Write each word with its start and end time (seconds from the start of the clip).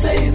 12 0.00 0.29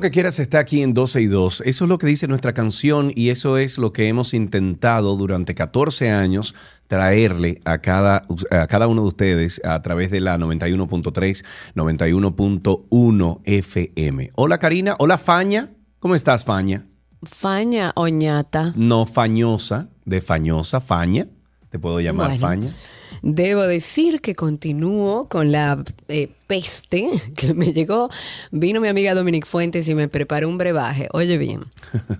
lo 0.00 0.08
que 0.08 0.12
quieras 0.12 0.38
está 0.38 0.60
aquí 0.60 0.80
en 0.80 0.94
12 0.94 1.20
y 1.20 1.26
2. 1.26 1.62
Eso 1.66 1.84
es 1.84 1.88
lo 1.90 1.98
que 1.98 2.06
dice 2.06 2.26
nuestra 2.26 2.54
canción 2.54 3.12
y 3.14 3.28
eso 3.28 3.58
es 3.58 3.76
lo 3.76 3.92
que 3.92 4.08
hemos 4.08 4.32
intentado 4.32 5.14
durante 5.14 5.54
14 5.54 6.08
años 6.08 6.54
traerle 6.86 7.60
a 7.66 7.82
cada, 7.82 8.24
a 8.50 8.66
cada 8.66 8.86
uno 8.86 9.02
de 9.02 9.08
ustedes 9.08 9.60
a 9.62 9.82
través 9.82 10.10
de 10.10 10.22
la 10.22 10.38
91.3, 10.38 11.44
91.1 11.74 13.40
FM. 13.44 14.30
Hola 14.36 14.56
Karina, 14.56 14.96
hola 14.98 15.18
Faña. 15.18 15.68
¿Cómo 15.98 16.14
estás, 16.14 16.46
Faña? 16.46 16.86
Faña 17.22 17.92
Oñata. 17.94 18.72
No 18.76 19.04
fañosa, 19.04 19.90
de 20.06 20.22
fañosa, 20.22 20.80
Faña. 20.80 21.26
Te 21.68 21.78
puedo 21.78 22.00
llamar 22.00 22.28
Bueno. 22.28 22.40
Faña. 22.40 22.74
Debo 23.22 23.62
decir 23.62 24.20
que 24.20 24.34
continúo 24.34 25.28
con 25.28 25.52
la 25.52 25.82
eh, 26.08 26.30
peste 26.46 27.10
que 27.36 27.54
me 27.54 27.72
llegó. 27.72 28.08
Vino 28.50 28.80
mi 28.80 28.88
amiga 28.88 29.14
Dominique 29.14 29.46
Fuentes 29.46 29.88
y 29.88 29.94
me 29.94 30.08
preparó 30.08 30.48
un 30.48 30.58
brebaje. 30.58 31.08
Oye 31.12 31.38
bien. 31.38 31.64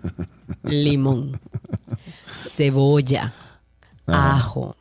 Limón, 0.62 1.40
cebolla, 2.32 3.34
ajo, 4.06 4.76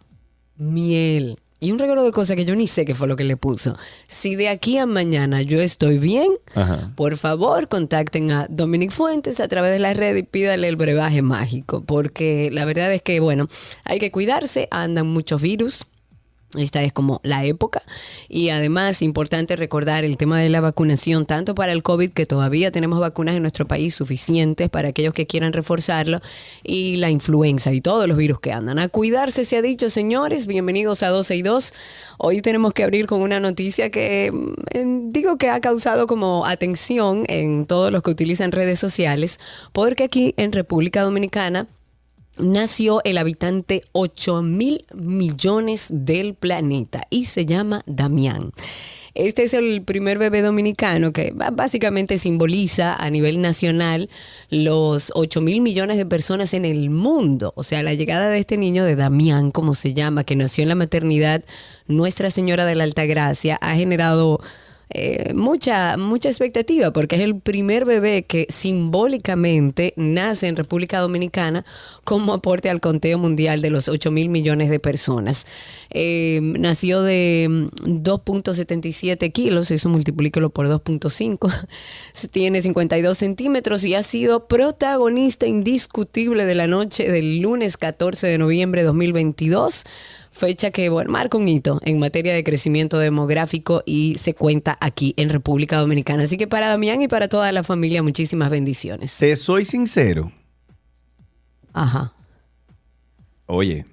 miel 0.57 1.37
y 1.59 1.71
un 1.71 1.79
regalo 1.79 2.03
de 2.03 2.11
cosas 2.11 2.35
que 2.37 2.45
yo 2.45 2.55
ni 2.55 2.67
sé 2.67 2.85
qué 2.85 2.95
fue 2.95 3.07
lo 3.07 3.15
que 3.15 3.25
le 3.25 3.35
puso. 3.35 3.75
Si 4.07 4.35
de 4.35 4.47
aquí 4.49 4.77
a 4.77 4.85
mañana 4.85 5.41
yo 5.41 5.59
estoy 5.59 5.97
bien, 5.97 6.29
Ajá. 6.55 6.91
por 6.95 7.17
favor 7.17 7.67
contacten 7.67 8.31
a 8.31 8.47
Dominic 8.49 8.91
Fuentes 8.91 9.39
a 9.39 9.47
través 9.47 9.71
de 9.71 9.79
la 9.79 9.93
red 9.93 10.15
y 10.15 10.23
pídale 10.23 10.67
el 10.67 10.77
brebaje 10.77 11.21
mágico, 11.21 11.81
porque 11.81 12.49
la 12.51 12.65
verdad 12.65 12.93
es 12.93 13.01
que, 13.01 13.19
bueno, 13.19 13.49
hay 13.83 13.99
que 13.99 14.11
cuidarse, 14.11 14.67
andan 14.71 15.07
muchos 15.07 15.41
virus. 15.41 15.85
Esta 16.57 16.81
es 16.81 16.91
como 16.91 17.21
la 17.23 17.45
época 17.45 17.83
y 18.27 18.49
además 18.49 19.03
importante 19.03 19.55
recordar 19.55 20.03
el 20.03 20.17
tema 20.17 20.39
de 20.39 20.49
la 20.49 20.61
vacunación, 20.61 21.27
tanto 21.27 21.53
para 21.53 21.73
el 21.73 21.83
COVID, 21.83 22.11
que 22.11 22.25
todavía 22.25 22.71
tenemos 22.71 22.99
vacunas 22.99 23.35
en 23.35 23.43
nuestro 23.43 23.67
país 23.67 23.93
suficientes 23.93 24.67
para 24.69 24.89
aquellos 24.89 25.13
que 25.13 25.27
quieran 25.27 25.53
reforzarlo, 25.53 26.21
y 26.63 26.97
la 26.97 27.11
influenza 27.11 27.71
y 27.71 27.81
todos 27.81 28.07
los 28.07 28.17
virus 28.17 28.39
que 28.39 28.51
andan. 28.51 28.79
A 28.79 28.87
cuidarse 28.87 29.45
se 29.45 29.57
ha 29.57 29.61
dicho, 29.61 29.89
señores, 29.91 30.47
bienvenidos 30.47 31.03
a 31.03 31.09
12 31.09 31.35
y 31.35 31.41
2. 31.43 31.73
Hoy 32.17 32.41
tenemos 32.41 32.73
que 32.73 32.83
abrir 32.83 33.05
con 33.05 33.21
una 33.21 33.39
noticia 33.39 33.91
que 33.91 34.31
mm, 34.31 35.11
digo 35.11 35.37
que 35.37 35.49
ha 35.49 35.59
causado 35.59 36.07
como 36.07 36.45
atención 36.47 37.25
en 37.27 37.65
todos 37.65 37.91
los 37.91 38.01
que 38.01 38.11
utilizan 38.11 38.51
redes 38.51 38.79
sociales, 38.79 39.39
porque 39.71 40.03
aquí 40.03 40.33
en 40.37 40.51
República 40.51 41.03
Dominicana 41.03 41.67
nació 42.39 43.01
el 43.03 43.17
habitante 43.17 43.83
8 43.91 44.41
mil 44.41 44.85
millones 44.93 45.87
del 45.91 46.33
planeta 46.33 47.05
y 47.09 47.25
se 47.25 47.45
llama 47.45 47.83
Damián. 47.85 48.51
Este 49.15 49.43
es 49.43 49.53
el 49.53 49.81
primer 49.81 50.17
bebé 50.17 50.41
dominicano 50.41 51.11
que 51.11 51.33
básicamente 51.33 52.17
simboliza 52.17 52.95
a 52.95 53.09
nivel 53.09 53.41
nacional 53.41 54.09
los 54.49 55.11
8 55.15 55.41
mil 55.41 55.61
millones 55.61 55.97
de 55.97 56.05
personas 56.05 56.53
en 56.53 56.63
el 56.63 56.89
mundo. 56.89 57.51
O 57.55 57.63
sea, 57.63 57.83
la 57.83 57.93
llegada 57.93 58.29
de 58.29 58.39
este 58.39 58.55
niño 58.55 58.85
de 58.85 58.95
Damián, 58.95 59.51
como 59.51 59.73
se 59.73 59.93
llama, 59.93 60.23
que 60.23 60.35
nació 60.35 60.61
en 60.61 60.69
la 60.69 60.75
maternidad 60.75 61.43
Nuestra 61.87 62.29
Señora 62.29 62.65
de 62.65 62.75
la 62.75 62.85
Altagracia, 62.85 63.57
ha 63.61 63.75
generado 63.75 64.39
eh, 64.91 65.33
mucha, 65.35 65.97
mucha 65.97 66.29
expectativa 66.29 66.91
porque 66.91 67.15
es 67.15 67.21
el 67.21 67.39
primer 67.39 67.85
bebé 67.85 68.23
que 68.23 68.47
simbólicamente 68.49 69.93
nace 69.95 70.47
en 70.47 70.55
República 70.55 70.99
Dominicana 70.99 71.63
como 72.03 72.33
aporte 72.33 72.71
al 72.71 72.79
conteo 72.81 73.19
mundial 73.19 73.61
de 73.61 73.69
los 73.69 73.87
8 73.87 74.09
mil 74.09 74.29
millones 74.29 74.69
de 74.71 74.79
personas. 74.79 75.45
Eh, 75.91 76.39
nació 76.41 77.03
de 77.03 77.47
mm, 77.49 78.01
2.77 78.03 79.31
kilos, 79.31 79.69
eso 79.69 79.89
multiplíquelo 79.89 80.49
por 80.49 80.67
2.5, 80.67 81.67
tiene 82.31 82.61
52 82.61 83.15
centímetros 83.15 83.85
y 83.85 83.93
ha 83.93 84.01
sido 84.01 84.47
protagonista 84.47 85.45
indiscutible 85.45 86.45
de 86.45 86.55
la 86.55 86.65
noche 86.65 87.11
del 87.11 87.41
lunes 87.41 87.77
14 87.77 88.25
de 88.25 88.37
noviembre 88.39 88.81
de 88.81 88.87
2022 88.87 89.85
fecha 90.39 90.71
que 90.71 90.89
bueno, 90.89 91.11
marca 91.11 91.37
un 91.37 91.47
hito 91.47 91.79
en 91.83 91.99
materia 91.99 92.33
de 92.33 92.43
crecimiento 92.43 92.97
demográfico 92.97 93.83
y 93.85 94.15
se 94.17 94.33
cuenta 94.33 94.77
aquí 94.79 95.13
en 95.17 95.29
República 95.29 95.77
Dominicana. 95.77 96.23
Así 96.23 96.37
que 96.37 96.47
para 96.47 96.69
Damián 96.69 97.01
y 97.01 97.07
para 97.07 97.27
toda 97.27 97.51
la 97.51 97.61
familia, 97.61 98.01
muchísimas 98.01 98.49
bendiciones. 98.49 99.17
Te 99.17 99.35
soy 99.35 99.65
sincero. 99.65 100.31
Ajá. 101.73 102.13
Oye, 103.45 103.85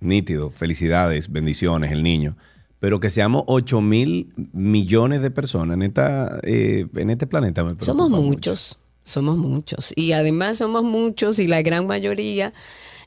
nítido, 0.00 0.50
felicidades, 0.50 1.30
bendiciones, 1.30 1.92
el 1.92 2.02
niño. 2.02 2.36
Pero 2.78 3.00
que 3.00 3.10
seamos 3.10 3.44
8 3.46 3.80
mil 3.80 4.32
millones 4.52 5.22
de 5.22 5.30
personas 5.30 5.76
en, 5.76 5.82
esta, 5.82 6.40
eh, 6.42 6.86
en 6.94 7.10
este 7.10 7.26
planeta. 7.26 7.64
me 7.64 7.74
Somos 7.80 8.10
mucho. 8.10 8.22
muchos, 8.22 8.78
somos 9.04 9.36
muchos. 9.36 9.92
Y 9.96 10.12
además 10.12 10.58
somos 10.58 10.84
muchos 10.84 11.38
y 11.38 11.46
la 11.48 11.62
gran 11.62 11.86
mayoría 11.86 12.52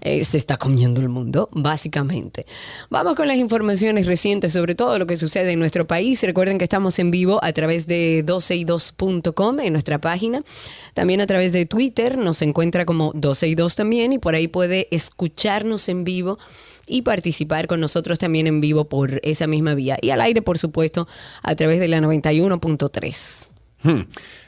eh, 0.02 0.24
se 0.24 0.38
está 0.38 0.58
comiendo 0.58 1.02
el 1.02 1.10
mundo, 1.10 1.50
básicamente. 1.52 2.46
Vamos 2.90 3.16
con 3.16 3.28
las 3.28 3.38
informaciones 3.38 4.06
recientes 4.06 4.54
sobre 4.54 4.76
todo 4.76 4.98
lo 4.98 5.08
que 5.08 5.18
sucede 5.18 5.52
en 5.52 5.60
nuestro 5.60 5.88
país. 5.88 6.22
Recuerden 6.24 6.58
que 6.58 6.64
estamos 6.64 7.00
en 7.00 7.12
vivo 7.12 7.40
a 7.44 7.52
través 7.54 7.88
de 7.88 8.24
12y2.com 8.26 9.60
en 9.60 9.74
nuestra 9.74 10.00
página. 10.00 10.44
También 10.94 11.22
a 11.22 11.28
través 11.28 11.54
de 11.54 11.66
Twitter 11.66 12.18
nos 12.18 12.42
encuentra 12.42 12.86
como 12.86 13.14
12y2 13.14 13.76
también 13.76 14.14
y 14.14 14.20
por 14.20 14.36
ahí 14.36 14.48
puede 14.48 14.88
escucharnos 14.92 15.90
en 15.90 16.04
vivo 16.04 16.38
y 16.88 17.04
participar 17.04 17.68
con 17.68 17.80
nosotros 17.80 18.20
también 18.20 18.48
en 18.48 18.62
vivo 18.62 18.86
por 18.86 19.22
esa 19.24 19.48
misma 19.48 19.76
vía. 19.76 19.98
Y 20.02 20.10
al 20.10 20.22
aire, 20.22 20.42
por 20.42 20.58
supuesto, 20.58 21.08
a 21.44 21.56
través 21.56 21.80
de 21.80 21.88
la 21.88 22.00
91.3. 22.00 23.48
Hmm. 23.82 24.02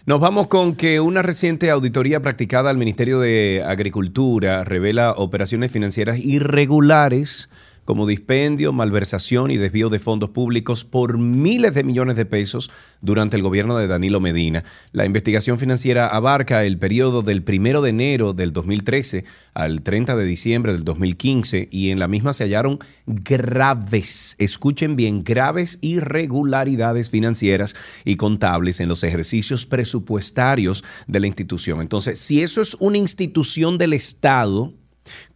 Nos 0.07 0.19
vamos 0.19 0.47
con 0.47 0.75
que 0.75 0.99
una 0.99 1.21
reciente 1.21 1.69
auditoría 1.69 2.21
practicada 2.21 2.71
al 2.71 2.77
Ministerio 2.77 3.19
de 3.19 3.63
Agricultura 3.63 4.63
revela 4.63 5.11
operaciones 5.11 5.71
financieras 5.71 6.17
irregulares 6.17 7.49
como 7.85 8.07
dispendio, 8.07 8.73
malversación 8.73 9.51
y 9.51 9.57
desvío 9.57 9.89
de 9.89 9.99
fondos 9.99 10.29
públicos 10.29 10.85
por 10.85 11.17
miles 11.17 11.73
de 11.73 11.83
millones 11.83 12.15
de 12.15 12.25
pesos 12.25 12.71
durante 13.01 13.35
el 13.35 13.43
gobierno 13.43 13.77
de 13.77 13.87
Danilo 13.87 14.19
Medina. 14.19 14.63
La 14.91 15.05
investigación 15.05 15.59
financiera 15.59 16.07
abarca 16.07 16.63
el 16.63 16.77
periodo 16.77 17.21
del 17.21 17.43
1 17.47 17.81
de 17.81 17.89
enero 17.89 18.33
del 18.33 18.53
2013 18.53 19.25
al 19.53 19.81
30 19.81 20.15
de 20.15 20.25
diciembre 20.25 20.73
del 20.73 20.83
2015 20.83 21.67
y 21.71 21.89
en 21.89 21.99
la 21.99 22.07
misma 22.07 22.33
se 22.33 22.43
hallaron 22.43 22.79
graves, 23.05 24.35
escuchen 24.37 24.95
bien, 24.95 25.23
graves 25.23 25.79
irregularidades 25.81 27.09
financieras 27.09 27.75
y 28.05 28.15
contables 28.15 28.79
en 28.79 28.89
los 28.89 29.03
ejercicios 29.03 29.65
presupuestarios 29.65 30.83
de 31.07 31.19
la 31.19 31.27
institución. 31.27 31.81
Entonces, 31.81 32.19
si 32.19 32.41
eso 32.41 32.61
es 32.61 32.75
una 32.79 32.97
institución 32.97 33.77
del 33.77 33.93
Estado, 33.93 34.73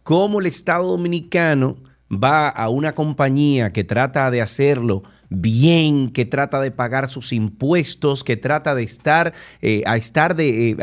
¿cómo 0.02 0.40
el 0.40 0.46
Estado 0.46 0.86
dominicano 0.86 1.76
va 2.10 2.48
a 2.48 2.68
una 2.68 2.94
compañía 2.94 3.72
que 3.72 3.84
trata 3.84 4.30
de 4.30 4.40
hacerlo 4.42 5.02
bien, 5.28 6.10
que 6.12 6.24
trata 6.24 6.60
de 6.60 6.70
pagar 6.70 7.10
sus 7.10 7.32
impuestos, 7.32 8.22
que 8.22 8.36
trata 8.36 8.74
de 8.74 8.82
estar, 8.82 9.32
eh, 9.60 9.82
a 9.86 9.96
estar 9.96 10.36
de, 10.36 10.70
eh, 10.70 10.76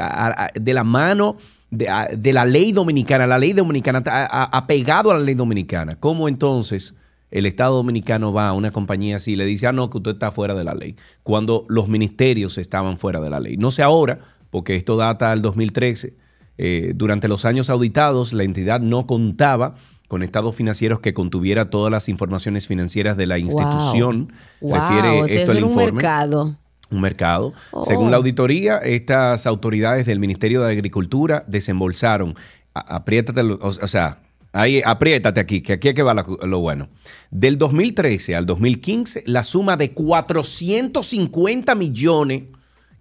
de 0.55 0.73
la 0.73 0.83
mano 0.83 1.37
de, 1.73 2.33
la 2.33 2.45
ley 2.45 2.71
dominicana, 2.71 3.25
la 3.25 3.37
ley 3.37 3.53
dominicana, 3.53 4.03
apegado 4.05 5.11
a 5.11 5.15
la 5.15 5.21
ley 5.21 5.35
dominicana. 5.35 5.95
¿Cómo 5.99 6.27
entonces 6.27 6.93
el 7.31 7.45
Estado 7.47 7.75
dominicano 7.75 8.31
va 8.31 8.49
a 8.49 8.53
una 8.53 8.71
compañía 8.71 9.15
así 9.15 9.33
y 9.33 9.35
le 9.35 9.45
dice, 9.45 9.67
ah, 9.67 9.73
no, 9.73 9.89
que 9.89 9.97
usted 9.97 10.11
está 10.11 10.29
fuera 10.29 10.53
de 10.53 10.63
la 10.63 10.75
ley, 10.75 10.95
cuando 11.23 11.65
los 11.69 11.87
ministerios 11.87 12.57
estaban 12.57 12.97
fuera 12.97 13.19
de 13.19 13.29
la 13.29 13.39
ley? 13.39 13.57
No 13.57 13.71
sé 13.71 13.81
ahora, 13.81 14.19
porque 14.51 14.75
esto 14.75 14.97
data 14.97 15.31
del 15.31 15.41
2013. 15.41 16.15
Eh, 16.59 16.93
durante 16.95 17.27
los 17.27 17.45
años 17.45 17.71
auditados, 17.71 18.33
la 18.33 18.43
entidad 18.43 18.79
no 18.79 19.07
contaba 19.07 19.73
con 20.07 20.23
estados 20.23 20.55
financieros 20.55 20.99
que 20.99 21.13
contuviera 21.13 21.69
todas 21.69 21.91
las 21.91 22.09
informaciones 22.09 22.67
financieras 22.67 23.17
de 23.17 23.25
la 23.25 23.39
institución. 23.39 24.31
Wow, 24.61 24.75
Refiere 24.75 25.21
o 25.21 25.27
sea, 25.27 25.35
esto 25.35 25.43
eso 25.43 25.51
el 25.51 25.57
era 25.57 25.65
un 25.65 25.71
informe. 25.71 25.91
mercado. 25.93 26.57
Un 26.91 27.01
mercado. 27.01 27.53
Oh. 27.71 27.83
Según 27.83 28.11
la 28.11 28.17
auditoría, 28.17 28.77
estas 28.77 29.47
autoridades 29.47 30.05
del 30.05 30.19
Ministerio 30.19 30.61
de 30.61 30.71
Agricultura 30.71 31.43
desembolsaron, 31.47 32.35
apriétate, 32.73 33.41
o, 33.41 33.87
sea, 33.87 34.19
ahí, 34.51 34.81
apriétate 34.85 35.39
aquí, 35.39 35.61
que 35.61 35.73
aquí 35.73 35.89
es 35.89 35.95
que 35.95 36.03
va 36.03 36.13
lo 36.13 36.59
bueno. 36.59 36.89
Del 37.31 37.57
2013 37.57 38.35
al 38.35 38.45
2015, 38.45 39.23
la 39.25 39.43
suma 39.43 39.77
de 39.77 39.91
450 39.91 41.73
millones 41.73 42.43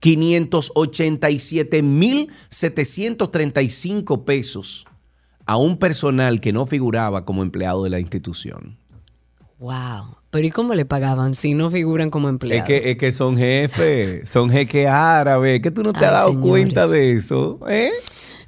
587 0.01 1.83
mil 1.83 2.29
735 2.49 4.25
pesos 4.25 4.87
a 5.53 5.57
un 5.57 5.77
personal 5.77 6.41
que 6.41 6.51
no 6.53 6.67
figuraba 6.67 7.25
como 7.27 7.43
empleado 7.43 7.85
de 7.85 7.91
la 7.91 8.01
institución. 8.01 8.79
Wow. 9.59 10.17
Pero 10.31 10.47
¿y 10.47 10.51
cómo 10.51 10.75
le 10.75 10.87
pagaban 10.87 11.35
si 11.35 11.53
no 11.53 11.71
figuran 11.71 12.09
como 12.11 12.29
Es 12.29 12.33
empleados? 12.33 12.67
que, 12.67 12.91
es 12.91 12.97
que 12.97 13.13
son 13.13 13.37
jefes, 13.37 14.29
son 14.31 14.49
jeques 14.49 14.87
árabes, 14.89 15.61
que 15.61 15.71
tú 15.71 15.83
no 15.83 15.93
te 15.93 15.99
Ay, 15.99 16.05
has 16.07 16.13
dado 16.13 16.29
señores. 16.31 16.49
cuenta 16.49 16.89
de 16.89 17.13
eso, 17.13 17.61
¿eh? 17.69 17.91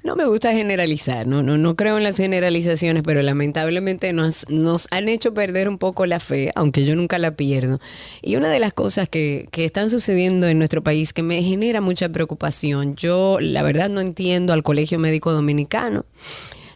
No 0.02 0.16
me 0.16 0.26
gusta 0.26 0.52
generalizar, 0.52 1.26
no, 1.26 1.42
no, 1.42 1.56
no 1.56 1.76
creo 1.76 1.96
en 1.98 2.04
las 2.04 2.16
generalizaciones, 2.18 3.02
pero 3.02 3.22
lamentablemente 3.22 4.12
nos, 4.12 4.46
nos 4.50 4.86
han 4.90 5.08
hecho 5.08 5.32
perder 5.34 5.66
un 5.68 5.78
poco 5.78 6.04
la 6.06 6.20
fe, 6.20 6.52
aunque 6.54 6.84
yo 6.84 6.94
nunca 6.96 7.18
la 7.18 7.36
pierdo. 7.36 7.80
Y 8.22 8.36
una 8.36 8.48
de 8.48 8.60
las 8.60 8.72
cosas 8.74 9.08
que, 9.08 9.48
que 9.50 9.64
están 9.64 9.88
sucediendo 9.90 10.46
en 10.46 10.58
nuestro 10.58 10.82
país 10.82 11.12
que 11.14 11.22
me 11.22 11.42
genera 11.42 11.80
mucha 11.80 12.08
preocupación, 12.10 12.96
yo 12.96 13.38
la 13.40 13.62
verdad 13.62 13.88
no 13.90 14.00
entiendo 14.00 14.52
al 14.54 14.62
Colegio 14.62 14.98
Médico 14.98 15.32
Dominicano. 15.32 16.04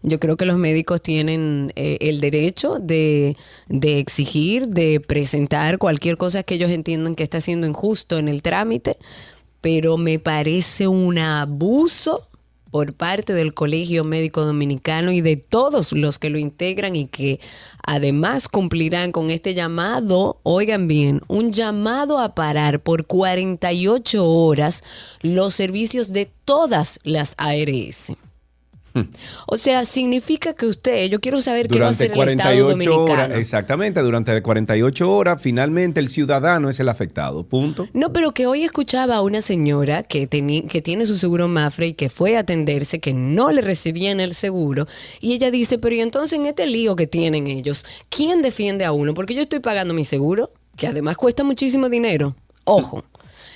Yo 0.02 0.20
creo 0.20 0.36
que 0.36 0.44
los 0.44 0.56
médicos 0.56 1.02
tienen 1.02 1.72
eh, 1.76 1.98
el 2.00 2.20
derecho 2.20 2.78
de, 2.78 3.36
de 3.68 3.98
exigir, 3.98 4.68
de 4.68 5.00
presentar 5.00 5.78
cualquier 5.78 6.16
cosa 6.16 6.42
que 6.42 6.54
ellos 6.54 6.70
entiendan 6.70 7.14
que 7.14 7.22
está 7.22 7.40
siendo 7.40 7.66
injusto 7.66 8.18
en 8.18 8.28
el 8.28 8.42
trámite, 8.42 8.96
pero 9.60 9.96
me 9.96 10.18
parece 10.18 10.86
un 10.86 11.18
abuso 11.18 12.28
por 12.70 12.94
parte 12.94 13.32
del 13.32 13.54
Colegio 13.54 14.04
Médico 14.04 14.44
Dominicano 14.44 15.10
y 15.12 15.20
de 15.20 15.36
todos 15.36 15.92
los 15.92 16.18
que 16.18 16.30
lo 16.30 16.38
integran 16.38 16.96
y 16.96 17.06
que 17.06 17.40
además 17.86 18.48
cumplirán 18.48 19.12
con 19.12 19.30
este 19.30 19.54
llamado, 19.54 20.40
oigan 20.42 20.86
bien, 20.86 21.22
un 21.28 21.52
llamado 21.52 22.18
a 22.18 22.34
parar 22.34 22.80
por 22.80 23.06
48 23.06 24.24
horas 24.24 24.84
los 25.22 25.54
servicios 25.54 26.12
de 26.12 26.30
todas 26.44 27.00
las 27.04 27.34
ARS. 27.38 28.12
O 29.46 29.56
sea, 29.56 29.84
significa 29.84 30.54
que 30.54 30.66
usted, 30.66 31.06
yo 31.08 31.20
quiero 31.20 31.40
saber 31.40 31.68
qué 31.68 31.78
va 31.78 31.88
a 31.88 31.92
Durante 31.92 32.04
hacer 32.04 32.22
el 32.22 32.28
Estado 32.28 32.68
48 32.68 32.68
Dominicano. 32.70 33.24
horas, 33.24 33.38
exactamente, 33.38 34.00
durante 34.00 34.42
48 34.42 35.10
horas, 35.10 35.40
finalmente 35.40 36.00
el 36.00 36.08
ciudadano 36.08 36.68
es 36.68 36.80
el 36.80 36.88
afectado, 36.88 37.44
punto. 37.44 37.88
No, 37.92 38.12
pero 38.12 38.32
que 38.32 38.46
hoy 38.46 38.64
escuchaba 38.64 39.16
a 39.16 39.22
una 39.22 39.40
señora 39.40 40.02
que, 40.02 40.28
que 40.28 40.82
tiene 40.82 41.06
su 41.06 41.16
seguro 41.16 41.48
Mafre 41.48 41.88
y 41.88 41.94
que 41.94 42.08
fue 42.08 42.36
a 42.36 42.40
atenderse, 42.40 42.98
que 42.98 43.12
no 43.12 43.52
le 43.52 43.60
recibían 43.60 44.20
el 44.20 44.34
seguro, 44.34 44.86
y 45.20 45.34
ella 45.34 45.50
dice, 45.50 45.78
pero 45.78 45.94
y 45.94 46.00
entonces 46.00 46.38
en 46.38 46.46
este 46.46 46.66
lío 46.66 46.96
que 46.96 47.06
tienen 47.06 47.46
ellos, 47.46 47.84
¿quién 48.08 48.42
defiende 48.42 48.84
a 48.84 48.92
uno? 48.92 49.14
Porque 49.14 49.34
yo 49.34 49.42
estoy 49.42 49.60
pagando 49.60 49.94
mi 49.94 50.04
seguro, 50.04 50.50
que 50.76 50.86
además 50.86 51.16
cuesta 51.16 51.44
muchísimo 51.44 51.88
dinero. 51.88 52.36
Ojo. 52.64 53.04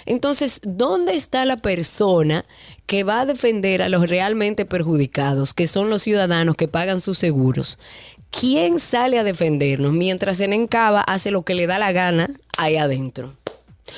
Entonces, 0.06 0.60
¿dónde 0.62 1.14
está 1.14 1.44
la 1.44 1.58
persona 1.58 2.44
que 2.87 3.04
va 3.04 3.20
a 3.20 3.26
defender 3.26 3.82
a 3.82 3.88
los 3.88 4.08
realmente 4.08 4.64
perjudicados, 4.64 5.54
que 5.54 5.66
son 5.66 5.88
los 5.90 6.02
ciudadanos 6.02 6.56
que 6.56 6.69
pagan 6.69 7.00
sus 7.00 7.19
seguros? 7.19 7.78
¿Quién 8.31 8.78
sale 8.78 9.19
a 9.19 9.25
defendernos 9.25 9.93
mientras 9.93 10.40
en 10.40 10.52
Encaba 10.52 11.02
hace 11.02 11.31
lo 11.31 11.43
que 11.43 11.54
le 11.54 11.66
da 11.66 11.78
la 11.78 11.93
gana 11.93 12.31
ahí 12.56 12.76
adentro? 12.76 13.37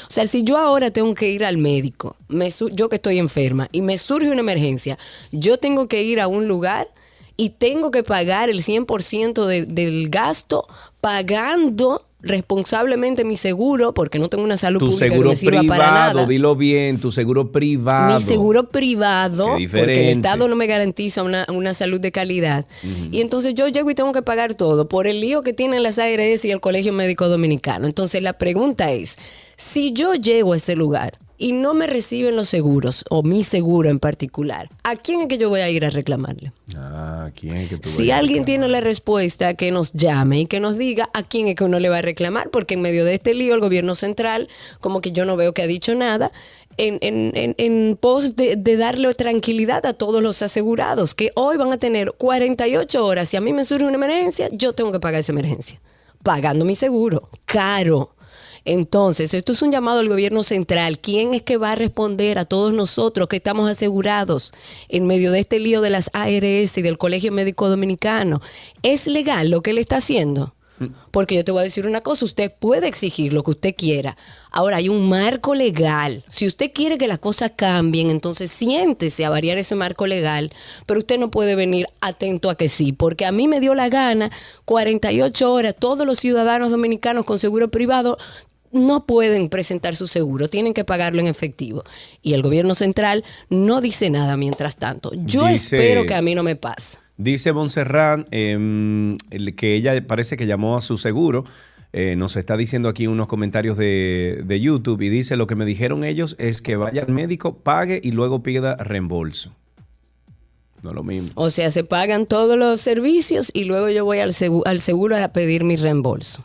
O 0.08 0.10
sea, 0.10 0.26
si 0.26 0.42
yo 0.42 0.58
ahora 0.58 0.90
tengo 0.90 1.14
que 1.14 1.30
ir 1.30 1.44
al 1.44 1.56
médico, 1.56 2.16
me 2.26 2.48
yo 2.72 2.88
que 2.88 2.96
estoy 2.96 3.18
enferma, 3.18 3.68
y 3.70 3.80
me 3.82 3.96
surge 3.96 4.30
una 4.30 4.40
emergencia, 4.40 4.98
yo 5.30 5.58
tengo 5.58 5.86
que 5.86 6.02
ir 6.02 6.20
a 6.20 6.26
un 6.26 6.48
lugar 6.48 6.88
y 7.36 7.50
tengo 7.50 7.90
que 7.90 8.02
pagar 8.02 8.50
el 8.50 8.62
100% 8.62 9.46
de- 9.46 9.66
del 9.66 10.08
gasto 10.08 10.66
pagando 11.00 12.06
responsablemente 12.24 13.24
mi 13.24 13.36
seguro 13.36 13.94
porque 13.94 14.18
no 14.18 14.28
tengo 14.28 14.44
una 14.44 14.56
salud 14.56 14.80
Tu 14.80 14.86
pública 14.86 15.04
que 15.04 15.10
seguro 15.10 15.28
me 15.30 15.36
sirva 15.36 15.56
para 15.58 15.66
privado, 15.66 16.14
nada. 16.14 16.26
dilo 16.26 16.56
bien, 16.56 16.98
tu 16.98 17.12
seguro 17.12 17.52
privado. 17.52 18.14
Mi 18.14 18.20
seguro 18.20 18.68
privado, 18.70 19.50
porque 19.52 20.10
el. 20.10 20.16
Estado 20.16 20.48
no 20.48 20.56
me 20.56 20.66
garantiza 20.66 21.22
una, 21.22 21.46
una 21.52 21.74
salud 21.74 22.00
de 22.00 22.12
calidad. 22.12 22.66
Y 23.10 23.20
entonces 23.20 23.54
yo 23.54 23.68
llego 23.68 23.90
y 23.90 23.94
tengo 23.94 24.12
que 24.12 24.22
pagar 24.22 24.54
todo 24.54 24.88
por 24.88 25.06
el 25.06 25.20
lío 25.20 25.42
que 25.42 25.52
tienen 25.52 25.82
las 25.82 25.98
ARS 25.98 26.44
y 26.44 26.50
el 26.50 26.60
Colegio 26.60 26.92
Médico 26.92 27.28
Dominicano. 27.28 27.86
Entonces 27.86 28.22
la 28.22 28.34
pregunta 28.34 28.90
es, 28.92 29.18
si 29.56 29.92
yo 29.92 30.14
llego 30.14 30.54
a 30.54 30.56
ese 30.56 30.76
lugar 30.76 31.18
y 31.36 31.52
no 31.52 31.74
me 31.74 31.86
reciben 31.86 32.36
los 32.36 32.48
seguros, 32.48 33.04
o 33.10 33.22
mi 33.22 33.44
seguro 33.44 33.88
en 33.88 33.98
particular, 33.98 34.70
¿a 34.84 34.96
quién 34.96 35.20
es 35.20 35.26
que 35.26 35.38
yo 35.38 35.48
voy 35.48 35.60
a 35.60 35.68
ir 35.68 35.84
a 35.84 35.90
reclamarle? 35.90 36.52
Ah, 36.76 37.30
¿quién 37.34 37.56
es 37.56 37.68
que 37.68 37.78
tú 37.78 37.88
Si 37.88 38.10
alguien 38.10 38.44
tiene 38.44 38.68
la 38.68 38.80
respuesta, 38.80 39.54
que 39.54 39.70
nos 39.70 39.92
llame 39.92 40.40
y 40.40 40.46
que 40.46 40.60
nos 40.60 40.78
diga 40.78 41.10
a 41.12 41.22
quién 41.22 41.48
es 41.48 41.56
que 41.56 41.64
uno 41.64 41.80
le 41.80 41.88
va 41.88 41.98
a 41.98 42.02
reclamar, 42.02 42.50
porque 42.50 42.74
en 42.74 42.82
medio 42.82 43.04
de 43.04 43.14
este 43.14 43.34
lío 43.34 43.54
el 43.54 43.60
gobierno 43.60 43.94
central, 43.94 44.48
como 44.80 45.00
que 45.00 45.12
yo 45.12 45.24
no 45.24 45.36
veo 45.36 45.52
que 45.54 45.62
ha 45.62 45.66
dicho 45.66 45.94
nada, 45.94 46.30
en, 46.76 46.98
en, 47.02 47.32
en, 47.34 47.54
en 47.58 47.96
pos 48.00 48.36
de, 48.36 48.56
de 48.56 48.76
darle 48.76 49.12
tranquilidad 49.14 49.86
a 49.86 49.92
todos 49.92 50.22
los 50.22 50.42
asegurados, 50.42 51.14
que 51.14 51.32
hoy 51.34 51.56
van 51.56 51.72
a 51.72 51.78
tener 51.78 52.12
48 52.12 53.04
horas. 53.04 53.28
Si 53.28 53.36
a 53.36 53.40
mí 53.40 53.52
me 53.52 53.64
surge 53.64 53.84
una 53.84 53.96
emergencia, 53.96 54.48
yo 54.52 54.72
tengo 54.72 54.92
que 54.92 55.00
pagar 55.00 55.20
esa 55.20 55.32
emergencia, 55.32 55.80
pagando 56.22 56.64
mi 56.64 56.76
seguro, 56.76 57.28
caro. 57.44 58.13
Entonces, 58.64 59.34
esto 59.34 59.52
es 59.52 59.62
un 59.62 59.70
llamado 59.70 60.00
al 60.00 60.08
gobierno 60.08 60.42
central. 60.42 60.98
¿Quién 60.98 61.34
es 61.34 61.42
que 61.42 61.58
va 61.58 61.72
a 61.72 61.74
responder 61.76 62.38
a 62.38 62.44
todos 62.44 62.72
nosotros 62.72 63.28
que 63.28 63.36
estamos 63.36 63.68
asegurados 63.68 64.52
en 64.88 65.06
medio 65.06 65.32
de 65.32 65.40
este 65.40 65.58
lío 65.58 65.80
de 65.80 65.90
las 65.90 66.10
ARS 66.14 66.78
y 66.78 66.82
del 66.82 66.98
Colegio 66.98 67.30
Médico 67.32 67.68
Dominicano? 67.68 68.40
¿Es 68.82 69.06
legal 69.06 69.50
lo 69.50 69.62
que 69.62 69.70
él 69.70 69.78
está 69.78 69.96
haciendo? 69.96 70.54
Porque 71.12 71.36
yo 71.36 71.44
te 71.44 71.52
voy 71.52 71.60
a 71.60 71.64
decir 71.64 71.86
una 71.86 72.00
cosa, 72.00 72.24
usted 72.24 72.52
puede 72.52 72.88
exigir 72.88 73.32
lo 73.32 73.44
que 73.44 73.52
usted 73.52 73.74
quiera. 73.76 74.16
Ahora 74.50 74.78
hay 74.78 74.88
un 74.88 75.08
marco 75.08 75.54
legal. 75.54 76.24
Si 76.28 76.46
usted 76.46 76.72
quiere 76.74 76.98
que 76.98 77.06
las 77.06 77.20
cosas 77.20 77.52
cambien, 77.54 78.10
entonces 78.10 78.50
siéntese 78.50 79.24
a 79.24 79.30
variar 79.30 79.56
ese 79.56 79.76
marco 79.76 80.06
legal, 80.06 80.52
pero 80.86 80.98
usted 80.98 81.18
no 81.18 81.30
puede 81.30 81.54
venir 81.54 81.86
atento 82.00 82.50
a 82.50 82.56
que 82.56 82.68
sí, 82.68 82.92
porque 82.92 83.24
a 83.24 83.32
mí 83.32 83.46
me 83.46 83.60
dio 83.60 83.74
la 83.74 83.88
gana 83.88 84.30
48 84.64 85.52
horas, 85.52 85.76
todos 85.78 86.06
los 86.06 86.18
ciudadanos 86.18 86.72
dominicanos 86.72 87.24
con 87.24 87.38
seguro 87.38 87.68
privado 87.68 88.18
no 88.74 89.06
pueden 89.06 89.48
presentar 89.48 89.96
su 89.96 90.06
seguro, 90.06 90.48
tienen 90.48 90.74
que 90.74 90.84
pagarlo 90.84 91.20
en 91.20 91.26
efectivo. 91.26 91.82
Y 92.20 92.34
el 92.34 92.42
gobierno 92.42 92.74
central 92.74 93.24
no 93.48 93.80
dice 93.80 94.10
nada 94.10 94.36
mientras 94.36 94.76
tanto. 94.76 95.12
Yo 95.14 95.46
Dice- 95.46 95.76
espero 95.76 96.04
que 96.04 96.14
a 96.14 96.20
mí 96.22 96.34
no 96.34 96.42
me 96.42 96.56
pase. 96.56 96.98
Dice 97.16 97.52
Montserrat 97.52 98.26
em, 98.32 99.16
que 99.56 99.76
ella 99.76 100.04
parece 100.06 100.36
que 100.36 100.46
llamó 100.46 100.76
a 100.76 100.80
su 100.80 100.98
seguro. 100.98 101.44
eh, 101.96 102.16
nos 102.16 102.34
está 102.36 102.56
diciendo 102.56 102.88
aquí 102.88 103.06
unos 103.06 103.28
comentarios 103.28 103.76
de, 103.78 104.42
de 104.44 104.60
YouTube 104.60 105.00
y 105.02 105.08
dice 105.10 105.36
lo 105.36 105.46
que 105.46 105.54
me 105.54 105.64
dijeron 105.64 106.02
ellos 106.02 106.34
es 106.40 106.60
que 106.60 106.74
vaya 106.74 107.02
al 107.02 107.12
médico, 107.12 107.58
pague 107.58 108.00
y 108.02 108.10
luego 108.10 108.42
pida 108.42 108.74
reembolso. 108.74 109.52
No 110.82 110.92
lo 110.92 111.04
mismo. 111.04 111.30
O 111.36 111.50
sea, 111.50 111.70
se 111.70 111.84
pagan 111.84 112.26
todos 112.26 112.58
los 112.58 112.80
servicios 112.80 113.50
y 113.54 113.64
luego 113.64 113.88
yo 113.90 114.04
voy 114.04 114.18
al 114.18 114.34
seguro, 114.34 114.68
al 114.68 114.80
seguro 114.80 115.16
a 115.16 115.28
pedir 115.28 115.62
mi 115.62 115.76
reembolso. 115.76 116.42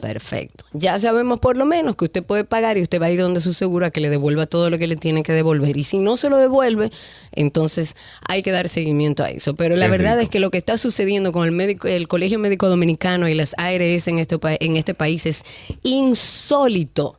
Perfecto. 0.00 0.64
Ya 0.72 0.98
sabemos 0.98 1.40
por 1.40 1.56
lo 1.56 1.64
menos 1.64 1.96
que 1.96 2.04
usted 2.04 2.22
puede 2.22 2.44
pagar 2.44 2.78
y 2.78 2.82
usted 2.82 3.00
va 3.02 3.06
a 3.06 3.10
ir 3.10 3.20
donde 3.20 3.40
su 3.40 3.52
seguro 3.52 3.86
a 3.86 3.90
que 3.90 4.00
le 4.00 4.10
devuelva 4.10 4.46
todo 4.46 4.70
lo 4.70 4.78
que 4.78 4.86
le 4.86 4.96
tiene 4.96 5.24
que 5.24 5.32
devolver. 5.32 5.76
Y 5.76 5.82
si 5.82 5.98
no 5.98 6.16
se 6.16 6.30
lo 6.30 6.36
devuelve, 6.36 6.90
entonces 7.32 7.96
hay 8.28 8.42
que 8.42 8.52
dar 8.52 8.68
seguimiento 8.68 9.24
a 9.24 9.30
eso. 9.30 9.56
Pero 9.56 9.74
la 9.74 9.88
verdad 9.88 10.12
rico. 10.12 10.22
es 10.24 10.28
que 10.30 10.40
lo 10.40 10.50
que 10.50 10.58
está 10.58 10.78
sucediendo 10.78 11.32
con 11.32 11.44
el 11.46 11.52
médico, 11.52 11.88
el 11.88 12.06
Colegio 12.06 12.38
Médico 12.38 12.68
Dominicano 12.68 13.28
y 13.28 13.34
las 13.34 13.54
ARS 13.58 14.06
en 14.06 14.18
este, 14.18 14.38
en 14.60 14.76
este 14.76 14.94
país 14.94 15.26
es 15.26 15.42
insólito 15.82 17.17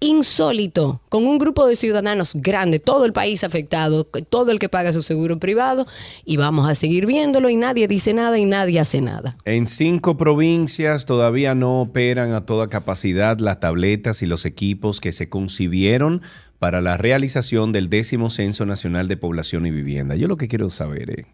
insólito, 0.00 1.02
con 1.10 1.26
un 1.26 1.38
grupo 1.38 1.66
de 1.66 1.76
ciudadanos 1.76 2.34
grande, 2.34 2.78
todo 2.78 3.04
el 3.04 3.12
país 3.12 3.44
afectado, 3.44 4.04
todo 4.04 4.50
el 4.50 4.58
que 4.58 4.68
paga 4.70 4.92
su 4.94 5.02
seguro 5.02 5.38
privado, 5.38 5.86
y 6.24 6.38
vamos 6.38 6.68
a 6.68 6.74
seguir 6.74 7.04
viéndolo 7.06 7.50
y 7.50 7.56
nadie 7.56 7.86
dice 7.86 8.14
nada 8.14 8.38
y 8.38 8.46
nadie 8.46 8.80
hace 8.80 9.02
nada. 9.02 9.36
En 9.44 9.66
cinco 9.66 10.16
provincias 10.16 11.04
todavía 11.04 11.54
no 11.54 11.82
operan 11.82 12.32
a 12.32 12.46
toda 12.46 12.68
capacidad 12.68 13.38
las 13.40 13.60
tabletas 13.60 14.22
y 14.22 14.26
los 14.26 14.46
equipos 14.46 15.00
que 15.00 15.12
se 15.12 15.28
concibieron 15.28 16.22
para 16.58 16.80
la 16.80 16.96
realización 16.96 17.72
del 17.72 17.88
décimo 17.90 18.30
Censo 18.30 18.64
Nacional 18.66 19.06
de 19.08 19.16
Población 19.18 19.66
y 19.66 19.70
Vivienda. 19.70 20.16
Yo 20.16 20.28
lo 20.28 20.36
que 20.36 20.48
quiero 20.48 20.68
saber, 20.70 21.10
eh, 21.20 21.26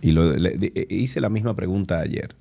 y 0.00 0.12
lo- 0.12 0.32
de- 0.32 0.86
hice 0.88 1.20
la 1.20 1.28
misma 1.30 1.54
pregunta 1.56 1.98
ayer, 2.00 2.36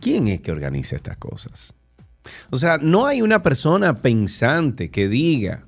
¿quién 0.00 0.28
es 0.28 0.40
que 0.40 0.52
organiza 0.52 0.96
estas 0.96 1.16
cosas? 1.16 1.74
O 2.50 2.56
sea, 2.56 2.78
no 2.78 3.06
hay 3.06 3.22
una 3.22 3.42
persona 3.42 3.94
pensante 3.96 4.90
que 4.90 5.08
diga, 5.08 5.66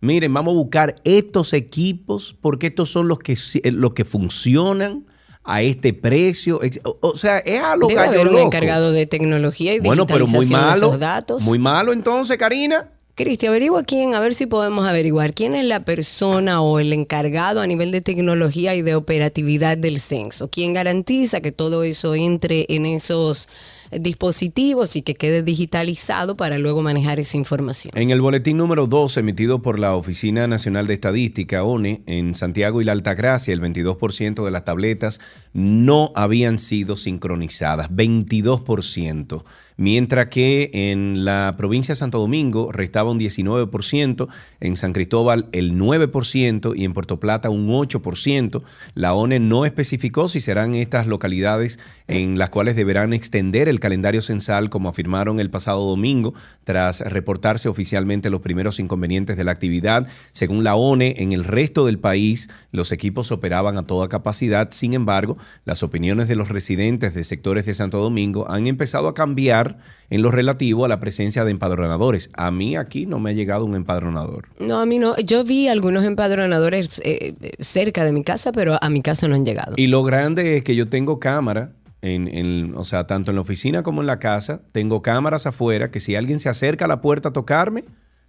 miren, 0.00 0.32
vamos 0.34 0.52
a 0.52 0.56
buscar 0.56 0.96
estos 1.04 1.52
equipos 1.52 2.36
porque 2.40 2.68
estos 2.68 2.90
son 2.90 3.08
los 3.08 3.18
que, 3.18 3.36
sí- 3.36 3.62
los 3.64 3.94
que 3.94 4.04
funcionan. 4.04 5.06
a 5.46 5.60
este 5.60 5.92
precio. 5.92 6.58
O, 7.02 7.18
sea, 7.18 7.36
es 7.40 7.62
a 7.62 7.76
lo 7.76 7.86
Debe 7.88 8.00
haber 8.00 8.28
un 8.28 8.32
loco. 8.32 8.46
encargado 8.46 8.92
de 8.92 9.04
tecnología 9.04 9.74
y 9.74 9.78
Bueno, 9.80 10.06
pero 10.06 10.26
muy 10.26 10.40
digitalización 10.46 10.60
de 10.60 10.70
malo. 10.70 10.86
esos 10.88 11.00
datos. 11.00 11.42
Muy 11.42 11.58
malo 11.58 11.92
entonces, 11.92 12.38
Karina. 12.38 12.88
Cristi, 13.14 13.44
averigua 13.46 13.82
quién, 13.84 14.14
a 14.14 14.20
ver 14.20 14.32
si 14.32 14.46
podemos 14.46 14.88
averiguar 14.88 15.34
quién 15.34 15.54
es 15.54 15.66
la 15.66 15.84
persona 15.84 16.62
o 16.62 16.80
el 16.80 16.94
encargado 16.94 17.60
a 17.60 17.66
nivel 17.66 17.92
de 17.92 18.00
tecnología 18.00 18.74
y 18.74 18.80
de 18.80 18.94
operatividad 18.94 19.76
del 19.76 20.00
censo. 20.00 20.48
¿Quién 20.48 20.72
garantiza 20.72 21.42
que 21.42 21.52
todo 21.52 21.84
eso 21.84 22.14
entre 22.14 22.64
en 22.70 22.86
esos 22.86 23.46
dispositivos 23.90 24.96
y 24.96 25.02
que 25.02 25.14
quede 25.14 25.42
digitalizado 25.42 26.36
para 26.36 26.58
luego 26.58 26.82
manejar 26.82 27.20
esa 27.20 27.36
información? 27.36 27.92
En 27.96 28.10
el 28.10 28.20
boletín 28.20 28.56
número 28.56 28.86
2 28.86 29.16
emitido 29.16 29.62
por 29.62 29.78
la 29.78 29.94
Oficina 29.94 30.46
Nacional 30.46 30.86
de 30.86 30.94
Estadística, 30.94 31.62
ONE, 31.64 32.02
en 32.06 32.34
Santiago 32.34 32.80
y 32.80 32.84
la 32.84 32.92
Altagracia, 32.92 33.52
el 33.52 33.60
22% 33.60 34.44
de 34.44 34.50
las 34.50 34.64
tabletas 34.64 35.20
no 35.52 36.12
habían 36.14 36.58
sido 36.58 36.96
sincronizadas, 36.96 37.90
22%, 37.90 39.44
mientras 39.76 40.26
que 40.26 40.70
en 40.72 41.24
la 41.24 41.54
provincia 41.56 41.92
de 41.92 41.96
Santo 41.96 42.18
Domingo 42.18 42.72
restaba 42.72 43.10
un 43.10 43.18
19%, 43.18 44.28
en 44.60 44.76
San 44.76 44.92
Cristóbal 44.92 45.46
el 45.52 45.78
9% 45.78 46.74
y 46.76 46.84
en 46.84 46.94
Puerto 46.94 47.18
Plata 47.20 47.50
un 47.50 47.68
8%. 47.68 48.62
La 48.94 49.14
ONE 49.14 49.40
no 49.40 49.64
especificó 49.64 50.28
si 50.28 50.40
serán 50.40 50.74
estas 50.74 51.06
localidades 51.06 51.78
en 52.06 52.38
las 52.38 52.50
cuales 52.50 52.76
deberán 52.76 53.12
extender 53.12 53.68
el 53.68 53.80
calendario 53.80 54.20
censal, 54.20 54.70
como 54.70 54.88
afirmaron 54.88 55.40
el 55.40 55.50
pasado 55.50 55.84
domingo, 55.84 56.34
tras 56.64 57.00
reportarse 57.00 57.68
oficialmente 57.68 58.30
los 58.30 58.40
primeros 58.40 58.78
inconvenientes 58.78 59.36
de 59.36 59.44
la 59.44 59.52
actividad. 59.52 60.06
Según 60.32 60.64
la 60.64 60.76
ONE, 60.76 61.16
en 61.18 61.32
el 61.32 61.44
resto 61.44 61.86
del 61.86 61.98
país 61.98 62.48
los 62.72 62.92
equipos 62.92 63.32
operaban 63.32 63.78
a 63.78 63.86
toda 63.86 64.08
capacidad. 64.08 64.70
Sin 64.70 64.94
embargo, 64.94 65.38
las 65.64 65.82
opiniones 65.82 66.28
de 66.28 66.36
los 66.36 66.48
residentes 66.48 67.14
de 67.14 67.24
sectores 67.24 67.66
de 67.66 67.74
Santo 67.74 67.98
Domingo 67.98 68.50
han 68.50 68.66
empezado 68.66 69.08
a 69.08 69.14
cambiar 69.14 69.63
en 70.10 70.22
lo 70.22 70.30
relativo 70.30 70.84
a 70.84 70.88
la 70.88 71.00
presencia 71.00 71.44
de 71.44 71.50
empadronadores. 71.50 72.30
A 72.34 72.50
mí 72.50 72.76
aquí 72.76 73.06
no 73.06 73.18
me 73.20 73.30
ha 73.30 73.32
llegado 73.32 73.64
un 73.64 73.74
empadronador. 73.74 74.48
No, 74.58 74.78
a 74.80 74.86
mí 74.86 74.98
no. 74.98 75.16
Yo 75.18 75.44
vi 75.44 75.68
algunos 75.68 76.04
empadronadores 76.04 77.00
eh, 77.04 77.34
cerca 77.58 78.04
de 78.04 78.12
mi 78.12 78.22
casa, 78.22 78.52
pero 78.52 78.76
a 78.80 78.88
mi 78.90 79.02
casa 79.02 79.28
no 79.28 79.34
han 79.34 79.44
llegado. 79.44 79.74
Y 79.76 79.86
lo 79.88 80.02
grande 80.02 80.56
es 80.58 80.62
que 80.64 80.74
yo 80.76 80.88
tengo 80.88 81.18
cámara, 81.18 81.72
en, 82.02 82.28
en- 82.28 82.74
o 82.76 82.84
sea, 82.84 83.06
tanto 83.06 83.30
en 83.30 83.36
la 83.36 83.40
oficina 83.40 83.82
como 83.82 84.00
en 84.02 84.06
la 84.06 84.18
casa, 84.18 84.60
tengo 84.72 85.00
cámaras 85.02 85.46
afuera 85.46 85.90
que 85.90 86.00
si 86.00 86.14
alguien 86.16 86.38
se 86.38 86.48
acerca 86.50 86.84
a 86.84 86.88
la 86.88 87.00
puerta 87.00 87.30
a 87.30 87.32
tocarme, 87.32 87.84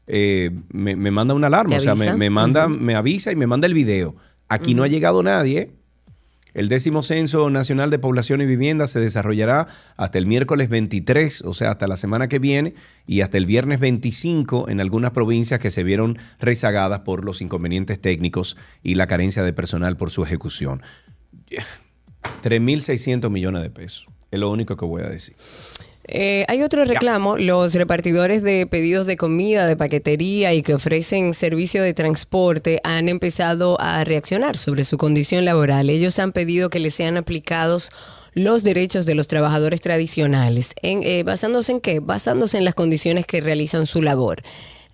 eh, 0.08 0.52
me, 0.72 0.96
me 0.96 1.12
manda 1.12 1.34
una 1.34 1.48
alarma, 1.48 1.72
¿Te 1.78 1.90
o 1.90 1.96
sea, 1.96 2.14
me, 2.14 2.18
me 2.18 2.30
manda, 2.30 2.68
me 2.70 2.96
avisa 2.96 3.32
y 3.32 3.36
me 3.36 3.48
manda 3.48 3.68
el 3.68 3.74
video. 3.74 4.16
Aquí 4.48 4.76
no 4.76 4.84
ha 4.84 4.88
llegado 4.88 5.24
nadie. 5.24 5.72
El 6.56 6.70
décimo 6.70 7.04
Censo 7.04 7.50
Nacional 7.50 7.90
de 7.90 8.00
Población 8.00 8.40
y 8.40 8.46
Vivienda 8.46 8.88
se 8.88 9.02
desarrollará 9.02 9.68
hasta 9.98 10.18
el 10.18 10.26
miércoles 10.26 10.70
23, 10.70 11.42
o 11.42 11.54
sea, 11.54 11.72
hasta 11.72 11.86
la 11.86 11.98
semana 11.98 12.30
que 12.30 12.40
viene, 12.40 12.76
y 13.06 13.20
hasta 13.22 13.38
el 13.38 13.46
viernes 13.46 13.82
25 13.82 14.70
en 14.70 14.80
algunas 14.80 15.12
provincias 15.12 15.60
que 15.60 15.70
se 15.70 15.84
vieron 15.84 16.18
rezagadas 16.40 17.02
por 17.02 17.26
los 17.26 17.42
inconvenientes 17.42 18.00
técnicos 18.00 18.56
y 18.82 18.96
la 18.96 19.06
carencia 19.06 19.44
de 19.44 19.52
personal 19.52 19.98
por 19.98 20.12
su 20.12 20.24
ejecución. 20.24 20.82
3.600 22.42 23.30
millones 23.30 23.62
de 23.62 23.70
pesos. 23.70 24.08
Es 24.32 24.40
lo 24.40 24.50
único 24.50 24.78
que 24.78 24.86
voy 24.86 25.04
a 25.04 25.10
decir. 25.10 25.36
Eh, 26.08 26.46
hay 26.48 26.62
otro 26.62 26.86
reclamo, 26.86 27.38
los 27.38 27.74
repartidores 27.74 28.44
de 28.44 28.68
pedidos 28.68 29.08
de 29.08 29.18
comida, 29.18 29.66
de 29.66 29.76
paquetería 29.76 30.54
y 30.54 30.62
que 30.62 30.76
ofrecen 30.76 31.34
servicio 31.34 31.82
de 31.82 31.94
transporte 31.94 32.80
han 32.84 33.10
empezado 33.10 33.80
a 33.82 34.04
reaccionar 34.04 34.56
sobre 34.58 34.86
su 34.86 34.98
condición 34.98 35.46
laboral. 35.46 35.90
Ellos 35.90 36.20
han 36.20 36.32
pedido 36.32 36.70
que 36.70 36.80
les 36.80 36.94
sean 36.94 37.18
aplicados 37.18 37.92
los 38.34 38.64
derechos 38.64 39.06
de 39.06 39.16
los 39.16 39.28
trabajadores 39.28 39.82
tradicionales. 39.82 40.76
En, 40.82 41.02
eh, 41.04 41.24
¿Basándose 41.24 41.72
en 41.72 41.82
qué? 41.82 42.00
Basándose 42.00 42.58
en 42.58 42.66
las 42.66 42.76
condiciones 42.76 43.26
que 43.26 43.42
realizan 43.42 43.86
su 43.86 44.02
labor. 44.02 44.44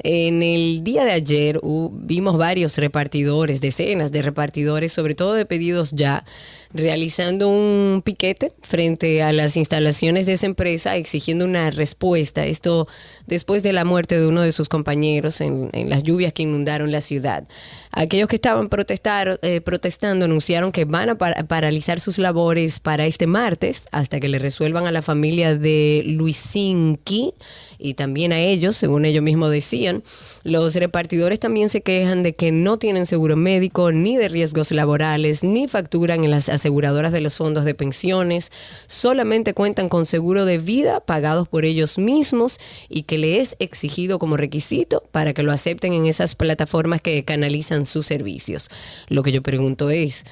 En 0.03 0.41
el 0.41 0.83
día 0.83 1.05
de 1.05 1.11
ayer 1.11 1.59
vimos 1.91 2.37
varios 2.37 2.77
repartidores, 2.77 3.61
decenas 3.61 4.11
de 4.11 4.21
repartidores, 4.21 4.91
sobre 4.91 5.15
todo 5.15 5.33
de 5.33 5.45
pedidos 5.45 5.91
ya, 5.91 6.25
realizando 6.73 7.49
un 7.49 8.01
piquete 8.03 8.51
frente 8.61 9.21
a 9.21 9.31
las 9.31 9.57
instalaciones 9.57 10.25
de 10.25 10.33
esa 10.33 10.45
empresa 10.45 10.95
exigiendo 10.95 11.45
una 11.45 11.69
respuesta. 11.69 12.45
Esto 12.45 12.87
después 13.27 13.61
de 13.61 13.73
la 13.73 13.85
muerte 13.85 14.19
de 14.19 14.27
uno 14.27 14.41
de 14.41 14.51
sus 14.51 14.69
compañeros 14.69 15.41
en, 15.41 15.69
las 15.89 16.03
lluvias 16.03 16.33
que 16.33 16.43
inundaron 16.43 16.91
la 16.91 17.01
ciudad. 17.01 17.47
Aquellos 17.91 18.27
que 18.27 18.37
estaban 18.37 18.69
protestar, 18.69 19.39
eh, 19.41 19.61
protestando 19.61 20.25
anunciaron 20.25 20.71
que 20.71 20.85
van 20.85 21.09
a 21.09 21.15
par- 21.17 21.45
paralizar 21.47 21.99
sus 21.99 22.17
labores 22.17 22.79
para 22.79 23.05
este 23.05 23.27
martes 23.27 23.87
hasta 23.91 24.19
que 24.19 24.29
le 24.29 24.39
resuelvan 24.39 24.87
a 24.87 24.91
la 24.91 25.01
familia 25.01 25.55
de 25.55 26.03
Luisinki 26.05 27.33
y 27.81 27.95
también 27.95 28.31
a 28.31 28.39
ellos, 28.39 28.77
según 28.77 29.05
ellos 29.05 29.23
mismos 29.23 29.51
decían. 29.51 30.03
Los 30.43 30.75
repartidores 30.75 31.39
también 31.39 31.69
se 31.69 31.81
quejan 31.81 32.23
de 32.23 32.33
que 32.33 32.51
no 32.51 32.77
tienen 32.77 33.05
seguro 33.05 33.35
médico, 33.35 33.91
ni 33.91 34.17
de 34.17 34.29
riesgos 34.29 34.71
laborales, 34.71 35.43
ni 35.43 35.67
facturan 35.67 36.23
en 36.23 36.31
las 36.31 36.49
aseguradoras 36.49 37.11
de 37.11 37.21
los 37.21 37.37
fondos 37.37 37.65
de 37.65 37.73
pensiones, 37.73 38.51
solamente 38.87 39.53
cuentan 39.53 39.89
con 39.89 40.05
seguro 40.05 40.45
de 40.45 40.57
vida 40.57 40.99
pagados 40.99 41.47
por 41.47 41.65
ellos 41.65 41.97
mismos 41.97 42.59
y 42.89 43.03
que 43.03 43.17
le 43.17 43.39
es 43.39 43.55
exigido 43.59 44.19
como 44.19 44.37
requisito 44.37 45.03
para 45.11 45.33
que 45.33 45.43
lo 45.43 45.51
acepten 45.51 45.93
en 45.93 46.05
esas 46.05 46.35
plataformas 46.35 47.01
que 47.01 47.23
canalizan 47.23 47.85
sus 47.85 48.05
servicios. 48.05 48.69
Lo 49.09 49.23
que 49.23 49.31
yo 49.31 49.41
pregunto 49.41 49.89
es, 49.89 50.25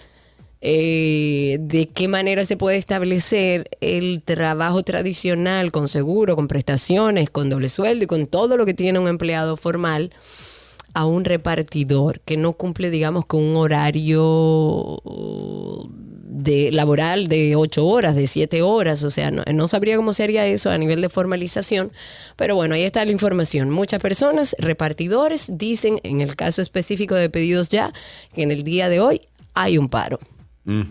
eh, 0.61 1.57
de 1.61 1.87
qué 1.87 2.07
manera 2.07 2.43
se 2.45 2.57
puede 2.57 2.77
establecer 2.77 3.69
el 3.79 4.21
trabajo 4.23 4.83
tradicional 4.83 5.71
con 5.71 5.87
seguro, 5.87 6.35
con 6.35 6.47
prestaciones, 6.47 7.29
con 7.29 7.49
doble 7.49 7.69
sueldo 7.69 8.03
y 8.03 8.07
con 8.07 8.27
todo 8.27 8.57
lo 8.57 8.65
que 8.65 8.73
tiene 8.73 8.99
un 8.99 9.07
empleado 9.07 9.55
formal 9.55 10.11
a 10.93 11.05
un 11.05 11.23
repartidor 11.23 12.19
que 12.21 12.35
no 12.35 12.53
cumple, 12.53 12.89
digamos, 12.89 13.25
con 13.25 13.41
un 13.41 13.55
horario 13.55 15.01
de 16.39 16.71
laboral 16.71 17.27
de 17.27 17.55
ocho 17.55 17.85
horas, 17.85 18.15
de 18.15 18.27
siete 18.27 18.61
horas, 18.61 19.03
o 19.03 19.11
sea, 19.11 19.31
no 19.31 19.67
sabría 19.67 19.97
cómo 19.97 20.13
sería 20.13 20.45
eso 20.45 20.69
a 20.69 20.77
nivel 20.77 21.01
de 21.01 21.09
formalización, 21.09 21.91
pero 22.35 22.55
bueno, 22.55 22.75
ahí 22.75 22.83
está 22.83 23.05
la 23.05 23.11
información. 23.11 23.69
Muchas 23.69 24.01
personas, 24.01 24.55
repartidores, 24.59 25.57
dicen 25.57 25.99
en 26.03 26.21
el 26.21 26.35
caso 26.35 26.61
específico 26.61 27.15
de 27.15 27.29
pedidos 27.29 27.69
ya 27.69 27.93
que 28.33 28.41
en 28.41 28.51
el 28.51 28.63
día 28.63 28.89
de 28.89 28.99
hoy 28.99 29.21
hay 29.53 29.77
un 29.77 29.89
paro. 29.89 30.19
Mm. 30.69 30.81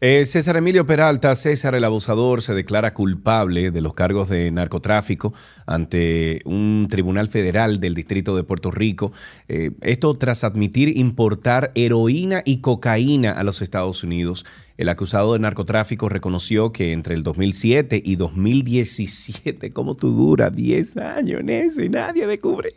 Eh, 0.00 0.24
César 0.24 0.56
Emilio 0.56 0.86
Peralta, 0.86 1.34
César 1.34 1.74
el 1.74 1.84
abusador, 1.84 2.40
se 2.40 2.54
declara 2.54 2.94
culpable 2.94 3.70
de 3.70 3.80
los 3.82 3.92
cargos 3.92 4.30
de 4.30 4.50
narcotráfico 4.50 5.34
ante 5.66 6.40
un 6.46 6.86
tribunal 6.88 7.28
federal 7.28 7.78
del 7.78 7.94
Distrito 7.94 8.34
de 8.34 8.44
Puerto 8.44 8.70
Rico. 8.70 9.12
Eh, 9.48 9.72
esto 9.82 10.14
tras 10.14 10.42
admitir 10.42 10.96
importar 10.96 11.70
heroína 11.74 12.42
y 12.46 12.62
cocaína 12.62 13.32
a 13.32 13.44
los 13.44 13.60
Estados 13.60 14.02
Unidos. 14.04 14.46
El 14.76 14.90
acusado 14.90 15.32
de 15.32 15.38
narcotráfico 15.38 16.10
reconoció 16.10 16.70
que 16.70 16.92
entre 16.92 17.14
el 17.14 17.22
2007 17.22 18.02
y 18.04 18.16
2017, 18.16 19.70
¿cómo 19.70 19.94
tú 19.94 20.10
duras 20.10 20.54
10 20.54 20.98
años 20.98 21.40
en 21.40 21.48
eso 21.48 21.82
y 21.82 21.88
nadie 21.88 22.26
descubre? 22.26 22.74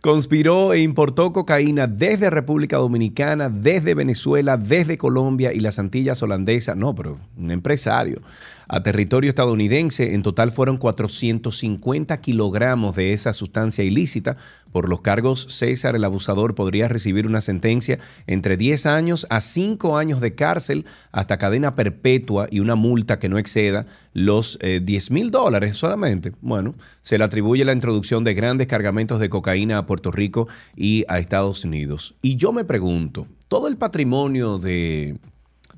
Conspiró 0.00 0.72
e 0.72 0.80
importó 0.82 1.32
cocaína 1.32 1.88
desde 1.88 2.30
República 2.30 2.76
Dominicana, 2.76 3.48
desde 3.48 3.94
Venezuela, 3.94 4.56
desde 4.56 4.96
Colombia 4.96 5.52
y 5.52 5.58
las 5.58 5.80
Antillas 5.80 6.22
holandesas. 6.22 6.76
No, 6.76 6.94
pero 6.94 7.18
un 7.36 7.50
empresario. 7.50 8.20
A 8.68 8.82
territorio 8.82 9.28
estadounidense, 9.28 10.14
en 10.14 10.22
total 10.22 10.50
fueron 10.50 10.76
450 10.76 12.20
kilogramos 12.20 12.96
de 12.96 13.12
esa 13.12 13.32
sustancia 13.32 13.84
ilícita. 13.84 14.36
Por 14.72 14.88
los 14.88 15.02
cargos, 15.02 15.46
César, 15.48 15.94
el 15.94 16.04
abusador, 16.04 16.56
podría 16.56 16.88
recibir 16.88 17.28
una 17.28 17.40
sentencia 17.40 18.00
entre 18.26 18.56
10 18.56 18.86
años 18.86 19.26
a 19.30 19.40
5 19.40 19.96
años 19.96 20.20
de 20.20 20.34
cárcel, 20.34 20.84
hasta 21.12 21.38
cadena 21.38 21.76
perpetua 21.76 22.48
y 22.50 22.58
una 22.58 22.74
multa 22.74 23.20
que 23.20 23.28
no 23.28 23.38
exceda 23.38 23.86
los 24.12 24.58
eh, 24.60 24.80
10 24.82 25.12
mil 25.12 25.30
dólares 25.30 25.76
solamente. 25.76 26.32
Bueno, 26.40 26.74
se 27.02 27.18
le 27.18 27.24
atribuye 27.24 27.64
la 27.64 27.72
introducción 27.72 28.24
de 28.24 28.34
grandes 28.34 28.66
cargamentos 28.66 29.20
de 29.20 29.28
cocaína 29.28 29.78
a 29.78 29.86
Puerto 29.86 30.10
Rico 30.10 30.48
y 30.74 31.04
a 31.08 31.20
Estados 31.20 31.64
Unidos. 31.64 32.16
Y 32.20 32.34
yo 32.34 32.52
me 32.52 32.64
pregunto, 32.64 33.28
todo 33.46 33.68
el 33.68 33.76
patrimonio 33.76 34.58
de, 34.58 35.18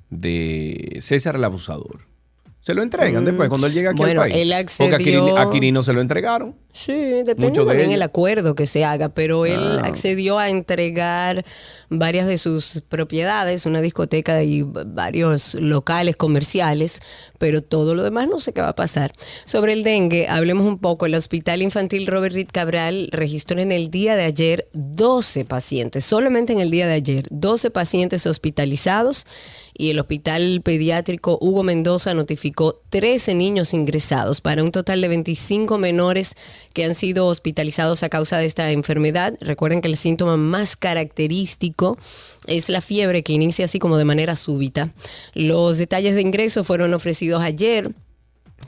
de 0.08 0.98
César 1.00 1.36
el 1.36 1.44
abusador, 1.44 2.07
se 2.68 2.74
lo 2.74 2.82
entregan 2.82 3.24
después 3.24 3.48
cuando 3.48 3.66
él 3.66 3.72
llega 3.72 3.90
aquí 3.92 3.98
Bueno, 3.98 4.20
al 4.20 4.28
país. 4.30 4.42
él 4.42 4.48
Porque 4.50 4.92
a 4.94 4.96
accedió- 4.98 4.98
Quirino, 5.24 5.36
a 5.38 5.50
Quirino 5.50 5.82
se 5.82 5.94
lo 5.94 6.02
entregaron. 6.02 6.54
Sí, 6.70 6.92
depende 6.92 7.48
Mucho 7.48 7.64
también 7.64 7.90
el 7.92 8.02
acuerdo 8.02 8.54
que 8.54 8.66
se 8.66 8.84
haga, 8.84 9.08
pero 9.08 9.46
él 9.46 9.78
Ah. 9.82 9.86
accedió 9.86 10.38
a 10.38 10.50
entregar 10.50 11.44
varias 11.88 12.26
de 12.26 12.36
sus 12.36 12.82
propiedades, 12.86 13.64
una 13.64 13.80
discoteca 13.80 14.42
y 14.42 14.62
varios 14.62 15.54
locales 15.54 16.14
comerciales, 16.16 17.00
pero 17.38 17.62
todo 17.62 17.94
lo 17.94 18.02
demás 18.02 18.28
no 18.28 18.38
sé 18.38 18.52
qué 18.52 18.60
va 18.60 18.70
a 18.70 18.74
pasar. 18.74 19.12
Sobre 19.44 19.72
el 19.72 19.82
dengue, 19.82 20.28
hablemos 20.28 20.66
un 20.66 20.78
poco. 20.78 21.06
El 21.06 21.14
Hospital 21.14 21.62
Infantil 21.62 22.06
Robert 22.06 22.34
Reed 22.34 22.48
Cabral 22.52 23.08
registró 23.12 23.60
en 23.60 23.72
el 23.72 23.90
día 23.90 24.16
de 24.16 24.24
ayer 24.24 24.68
12 24.72 25.44
pacientes, 25.44 26.04
solamente 26.04 26.52
en 26.52 26.60
el 26.60 26.70
día 26.70 26.86
de 26.86 26.94
ayer, 26.94 27.26
12 27.30 27.70
pacientes 27.70 28.26
hospitalizados 28.26 29.26
y 29.80 29.90
el 29.90 30.00
Hospital 30.00 30.60
Pediátrico 30.62 31.38
Hugo 31.40 31.62
Mendoza 31.62 32.12
notificó 32.12 32.82
13 32.90 33.34
niños 33.34 33.72
ingresados 33.72 34.40
para 34.40 34.64
un 34.64 34.72
total 34.72 35.00
de 35.00 35.06
25 35.06 35.78
menores 35.78 36.34
que 36.74 36.84
han 36.84 36.96
sido 36.96 37.28
hospitalizados 37.28 38.02
a 38.02 38.08
causa 38.08 38.38
de 38.38 38.46
esta 38.46 38.72
enfermedad. 38.72 39.34
Recuerden 39.40 39.80
que 39.80 39.86
el 39.86 39.96
síntoma 39.96 40.36
más 40.36 40.76
característico 40.76 41.96
es 42.48 42.68
la 42.68 42.80
fiebre 42.80 43.22
que 43.22 43.32
inicia 43.32 43.66
así 43.66 43.78
como 43.78 43.96
de 43.96 44.04
manera 44.04 44.34
súbita. 44.34 44.92
Los 45.34 45.78
detalles 45.78 46.16
de 46.16 46.22
ingreso 46.22 46.64
fueron 46.64 46.92
ofrecidos 46.92 47.27
ayer 47.36 47.92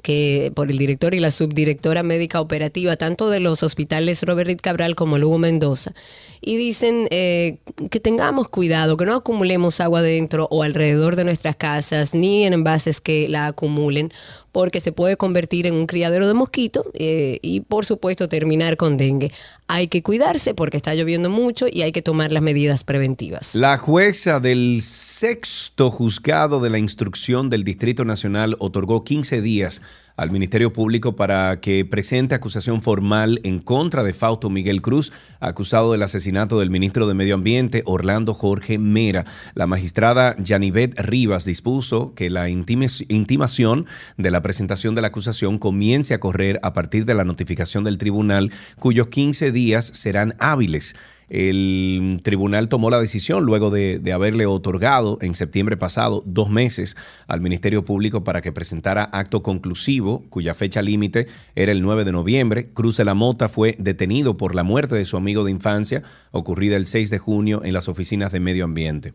que 0.03 0.53
por 0.55 0.71
el 0.71 0.79
director 0.79 1.15
y 1.15 1.21
la 1.21 1.31
subdirectora 1.31 2.03
médica 2.03 2.41
operativa, 2.41 2.97
tanto 2.97 3.29
de 3.29 3.41
los 3.41 3.63
hospitales 3.63 4.23
Robert 4.23 4.47
Reed 4.47 4.61
Cabral 4.61 4.95
como 4.95 5.17
el 5.17 5.25
Hugo 5.25 5.39
Mendoza, 5.39 5.93
y 6.41 6.57
dicen 6.57 7.07
eh, 7.11 7.59
que 7.91 8.01
tengamos 8.01 8.49
cuidado, 8.49 8.97
que 8.97 9.05
no 9.05 9.15
acumulemos 9.15 9.81
agua 9.81 10.01
dentro 10.01 10.49
o 10.51 10.63
alrededor 10.63 11.17
de 11.17 11.25
nuestras 11.25 11.57
casas, 11.57 12.15
ni 12.15 12.45
en 12.45 12.55
envases 12.55 13.01
que 13.01 13.29
la 13.29 13.47
acumulen, 13.47 14.13
porque 14.53 14.81
se 14.81 14.93
puede 14.93 15.17
convertir 15.17 15.67
en 15.67 15.75
un 15.75 15.87
criadero 15.87 16.27
de 16.27 16.35
mosquitos 16.35 16.87
eh, 16.95 17.39
y 17.43 17.61
por 17.61 17.87
supuesto 17.87 18.29
terminar 18.29 18.77
con 18.77 18.97
dengue. 18.97 19.33
Hay 19.69 19.89
que 19.89 20.03
cuidarse 20.03 20.55
porque 20.55 20.77
está 20.77 20.95
lloviendo 20.95 21.31
mucho 21.31 21.67
y 21.71 21.83
hay 21.83 21.93
que 21.93 22.03
tomar 22.03 22.33
las 22.33 22.43
medidas 22.43 22.85
preventivas. 22.85 23.55
La 23.55 23.79
jueza 23.79 24.41
del 24.41 24.81
sexto 24.83 25.91
juzgado 25.91 26.61
de 26.61 26.71
la 26.71 26.79
instrucción 26.79 27.49
del 27.49 27.65
Distrito 27.65 28.05
Nacional 28.05 28.57
otorgó 28.59 29.05
15 29.05 29.41
días 29.41 29.83
al 30.21 30.31
Ministerio 30.31 30.71
Público 30.71 31.17
para 31.17 31.61
que 31.61 31.87
presente 31.87 32.35
acusación 32.35 32.83
formal 32.83 33.41
en 33.43 33.59
contra 33.59 34.03
de 34.03 34.13
Fausto 34.13 34.51
Miguel 34.51 34.83
Cruz, 34.83 35.13
acusado 35.41 35.93
del 35.93 36.03
asesinato 36.03 36.61
del 36.61 36.69
ministro 36.69 37.07
de 37.07 37.15
Medio 37.15 37.37
Ambiente, 37.37 37.83
Orlando 37.87 38.35
Jorge 38.35 38.79
Mera. 38.79 39.25
La 39.55 39.67
magistrada 39.67 40.37
Yanivet 40.37 41.01
Rivas 41.01 41.47
dispuso 41.47 42.13
que 42.15 42.29
la 42.29 42.51
intimación 42.51 43.87
de 44.19 44.31
la 44.31 44.43
presentación 44.43 44.95
de 44.95 45.01
la 45.01 45.09
acusación 45.09 45.59
comience 45.59 46.13
a 46.13 46.21
correr 46.21 46.61
a 46.63 46.75
partir 46.75 47.07
de 47.07 47.15
la 47.15 47.25
notificación 47.25 47.83
del 47.83 47.97
tribunal, 47.97 48.53
cuyos 48.79 49.07
15 49.07 49.53
días 49.53 49.87
serán 49.87 50.35
hábiles. 50.39 50.97
El 51.31 52.21
tribunal 52.25 52.69
tomó 52.69 52.91
la 52.91 53.01
decisión 53.01 53.45
luego 53.45 53.71
de, 53.71 54.03
haberle 54.13 54.47
otorgado 54.47 55.17
en 55.21 55.37
septiembre 55.37 55.77
pasado 55.77 56.25
dos 56.27 56.51
meses 56.51 56.97
al 57.29 57.41
Ministerio 57.41 57.85
Público 57.85 58.25
para 58.25 58.43
que 58.43 58.51
presentara 58.51 59.05
acto 59.05 59.41
conclusivo, 59.41 60.25
cuya 60.29 60.55
fecha 60.55 60.83
límite 60.83 61.29
era 61.55 61.71
el 61.71 61.83
9 61.83 62.05
de 62.05 62.11
noviembre. 62.11 62.71
Cruz 62.73 62.97
de 62.97 63.05
la 63.05 63.15
Mota 63.15 63.49
fue 63.49 63.77
detenido 63.79 64.37
por 64.37 64.57
la 64.57 64.65
muerte 64.65 64.97
de 64.97 65.05
su 65.05 65.17
amigo 65.17 65.45
de 65.45 65.53
infancia, 65.53 66.03
ocurrida 66.33 66.75
el 66.75 66.87
6 66.87 67.11
de 67.11 67.19
junio 67.19 67.63
en 67.65 67.75
las 67.75 67.89
oficinas 67.89 68.33
de 68.33 68.41
Medio 68.41 68.65
Ambiente. 68.65 69.15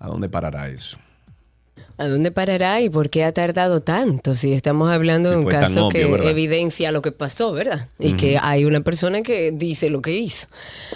¿A 0.00 0.08
dónde 0.08 0.28
parará 0.28 0.68
eso? 0.68 0.98
¿A 1.98 2.08
dónde 2.08 2.30
parará 2.30 2.80
y 2.80 2.88
por 2.88 3.10
qué 3.10 3.24
ha 3.24 3.32
tardado 3.32 3.80
tanto? 3.80 4.34
Si 4.34 4.52
estamos 4.52 4.90
hablando 4.90 5.28
Si 5.28 5.34
de 5.36 5.40
un 5.42 5.48
tan 5.48 5.60
caso 5.62 5.86
obvio, 5.86 5.90
que 5.90 6.04
¿verdad? 6.06 6.30
evidencia 6.30 6.90
lo 6.92 7.02
que 7.02 7.12
pasó, 7.12 7.52
¿verdad? 7.52 7.88
Y 7.98 8.14
que 8.14 8.38
hay 8.40 8.64
una 8.64 8.80
persona 8.80 9.22
que 9.22 9.52
dice 9.52 9.90
lo 9.90 10.02
que 10.02 10.12
hizo. 10.12 10.48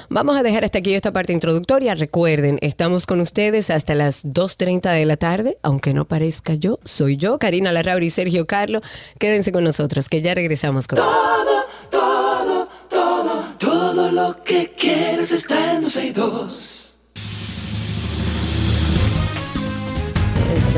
Vamos 0.08 0.36
a 0.36 0.42
dejar 0.42 0.64
hasta 0.64 0.78
aquí 0.78 0.94
esta 0.94 1.12
parte 1.12 1.32
introductoria. 1.32 1.94
Recuerden, 1.94 2.58
estamos 2.62 3.06
con 3.06 3.20
ustedes 3.20 3.70
hasta 3.70 3.94
las 3.94 4.24
2.30 4.24 4.92
de 4.92 5.04
la 5.04 5.16
tarde, 5.16 5.58
aunque 5.62 5.92
no 5.94 6.06
parezca 6.06 6.54
yo, 6.54 6.78
soy 6.84 7.16
yo, 7.16 7.38
Karina 7.38 7.72
Larrauri 7.72 8.06
y 8.06 8.10
Sergio 8.10 8.46
Carlo. 8.46 8.80
Quédense 9.18 9.52
con 9.52 9.64
nosotros, 9.64 10.08
que 10.08 10.22
ya 10.22 10.34
regresamos 10.34 10.88
con 10.88 10.98
más. 10.98 11.08
Todo, 11.90 12.68
todo, 12.90 13.44
todo 13.58 14.12
lo 14.12 14.42
que 14.42 14.72
quieres 14.76 15.32
está 15.32 15.74
en 15.74 15.82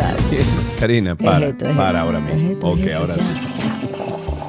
262. 0.03 0.39
Exacto. 0.41 0.81
Karina, 0.81 1.15
para, 1.17 1.39
Es 1.47 1.53
esto, 1.53 1.65
es 1.67 1.77
para 1.77 1.89
esto, 1.91 2.01
ahora 2.01 2.21
mismo. 2.21 2.51
esto, 2.51 2.67
Ok, 2.69 2.81
ahora 2.97 3.15
ya, 3.17 3.23
sí. 3.23 3.29
ya. 3.35 4.49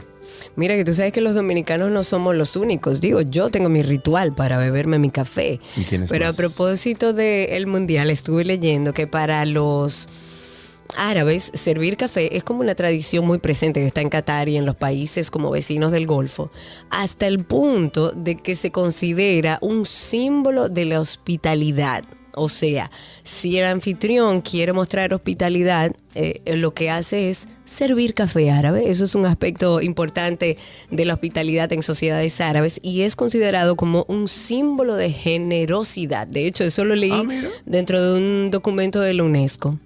Mira 0.54 0.76
que 0.76 0.84
tú 0.84 0.94
sabes 0.94 1.12
que 1.12 1.20
los 1.20 1.34
dominicanos 1.34 1.90
no 1.90 2.04
somos 2.04 2.34
los 2.34 2.56
únicos. 2.56 3.00
Digo, 3.00 3.20
yo 3.20 3.50
tengo 3.50 3.68
mi 3.68 3.82
ritual 3.82 4.34
para 4.34 4.56
beberme 4.58 4.98
mi 4.98 5.10
café. 5.10 5.60
¿Y 5.76 5.82
quiénes 5.82 6.10
Pero 6.10 6.24
más? 6.26 6.34
a 6.34 6.36
propósito 6.36 7.12
del 7.12 7.66
mundial, 7.66 8.10
estuve 8.10 8.44
leyendo 8.44 8.94
que 8.94 9.06
para 9.06 9.44
los 9.44 10.08
árabes 10.96 11.50
servir 11.52 11.96
café 11.96 12.36
es 12.36 12.44
como 12.44 12.60
una 12.60 12.76
tradición 12.76 13.26
muy 13.26 13.38
presente 13.38 13.80
que 13.80 13.86
está 13.86 14.02
en 14.02 14.08
Qatar 14.08 14.48
y 14.48 14.56
en 14.56 14.66
los 14.66 14.76
países 14.76 15.32
como 15.32 15.50
vecinos 15.50 15.90
del 15.90 16.06
Golfo, 16.06 16.52
hasta 16.90 17.26
el 17.26 17.44
punto 17.44 18.12
de 18.12 18.36
que 18.36 18.54
se 18.54 18.70
considera 18.70 19.58
un 19.60 19.84
símbolo 19.84 20.68
de 20.68 20.84
la 20.84 21.00
hospitalidad. 21.00 22.04
O 22.38 22.50
sea, 22.50 22.90
si 23.22 23.56
el 23.58 23.66
anfitrión 23.66 24.42
quiere 24.42 24.74
mostrar 24.74 25.14
hospitalidad, 25.14 25.92
eh, 26.14 26.42
lo 26.56 26.74
que 26.74 26.90
hace 26.90 27.30
es 27.30 27.48
servir 27.64 28.12
café 28.12 28.50
árabe. 28.50 28.90
Eso 28.90 29.04
es 29.04 29.14
un 29.14 29.24
aspecto 29.24 29.80
importante 29.80 30.58
de 30.90 31.04
la 31.06 31.14
hospitalidad 31.14 31.72
en 31.72 31.82
sociedades 31.82 32.38
árabes 32.42 32.78
y 32.82 33.00
es 33.02 33.16
considerado 33.16 33.74
como 33.76 34.04
un 34.08 34.28
símbolo 34.28 34.96
de 34.96 35.10
generosidad. 35.12 36.26
De 36.26 36.46
hecho, 36.46 36.62
eso 36.64 36.84
lo 36.84 36.94
leí 36.94 37.10
Ah, 37.10 37.24
dentro 37.64 38.02
de 38.02 38.18
un 38.18 38.50
documento 38.50 39.00
de 39.00 39.14
la 39.14 39.22
UNESCO. 39.24 39.78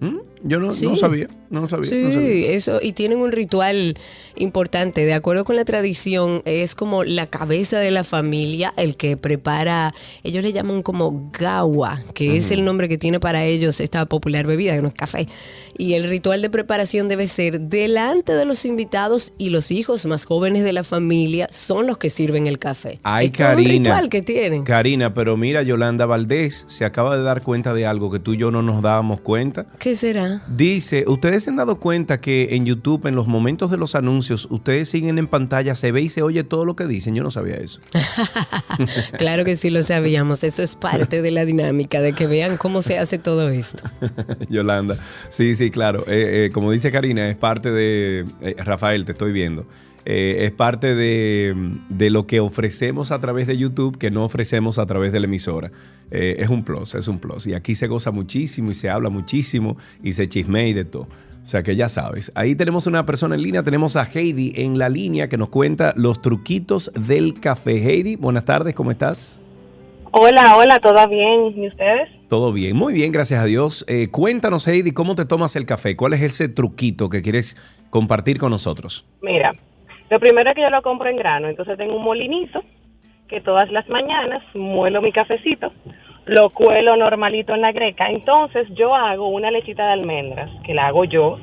¿Mm? 0.00 0.16
Yo 0.44 0.60
no, 0.60 0.72
Sí. 0.72 0.86
no 0.86 0.96
sabía, 0.96 1.28
no 1.60 1.68
sabía. 1.68 1.88
Sí, 1.90 2.02
no 2.02 2.12
sabía. 2.12 2.50
eso, 2.50 2.80
y 2.82 2.92
tienen 2.92 3.20
un 3.20 3.32
ritual 3.32 3.96
importante. 4.36 5.04
De 5.04 5.14
acuerdo 5.14 5.44
con 5.44 5.56
la 5.56 5.64
tradición, 5.64 6.42
es 6.44 6.74
como 6.74 7.04
la 7.04 7.26
cabeza 7.26 7.78
de 7.78 7.90
la 7.90 8.04
familia 8.04 8.72
el 8.76 8.96
que 8.96 9.16
prepara, 9.16 9.94
ellos 10.22 10.42
le 10.42 10.52
llaman 10.52 10.82
como 10.82 11.30
gawa, 11.38 11.98
que 12.14 12.36
es 12.36 12.50
el 12.50 12.64
nombre 12.64 12.88
que 12.88 12.98
tiene 12.98 13.20
para 13.20 13.44
ellos 13.44 13.80
esta 13.80 14.06
popular 14.06 14.46
bebida, 14.46 14.74
que 14.74 14.82
no 14.82 14.88
es 14.88 14.94
café. 14.94 15.28
Y 15.78 15.94
el 15.94 16.08
ritual 16.08 16.42
de 16.42 16.50
preparación 16.50 17.08
debe 17.08 17.26
ser 17.26 17.60
delante 17.60 18.32
de 18.34 18.44
los 18.44 18.64
invitados 18.64 19.32
y 19.38 19.50
los 19.50 19.70
hijos 19.70 20.06
más 20.06 20.24
jóvenes 20.24 20.64
de 20.64 20.72
la 20.72 20.84
familia 20.84 21.46
son 21.50 21.86
los 21.86 21.98
que 21.98 22.10
sirven 22.10 22.46
el 22.46 22.58
café. 22.58 22.98
Ay, 23.02 23.26
es 23.26 23.32
todo 23.32 23.48
un 23.48 23.54
Karina. 23.54 23.72
ritual 23.72 24.08
que 24.08 24.22
tienen. 24.22 24.64
Karina, 24.64 25.14
pero 25.14 25.36
mira, 25.36 25.62
Yolanda 25.62 26.06
Valdés 26.06 26.64
se 26.68 26.84
acaba 26.84 27.16
de 27.16 27.22
dar 27.22 27.42
cuenta 27.42 27.74
de 27.74 27.86
algo 27.86 28.10
que 28.10 28.18
tú 28.18 28.34
y 28.34 28.38
yo 28.38 28.50
no 28.50 28.62
nos 28.62 28.82
dábamos 28.82 29.20
cuenta. 29.20 29.66
¿Qué 29.78 29.94
será? 29.96 30.42
Dice, 30.48 31.04
¿ustedes 31.06 31.41
se 31.42 31.50
han 31.50 31.56
dado 31.56 31.76
cuenta 31.76 32.20
que 32.20 32.54
en 32.56 32.64
YouTube, 32.64 33.06
en 33.06 33.14
los 33.14 33.26
momentos 33.26 33.70
de 33.70 33.76
los 33.76 33.94
anuncios, 33.94 34.48
ustedes 34.50 34.88
siguen 34.88 35.18
en 35.18 35.26
pantalla, 35.26 35.74
se 35.74 35.92
ve 35.92 36.00
y 36.00 36.08
se 36.08 36.22
oye 36.22 36.44
todo 36.44 36.64
lo 36.64 36.74
que 36.76 36.86
dicen? 36.86 37.14
Yo 37.14 37.22
no 37.22 37.30
sabía 37.30 37.56
eso. 37.56 37.80
claro 39.18 39.44
que 39.44 39.56
sí 39.56 39.70
lo 39.70 39.82
sabíamos. 39.82 40.44
Eso 40.44 40.62
es 40.62 40.76
parte 40.76 41.20
de 41.22 41.30
la 41.30 41.44
dinámica, 41.44 42.00
de 42.00 42.12
que 42.12 42.26
vean 42.26 42.56
cómo 42.56 42.80
se 42.80 42.98
hace 42.98 43.18
todo 43.18 43.50
esto. 43.50 43.84
Yolanda. 44.48 44.96
Sí, 45.28 45.54
sí, 45.54 45.70
claro. 45.70 46.04
Eh, 46.06 46.46
eh, 46.46 46.50
como 46.52 46.70
dice 46.70 46.90
Karina, 46.90 47.28
es 47.28 47.36
parte 47.36 47.70
de... 47.70 48.24
eh, 48.40 48.56
Rafael, 48.58 49.04
te 49.04 49.12
estoy 49.12 49.32
viendo. 49.32 49.66
Eh, 50.04 50.46
es 50.46 50.50
parte 50.50 50.96
de, 50.96 51.54
de 51.88 52.10
lo 52.10 52.26
que 52.26 52.40
ofrecemos 52.40 53.12
a 53.12 53.20
través 53.20 53.46
de 53.46 53.56
YouTube 53.56 53.98
que 53.98 54.10
no 54.10 54.24
ofrecemos 54.24 54.78
a 54.78 54.86
través 54.86 55.12
de 55.12 55.20
la 55.20 55.26
emisora. 55.26 55.70
Eh, 56.10 56.36
es 56.40 56.48
un 56.50 56.64
plus, 56.64 56.94
es 56.94 57.08
un 57.08 57.18
plus. 57.18 57.46
Y 57.46 57.54
aquí 57.54 57.74
se 57.74 57.86
goza 57.86 58.10
muchísimo 58.10 58.70
y 58.70 58.74
se 58.74 58.90
habla 58.90 59.10
muchísimo 59.10 59.76
y 60.02 60.12
se 60.12 60.28
chismea 60.28 60.66
y 60.66 60.72
de 60.72 60.84
todo. 60.84 61.06
O 61.42 61.46
sea 61.46 61.62
que 61.62 61.74
ya 61.74 61.88
sabes. 61.88 62.32
Ahí 62.36 62.54
tenemos 62.54 62.86
una 62.86 63.04
persona 63.04 63.34
en 63.34 63.42
línea, 63.42 63.62
tenemos 63.62 63.96
a 63.96 64.04
Heidi 64.04 64.52
en 64.56 64.78
la 64.78 64.88
línea 64.88 65.28
que 65.28 65.36
nos 65.36 65.48
cuenta 65.48 65.92
los 65.96 66.22
truquitos 66.22 66.92
del 66.94 67.40
café. 67.40 67.72
Heidi, 67.72 68.14
buenas 68.16 68.44
tardes, 68.44 68.74
¿cómo 68.74 68.92
estás? 68.92 69.42
Hola, 70.12 70.56
hola, 70.56 70.78
¿todo 70.78 71.08
bien? 71.08 71.52
¿Y 71.56 71.68
ustedes? 71.68 72.08
Todo 72.28 72.52
bien, 72.52 72.76
muy 72.76 72.92
bien, 72.92 73.10
gracias 73.12 73.42
a 73.42 73.46
Dios. 73.46 73.84
Eh, 73.88 74.08
cuéntanos, 74.10 74.68
Heidi, 74.68 74.92
¿cómo 74.92 75.14
te 75.14 75.24
tomas 75.24 75.56
el 75.56 75.66
café? 75.66 75.96
¿Cuál 75.96 76.12
es 76.12 76.22
ese 76.22 76.48
truquito 76.48 77.08
que 77.08 77.22
quieres 77.22 77.56
compartir 77.90 78.38
con 78.38 78.50
nosotros? 78.50 79.04
Mira, 79.20 79.52
lo 80.10 80.20
primero 80.20 80.50
es 80.50 80.54
que 80.54 80.62
yo 80.62 80.70
lo 80.70 80.82
compro 80.82 81.08
en 81.08 81.16
grano, 81.16 81.48
entonces 81.48 81.76
tengo 81.76 81.96
un 81.96 82.04
molinito 82.04 82.62
que 83.28 83.40
todas 83.40 83.72
las 83.72 83.88
mañanas 83.88 84.42
muelo 84.54 85.00
mi 85.00 85.10
cafecito, 85.10 85.72
lo 86.26 86.50
cuelo 86.50 86.96
normalito 86.96 87.54
en 87.54 87.62
la 87.62 87.72
greca, 87.72 88.06
entonces 88.10 88.66
yo 88.74 88.94
hago 88.94 89.28
una 89.28 89.50
lechita 89.50 89.86
de 89.86 89.92
almendras, 89.92 90.50
que 90.64 90.74
la 90.74 90.86
hago 90.86 91.04
yo, 91.04 91.38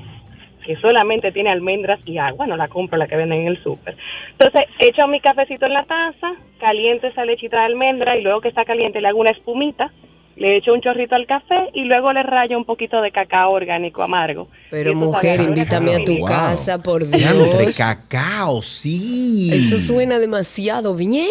que 0.65 0.75
solamente 0.77 1.31
tiene 1.31 1.49
almendras 1.49 1.99
y 2.05 2.17
agua, 2.17 2.45
no 2.47 2.55
la 2.55 2.67
compro 2.67 2.97
la 2.97 3.07
que 3.07 3.15
venden 3.15 3.41
en 3.41 3.47
el 3.47 3.63
súper. 3.63 3.97
Entonces, 4.31 4.61
echo 4.79 5.07
mi 5.07 5.19
cafecito 5.19 5.65
en 5.65 5.73
la 5.73 5.83
taza, 5.85 6.31
caliento 6.59 7.07
esa 7.07 7.25
lechita 7.25 7.59
de 7.59 7.65
almendra 7.65 8.17
y 8.17 8.21
luego 8.21 8.41
que 8.41 8.49
está 8.49 8.65
caliente 8.65 9.01
le 9.01 9.07
hago 9.07 9.19
una 9.19 9.31
espumita, 9.31 9.91
le 10.35 10.55
echo 10.57 10.73
un 10.73 10.79
chorrito 10.79 11.15
al 11.15 11.25
café 11.25 11.69
y 11.73 11.83
luego 11.83 12.13
le 12.13 12.23
rayo 12.23 12.57
un 12.57 12.63
poquito 12.63 13.01
de 13.01 13.11
cacao 13.11 13.51
orgánico 13.51 14.01
amargo. 14.03 14.47
Pero 14.69 14.95
mujer, 14.95 15.41
invítame 15.41 15.95
a 15.95 16.03
tu 16.05 16.15
Wow. 16.17 16.25
casa, 16.25 16.77
por 16.81 17.05
Dios. 17.05 17.77
cacao, 17.77 18.61
sí. 18.61 19.49
Eso 19.51 19.77
suena 19.79 20.19
demasiado 20.19 20.95
bien. 20.95 21.27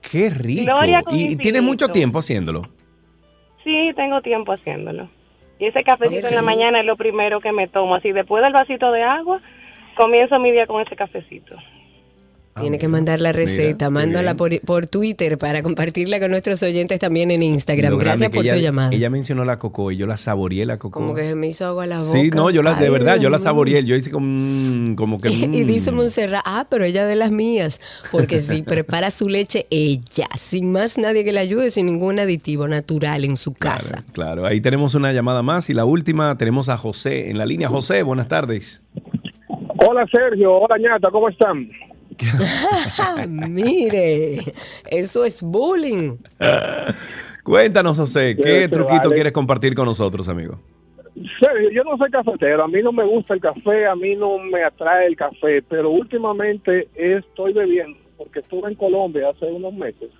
Qué 0.00 0.30
rico. 0.30 0.62
Gloria 0.64 1.02
¿Y 1.10 1.14
infinito. 1.16 1.42
tienes 1.42 1.62
mucho 1.62 1.88
tiempo 1.88 2.20
haciéndolo? 2.20 2.62
Sí, 3.66 3.92
tengo 3.96 4.22
tiempo 4.22 4.52
haciéndolo. 4.52 5.08
Y 5.58 5.66
ese 5.66 5.82
cafecito 5.82 6.28
en 6.28 6.36
la 6.36 6.42
mañana 6.42 6.78
es 6.78 6.86
lo 6.86 6.96
primero 6.96 7.40
que 7.40 7.50
me 7.50 7.66
tomo. 7.66 7.96
Así 7.96 8.12
después 8.12 8.40
del 8.44 8.52
vasito 8.52 8.92
de 8.92 9.02
agua, 9.02 9.40
comienzo 9.96 10.38
mi 10.38 10.52
día 10.52 10.68
con 10.68 10.80
ese 10.82 10.94
cafecito. 10.94 11.56
Tiene 12.60 12.78
que 12.78 12.88
mandar 12.88 13.20
la 13.20 13.32
receta, 13.32 13.86
Ah, 13.86 13.90
Mira, 13.90 14.06
mándala 14.06 14.34
por, 14.34 14.58
por 14.62 14.86
Twitter 14.86 15.36
para 15.36 15.62
compartirla 15.62 16.18
con 16.18 16.30
nuestros 16.30 16.62
oyentes 16.62 16.98
también 16.98 17.30
en 17.30 17.42
Instagram. 17.42 17.92
Lo 17.92 17.98
Gracias 17.98 18.30
por 18.30 18.46
tu 18.46 18.56
llamada. 18.56 18.90
Ella 18.92 19.10
mencionó 19.10 19.44
la 19.44 19.58
coco 19.58 19.90
y 19.90 19.96
yo 19.96 20.06
la 20.06 20.16
saboreé 20.16 20.64
la 20.64 20.78
coco. 20.78 21.00
Como 21.00 21.14
que 21.14 21.22
se 21.28 21.34
me 21.34 21.48
hizo 21.48 21.66
agua 21.66 21.84
a 21.84 21.86
la 21.86 21.98
boca. 21.98 22.10
Sí, 22.10 22.30
no, 22.30 22.50
yo 22.50 22.62
la, 22.62 22.74
de 22.74 22.88
verdad, 22.88 23.18
yo 23.18 23.28
la 23.28 23.38
saboreé. 23.38 23.84
Yo 23.84 23.94
hice 23.94 24.10
como, 24.10 24.96
como 24.96 25.20
que. 25.20 25.28
Y 25.56 25.64
dice. 25.64 25.92
Montserrat, 25.92 26.42
ah, 26.44 26.66
pero 26.68 26.84
ella 26.84 27.06
de 27.06 27.16
las 27.16 27.30
mías, 27.30 27.80
porque 28.10 28.40
sí, 28.40 28.62
prepara 28.66 29.10
su 29.10 29.28
leche 29.28 29.66
ella, 29.70 30.26
sin 30.36 30.72
más 30.72 30.98
nadie 30.98 31.24
que 31.24 31.32
le 31.32 31.40
ayude, 31.40 31.70
sin 31.70 31.86
ningún 31.86 32.18
aditivo 32.18 32.68
natural 32.68 33.24
en 33.24 33.36
su 33.36 33.54
casa. 33.54 34.02
Claro, 34.12 34.12
claro, 34.12 34.46
ahí 34.46 34.60
tenemos 34.60 34.94
una 34.94 35.12
llamada 35.12 35.42
más 35.42 35.70
y 35.70 35.74
la 35.74 35.84
última 35.84 36.36
tenemos 36.36 36.68
a 36.68 36.76
José 36.76 37.30
en 37.30 37.38
la 37.38 37.46
línea. 37.46 37.68
José, 37.68 38.02
buenas 38.02 38.28
tardes. 38.28 38.82
Hola 39.86 40.06
Sergio, 40.10 40.54
hola 40.54 40.76
ñata, 40.78 41.10
¿cómo 41.10 41.28
están? 41.28 41.68
Mire, 43.28 44.40
eso 44.90 45.24
es 45.24 45.42
bullying. 45.42 46.16
Cuéntanos, 47.42 47.98
José, 47.98 48.36
¿qué 48.36 48.68
truquito 48.68 49.04
vale. 49.04 49.14
quieres 49.14 49.32
compartir 49.32 49.74
con 49.74 49.86
nosotros, 49.86 50.28
amigo? 50.28 50.58
Sergio, 51.40 51.70
yo 51.70 51.82
no 51.84 51.96
soy 51.96 52.10
cafetero, 52.10 52.64
a 52.64 52.68
mí 52.68 52.82
no 52.82 52.92
me 52.92 53.04
gusta 53.04 53.34
el 53.34 53.40
café, 53.40 53.86
a 53.86 53.94
mí 53.94 54.14
no 54.14 54.38
me 54.38 54.62
atrae 54.64 55.06
el 55.06 55.16
café, 55.16 55.62
pero 55.62 55.90
últimamente 55.90 56.88
estoy 56.94 57.52
bebiendo, 57.52 57.98
porque 58.18 58.40
estuve 58.40 58.68
en 58.68 58.74
Colombia 58.74 59.30
hace 59.30 59.46
unos 59.46 59.72
meses 59.72 60.10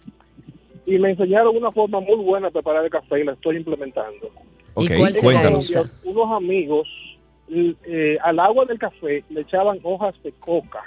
y 0.86 0.98
me 0.98 1.10
enseñaron 1.10 1.56
una 1.56 1.72
forma 1.72 2.00
muy 2.00 2.16
buena 2.16 2.46
de 2.46 2.52
preparar 2.52 2.84
el 2.84 2.90
café 2.90 3.20
y 3.20 3.24
la 3.24 3.32
estoy 3.32 3.56
implementando. 3.56 4.30
¿Y 4.78 4.88
cuál 4.88 5.14
cuéntanos. 5.20 5.74
Unos 6.04 6.32
amigos 6.32 6.88
eh, 7.48 8.18
al 8.22 8.38
agua 8.38 8.64
del 8.64 8.78
café 8.78 9.24
le 9.30 9.40
echaban 9.40 9.78
hojas 9.82 10.14
de 10.22 10.32
coca 10.32 10.82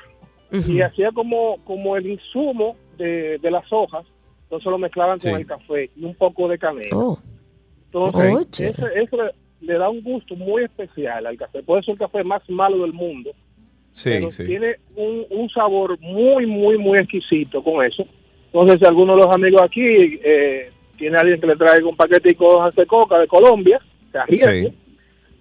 Y 0.51 0.81
hacía 0.81 1.11
como, 1.11 1.55
como 1.65 1.95
el 1.95 2.07
insumo 2.07 2.75
de, 2.97 3.37
de 3.37 3.51
las 3.51 3.65
hojas, 3.71 4.05
entonces 4.43 4.65
lo 4.71 4.77
mezclaban 4.77 5.19
con 5.19 5.31
el 5.39 5.45
café 5.45 5.89
y 5.95 6.03
un 6.05 6.15
poco 6.15 6.47
de 6.47 6.57
canela. 6.57 6.89
Oh, 6.95 7.19
Entonces, 7.85 8.23
ese- 8.69 8.99
eso 9.03 9.17
le, 9.23 9.31
le 9.61 9.73
da 9.77 9.89
un 9.89 10.01
gusto 10.01 10.35
muy 10.35 10.63
especial 10.63 11.25
al 11.25 11.37
café. 11.37 11.61
Puede 11.63 11.83
ser 11.83 11.93
el 11.93 11.99
café 11.99 12.23
más 12.23 12.41
malo 12.49 12.79
del 12.83 12.93
mundo, 12.93 13.31
Sí, 13.91 14.09
pero 14.11 14.29
sí. 14.31 14.45
tiene 14.45 14.75
un, 14.95 15.25
un 15.29 15.49
sabor 15.49 15.99
muy, 15.99 16.45
muy, 16.45 16.77
muy 16.77 16.97
exquisito 16.99 17.63
con 17.63 17.83
eso. 17.85 18.03
Entonces, 18.45 18.79
si 18.79 18.85
alguno 18.85 19.15
de 19.15 19.21
los 19.25 19.35
amigos 19.35 19.61
aquí 19.61 19.81
eh, 19.83 20.71
tiene 20.97 21.17
alguien 21.17 21.39
que 21.39 21.47
le 21.47 21.55
traiga 21.55 21.87
un 21.87 21.95
paquetico 21.95 22.49
de 22.49 22.55
hojas 22.55 22.75
de 22.75 22.85
coca 22.85 23.19
de 23.19 23.27
Colombia, 23.27 23.79
se 24.11 24.17
arriesgue, 24.17 24.73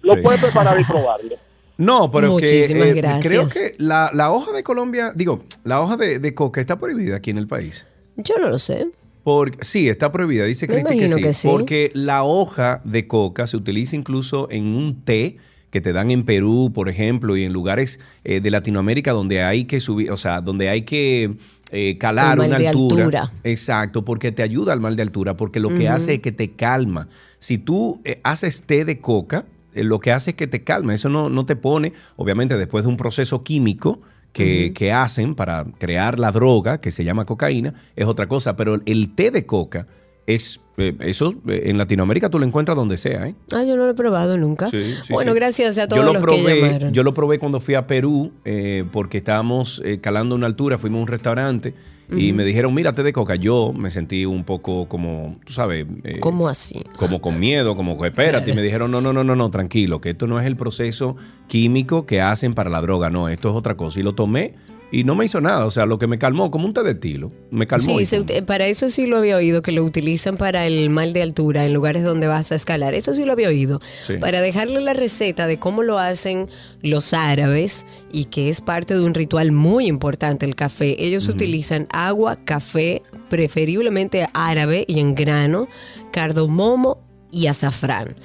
lo 0.03 0.21
puede 0.21 0.37
preparar 0.39 0.79
y 0.79 0.83
probarlo. 0.91 1.35
No, 1.79 2.11
pero 2.11 2.35
que 2.35 2.43
Muchísimas 2.43 2.87
eh, 2.89 2.93
gracias. 2.93 3.25
creo 3.25 3.47
que 3.47 3.73
la, 3.77 4.11
la 4.13 4.31
hoja 4.31 4.51
de 4.51 4.63
Colombia, 4.63 5.13
digo, 5.15 5.45
la 5.63 5.79
hoja 5.79 5.95
de, 5.95 6.19
de 6.19 6.35
coca 6.35 6.59
está 6.59 6.77
prohibida 6.77 7.15
aquí 7.15 7.29
en 7.31 7.37
el 7.37 7.47
país. 7.47 7.85
yo 8.17 8.35
no 8.37 8.49
lo 8.49 8.59
sé. 8.59 8.87
Por, 9.23 9.63
sí, 9.63 9.87
está 9.87 10.11
prohibida, 10.11 10.43
dice 10.43 10.67
Cristi 10.67 10.99
que 10.99 11.09
sí, 11.09 11.21
que 11.21 11.33
sí. 11.33 11.47
Porque 11.47 11.91
la 11.93 12.23
hoja 12.23 12.81
de 12.83 13.07
coca 13.07 13.47
se 13.47 13.55
utiliza 13.55 13.95
incluso 13.95 14.49
en 14.51 14.65
un 14.67 15.03
té 15.05 15.37
que 15.69 15.79
te 15.79 15.93
dan 15.93 16.11
en 16.11 16.25
Perú, 16.25 16.71
por 16.73 16.89
ejemplo, 16.89 17.37
y 17.37 17.43
en 17.43 17.53
lugares 17.53 17.99
eh, 18.23 18.41
de 18.41 18.51
Latinoamérica 18.51 19.11
donde 19.11 19.41
hay 19.43 19.65
que 19.65 19.79
subir, 19.79 20.11
o 20.11 20.17
sea, 20.17 20.41
donde 20.41 20.67
hay 20.67 20.81
que 20.81 21.35
eh, 21.71 21.97
calar 21.97 22.39
mal 22.39 22.47
una 22.47 22.57
de 22.57 22.67
altura. 22.67 23.03
altura. 23.03 23.31
Exacto, 23.43 24.03
porque 24.03 24.31
te 24.31 24.43
ayuda 24.43 24.73
al 24.73 24.79
mal 24.81 24.95
de 24.95 25.03
altura, 25.03 25.37
porque 25.37 25.59
lo 25.59 25.69
que 25.69 25.87
hace 25.87 26.15
es 26.15 26.19
que 26.19 26.31
te 26.31 26.51
calma. 26.51 27.07
Si 27.37 27.57
tú 27.57 28.01
eh, 28.03 28.19
haces 28.23 28.63
té 28.63 28.83
de 28.83 28.99
coca, 28.99 29.45
lo 29.73 29.99
que 29.99 30.11
hace 30.11 30.31
es 30.31 30.35
que 30.35 30.47
te 30.47 30.63
calma. 30.63 30.93
Eso 30.93 31.09
no, 31.09 31.29
no 31.29 31.45
te 31.45 31.55
pone, 31.55 31.93
obviamente, 32.15 32.57
después 32.57 32.83
de 32.83 32.89
un 32.89 32.97
proceso 32.97 33.43
químico 33.43 34.01
que, 34.33 34.73
que 34.73 34.91
hacen 34.91 35.35
para 35.35 35.65
crear 35.77 36.19
la 36.19 36.31
droga, 36.31 36.79
que 36.79 36.91
se 36.91 37.03
llama 37.03 37.25
cocaína, 37.25 37.73
es 37.95 38.05
otra 38.05 38.27
cosa. 38.27 38.55
Pero 38.55 38.79
el 38.85 39.15
té 39.15 39.31
de 39.31 39.45
coca 39.45 39.87
es, 40.35 40.59
eh, 40.77 40.95
eso 41.01 41.35
eh, 41.47 41.63
en 41.65 41.77
Latinoamérica 41.77 42.29
tú 42.29 42.39
lo 42.39 42.45
encuentras 42.45 42.75
donde 42.75 42.97
sea, 42.97 43.27
¿eh? 43.27 43.35
Ah, 43.53 43.63
yo 43.63 43.75
no 43.75 43.85
lo 43.85 43.91
he 43.91 43.95
probado 43.95 44.37
nunca. 44.37 44.67
Sí, 44.69 44.95
sí, 45.03 45.13
bueno, 45.13 45.33
sí. 45.33 45.35
gracias 45.35 45.77
a 45.77 45.83
Yo 45.83 45.87
todos 45.87 46.05
lo 46.05 46.13
los 46.13 46.21
que 46.21 46.27
probé, 46.27 46.61
llamaron. 46.61 46.93
Yo 46.93 47.03
lo 47.03 47.13
probé 47.13 47.39
cuando 47.39 47.59
fui 47.59 47.75
a 47.75 47.87
Perú, 47.87 48.31
eh, 48.45 48.85
porque 48.91 49.17
estábamos 49.17 49.81
eh, 49.85 49.99
calando 49.99 50.35
una 50.35 50.45
altura, 50.45 50.77
fuimos 50.77 50.99
a 50.99 51.01
un 51.01 51.07
restaurante 51.07 51.73
y 52.17 52.33
me 52.33 52.43
dijeron, 52.43 52.73
mira, 52.73 52.93
té 52.93 53.03
de 53.03 53.13
coca. 53.13 53.35
Yo 53.35 53.71
me 53.73 53.89
sentí 53.89 54.25
un 54.25 54.43
poco 54.43 54.87
como, 54.87 55.37
tú 55.45 55.53
sabes, 55.53 55.85
eh, 56.03 56.19
¿Cómo 56.19 56.47
así? 56.47 56.81
como 56.97 57.21
con 57.21 57.39
miedo, 57.39 57.75
como 57.75 57.99
que 57.99 58.07
espérate. 58.07 58.51
Y 58.51 58.53
me 58.53 58.61
dijeron, 58.61 58.89
no, 58.89 58.99
no, 59.01 59.13
no, 59.13 59.23
no, 59.23 59.35
no, 59.35 59.51
tranquilo, 59.51 60.01
que 60.01 60.09
esto 60.11 60.25
no 60.25 60.39
es 60.39 60.47
el 60.47 60.55
proceso 60.55 61.15
químico 61.47 62.05
que 62.05 62.21
hacen 62.21 62.55
para 62.55 62.69
la 62.69 62.81
droga, 62.81 63.09
no, 63.09 63.29
esto 63.29 63.51
es 63.51 63.55
otra 63.55 63.75
cosa. 63.75 63.99
Y 63.99 64.03
lo 64.03 64.13
tomé 64.13 64.55
y 64.91 65.03
no 65.03 65.15
me 65.15 65.25
hizo 65.25 65.39
nada, 65.39 65.65
o 65.65 65.71
sea, 65.71 65.85
lo 65.85 65.99
que 65.99 66.07
me 66.07 66.17
calmó, 66.17 66.49
como 66.49 66.65
un 66.65 66.73
té 66.73 66.81
de 66.81 66.91
estilo, 66.91 67.31
me 67.51 67.67
calmó. 67.67 67.99
Sí, 67.99 68.05
se 68.05 68.41
para 68.41 68.65
eso 68.67 68.89
sí 68.89 69.05
lo 69.05 69.17
había 69.17 69.35
oído, 69.35 69.61
que 69.61 69.71
lo 69.71 69.83
utilizan 69.83 70.37
para 70.37 70.65
el 70.65 70.89
mal 70.89 71.13
de 71.13 71.21
altura 71.21 71.65
en 71.65 71.73
lugares 71.73 72.03
donde 72.03 72.27
vas 72.27 72.51
a 72.51 72.55
escalar. 72.55 72.95
Eso 72.95 73.13
sí 73.13 73.23
lo 73.23 73.33
había 73.33 73.49
oído. 73.49 73.81
Sí. 74.01 74.17
Para 74.17 74.41
dejarle 74.41 74.79
la 74.81 74.93
receta 74.93 75.45
de 75.45 75.59
cómo 75.59 75.83
lo 75.83 75.99
hacen 75.99 76.47
los 76.81 77.13
árabes 77.13 77.85
y 78.11 78.25
que 78.25 78.49
es 78.49 78.61
parte 78.61 78.95
de 78.95 79.03
un 79.03 79.13
ritual 79.13 79.51
muy 79.51 79.85
importante 79.85 80.45
el 80.45 80.55
café. 80.55 80.95
Ellos 81.03 81.29
utilizan 81.29 81.87
agua, 81.91 82.37
café, 82.43 83.03
preferiblemente 83.29 84.27
árabe 84.33 84.85
y 84.87 84.99
en 84.99 85.13
grano, 85.13 85.67
cardamomo 86.11 87.08
y 87.31 87.47
azafrán. 87.47 88.15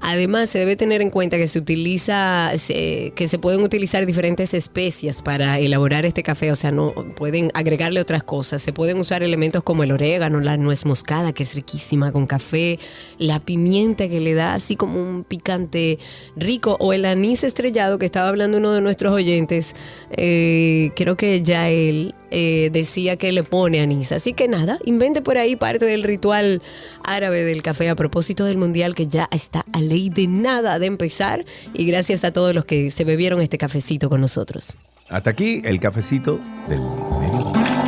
Además, 0.00 0.50
se 0.50 0.58
debe 0.58 0.76
tener 0.76 1.02
en 1.02 1.10
cuenta 1.10 1.36
que 1.36 1.48
se 1.48 1.58
utiliza, 1.58 2.50
que 2.66 3.28
se 3.28 3.38
pueden 3.38 3.62
utilizar 3.62 4.06
diferentes 4.06 4.54
especias 4.54 5.22
para 5.22 5.58
elaborar 5.58 6.04
este 6.04 6.22
café, 6.22 6.50
o 6.50 6.56
sea, 6.56 6.70
no 6.70 6.94
pueden 7.16 7.50
agregarle 7.54 8.00
otras 8.00 8.22
cosas. 8.22 8.62
Se 8.62 8.72
pueden 8.72 8.98
usar 8.98 9.22
elementos 9.22 9.62
como 9.62 9.82
el 9.82 9.92
orégano, 9.92 10.40
la 10.40 10.56
nuez 10.56 10.84
moscada, 10.84 11.32
que 11.32 11.42
es 11.42 11.54
riquísima 11.54 12.12
con 12.12 12.26
café, 12.26 12.78
la 13.18 13.40
pimienta 13.40 14.08
que 14.08 14.20
le 14.20 14.34
da 14.34 14.54
así 14.54 14.76
como 14.76 15.00
un 15.00 15.24
picante 15.24 15.98
rico, 16.36 16.76
o 16.80 16.92
el 16.92 17.04
anís 17.04 17.44
estrellado 17.44 17.98
que 17.98 18.06
estaba 18.06 18.28
hablando 18.28 18.58
uno 18.58 18.72
de 18.72 18.80
nuestros 18.80 19.12
oyentes. 19.12 19.74
eh, 20.16 20.90
creo 20.96 21.16
que 21.16 21.42
ya 21.42 21.68
él 21.70 22.14
eh, 22.36 22.70
decía 22.72 23.16
que 23.16 23.30
le 23.30 23.44
pone 23.44 23.80
anís. 23.80 24.10
Así 24.10 24.32
que 24.32 24.48
nada, 24.48 24.80
invente 24.84 25.22
por 25.22 25.38
ahí 25.38 25.54
parte 25.54 25.84
del 25.84 26.02
ritual 26.02 26.62
árabe 27.04 27.44
del 27.44 27.62
café 27.62 27.88
a 27.88 27.94
propósito 27.94 28.44
del 28.44 28.56
mundial 28.56 28.96
que 28.96 29.06
ya 29.06 29.28
está 29.30 29.64
a 29.72 29.80
ley 29.80 30.10
de 30.10 30.26
nada 30.26 30.80
de 30.80 30.86
empezar. 30.86 31.44
Y 31.74 31.86
gracias 31.86 32.24
a 32.24 32.32
todos 32.32 32.52
los 32.52 32.64
que 32.64 32.90
se 32.90 33.04
bebieron 33.04 33.40
este 33.40 33.56
cafecito 33.56 34.10
con 34.10 34.20
nosotros. 34.20 34.74
Hasta 35.08 35.30
aquí 35.30 35.62
el 35.64 35.78
cafecito 35.78 36.40
del 36.68 36.80
mediodía. 37.20 37.84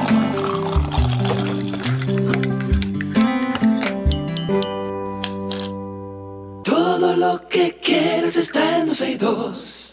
Todo 6.63 7.17
lo 7.17 7.49
que 7.49 7.79
quieres 7.83 8.37
está 8.37 8.79
en 8.79 8.87
12 8.87 9.11
y 9.11 9.15
2. 9.17 9.86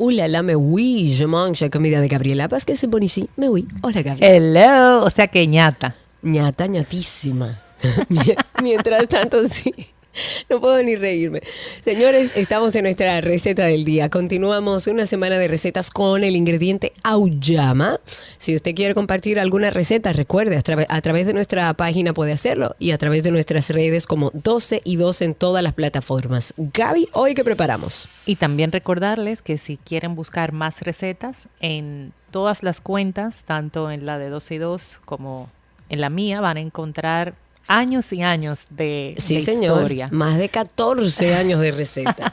Hola, 0.00 0.28
la 0.28 0.44
me 0.44 0.54
oui, 0.54 1.12
je 1.12 1.24
mange 1.24 1.68
comida 1.70 2.00
de 2.00 2.06
Gabriela 2.06 2.48
Paz, 2.48 2.64
que 2.64 2.76
se 2.76 2.86
pone 2.86 3.06
ici. 3.06 3.28
Me 3.36 3.48
oui. 3.48 3.66
Hola, 3.82 4.00
Gabriela. 4.02 4.28
Hello, 4.32 5.04
o 5.04 5.10
sea 5.10 5.26
que 5.26 5.44
ñata. 5.44 5.96
ñata, 6.22 6.68
ñatísima. 6.68 7.60
Mientras 8.62 9.08
tanto, 9.08 9.48
sí. 9.48 9.74
No 10.48 10.60
puedo 10.60 10.82
ni 10.82 10.96
reírme. 10.96 11.40
Señores, 11.84 12.32
estamos 12.34 12.74
en 12.74 12.84
nuestra 12.84 13.20
receta 13.20 13.66
del 13.66 13.84
día. 13.84 14.08
Continuamos 14.08 14.86
una 14.86 15.06
semana 15.06 15.38
de 15.38 15.48
recetas 15.48 15.90
con 15.90 16.24
el 16.24 16.36
ingrediente 16.36 16.92
auyama. 17.02 18.00
Si 18.38 18.54
usted 18.54 18.74
quiere 18.74 18.94
compartir 18.94 19.38
alguna 19.38 19.70
receta, 19.70 20.12
recuerde, 20.12 20.56
a, 20.56 21.00
través 21.00 21.26
de 21.26 21.32
nuestra 21.32 21.72
página 21.74 22.12
puede 22.12 22.32
hacerlo 22.32 22.74
y 22.78 22.92
a 22.92 22.98
través 22.98 23.22
de 23.22 23.30
nuestras 23.30 23.70
redes 23.70 24.06
como 24.06 24.30
12 24.34 24.82
y 24.84 24.96
2 24.96 25.22
en 25.22 25.34
todas 25.34 25.62
las 25.62 25.74
plataformas. 25.74 26.54
Gaby, 26.56 27.08
¿hoy 27.12 27.34
qué 27.34 27.44
preparamos? 27.44 28.08
Y 28.26 28.36
también 28.36 28.72
recordarles 28.72 29.42
que 29.42 29.58
si 29.58 29.76
quieren 29.76 30.14
buscar 30.14 30.52
más 30.52 30.82
recetas 30.82 31.48
en 31.60 32.12
todas 32.30 32.62
las 32.62 32.80
cuentas, 32.80 33.42
tanto 33.44 33.90
en 33.90 34.06
la 34.06 34.18
de 34.18 34.28
12 34.28 34.54
y 34.54 34.58
2 34.58 35.00
como 35.04 35.50
en 35.88 36.00
la 36.00 36.10
mía, 36.10 36.40
van 36.40 36.58
a 36.58 36.60
encontrar 36.60 37.34
años 37.68 38.12
y 38.12 38.22
años 38.22 38.66
de, 38.70 39.14
Sí, 39.18 39.36
de 39.36 39.40
señor. 39.42 39.76
historia. 39.76 40.08
Más 40.10 40.38
de 40.38 40.48
14 40.48 41.34
años 41.36 41.60
de 41.60 41.70
receta. 41.70 42.32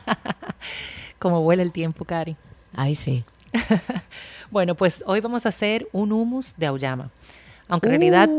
Como 1.19 1.41
vuela 1.41 1.61
el 1.61 1.71
tiempo, 1.71 2.05
Cari. 2.05 2.35
Ay, 2.75 2.95
sí. 2.95 3.23
Bueno, 4.51 4.75
pues 4.75 5.03
hoy 5.07 5.19
vamos 5.21 5.45
a 5.45 5.49
hacer 5.49 5.87
un 5.91 6.11
hummus 6.11 6.55
de 6.55 6.67
auyama. 6.67 7.09
Aunque 7.67 7.87
en 7.87 7.93
realidad 7.93 8.29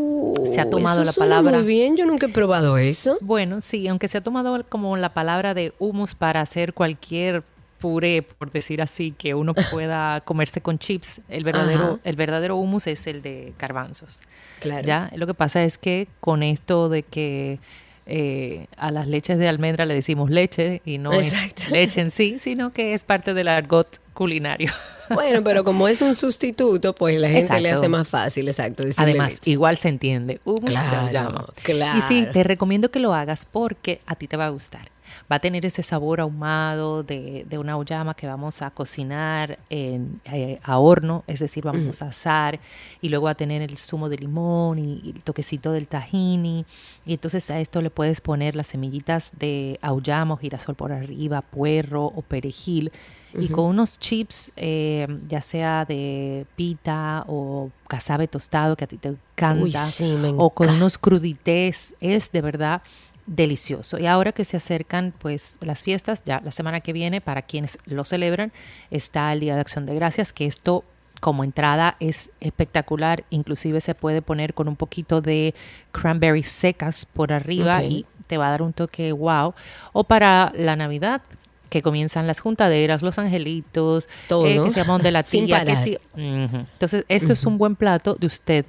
se 0.51 0.61
ha 0.61 0.67
Uh, 0.67 0.71
tomado 0.71 0.99
eso 1.03 1.05
la 1.05 1.13
suena 1.13 1.37
palabra. 1.37 1.59
Muy 1.59 1.67
bien, 1.67 1.97
yo 1.97 2.07
nunca 2.07 2.27
he 2.27 2.29
probado 2.29 2.79
eso. 2.79 3.19
Bueno, 3.21 3.61
sí, 3.61 3.87
aunque 3.89 4.07
se 4.09 4.17
ha 4.19 4.21
tomado 4.23 4.65
como 4.69 4.97
la 4.97 5.13
palabra 5.13 5.53
de 5.53 5.75
hummus 5.81 6.15
para 6.15 6.41
hacer 6.41 6.73
cualquier 6.75 7.43
puré, 7.79 8.23
por 8.23 8.51
decir 8.51 8.81
así, 8.83 9.13
que 9.17 9.35
uno 9.35 9.55
pueda 9.71 10.21
comerse 10.23 10.61
con 10.61 10.79
chips, 10.79 11.21
el 11.29 11.45
verdadero, 11.45 11.85
Ajá. 11.85 11.99
el 12.05 12.17
verdadero 12.17 12.57
hummus 12.57 12.87
es 12.87 13.07
el 13.07 13.23
de 13.23 13.53
garbanzos. 13.59 14.21
Claro. 14.61 14.87
¿ya? 14.87 15.11
Lo 15.17 15.27
que 15.27 15.35
pasa 15.35 15.65
es 15.65 15.79
que 15.79 16.09
con 16.21 16.43
esto 16.43 16.89
de 16.89 17.03
que 17.03 17.59
eh, 18.07 18.67
a 18.77 18.91
las 18.93 19.09
leches 19.09 19.37
de 19.39 19.49
almendra 19.49 19.85
le 19.85 19.95
decimos 19.95 20.31
leche 20.31 20.81
y 20.85 20.99
no 20.99 21.13
Exacto. 21.13 21.63
es 21.63 21.71
leche 21.71 22.01
en 22.01 22.11
sí, 22.11 22.39
sino 22.39 22.73
que 22.73 22.95
es 22.95 23.03
parte 23.03 23.35
del 23.35 23.49
argot 23.49 24.01
culinario. 24.15 24.73
Bueno, 25.09 25.45
pero 25.45 25.63
como 25.63 25.87
es 25.87 26.03
un 26.03 26.17
sustituto, 26.17 26.93
pues 26.93 27.17
la 27.21 27.29
gente 27.29 27.61
le 27.61 27.69
Exacto. 27.69 27.79
hace 27.79 27.89
más 27.89 28.09
fácil, 28.09 28.49
exacto. 28.49 28.83
Además, 28.97 29.35
leche. 29.35 29.53
igual 29.53 29.77
se 29.77 29.89
entiende. 29.89 30.41
Hummus 30.45 30.65
de 30.65 30.71
Claro, 30.73 30.97
auyama. 31.03 31.47
claro. 31.63 31.99
Y 31.99 32.01
sí, 32.09 32.27
te 32.33 32.43
recomiendo 32.43 32.91
que 32.91 32.99
lo 32.99 33.15
hagas 33.15 33.47
porque 33.47 34.01
a 34.05 34.17
ti 34.17 34.27
te 34.27 34.37
va 34.37 34.47
a 34.47 34.49
gustar. 34.49 34.89
Va 35.31 35.37
a 35.37 35.39
tener 35.41 35.65
ese 35.67 35.83
sabor 35.83 36.21
ahumado 36.21 37.03
de, 37.03 37.45
de 37.49 37.59
una 37.59 37.73
auyama 37.73 38.15
que 38.15 38.27
vamos 38.27 38.63
a 38.63 38.71
cocinar 38.71 39.59
en, 39.71 40.21
eh, 40.25 40.59
a 40.63 40.79
horno, 40.79 41.25
es 41.27 41.41
decir, 41.41 41.65
vamos 41.65 42.03
a 42.03 42.07
asar 42.09 42.59
y 43.01 43.09
luego 43.09 43.25
va 43.27 43.31
a 43.33 43.35
tener 43.35 43.63
el 43.63 43.77
zumo 43.79 44.09
de 44.09 44.19
limón 44.19 44.79
y, 44.79 45.01
y 45.05 45.11
el 45.17 45.23
toquecito 45.23 45.73
del 45.73 45.87
tahini. 45.89 46.65
Y 47.05 47.15
entonces 47.15 47.51
a 47.51 47.61
esto 47.61 47.83
le 47.83 47.91
puedes 47.91 48.21
poner 48.21 48.57
las 48.57 48.69
semillitas 48.69 49.33
de 49.39 49.79
auyama 49.83 50.35
o 50.35 50.37
girasol 50.37 50.75
por 50.75 50.93
arriba, 50.93 51.43
puerro 51.43 52.05
o 52.07 52.23
perejil. 52.23 52.91
Y 53.39 53.49
con 53.49 53.67
unos 53.67 53.99
chips, 53.99 54.51
eh, 54.57 55.07
ya 55.29 55.43
sea 55.43 55.85
de 55.85 56.47
pita 56.57 57.23
o 57.29 57.71
casabe 57.87 58.29
tostado, 58.29 58.77
que 58.77 58.85
a 58.85 58.87
ti 58.87 58.97
te 58.97 59.09
encanta, 59.09 59.63
Uy, 59.63 59.71
sí, 59.73 60.05
me 60.19 60.29
o 60.29 60.49
con 60.49 60.65
encanta. 60.69 60.73
unos 60.77 60.97
crudités, 60.97 61.95
es 62.01 62.33
de 62.33 62.41
verdad 62.41 62.81
delicioso. 63.27 63.99
Y 63.99 64.07
ahora 64.07 64.33
que 64.33 64.45
se 64.45 64.57
acercan 64.57 65.13
pues 65.19 65.59
las 65.61 65.83
fiestas, 65.83 66.23
ya 66.25 66.41
la 66.45 66.53
semana 66.53 66.81
que 66.81 66.93
viene, 66.93 67.21
para 67.21 67.43
quienes 67.43 67.79
lo 67.87 68.05
celebran, 68.05 68.53
está 68.91 69.33
el 69.33 69.41
Día 69.41 69.55
de 69.55 69.61
Acción 69.61 69.87
de 69.87 69.95
Gracias, 69.95 70.33
que 70.33 70.47
esto 70.47 70.85
como 71.21 71.45
entrada 71.45 71.97
es 71.99 72.31
espectacular, 72.41 73.25
inclusive 73.31 73.81
se 73.81 73.95
puede 73.95 74.23
poner 74.23 74.55
con 74.55 74.69
un 74.69 74.77
poquito 74.77 75.21
de 75.21 75.55
cranberries 75.93 76.49
secas 76.49 77.07
por 77.07 77.33
arriba 77.33 77.83
y 77.83 78.05
te 78.27 78.37
va 78.37 78.49
a 78.49 78.51
dar 78.51 78.63
un 78.63 78.73
toque 78.73 79.13
wow. 79.13 79.55
O 79.93 80.05
para 80.05 80.53
la 80.55 80.77
Navidad, 80.77 81.23
que 81.69 81.83
comienzan 81.83 82.27
las 82.27 82.41
juntaderas, 82.41 83.03
los 83.03 83.19
angelitos, 83.19 84.09
Todo. 84.29 84.47
eh, 84.47 84.61
que 84.63 84.71
se 84.71 84.81
llaman 84.81 85.03
de 85.03 85.11
la 85.11 85.23
tía, 85.25 85.65
que. 85.65 86.01
Entonces, 86.15 87.05
esto 87.09 87.33
es 87.33 87.45
un 87.45 87.59
buen 87.59 87.77
plato 87.77 88.15
de 88.15 88.27
usted 88.27 88.67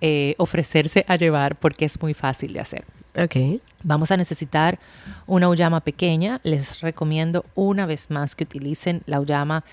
eh, 0.00 0.34
ofrecerse 0.38 1.04
a 1.08 1.16
llevar 1.16 1.56
porque 1.56 1.86
es 1.86 2.00
muy 2.00 2.14
fácil 2.14 2.52
de 2.52 2.60
hacer. 2.60 2.84
Ok. 3.16 3.60
Vamos 3.82 4.10
a 4.10 4.16
necesitar 4.16 4.78
una 5.26 5.48
uyama 5.48 5.80
pequeña. 5.80 6.40
Les 6.42 6.80
recomiendo 6.80 7.44
una 7.54 7.86
vez 7.86 8.10
más 8.10 8.34
que 8.34 8.44
utilicen 8.44 9.02
la 9.06 9.20
uyama 9.20 9.64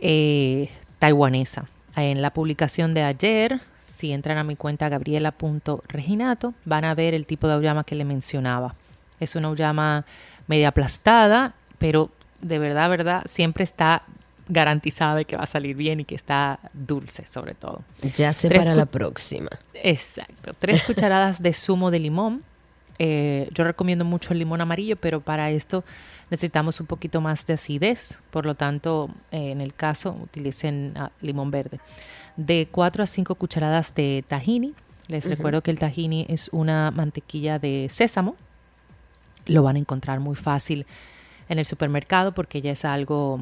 eh, 0.00 0.68
taiwanesa. 0.98 1.66
En 1.96 2.22
la 2.22 2.32
publicación 2.32 2.94
de 2.94 3.02
ayer, 3.02 3.60
si 3.92 4.12
entran 4.12 4.38
a 4.38 4.44
mi 4.44 4.56
cuenta 4.56 4.88
gabriela.reginato, 4.88 6.54
van 6.64 6.84
a 6.84 6.94
ver 6.94 7.14
el 7.14 7.26
tipo 7.26 7.48
de 7.48 7.56
uyama 7.56 7.84
que 7.84 7.94
le 7.94 8.04
mencionaba. 8.04 8.74
Es 9.18 9.36
una 9.36 9.50
uyama 9.50 10.04
media 10.46 10.68
aplastada, 10.68 11.54
pero 11.78 12.10
de 12.40 12.58
verdad, 12.58 12.88
verdad, 12.88 13.22
siempre 13.26 13.64
está 13.64 14.02
garantizada 14.48 15.14
de 15.14 15.24
que 15.24 15.36
va 15.36 15.44
a 15.44 15.46
salir 15.46 15.76
bien 15.76 16.00
y 16.00 16.04
que 16.04 16.14
está 16.14 16.58
dulce 16.72 17.24
sobre 17.30 17.54
todo. 17.54 17.82
Ya 18.16 18.32
sé 18.32 18.48
Tres 18.48 18.64
para 18.64 18.74
la 18.74 18.86
próxima. 18.86 19.50
Exacto. 19.74 20.54
Tres 20.58 20.82
cucharadas 20.86 21.42
de 21.42 21.54
zumo 21.54 21.90
de 21.90 22.00
limón. 22.00 22.42
Eh, 23.02 23.48
yo 23.54 23.64
recomiendo 23.64 24.04
mucho 24.04 24.34
el 24.34 24.38
limón 24.38 24.60
amarillo, 24.60 24.94
pero 24.96 25.22
para 25.22 25.50
esto 25.50 25.84
necesitamos 26.30 26.80
un 26.80 26.86
poquito 26.86 27.22
más 27.22 27.46
de 27.46 27.54
acidez. 27.54 28.18
Por 28.30 28.44
lo 28.44 28.54
tanto, 28.54 29.08
eh, 29.32 29.52
en 29.52 29.62
el 29.62 29.72
caso, 29.72 30.14
utilicen 30.22 30.92
ah, 30.96 31.10
limón 31.22 31.50
verde. 31.50 31.78
De 32.36 32.68
4 32.70 33.02
a 33.02 33.06
5 33.06 33.34
cucharadas 33.36 33.94
de 33.94 34.22
tahini. 34.28 34.74
Les 35.08 35.26
recuerdo 35.26 35.62
que 35.62 35.70
el 35.70 35.78
tahini 35.78 36.26
es 36.28 36.50
una 36.52 36.90
mantequilla 36.90 37.58
de 37.58 37.88
sésamo. 37.90 38.36
Lo 39.46 39.62
van 39.62 39.76
a 39.76 39.78
encontrar 39.78 40.20
muy 40.20 40.36
fácil 40.36 40.84
en 41.48 41.58
el 41.58 41.64
supermercado 41.64 42.32
porque 42.32 42.60
ya 42.60 42.72
es 42.72 42.84
algo, 42.84 43.40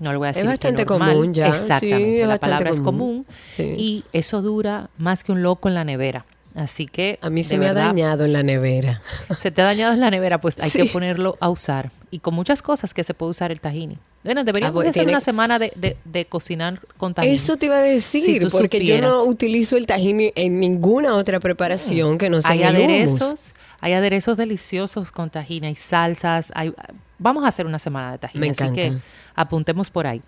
no 0.00 0.12
lo 0.12 0.18
voy 0.18 0.26
a 0.26 0.30
Es 0.32 0.36
decir. 0.38 0.48
que 0.48 0.52
bastante 0.68 0.84
normal. 0.84 1.12
común 1.14 1.32
ya, 1.32 1.54
sí, 1.54 1.62
Exactamente, 1.62 2.22
es 2.22 2.28
la 2.28 2.38
palabra 2.38 2.70
es 2.70 2.80
común. 2.80 3.24
común. 3.24 3.26
Sí. 3.52 3.62
Y 3.78 4.04
eso 4.12 4.42
dura 4.42 4.90
más 4.98 5.22
que 5.22 5.30
un 5.30 5.42
loco 5.44 5.68
en 5.68 5.74
la 5.74 5.84
nevera. 5.84 6.26
Así 6.56 6.86
que. 6.86 7.18
A 7.20 7.28
mí 7.30 7.44
se 7.44 7.58
me 7.58 7.66
ha 7.68 7.74
dañado 7.74 8.24
en 8.24 8.32
la 8.32 8.42
nevera. 8.42 9.02
Se 9.38 9.50
te 9.50 9.60
ha 9.60 9.66
dañado 9.66 9.92
en 9.92 10.00
la 10.00 10.10
nevera, 10.10 10.40
pues 10.40 10.56
hay 10.58 10.70
Sí. 10.70 10.78
que 10.82 10.86
ponerlo 10.86 11.36
a 11.38 11.50
usar. 11.50 11.90
Y 12.10 12.18
con 12.20 12.34
muchas 12.34 12.62
cosas 12.62 12.94
que 12.94 13.04
se 13.04 13.12
puede 13.12 13.30
usar 13.30 13.52
el 13.52 13.60
tahini. 13.60 13.98
Bueno, 14.24 14.42
deberíamos 14.42 14.82
de 14.82 14.88
hacer 14.90 15.00
tiene- 15.02 15.12
una 15.12 15.20
semana 15.20 15.58
de, 15.58 15.72
de- 15.76 15.96
de 16.04 16.24
cocinar 16.24 16.80
con 16.96 17.12
tahini. 17.14 17.34
Eso 17.34 17.56
te 17.58 17.66
iba 17.66 17.76
a 17.76 17.80
decir, 17.82 18.48
Si 18.48 18.56
porque 18.58 18.84
yo 18.84 19.00
no 19.00 19.22
utilizo 19.24 19.76
el 19.76 19.86
tahini 19.86 20.32
en 20.34 20.58
ninguna 20.58 21.14
otra 21.14 21.38
preparación 21.40 22.16
que 22.18 22.30
no 22.30 22.40
sea 22.40 22.52
hay 22.52 22.62
el 22.62 22.68
aderezos, 22.76 23.40
hay 23.80 23.92
aderezos 23.92 24.36
deliciosos 24.38 25.12
con 25.12 25.28
tahini, 25.30 25.66
hay 25.68 25.74
salsas, 25.74 26.50
hay, 26.54 26.72
vamos 27.18 27.44
a 27.44 27.48
hacer 27.48 27.66
una 27.66 27.78
semana 27.78 28.12
de 28.12 28.18
tahini, 28.18 28.40
Me 28.46 28.50
así 28.52 28.72
que 28.74 28.94
apuntemos 29.34 29.90
por 29.90 30.06
ahí. 30.06 30.22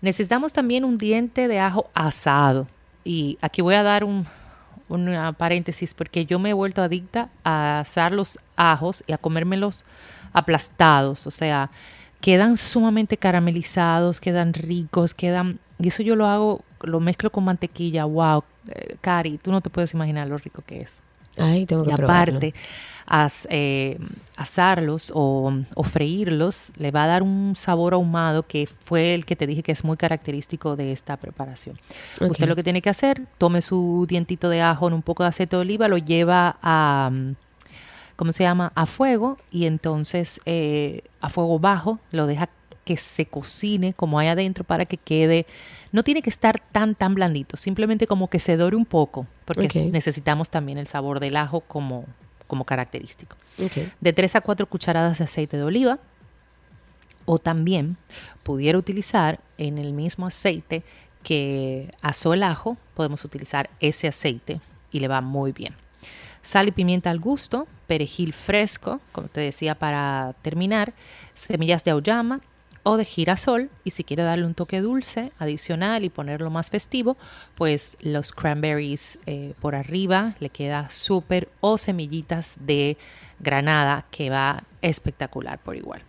Necesitamos 0.00 0.52
también 0.52 0.84
un 0.84 0.96
diente 0.98 1.48
de 1.48 1.58
ajo 1.58 1.90
asado 1.94 2.68
y 3.04 3.36
aquí 3.42 3.60
voy 3.60 3.74
a 3.74 3.82
dar 3.82 4.04
un 4.04 4.24
una 4.88 5.32
paréntesis 5.32 5.94
porque 5.94 6.26
yo 6.26 6.38
me 6.38 6.50
he 6.50 6.52
vuelto 6.54 6.82
adicta 6.82 7.30
a 7.42 7.80
asar 7.80 8.12
los 8.12 8.38
ajos 8.56 9.04
y 9.06 9.12
a 9.12 9.18
comérmelos 9.18 9.84
aplastados, 10.32 11.26
o 11.26 11.30
sea, 11.30 11.70
quedan 12.20 12.56
sumamente 12.56 13.16
caramelizados, 13.16 14.20
quedan 14.20 14.52
ricos, 14.54 15.14
quedan 15.14 15.60
y 15.78 15.88
eso 15.88 16.02
yo 16.02 16.16
lo 16.16 16.26
hago, 16.26 16.64
lo 16.82 17.00
mezclo 17.00 17.30
con 17.30 17.44
mantequilla, 17.44 18.04
wow, 18.04 18.44
eh, 18.68 18.96
Cari, 19.00 19.38
tú 19.38 19.50
no 19.52 19.60
te 19.60 19.70
puedes 19.70 19.92
imaginar 19.94 20.28
lo 20.28 20.38
rico 20.38 20.62
que 20.66 20.78
es. 20.78 21.03
Ay, 21.38 21.66
tengo 21.66 21.82
que 21.84 21.90
Y 21.90 21.92
aparte, 21.92 22.54
as- 23.06 23.46
eh, 23.50 23.98
asarlos 24.36 25.12
o, 25.14 25.52
o 25.74 25.82
freírlos 25.82 26.70
le 26.76 26.90
va 26.90 27.04
a 27.04 27.06
dar 27.06 27.22
un 27.22 27.54
sabor 27.56 27.94
ahumado 27.94 28.44
que 28.46 28.66
fue 28.66 29.14
el 29.14 29.24
que 29.24 29.36
te 29.36 29.46
dije 29.46 29.62
que 29.62 29.72
es 29.72 29.84
muy 29.84 29.96
característico 29.96 30.76
de 30.76 30.92
esta 30.92 31.16
preparación. 31.16 31.78
Usted 32.20 32.46
lo 32.48 32.56
que 32.56 32.62
tiene 32.62 32.82
que 32.82 32.90
hacer, 32.90 33.22
tome 33.38 33.62
su 33.62 34.06
dientito 34.08 34.48
de 34.48 34.62
ajo 34.62 34.88
en 34.88 34.94
un 34.94 35.02
poco 35.02 35.22
de 35.22 35.28
aceite 35.30 35.56
de 35.56 35.62
oliva, 35.62 35.88
lo 35.88 35.98
lleva 35.98 36.56
a, 36.62 37.10
¿cómo 38.16 38.32
se 38.32 38.44
llama? 38.44 38.72
A 38.74 38.86
fuego 38.86 39.38
y 39.50 39.66
entonces 39.66 40.40
eh, 40.46 41.02
a 41.20 41.28
fuego 41.28 41.58
bajo 41.58 41.98
lo 42.12 42.26
deja 42.26 42.48
que 42.84 42.96
se 42.96 43.26
cocine 43.26 43.92
como 43.92 44.18
hay 44.18 44.28
adentro 44.28 44.64
para 44.64 44.84
que 44.86 44.96
quede, 44.96 45.46
no 45.92 46.02
tiene 46.02 46.22
que 46.22 46.30
estar 46.30 46.60
tan 46.60 46.94
tan 46.94 47.14
blandito, 47.14 47.56
simplemente 47.56 48.06
como 48.06 48.28
que 48.28 48.40
se 48.40 48.56
dore 48.56 48.76
un 48.76 48.84
poco, 48.84 49.26
porque 49.44 49.90
necesitamos 49.90 50.50
también 50.50 50.78
el 50.78 50.86
sabor 50.86 51.20
del 51.20 51.36
ajo 51.36 51.60
como, 51.60 52.04
como 52.46 52.64
característico. 52.64 53.36
De 54.00 54.12
3 54.12 54.36
a 54.36 54.40
4 54.40 54.66
cucharadas 54.66 55.18
de 55.18 55.24
aceite 55.24 55.56
de 55.56 55.64
oliva. 55.64 55.98
O 57.26 57.38
también 57.38 57.96
pudiera 58.42 58.76
utilizar 58.76 59.40
en 59.56 59.78
el 59.78 59.94
mismo 59.94 60.26
aceite 60.26 60.82
que 61.22 61.90
asó 62.02 62.34
el 62.34 62.42
ajo, 62.42 62.76
podemos 62.92 63.24
utilizar 63.24 63.70
ese 63.80 64.06
aceite 64.06 64.60
y 64.90 65.00
le 65.00 65.08
va 65.08 65.22
muy 65.22 65.52
bien. 65.52 65.74
Sal 66.42 66.68
y 66.68 66.72
pimienta 66.72 67.10
al 67.10 67.18
gusto, 67.18 67.66
perejil 67.86 68.34
fresco, 68.34 69.00
como 69.12 69.28
te 69.28 69.40
decía 69.40 69.74
para 69.74 70.34
terminar, 70.42 70.92
semillas 71.32 71.82
de 71.82 71.92
auyama, 71.92 72.42
o 72.84 72.96
de 72.96 73.04
girasol. 73.04 73.70
Y 73.82 73.90
si 73.90 74.04
quiere 74.04 74.22
darle 74.22 74.46
un 74.46 74.54
toque 74.54 74.80
dulce 74.80 75.32
adicional 75.38 76.04
y 76.04 76.10
ponerlo 76.10 76.50
más 76.50 76.70
festivo, 76.70 77.16
pues 77.56 77.98
los 78.00 78.32
cranberries 78.32 79.18
eh, 79.26 79.54
por 79.60 79.74
arriba 79.74 80.36
le 80.38 80.50
queda 80.50 80.88
súper 80.90 81.48
o 81.60 81.76
semillitas 81.76 82.56
de 82.60 82.96
granada 83.40 84.06
que 84.12 84.30
va 84.30 84.62
espectacular 84.80 85.58
por 85.58 85.76
igual. 85.76 86.02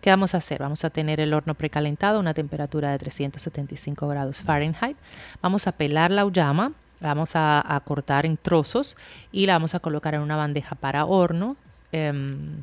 ¿Qué 0.00 0.10
vamos 0.10 0.34
a 0.34 0.38
hacer? 0.38 0.60
Vamos 0.60 0.84
a 0.84 0.90
tener 0.90 1.20
el 1.20 1.34
horno 1.34 1.54
precalentado 1.54 2.18
a 2.18 2.20
una 2.20 2.34
temperatura 2.34 2.90
de 2.92 2.98
375 2.98 4.06
grados 4.06 4.42
Fahrenheit. 4.42 4.96
Vamos 5.42 5.66
a 5.66 5.72
pelar 5.72 6.10
la 6.10 6.24
uyama, 6.24 6.72
vamos 7.00 7.32
a, 7.34 7.80
cortar 7.84 8.26
en 8.26 8.36
trozos 8.36 8.96
y 9.32 9.46
la 9.46 9.54
vamos 9.54 9.74
a 9.74 9.80
colocar 9.80 10.14
en 10.14 10.20
una 10.20 10.36
bandeja 10.36 10.74
para 10.74 11.04
horno. 11.04 11.56
Em, 11.92 12.62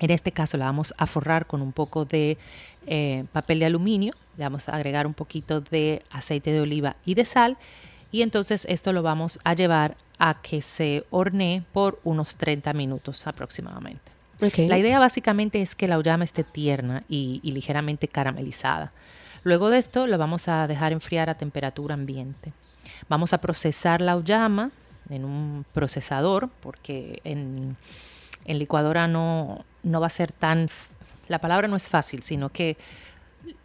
en 0.00 0.10
este 0.10 0.32
caso 0.32 0.56
la 0.56 0.66
vamos 0.66 0.94
a 0.98 1.06
forrar 1.06 1.46
con 1.46 1.62
un 1.62 1.72
poco 1.72 2.04
de 2.04 2.38
eh, 2.86 3.24
papel 3.32 3.60
de 3.60 3.66
aluminio, 3.66 4.12
le 4.36 4.44
vamos 4.44 4.68
a 4.68 4.76
agregar 4.76 5.06
un 5.06 5.14
poquito 5.14 5.60
de 5.60 6.02
aceite 6.10 6.52
de 6.52 6.60
oliva 6.60 6.96
y 7.04 7.14
de 7.14 7.24
sal 7.24 7.56
y 8.12 8.22
entonces 8.22 8.66
esto 8.68 8.92
lo 8.92 9.02
vamos 9.02 9.38
a 9.44 9.54
llevar 9.54 9.96
a 10.18 10.40
que 10.40 10.62
se 10.62 11.04
hornee 11.10 11.62
por 11.72 12.00
unos 12.04 12.36
30 12.36 12.72
minutos 12.72 13.26
aproximadamente. 13.26 14.16
La 14.68 14.78
idea 14.78 14.98
básicamente 14.98 15.62
es 15.62 15.74
que 15.74 15.88
la 15.88 15.98
uyama 15.98 16.24
esté 16.24 16.44
tierna 16.44 17.04
y, 17.08 17.40
ligeramente 17.42 18.06
caramelizada. 18.06 18.92
Luego 19.44 19.70
de 19.70 19.78
esto 19.78 20.06
lo 20.06 20.18
vamos 20.18 20.48
a 20.48 20.66
dejar 20.66 20.92
enfriar 20.92 21.30
a 21.30 21.38
temperatura 21.38 21.94
ambiente. 21.94 22.52
Vamos 23.08 23.32
a 23.32 23.38
procesar 23.38 24.00
la 24.00 24.16
uyama 24.16 24.70
en 25.08 25.24
un 25.24 25.64
procesador 25.72 26.50
porque 26.60 27.20
en, 27.24 27.76
licuadora 28.46 29.08
no, 29.08 29.64
no 29.86 30.00
va 30.00 30.08
a 30.08 30.10
ser 30.10 30.32
tan... 30.32 30.68
La 31.28 31.40
palabra 31.40 31.68
no 31.68 31.76
es 31.76 31.88
fácil, 31.88 32.22
sino 32.22 32.50
que 32.50 32.76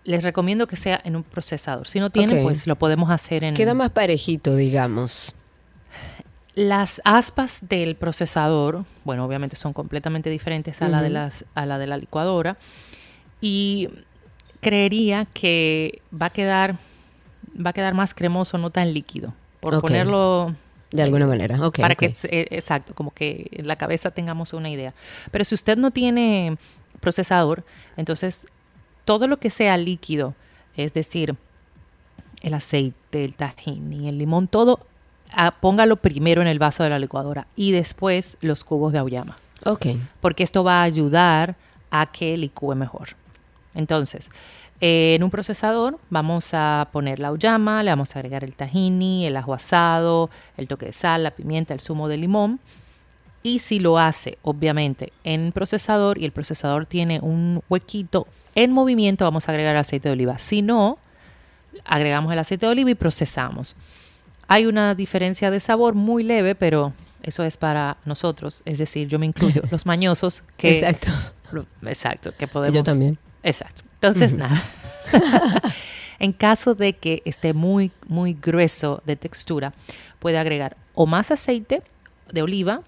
les 0.04 0.24
recomiendo 0.24 0.68
que 0.68 0.76
sea 0.76 1.00
en 1.04 1.16
un 1.16 1.24
procesador. 1.24 1.88
Si 1.88 2.00
no 2.00 2.10
tiene, 2.10 2.42
pues 2.42 2.68
lo 2.68 2.76
podemos 2.76 3.10
hacer 3.10 3.44
en... 3.44 3.54
Queda 3.54 3.74
más 3.74 3.92
parejito, 3.92 4.56
digamos. 4.56 5.36
Las 6.54 7.02
aspas 7.06 7.60
del 7.62 7.96
procesador, 7.96 8.84
bueno, 9.04 9.26
obviamente 9.26 9.56
son 9.56 9.74
completamente 9.74 10.30
diferentes 10.30 10.82
a, 10.82 10.90
la, 10.90 11.02
de 11.02 11.10
las, 11.10 11.46
a 11.56 11.66
la 11.66 11.78
de 11.78 11.88
la 11.88 11.98
licuadora. 11.98 12.58
Y 13.40 13.90
creería 14.60 15.26
que 15.26 16.02
va 16.14 16.28
a 16.28 16.30
quedar, 16.30 16.78
va 17.56 17.70
a 17.70 17.74
quedar 17.74 17.94
más 17.94 18.14
cremoso, 18.14 18.58
no 18.58 18.70
tan 18.70 18.94
líquido. 18.94 19.34
Por 19.60 19.80
ponerlo 19.82 20.56
de 20.92 21.04
alguna 21.04 21.28
manera, 21.28 21.66
ok. 21.66 21.80
Para 21.80 21.96
que, 21.96 22.14
eh, 22.24 22.48
exacto, 22.52 22.94
como 22.94 23.12
que 23.12 23.48
en 23.52 23.68
la 23.68 23.78
cabeza 23.78 24.12
tengamos 24.12 24.54
una 24.54 24.70
idea. 24.70 24.94
Pero 25.32 25.46
si 25.46 25.56
usted 25.56 25.78
no 25.78 25.92
tiene 25.92 26.58
procesador, 27.00 27.64
entonces 27.98 28.46
todo 29.06 29.28
lo 29.28 29.38
que 29.38 29.50
sea 29.50 29.78
líquido, 29.78 30.36
es 30.76 30.94
decir, 30.94 31.36
el 32.42 32.54
aceite, 32.54 33.24
el 33.24 33.36
tajín 33.36 33.94
y 33.94 34.10
el 34.10 34.18
limón, 34.18 34.48
todo 34.48 34.80
póngalo 35.62 35.96
primero 35.96 36.42
en 36.42 36.48
el 36.48 36.60
vaso 36.60 36.84
de 36.84 36.90
la 36.90 37.00
licuadora 37.00 37.48
y 37.56 37.72
después 37.72 38.38
los 38.42 38.64
cubos 38.64 38.92
de 38.92 39.00
auyama. 39.00 39.38
Ok. 39.64 39.88
Porque 40.20 40.44
esto 40.44 40.64
va 40.64 40.82
a 40.82 40.84
ayudar 40.84 41.56
a 41.90 42.12
que 42.12 42.36
licúe 42.36 42.76
mejor. 42.76 43.10
Entonces, 43.74 44.30
en 44.82 45.22
un 45.22 45.30
procesador 45.30 46.00
vamos 46.10 46.50
a 46.54 46.90
poner 46.92 47.20
la 47.20 47.28
auyama, 47.28 47.84
le 47.84 47.92
vamos 47.92 48.16
a 48.16 48.20
agregar 48.20 48.44
el 48.44 48.56
tahini, 48.56 49.28
el 49.28 49.38
ajo 49.38 49.54
asado, 49.54 50.32
el 50.58 50.68
toque 50.68 50.88
de 50.88 50.94
sal, 50.94 51.22
la 51.22 51.32
pimienta, 51.32 51.76
el 51.76 51.80
zumo 51.80 52.08
de 52.08 52.18
limón. 52.18 52.60
Y 53.44 53.60
si 53.60 53.80
lo 53.80 54.00
hace, 54.00 54.40
obviamente, 54.42 55.14
en 55.24 55.52
procesador 55.52 56.18
y 56.18 56.26
el 56.26 56.32
procesador 56.32 56.88
tiene 56.88 57.20
un 57.22 57.62
huequito 57.70 58.28
en 58.56 58.72
movimiento, 58.72 59.24
vamos 59.24 59.48
a 59.48 59.52
agregar 59.52 59.76
aceite 59.76 60.10
de 60.10 60.14
oliva. 60.14 60.40
Si 60.40 60.64
no, 60.64 60.98
agregamos 61.86 62.34
el 62.34 62.40
aceite 62.40 62.66
de 62.66 62.72
oliva 62.72 62.90
y 62.90 62.96
procesamos. 62.96 63.76
Hay 64.48 64.66
una 64.66 64.96
diferencia 64.96 65.52
de 65.52 65.60
sabor 65.60 65.94
muy 65.94 66.24
leve, 66.24 66.56
pero 66.56 66.94
eso 67.22 67.44
es 67.44 67.56
para 67.56 67.98
nosotros, 68.06 68.64
es 68.66 68.80
decir, 68.80 69.08
yo 69.08 69.20
me 69.20 69.28
incluyo, 69.28 69.62
los 69.72 69.86
mañosos 69.86 70.44
que... 70.58 70.80
Exacto. 70.80 71.08
exacto, 71.86 72.34
que 72.36 72.48
podemos... 72.48 72.76
Yo 72.76 72.84
también. 72.84 73.18
Exacto. 73.44 73.84
Entonces, 74.02 74.34
nada. 74.34 74.60
en 76.20 76.34
caso 76.34 76.74
de 76.74 76.94
que 76.94 77.22
esté 77.24 77.54
muy, 77.54 77.92
muy 78.08 78.34
grueso 78.34 79.04
de 79.06 79.16
textura, 79.16 79.74
puede 80.18 80.40
agregar 80.40 80.76
o 80.96 81.06
más 81.06 81.30
aceite 81.30 81.84
de 82.32 82.42
oliva 82.42 82.82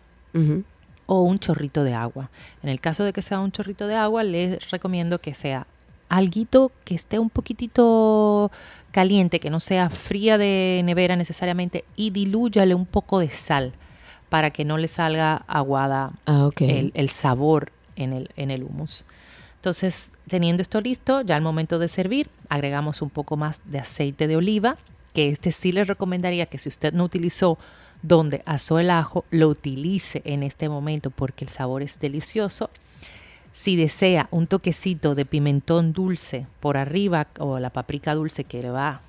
o 1.06 1.22
un 1.22 1.38
chorrito 1.38 1.84
de 1.84 1.94
agua. 1.94 2.32
En 2.64 2.70
el 2.70 2.80
caso 2.80 3.04
de 3.04 3.14
que 3.14 3.22
sea 3.22 3.40
un 3.40 3.52
chorrito 3.52 3.86
de 3.86 3.96
agua, 3.96 4.24
les 4.24 4.72
recomiendo 4.72 5.20
que 5.20 5.36
sea 5.36 5.68
alguito 6.10 6.72
que 6.84 6.96
esté 6.96 7.20
un 7.20 7.30
poquitito 7.30 8.52
caliente, 8.92 9.40
que 9.40 9.52
no 9.52 9.60
sea 9.60 9.92
fría 9.92 10.40
de 10.40 10.82
nevera 10.84 11.16
necesariamente, 11.16 11.86
y 11.96 12.10
dilúyale 12.10 12.74
un 12.74 12.88
poco 12.88 13.20
de 13.20 13.30
sal 13.30 13.74
para 14.30 14.50
que 14.50 14.66
no 14.66 14.80
le 14.80 14.88
salga 14.88 15.44
aguada 15.46 16.14
ah, 16.26 16.50
el, 16.60 17.10
sabor 17.10 17.72
en 17.96 18.14
el, 18.14 18.30
en 18.36 18.50
el 18.50 18.64
humus. 18.64 19.06
Entonces, 19.64 20.12
teniendo 20.28 20.62
esto 20.62 20.82
listo, 20.82 21.22
ya 21.22 21.38
al 21.38 21.42
momento 21.42 21.80
de 21.80 21.88
servir, 21.88 22.30
agregamos 22.50 23.02
un 23.02 23.10
poco 23.10 23.38
más 23.38 23.62
de 23.64 23.80
aceite 23.80 24.28
de 24.28 24.36
oliva, 24.36 24.76
que 25.14 25.30
este 25.30 25.54
sí 25.54 25.72
les 25.72 25.88
recomendaría 25.88 26.48
que 26.48 26.58
si 26.58 26.68
usted 26.68 26.92
no 26.92 27.06
utilizó 27.06 27.58
donde 28.02 28.44
asó 28.46 28.78
el 28.80 28.90
ajo, 28.90 29.24
lo 29.30 29.48
utilice 29.48 30.22
en 30.26 30.44
este 30.44 30.68
momento 30.68 31.12
porque 31.12 31.46
el 31.46 31.50
sabor 31.50 31.82
es 31.82 31.98
delicioso. 32.02 32.72
Si 33.54 33.78
desea 33.78 34.28
un 34.32 34.48
toquecito 34.48 35.16
de 35.16 35.24
pimentón 35.24 35.94
dulce 35.94 36.46
por 36.60 36.76
arriba 36.76 37.28
o 37.40 37.58
la 37.58 37.70
paprika 37.70 38.16
dulce 38.16 38.44
que 38.44 38.62
le 38.62 38.70
va 38.70 39.00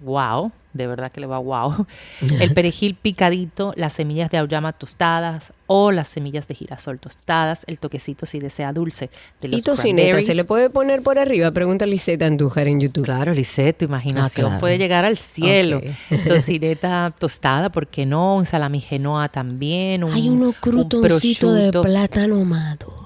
wow, 0.00 0.52
de 0.78 0.86
verdad 0.86 1.12
que 1.12 1.20
le 1.20 1.26
va 1.26 1.38
wow. 1.38 1.86
El 2.40 2.54
perejil 2.54 2.94
picadito, 2.94 3.74
las 3.76 3.92
semillas 3.92 4.30
de 4.30 4.38
auyama 4.38 4.72
tostadas 4.72 5.52
o 5.66 5.92
las 5.92 6.08
semillas 6.08 6.48
de 6.48 6.54
girasol 6.54 6.98
tostadas, 6.98 7.64
el 7.66 7.78
toquecito 7.78 8.24
si 8.24 8.40
desea 8.40 8.72
dulce 8.72 9.10
de 9.42 9.48
los 9.48 9.60
¿Y 9.60 9.62
tocineta 9.62 10.22
se 10.22 10.34
le 10.34 10.44
puede 10.44 10.70
poner 10.70 11.02
por 11.02 11.18
arriba? 11.18 11.50
Pregunta 11.50 11.84
Lisette 11.84 12.22
Andújar 12.22 12.68
en 12.68 12.80
YouTube. 12.80 13.04
Claro, 13.04 13.34
Lisette, 13.34 13.76
tu 13.78 13.84
imaginación 13.84 14.54
ah, 14.54 14.58
puede 14.58 14.78
llegar 14.78 15.04
al 15.04 15.18
cielo. 15.18 15.82
Tocineta 16.26 17.14
tostada, 17.18 17.70
¿por 17.70 17.86
qué 17.86 18.06
no? 18.06 18.36
Un 18.36 18.46
salami 18.46 18.80
genoa 18.80 19.28
también. 19.28 20.04
Hay 20.04 20.30
uno 20.30 20.54
crutoncito 20.58 21.52
de 21.52 21.70
plátano 21.72 22.42
maduro. 22.44 22.97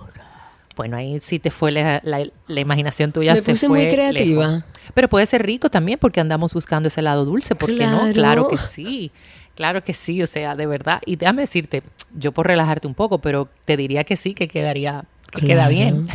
Bueno, 0.76 0.96
ahí 0.96 1.18
sí 1.20 1.38
te 1.38 1.50
fue 1.50 1.70
la, 1.70 2.00
la, 2.02 2.60
imaginación 2.60 3.12
tuya. 3.12 3.34
Me 3.34 3.42
puse 3.42 3.68
muy 3.68 3.88
creativa. 3.88 4.64
Pero 4.94 5.08
puede 5.08 5.26
ser 5.26 5.44
rico 5.44 5.70
también 5.70 5.98
porque 5.98 6.20
andamos 6.20 6.54
buscando 6.54 6.88
ese 6.88 7.02
lado 7.02 7.24
dulce, 7.24 7.54
¿por 7.54 7.76
qué 7.76 7.86
no? 7.86 8.12
Claro 8.12 8.48
que 8.48 8.56
sí. 8.56 9.12
Claro 9.54 9.84
que 9.84 9.92
sí, 9.92 10.22
o 10.22 10.26
sea, 10.26 10.56
de 10.56 10.66
verdad. 10.66 11.02
Y 11.04 11.16
déjame 11.16 11.42
decirte, 11.42 11.82
yo 12.16 12.32
por 12.32 12.46
relajarte 12.46 12.86
un 12.86 12.94
poco, 12.94 13.18
pero 13.18 13.48
te 13.64 13.76
diría 13.76 14.04
que 14.04 14.16
sí, 14.16 14.32
que 14.32 14.48
quedaría, 14.48 15.04
que 15.30 15.42
queda 15.42 15.68
bien. 15.68 16.08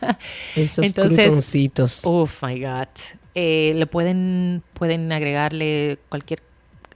Esos 0.56 0.84
Entonces, 0.84 1.26
crutoncitos. 1.26 2.00
Oh 2.04 2.28
my 2.42 2.60
God. 2.60 2.88
Eh, 3.36 3.72
le 3.76 3.86
pueden, 3.86 4.64
pueden 4.74 5.12
agregarle 5.12 5.98
cualquier 6.08 6.42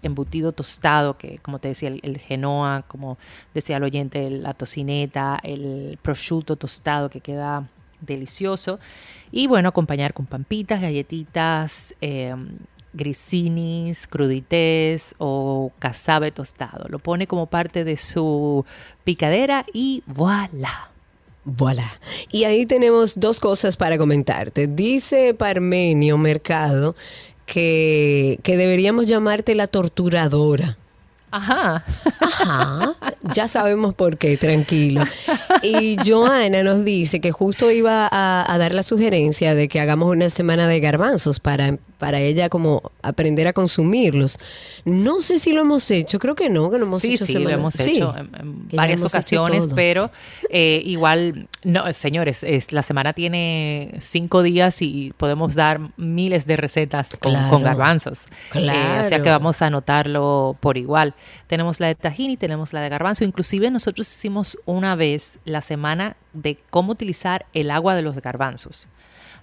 embutido 0.06 0.52
tostado, 0.52 1.14
que 1.14 1.38
como 1.38 1.58
te 1.58 1.68
decía, 1.68 1.88
el, 1.88 2.18
genoa, 2.18 2.84
como 2.86 3.18
decía 3.52 3.76
el 3.76 3.84
oyente, 3.84 4.30
la 4.30 4.54
tocineta, 4.54 5.38
el 5.42 5.98
prosciutto 6.02 6.56
tostado 6.56 7.10
que 7.10 7.20
queda 7.20 7.68
delicioso. 8.00 8.78
Y 9.30 9.46
bueno, 9.46 9.68
acompañar 9.68 10.14
con 10.14 10.26
pampitas, 10.26 10.80
galletitas, 10.80 11.94
eh, 12.00 12.34
grisinis, 12.94 14.06
crudités 14.06 15.14
o 15.18 15.72
casabe 15.78 16.30
tostado. 16.30 16.86
Lo 16.88 16.98
pone 16.98 17.26
como 17.26 17.46
parte 17.46 17.84
de 17.84 17.96
su 17.96 18.64
picadera 19.04 19.66
y 19.72 20.02
voilà. 20.06 20.90
Voilà. 21.44 22.00
Y 22.32 22.44
ahí 22.44 22.64
tenemos 22.64 23.20
dos 23.20 23.38
cosas 23.38 23.76
para 23.76 23.98
comentarte. 23.98 24.66
Dice 24.66 25.34
Parmenio 25.34 26.16
Mercado 26.16 26.96
que, 27.46 28.38
que 28.42 28.56
deberíamos 28.56 29.06
llamarte 29.06 29.54
la 29.54 29.66
torturadora. 29.66 30.76
Ajá. 31.34 31.84
Ajá. 32.20 32.94
Ya 33.34 33.48
sabemos 33.48 33.94
por 33.94 34.18
qué, 34.18 34.36
tranquilo. 34.36 35.02
Y 35.62 35.96
Joana 36.06 36.62
nos 36.62 36.84
dice 36.84 37.20
que 37.20 37.32
justo 37.32 37.70
iba 37.70 38.06
a, 38.12 38.58
dar 38.58 38.74
la 38.74 38.82
sugerencia 38.82 39.54
de 39.54 39.66
que 39.66 39.80
hagamos 39.80 40.10
una 40.10 40.28
semana 40.28 40.68
de 40.68 40.78
garbanzos 40.78 41.40
para, 41.40 41.78
para 42.04 42.20
ella 42.20 42.50
como 42.50 42.92
aprender 43.00 43.46
a 43.46 43.54
consumirlos. 43.54 44.38
No 44.84 45.22
sé 45.22 45.38
si 45.38 45.54
lo 45.54 45.62
hemos 45.62 45.90
hecho, 45.90 46.18
creo 46.18 46.34
que 46.34 46.50
no, 46.50 46.70
que 46.70 46.76
lo 46.76 46.84
hemos 46.84 47.00
sí, 47.00 47.14
hecho. 47.14 47.24
Sí, 47.24 47.32
lo 47.32 47.48
hemos 47.48 47.80
hecho 47.80 48.14
en, 48.14 48.68
varias 48.68 49.02
ocasiones, 49.02 49.68
pero 49.74 50.10
eh, 50.50 50.82
igual, 50.84 51.48
no, 51.62 51.90
señores, 51.94 52.44
la 52.72 52.82
semana 52.82 53.14
tiene 53.14 53.94
cinco 54.02 54.42
días 54.42 54.82
y 54.82 55.14
podemos 55.16 55.54
dar 55.54 55.80
miles 55.96 56.44
de 56.44 56.56
recetas 56.56 57.16
con, 57.16 57.62
garbanzos. 57.62 58.26
Claro. 58.50 58.78
Eh, 58.78 59.06
o 59.06 59.08
sea 59.08 59.22
que 59.22 59.30
vamos 59.30 59.62
a 59.62 59.68
anotarlo 59.68 60.58
por 60.60 60.76
igual. 60.76 61.14
Tenemos 61.46 61.80
la 61.80 61.86
de 61.86 61.94
tahini, 61.94 62.36
tenemos 62.36 62.74
la 62.74 62.82
de 62.82 62.90
garbanzo. 62.90 63.24
Inclusive 63.24 63.70
nosotros 63.70 64.14
hicimos 64.14 64.58
una 64.66 64.94
vez 64.94 65.38
la 65.46 65.62
semana 65.62 66.18
de 66.34 66.58
cómo 66.68 66.92
utilizar 66.92 67.46
el 67.54 67.70
agua 67.70 67.94
de 67.94 68.02
los 68.02 68.20
garbanzos. 68.20 68.88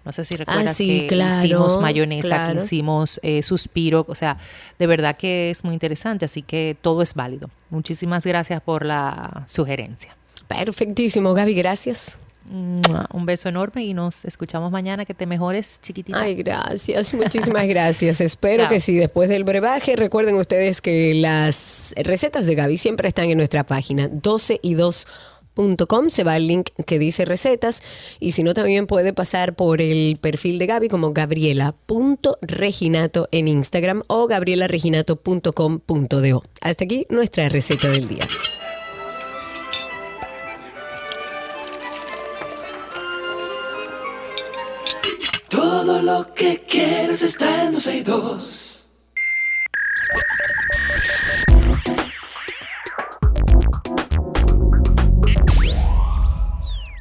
No 0.03 0.11
sé 0.11 0.23
si 0.23 0.35
recuerdas 0.35 0.67
Ah, 0.67 0.73
sí, 0.73 1.01
que 1.01 1.07
claro, 1.07 1.45
hicimos 1.45 1.79
mayonesa, 1.79 2.27
claro. 2.27 2.59
que 2.59 2.65
hicimos 2.65 3.19
eh, 3.23 3.43
suspiro, 3.43 4.05
o 4.07 4.15
sea, 4.15 4.37
de 4.79 4.87
verdad 4.87 5.15
que 5.15 5.51
es 5.51 5.63
muy 5.63 5.73
interesante, 5.73 6.25
así 6.25 6.41
que 6.41 6.75
todo 6.81 7.01
es 7.01 7.13
válido. 7.13 7.49
Muchísimas 7.69 8.25
gracias 8.25 8.61
por 8.61 8.85
la 8.85 9.43
sugerencia. 9.47 10.15
Perfectísimo, 10.47 11.33
Gaby, 11.33 11.53
gracias. 11.53 12.19
Un 12.49 13.25
beso 13.25 13.47
enorme 13.47 13.85
y 13.85 13.93
nos 13.93 14.25
escuchamos 14.25 14.71
mañana. 14.71 15.05
Que 15.05 15.13
te 15.13 15.25
mejores, 15.25 15.79
chiquitita. 15.81 16.19
Ay, 16.19 16.35
gracias, 16.35 17.13
muchísimas 17.13 17.65
gracias. 17.67 18.19
Espero 18.19 18.63
Chao. 18.63 18.69
que 18.69 18.79
sí, 18.81 18.95
después 18.95 19.29
del 19.29 19.45
brebaje, 19.45 19.95
recuerden 19.95 20.35
ustedes 20.35 20.81
que 20.81 21.13
las 21.13 21.93
recetas 21.95 22.47
de 22.47 22.55
Gaby 22.55 22.77
siempre 22.77 23.07
están 23.07 23.29
en 23.29 23.37
nuestra 23.37 23.63
página 23.63 24.09
12 24.09 24.59
y 24.61 24.73
2.com 25.61 26.09
se 26.09 26.23
va 26.23 26.37
el 26.37 26.47
link 26.47 26.69
que 26.85 26.97
dice 26.99 27.25
recetas 27.25 27.81
y 28.19 28.31
si 28.31 28.43
no 28.43 28.53
también 28.53 28.85
puede 28.87 29.11
pasar 29.13 29.55
por 29.55 29.81
el 29.81 30.17
perfil 30.19 30.57
de 30.59 30.67
Gaby 30.67 30.89
como 30.89 31.13
gabriela.reginato 31.13 33.29
en 33.31 33.47
Instagram 33.47 34.03
o 34.07 34.27
gabrielareginato.com.do. 34.27 36.43
Hasta 36.61 36.83
aquí 36.83 37.05
nuestra 37.09 37.47
receta 37.49 37.89
del 37.89 38.07
día. 38.07 38.27
Todo 45.49 46.01
lo 46.01 46.33
que 46.33 46.63
quieres 46.67 47.21
está 47.21 47.65
en 47.65 47.73
12 47.73 47.97
y 47.97 48.03
2. 48.03 48.81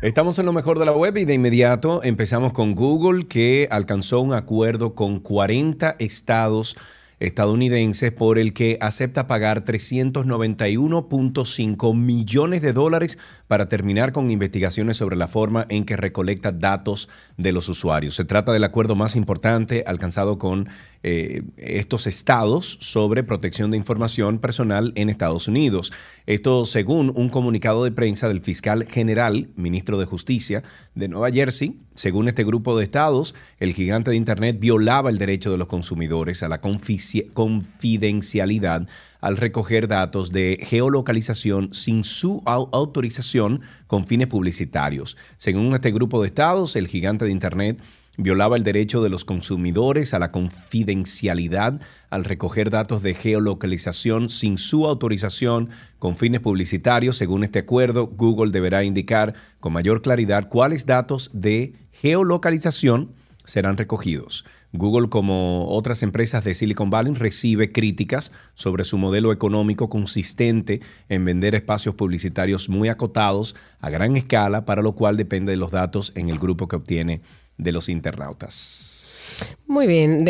Estamos 0.03 0.39
en 0.39 0.47
lo 0.47 0.55
mejor 0.55 0.79
de 0.79 0.87
la 0.87 0.93
web 0.93 1.19
y 1.19 1.27
de 1.27 1.35
inmediato 1.35 2.03
empezamos 2.03 2.55
con 2.55 2.75
Google 2.75 3.27
que 3.27 3.69
alcanzó 3.71 4.23
un 4.23 4.33
acuerdo 4.33 4.95
con 4.95 5.21
40 5.21 5.97
estados 5.99 6.79
estadounidenses 7.21 8.13
por 8.13 8.39
el 8.39 8.55
que 8.55 8.79
acepta 8.81 9.27
pagar 9.27 9.65
391.5 9.65 11.95
millones 11.95 12.63
de 12.63 12.73
dólares 12.73 13.19
para 13.47 13.69
terminar 13.69 14.13
con 14.13 14.31
investigaciones 14.31 14.97
sobre 14.97 15.17
la 15.17 15.29
forma 15.29 15.67
en 15.69 15.85
que 15.85 15.97
recolecta 15.97 16.51
datos 16.51 17.09
de 17.37 17.53
los 17.53 17.69
usuarios. 17.69 18.15
Se 18.15 18.25
trata 18.25 18.53
del 18.53 18.65
acuerdo 18.65 18.97
más 18.97 19.17
importante 19.17 19.85
alcanzado 19.87 20.39
con 20.39 20.69
eh, 21.03 21.43
estos 21.57 22.07
estados 22.07 22.79
sobre 22.81 23.23
protección 23.23 23.71
de 23.71 23.77
información 23.77 24.39
personal 24.39 24.93
en 24.97 25.11
Estados 25.11 25.47
Unidos. 25.47 25.93
Esto 26.27 26.65
según 26.65 27.13
un 27.15 27.29
comunicado 27.29 27.85
de 27.85 27.93
prensa 27.93 28.29
del 28.29 28.41
fiscal 28.41 28.87
general, 28.87 29.49
ministro 29.57 29.99
de 29.99 30.07
Justicia 30.07 30.63
de 30.95 31.09
Nueva 31.09 31.31
Jersey. 31.31 31.77
Según 31.95 32.29
este 32.29 32.45
grupo 32.45 32.79
de 32.79 32.85
estados, 32.85 33.35
el 33.59 33.75
gigante 33.75 34.11
de 34.11 34.17
Internet 34.17 34.57
violaba 34.59 35.11
el 35.11 35.19
derecho 35.19 35.51
de 35.51 35.59
los 35.59 35.67
consumidores 35.67 36.43
a 36.43 36.49
la 36.49 36.63
confici- 36.63 37.10
confidencialidad 37.33 38.87
al 39.21 39.37
recoger 39.37 39.87
datos 39.89 40.31
de 40.31 40.59
geolocalización 40.63 41.75
sin 41.75 42.05
su 42.05 42.41
au- 42.47 42.69
autorización 42.73 43.61
con 43.87 44.05
fines 44.07 44.29
publicitarios. 44.29 45.17
Según 45.37 45.75
este 45.75 45.91
grupo 45.91 46.21
de 46.23 46.29
estados, 46.29 46.75
el 46.77 46.87
gigante 46.89 47.25
de 47.27 47.33
Internet 47.33 47.81
violaba 48.17 48.57
el 48.57 48.65
derecho 48.65 49.03
de 49.03 49.09
los 49.09 49.25
consumidores 49.25 50.13
a 50.15 50.19
la 50.19 50.31
confidencialidad 50.31 51.81
al 52.11 52.25
recoger 52.25 52.71
datos 52.71 53.03
de 53.03 53.15
geolocalización 53.15 54.29
sin 54.29 54.59
su 54.59 54.87
autorización 54.87 55.71
con 55.99 56.17
fines 56.17 56.41
publicitarios. 56.41 57.17
Según 57.17 57.45
este 57.45 57.61
acuerdo, 57.61 58.07
Google 58.09 58.51
deberá 58.53 58.85
indicar 58.85 59.35
con 59.61 59.73
mayor 59.73 60.03
claridad 60.03 60.49
cuáles 60.49 60.87
datos 60.87 61.31
de 61.33 61.75
geolocalización 61.93 63.13
serán 63.45 63.77
recogidos. 63.77 64.45
Google, 64.73 65.09
como 65.09 65.69
otras 65.69 66.03
empresas 66.03 66.45
de 66.45 66.55
Silicon 66.55 66.91
Valley, 66.91 67.15
recibe 67.15 67.73
críticas 67.73 68.31
sobre 68.55 68.85
su 68.85 68.99
modelo 68.99 69.33
económico 69.33 69.89
consistente 69.89 70.81
en 71.09 71.25
vender 71.25 71.55
espacios 71.55 71.95
publicitarios 71.95 72.69
muy 72.69 72.89
acotados 72.89 73.57
a 73.81 73.91
gran 73.91 74.17
escala, 74.17 74.65
para 74.65 74.83
lo 74.83 74.93
cual 74.93 75.17
depende 75.17 75.53
de 75.53 75.57
los 75.57 75.73
datos 75.73 76.13
en 76.15 76.29
el 76.29 76.39
grupo 76.39 76.69
que 76.69 76.77
obtiene 76.77 77.21
de 77.59 77.73
los 77.73 77.89
internautas. 77.89 79.57
Muy 79.67 79.87
bien, 79.87 80.25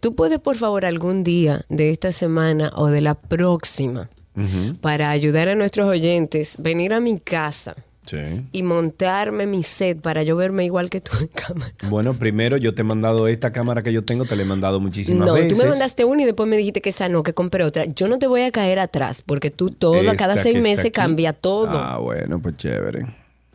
tú 0.00 0.14
puedes 0.14 0.38
por 0.38 0.56
favor 0.56 0.84
algún 0.84 1.24
día 1.24 1.64
de 1.68 1.90
esta 1.90 2.12
semana 2.12 2.70
o 2.74 2.86
de 2.86 3.00
la 3.00 3.14
próxima 3.14 4.08
para 4.80 5.10
ayudar 5.10 5.48
a 5.48 5.54
nuestros 5.54 5.86
oyentes 5.86 6.56
venir 6.58 6.94
a 6.94 7.00
mi 7.00 7.20
casa 7.20 7.76
Sí. 8.04 8.18
y 8.50 8.62
montarme 8.64 9.46
mi 9.46 9.62
set 9.62 10.00
para 10.00 10.24
yo 10.24 10.34
verme 10.34 10.64
igual 10.64 10.90
que 10.90 11.00
tú 11.00 11.12
en 11.20 11.28
cámara. 11.28 11.72
Bueno, 11.88 12.14
primero 12.14 12.56
yo 12.56 12.74
te 12.74 12.80
he 12.82 12.84
mandado 12.84 13.28
esta 13.28 13.52
cámara 13.52 13.82
que 13.84 13.92
yo 13.92 14.02
tengo, 14.04 14.24
te 14.24 14.34
la 14.34 14.42
he 14.42 14.44
mandado 14.44 14.80
muchísimas 14.80 15.26
No, 15.26 15.34
veces. 15.34 15.52
tú 15.52 15.56
me 15.62 15.68
mandaste 15.68 16.04
una 16.04 16.22
y 16.22 16.24
después 16.24 16.48
me 16.48 16.56
dijiste 16.56 16.80
que 16.80 16.90
esa 16.90 17.08
no, 17.08 17.22
que 17.22 17.32
compré 17.32 17.62
otra. 17.64 17.84
Yo 17.84 18.08
no 18.08 18.18
te 18.18 18.26
voy 18.26 18.40
a 18.42 18.50
caer 18.50 18.80
atrás 18.80 19.22
porque 19.22 19.50
tú 19.52 19.70
todo, 19.70 19.94
Esta 19.94 20.16
cada 20.16 20.36
seis 20.36 20.56
meses 20.62 20.86
aquí. 20.86 20.90
cambia 20.92 21.32
todo. 21.32 21.70
Ah, 21.78 21.98
bueno, 21.98 22.40
pues 22.40 22.56
chévere. 22.56 23.06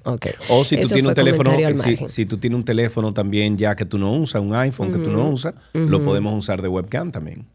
Ok. 0.05 0.27
O 0.47 0.63
si 0.63 0.77
tú 0.77 0.83
Eso 0.85 0.93
tienes 0.95 1.09
un 1.09 1.13
teléfono, 1.15 1.51
si, 1.75 1.97
si 2.07 2.25
tú 2.25 2.37
tienes 2.37 2.55
un 2.55 2.63
teléfono 2.63 3.13
también 3.13 3.57
ya 3.57 3.75
que 3.75 3.83
tú 3.83 3.97
no 3.97 4.13
usas, 4.13 4.41
un 4.41 4.55
iPhone 4.55 4.91
que 4.93 4.97
tú 4.99 5.11
no 5.11 5.29
usas, 5.29 5.53
lo 5.73 6.01
podemos 6.01 6.33
usar 6.33 6.61
de 6.61 6.69
webcam 6.69 7.11
también. 7.11 7.45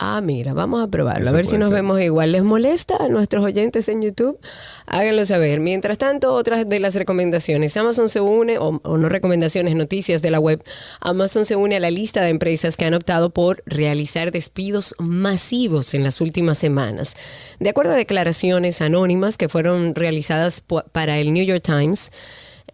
Ah, 0.00 0.20
mira, 0.20 0.52
vamos 0.52 0.80
a 0.80 0.86
probarlo. 0.86 1.24
Eso 1.24 1.30
a 1.30 1.36
ver 1.36 1.46
si 1.46 1.58
nos 1.58 1.70
ser. 1.70 1.78
vemos 1.78 2.00
igual. 2.00 2.30
¿Les 2.30 2.44
molesta 2.44 2.96
a 3.00 3.08
nuestros 3.08 3.44
oyentes 3.44 3.88
en 3.88 4.00
YouTube? 4.00 4.38
Háganlo 4.86 5.26
saber. 5.26 5.58
Mientras 5.58 5.98
tanto, 5.98 6.34
otras 6.34 6.68
de 6.68 6.78
las 6.78 6.94
recomendaciones. 6.94 7.76
Amazon 7.76 8.08
se 8.08 8.20
une, 8.20 8.58
o, 8.58 8.80
o 8.84 8.96
no 8.96 9.08
recomendaciones, 9.08 9.74
noticias 9.74 10.22
de 10.22 10.30
la 10.30 10.38
web. 10.38 10.62
Amazon 11.00 11.44
se 11.44 11.56
une 11.56 11.74
a 11.74 11.80
la 11.80 11.90
lista 11.90 12.22
de 12.22 12.28
empresas 12.28 12.76
que 12.76 12.84
han 12.84 12.94
optado 12.94 13.30
por 13.30 13.64
realizar 13.66 14.30
despidos 14.30 14.94
masivos 15.00 15.92
en 15.94 16.04
las 16.04 16.20
últimas 16.20 16.58
semanas. 16.58 17.16
De 17.58 17.68
acuerdo 17.68 17.92
a 17.92 17.96
declaraciones 17.96 18.80
anónimas 18.80 19.36
que 19.36 19.48
fueron 19.48 19.96
realizadas 19.96 20.62
para 20.92 21.18
el 21.18 21.32
New 21.32 21.44
York 21.44 21.64
Times, 21.64 22.12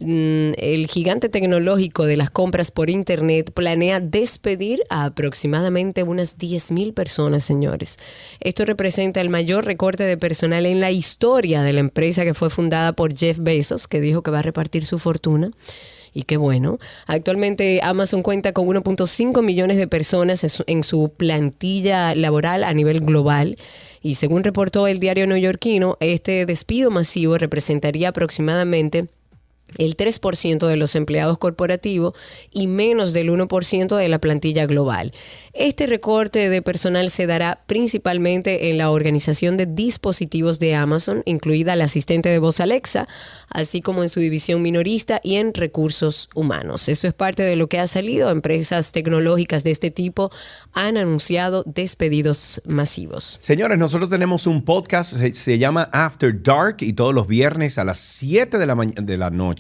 el 0.01 0.87
gigante 0.89 1.29
tecnológico 1.29 2.07
de 2.07 2.17
las 2.17 2.31
compras 2.31 2.71
por 2.71 2.91
Internet 2.91 3.53
planea 3.53 4.01
despedir 4.01 4.83
a 4.91 5.07
aproximadamente 5.07 6.03
unas 6.03 6.37
10.000 6.39 6.95
personas, 6.95 7.45
señores. 7.45 7.99
Esto 8.41 8.65
representa 8.65 9.21
el 9.21 9.31
mayor 9.31 9.65
recorte 9.65 10.05
de 10.05 10.17
personal 10.17 10.67
en 10.67 10.81
la 10.81 10.91
historia 10.91 11.63
de 11.63 11.73
la 11.73 11.81
empresa 11.81 12.25
que 12.25 12.35
fue 12.35 12.51
fundada 12.51 12.93
por 12.93 13.17
Jeff 13.17 13.39
Bezos, 13.41 13.89
que 13.89 14.01
dijo 14.01 14.23
que 14.23 14.31
va 14.31 14.41
a 14.41 14.43
repartir 14.43 14.85
su 14.85 14.99
fortuna. 14.99 15.51
Y 16.17 16.23
qué 16.23 16.37
bueno. 16.37 16.79
Actualmente 17.07 17.81
Amazon 17.83 18.23
cuenta 18.23 18.53
con 18.53 18.69
1.5 18.69 19.43
millones 19.43 19.77
de 19.77 19.89
personas 19.89 20.63
en 20.67 20.85
su 20.85 21.09
plantilla 21.09 22.15
laboral 22.15 22.63
a 22.63 22.73
nivel 22.73 23.01
global. 23.01 23.59
Y 24.01 24.15
según 24.15 24.45
reportó 24.45 24.87
el 24.87 25.01
diario 25.01 25.27
neoyorquino, 25.27 25.97
este 25.99 26.47
despido 26.47 26.93
masivo 26.93 27.37
representaría 27.37 28.11
aproximadamente 28.11 29.09
el 29.79 29.97
3% 29.97 30.67
de 30.67 30.77
los 30.77 30.95
empleados 30.95 31.39
corporativos 31.39 32.15
y 32.51 32.67
menos 32.67 33.13
del 33.13 33.31
1% 33.31 33.97
de 33.97 34.09
la 34.09 34.19
plantilla 34.19 34.67
global. 34.67 35.13
Este 35.53 35.87
recorte 35.87 36.49
de 36.49 36.63
personal 36.63 37.11
se 37.11 37.27
dará 37.27 37.63
principalmente 37.67 38.71
en 38.71 38.79
la 38.79 38.91
organización 38.91 39.57
de 39.57 39.67
dispositivos 39.67 40.59
de 40.59 40.75
Amazon, 40.75 41.23
incluida 41.25 41.77
la 41.77 41.85
asistente 41.85 42.29
de 42.29 42.39
voz 42.39 42.61
Alexa, 42.61 43.09
así 43.49 43.81
como 43.81 44.03
en 44.03 44.09
su 44.09 44.21
división 44.21 44.63
minorista 44.63 45.21
y 45.23 45.37
en 45.37 45.55
recursos 45.55 46.29
humanos. 46.35 46.89
Eso 46.89 47.07
es 47.07 47.15
parte 47.15 47.43
de 47.43 47.57
lo 47.57 47.69
que 47.69 47.79
ha 47.79 47.87
salido. 47.87 48.31
Empresas 48.31 48.93
tecnológicas 48.93 49.65
de 49.65 49.71
este 49.71 49.91
tipo 49.91 50.31
han 50.73 50.97
anunciado 50.97 51.65
despedidos 51.67 52.63
masivos. 52.65 53.39
Señores, 53.41 53.79
nosotros 53.79 54.11
tenemos 54.11 54.47
un 54.47 54.65
podcast, 54.65 55.15
se, 55.17 55.59
llama 55.59 55.89
After 55.93 56.43
Dark 56.43 56.77
y 56.81 56.93
todos 56.93 57.15
los 57.15 57.27
viernes 57.27 57.79
a 57.79 57.85
las 57.85 57.99
7 57.99 58.59
de 58.59 58.67
la, 58.67 58.75
de 58.75 59.17
la 59.17 59.31
noche 59.31 59.54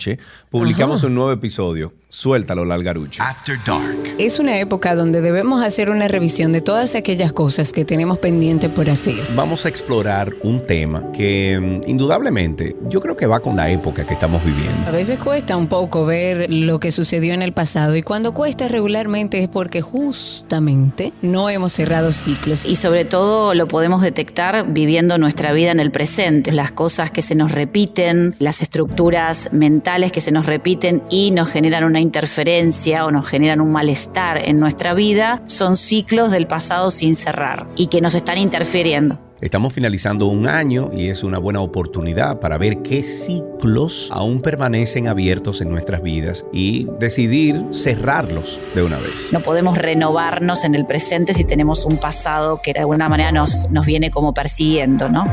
publicamos 0.50 1.02
un 1.02 1.14
nuevo 1.14 1.32
episodio. 1.32 1.92
Suéltalo, 2.14 2.64
Lalgarucho. 2.64 3.20
After 3.24 3.58
Dark. 3.66 4.14
Es 4.18 4.38
una 4.38 4.60
época 4.60 4.94
donde 4.94 5.20
debemos 5.20 5.64
hacer 5.64 5.90
una 5.90 6.06
revisión 6.06 6.52
de 6.52 6.60
todas 6.60 6.94
aquellas 6.94 7.32
cosas 7.32 7.72
que 7.72 7.84
tenemos 7.84 8.20
pendiente 8.20 8.68
por 8.68 8.88
hacer. 8.88 9.16
Vamos 9.34 9.66
a 9.66 9.68
explorar 9.68 10.32
un 10.44 10.64
tema 10.64 11.10
que 11.10 11.58
mm, 11.60 11.90
indudablemente 11.90 12.76
yo 12.88 13.00
creo 13.00 13.16
que 13.16 13.26
va 13.26 13.40
con 13.40 13.56
la 13.56 13.68
época 13.68 14.06
que 14.06 14.14
estamos 14.14 14.44
viviendo. 14.44 14.86
A 14.86 14.92
veces 14.92 15.18
cuesta 15.18 15.56
un 15.56 15.66
poco 15.66 16.06
ver 16.06 16.46
lo 16.54 16.78
que 16.78 16.92
sucedió 16.92 17.34
en 17.34 17.42
el 17.42 17.50
pasado 17.52 17.96
y 17.96 18.02
cuando 18.02 18.32
cuesta 18.32 18.68
regularmente 18.68 19.42
es 19.42 19.48
porque 19.48 19.82
justamente 19.82 21.12
no 21.20 21.50
hemos 21.50 21.72
cerrado 21.72 22.12
ciclos. 22.12 22.64
Y 22.64 22.76
sobre 22.76 23.04
todo 23.04 23.54
lo 23.54 23.66
podemos 23.66 24.02
detectar 24.02 24.72
viviendo 24.72 25.18
nuestra 25.18 25.52
vida 25.52 25.72
en 25.72 25.80
el 25.80 25.90
presente, 25.90 26.52
las 26.52 26.70
cosas 26.70 27.10
que 27.10 27.22
se 27.22 27.34
nos 27.34 27.50
repiten, 27.50 28.36
las 28.38 28.62
estructuras 28.62 29.52
mentales 29.52 30.12
que 30.12 30.20
se 30.20 30.30
nos 30.30 30.46
repiten 30.46 31.02
y 31.10 31.32
nos 31.32 31.50
generan 31.50 31.82
una 31.82 32.03
interferencia 32.04 33.04
o 33.04 33.10
nos 33.10 33.26
generan 33.26 33.60
un 33.60 33.72
malestar 33.72 34.48
en 34.48 34.60
nuestra 34.60 34.94
vida, 34.94 35.42
son 35.46 35.76
ciclos 35.76 36.30
del 36.30 36.46
pasado 36.46 36.90
sin 36.90 37.16
cerrar 37.16 37.66
y 37.76 37.88
que 37.88 38.00
nos 38.00 38.14
están 38.14 38.38
interfiriendo. 38.38 39.18
Estamos 39.40 39.74
finalizando 39.74 40.26
un 40.26 40.46
año 40.46 40.90
y 40.94 41.08
es 41.08 41.22
una 41.22 41.38
buena 41.38 41.60
oportunidad 41.60 42.40
para 42.40 42.56
ver 42.56 42.78
qué 42.78 43.02
ciclos 43.02 44.08
aún 44.10 44.40
permanecen 44.40 45.06
abiertos 45.06 45.60
en 45.60 45.68
nuestras 45.68 46.02
vidas 46.02 46.46
y 46.50 46.86
decidir 46.98 47.62
cerrarlos 47.72 48.58
de 48.74 48.82
una 48.82 48.96
vez. 48.96 49.32
No 49.32 49.40
podemos 49.40 49.76
renovarnos 49.76 50.64
en 50.64 50.74
el 50.74 50.86
presente 50.86 51.34
si 51.34 51.44
tenemos 51.44 51.84
un 51.84 51.98
pasado 51.98 52.60
que 52.62 52.72
de 52.72 52.80
alguna 52.80 53.08
manera 53.10 53.32
nos, 53.32 53.68
nos 53.70 53.84
viene 53.84 54.10
como 54.10 54.32
persiguiendo, 54.32 55.10
¿no? 55.10 55.26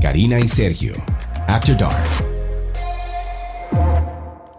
Karina 0.00 0.40
y 0.40 0.48
Sergio, 0.48 0.94
After 1.46 1.76
Dark. 1.76 2.27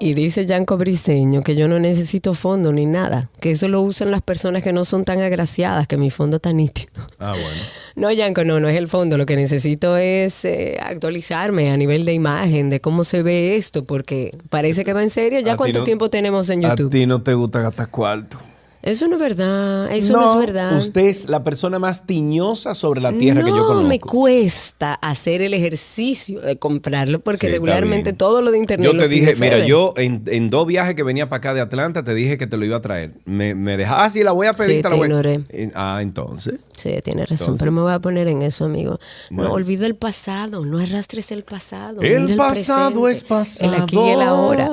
Y 0.02 0.14
dice 0.14 0.46
Yanko 0.46 0.78
Briseño 0.78 1.42
que 1.42 1.56
yo 1.58 1.68
no 1.68 1.78
necesito 1.78 2.34
fondo 2.34 2.72
ni 2.72 2.86
nada, 2.86 3.30
que 3.42 3.52
eso 3.52 3.68
lo 3.68 3.82
usan 3.82 4.12
las 4.12 4.22
personas 4.22 4.64
que 4.64 4.72
no 4.72 4.86
son 4.86 5.04
tan 5.04 5.20
agraciadas, 5.22 5.88
que 5.88 5.98
mi 5.98 6.10
fondo 6.10 6.38
está 6.38 6.54
nítido. 6.54 6.90
Ah, 7.20 7.32
bueno. 7.34 7.48
No, 7.96 8.10
Yanko, 8.14 8.46
no, 8.46 8.62
no 8.62 8.70
es 8.70 8.78
el 8.78 8.88
fondo. 8.88 9.18
Lo 9.18 9.26
que 9.26 9.36
necesito 9.36 9.98
es 9.98 10.46
eh, 10.46 10.78
actualizarme 10.82 11.70
a 11.70 11.76
nivel 11.76 12.06
de 12.06 12.14
imagen, 12.14 12.70
de 12.70 12.80
cómo 12.80 13.04
se 13.04 13.24
ve 13.24 13.58
esto, 13.58 13.84
porque 13.84 14.32
parece 14.50 14.86
que 14.86 14.94
va 14.94 15.04
en 15.04 15.10
serio. 15.10 15.42
¿Ya 15.42 15.54
A 15.54 15.58
cuánto 15.58 15.80
no- 15.80 15.84
tiempo 15.86 16.10
tenemos 16.10 16.50
en 16.50 16.64
A 16.64 16.70
YouTube? 16.70 16.92
ti 16.92 17.06
no 17.06 17.22
te 17.22 17.34
gusta 17.34 17.60
gastar 17.60 17.90
cuarto. 17.90 18.38
Eso 18.82 19.08
no 19.10 19.16
es 19.16 19.22
verdad, 19.22 19.92
eso 19.92 20.14
no, 20.14 20.26
es 20.32 20.38
verdad. 20.46 20.78
Usted 20.78 21.02
es 21.08 21.28
la 21.28 21.44
persona 21.44 21.80
más 21.80 22.06
tiñosa 22.06 22.74
sobre 22.74 23.02
la 23.02 23.12
tierra 23.12 23.42
que 23.44 23.50
yo 23.50 23.58
No 23.58 23.68
conozco. 23.68 23.88
me 23.90 24.00
cuesta 24.00 24.94
hacer 24.94 25.42
el 25.42 25.54
ejercicio 25.54 26.40
de 26.40 26.58
comprarlo 26.58 27.20
porque 27.20 27.48
Sí, 27.48 27.52
regularmente 27.52 28.14
todo 28.14 28.42
lo 28.42 28.52
de 28.52 28.58
internet 28.58 28.90
Yo 28.92 28.98
te 28.98 29.08
dije, 29.10 29.36
mira, 29.36 29.58
Fede. 29.58 29.68
yo 29.68 29.94
en, 29.98 30.24
en 30.28 30.50
dos 30.50 30.66
viajes 30.66 30.96
que 30.96 31.04
venía 31.04 31.28
para 31.28 31.40
acá 31.40 31.54
de 31.54 31.60
Atlanta, 31.62 32.04
te 32.04 32.14
dije 32.14 32.38
que 32.38 32.48
te 32.48 32.56
lo 32.56 32.64
iba 32.64 32.78
a 32.78 32.82
traer. 32.82 33.16
Me, 33.26 33.54
me 33.54 33.76
deja, 33.76 34.04
ah, 34.04 34.10
sí, 34.10 34.24
la 34.24 34.32
voy 34.32 34.48
a 34.48 34.54
pedir, 34.54 34.78
Sí, 34.78 34.82
te 34.84 34.90
la 34.90 34.96
voy 34.96 35.08
ignoré. 35.08 35.42
Ah, 35.76 36.00
entonces. 36.02 36.62
Sí, 36.78 36.92
tiene 37.04 37.24
razón, 37.26 37.38
Entonces- 37.48 37.60
pero 37.60 37.72
me 37.74 37.82
voy 37.82 37.92
a 37.92 38.00
poner 38.00 38.30
en 38.30 38.42
eso, 38.44 38.64
amigo. 38.64 38.98
Bueno. 39.30 39.50
No 39.50 39.56
olvida 39.56 39.86
el 39.88 39.96
pasado, 39.96 40.66
no 40.66 40.80
arrastres 40.80 41.32
el 41.34 41.44
pasado. 41.44 42.02
El 42.02 42.36
pasado 42.38 43.02
presente, 43.02 43.12
es 43.12 43.24
pasado. 43.24 43.74
El 43.76 43.82
aquí 43.82 44.00
y 44.00 44.10
el 44.10 44.22
ahora. 44.22 44.70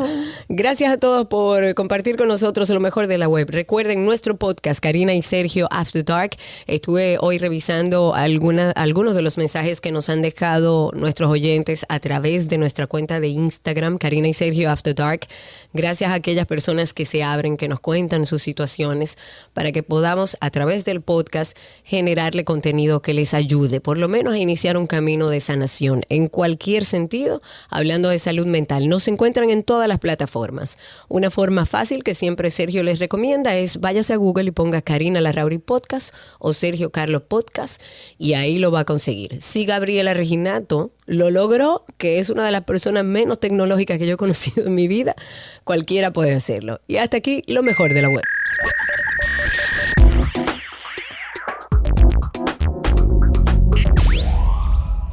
Gracias 0.48 0.92
a 0.92 0.96
todos 0.98 1.26
por 1.26 1.74
compartir 1.74 2.16
con 2.16 2.28
nosotros 2.28 2.70
lo 2.70 2.78
mejor 2.78 3.09
de 3.09 3.18
la 3.18 3.26
web. 3.28 3.48
Recuerden 3.50 3.95
nuestro 4.05 4.36
podcast, 4.36 4.80
Karina 4.80 5.14
y 5.14 5.22
Sergio 5.22 5.66
After 5.70 6.05
Dark. 6.05 6.36
Estuve 6.66 7.16
hoy 7.20 7.38
revisando 7.38 8.14
alguna- 8.14 8.70
algunos 8.72 9.14
de 9.14 9.22
los 9.22 9.38
mensajes 9.38 9.80
que 9.80 9.92
nos 9.92 10.09
han 10.09 10.22
dejado 10.22 10.90
nuestros 10.94 11.30
oyentes 11.30 11.86
a 11.88 11.99
través 12.01 12.49
de 12.49 12.59
nuestra 12.59 12.86
cuenta 12.86 13.20
de 13.20 13.28
Instagram, 13.28 13.99
Karina 13.99 14.28
y 14.28 14.34
Sergio 14.34 14.70
After 14.70 14.94
Dark. 14.94 15.26
Gracias 15.72 16.11
a 16.11 16.14
aquellas 16.14 16.47
personas 16.47 16.92
que 16.92 17.05
se 17.05 17.22
abren, 17.22 17.57
que 17.57 17.68
nos 17.68 17.80
cuentan 17.80 18.26
sus 18.26 18.42
situaciones, 18.42 19.16
para 19.55 19.72
que 19.72 19.82
podamos 19.82 20.36
a 20.40 20.51
través 20.51 20.84
del 20.84 21.01
podcast 21.01 21.57
generarle 21.84 22.44
contenido 22.44 23.01
que 23.01 23.14
les 23.14 23.34
ayude, 23.34 23.80
por 23.80 23.99
lo 23.99 24.09
menos 24.09 24.34
a 24.34 24.38
iniciar 24.38 24.76
un 24.76 24.86
camino 24.86 25.28
de 25.28 25.40
sanación 25.40 26.03
en 26.09 26.28
cualquier 26.28 26.84
sentido, 26.84 27.40
hablando 27.70 28.09
de 28.09 28.18
salud 28.18 28.47
mental. 28.47 28.88
Nos 28.88 29.09
encuentran 29.09 29.51
en 29.51 29.62
todas 29.62 29.88
las 29.88 29.99
plataformas. 29.99 30.78
Una 31.09 31.30
forma 31.30 31.66
fácil 31.66 32.03
que 32.05 32.14
siempre 32.14 32.51
Sergio 32.51 32.82
les 32.82 32.99
recomienda 32.99 33.57
es 33.57 33.80
váyase 33.87 34.14
a 34.14 34.16
Google 34.16 34.49
y 34.49 34.51
ponga 34.51 34.82
Karina 34.82 35.20
Larrauri 35.20 35.59
Podcast 35.59 36.12
o 36.41 36.53
Sergio 36.53 36.91
Carlos 36.91 37.22
Podcast 37.22 37.80
y 38.18 38.34
ahí 38.34 38.59
lo 38.59 38.72
va 38.72 38.80
a 38.80 38.84
conseguir. 38.84 39.41
Si 39.41 39.64
Gabriela 39.64 40.12
Reginato 40.12 40.91
lo 41.05 41.30
logró, 41.30 41.84
que 41.97 42.18
es 42.18 42.28
una 42.28 42.45
de 42.45 42.51
las 42.51 42.64
personas 42.64 43.05
menos 43.05 43.39
tecnológicas 43.39 43.99
que 43.99 44.09
yo 44.09 44.14
he 44.14 44.16
conocido 44.16 44.66
en 44.66 44.74
mi 44.74 44.89
vida, 44.89 45.14
cualquiera 45.62 46.12
puede 46.12 46.34
hacerlo. 46.34 46.80
Y 46.89 46.97
hasta 46.97 47.18
aquí 47.18 47.45
lo 47.47 47.62
mejor 47.62 47.95
de 47.95 48.03
la 48.03 48.09
web. 48.09 48.24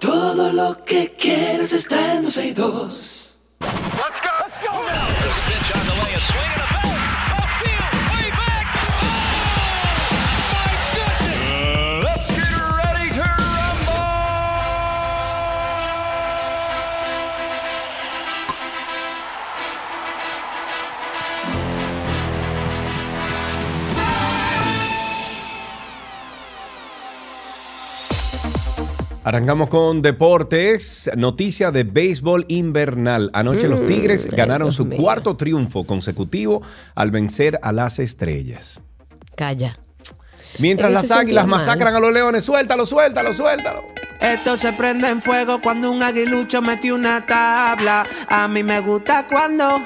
Todo 0.02 0.52
lo 0.52 0.84
que 0.84 1.14
quieres 1.16 1.74
está 1.74 2.16
en 2.16 2.24
12 2.24 2.48
y 2.48 2.54
2. 2.54 3.40
Arrancamos 29.24 29.70
con 29.70 30.02
deportes. 30.02 31.10
Noticia 31.16 31.72
de 31.72 31.86
béisbol 31.86 32.46
invernal. 32.50 33.30
Anoche 33.34 33.70
los 33.70 33.86
Tigres 33.86 34.28
ay, 34.30 34.36
ganaron 34.36 34.68
Dios 34.68 34.76
su 34.76 34.86
mío. 34.86 35.00
cuarto 35.02 35.38
triunfo 35.38 35.86
consecutivo 35.86 36.62
al 36.94 37.10
vencer 37.10 37.58
a 37.62 37.72
las 37.72 38.00
estrellas. 38.00 38.82
Calla. 39.36 39.78
Mientras 40.60 40.92
las 40.92 41.10
águilas 41.12 41.46
masacran 41.48 41.96
a 41.96 42.00
los 42.00 42.14
leones, 42.14 42.44
suéltalo, 42.46 42.86
suéltalo, 42.86 43.34
suéltalo. 43.34 43.88
Esto 44.22 44.56
se 44.56 44.72
prende 44.72 45.10
en 45.10 45.22
fuego 45.22 45.60
cuando 45.62 45.92
un 45.92 46.02
aguilucho 46.02 46.62
metió 46.62 46.96
una 46.96 47.26
tabla. 47.26 48.06
A 48.30 48.48
mí 48.48 48.64
me 48.64 48.80
gusta 48.80 49.26
cuando 49.30 49.82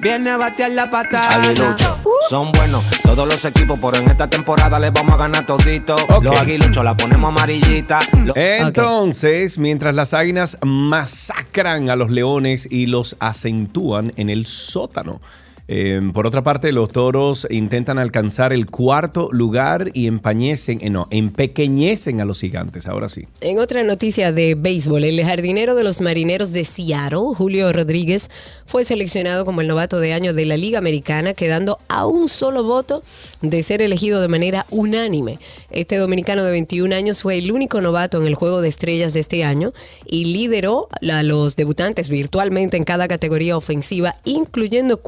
viene 0.00 0.30
a 0.30 0.38
batear 0.38 0.70
la 0.70 0.88
patada. 0.88 1.42
Aguilucho, 1.42 1.98
son 2.30 2.52
buenos 2.52 2.82
todos 3.02 3.28
los 3.28 3.44
equipos, 3.44 3.78
pero 3.82 3.98
en 4.02 4.08
esta 4.10 4.30
temporada 4.30 4.78
les 4.78 4.92
vamos 4.94 5.12
a 5.14 5.18
ganar 5.18 5.44
todito. 5.44 5.94
Los 6.22 6.40
aguiluchos 6.40 6.82
la 6.82 6.96
ponemos 6.96 7.28
amarillita. 7.28 7.98
Los- 8.24 8.34
Entonces, 8.36 9.58
mientras 9.58 9.94
las 9.94 10.14
águilas 10.14 10.56
masacran 10.62 11.90
a 11.90 11.96
los 11.96 12.10
leones 12.10 12.66
y 12.70 12.86
los 12.86 13.16
acentúan 13.20 14.12
en 14.16 14.30
el 14.30 14.46
sótano. 14.46 15.20
Eh, 15.68 16.00
por 16.12 16.26
otra 16.26 16.42
parte, 16.42 16.72
los 16.72 16.90
toros 16.90 17.46
intentan 17.48 17.98
alcanzar 17.98 18.52
el 18.52 18.66
cuarto 18.66 19.28
lugar 19.30 19.90
y 19.94 20.06
empañecen, 20.06 20.80
eh, 20.82 20.90
no, 20.90 21.06
empequeñecen 21.10 22.20
a 22.20 22.24
los 22.24 22.40
gigantes. 22.40 22.86
Ahora 22.86 23.08
sí. 23.08 23.26
En 23.40 23.58
otra 23.58 23.84
noticia 23.84 24.32
de 24.32 24.54
béisbol, 24.54 25.04
el 25.04 25.24
jardinero 25.24 25.74
de 25.74 25.84
los 25.84 26.00
marineros 26.00 26.52
de 26.52 26.64
Seattle, 26.64 27.34
Julio 27.36 27.72
Rodríguez, 27.72 28.30
fue 28.66 28.84
seleccionado 28.84 29.44
como 29.44 29.60
el 29.60 29.68
novato 29.68 30.00
de 30.00 30.12
año 30.12 30.34
de 30.34 30.46
la 30.46 30.56
Liga 30.56 30.78
Americana, 30.78 31.34
quedando 31.34 31.78
a 31.88 32.06
un 32.06 32.28
solo 32.28 32.64
voto 32.64 33.02
de 33.40 33.62
ser 33.62 33.82
elegido 33.82 34.20
de 34.20 34.28
manera 34.28 34.66
unánime. 34.70 35.38
Este 35.70 35.96
dominicano 35.96 36.44
de 36.44 36.50
21 36.50 36.94
años 36.94 37.22
fue 37.22 37.38
el 37.38 37.52
único 37.52 37.80
novato 37.80 38.20
en 38.20 38.26
el 38.26 38.34
Juego 38.34 38.60
de 38.60 38.68
Estrellas 38.68 39.14
de 39.14 39.20
este 39.20 39.44
año 39.44 39.72
y 40.06 40.24
lideró 40.26 40.88
a 41.00 41.22
los 41.22 41.56
debutantes 41.56 42.08
virtualmente 42.08 42.76
en 42.76 42.84
cada 42.84 43.08
categoría 43.08 43.56
ofensiva, 43.56 44.16
incluyendo 44.24 44.98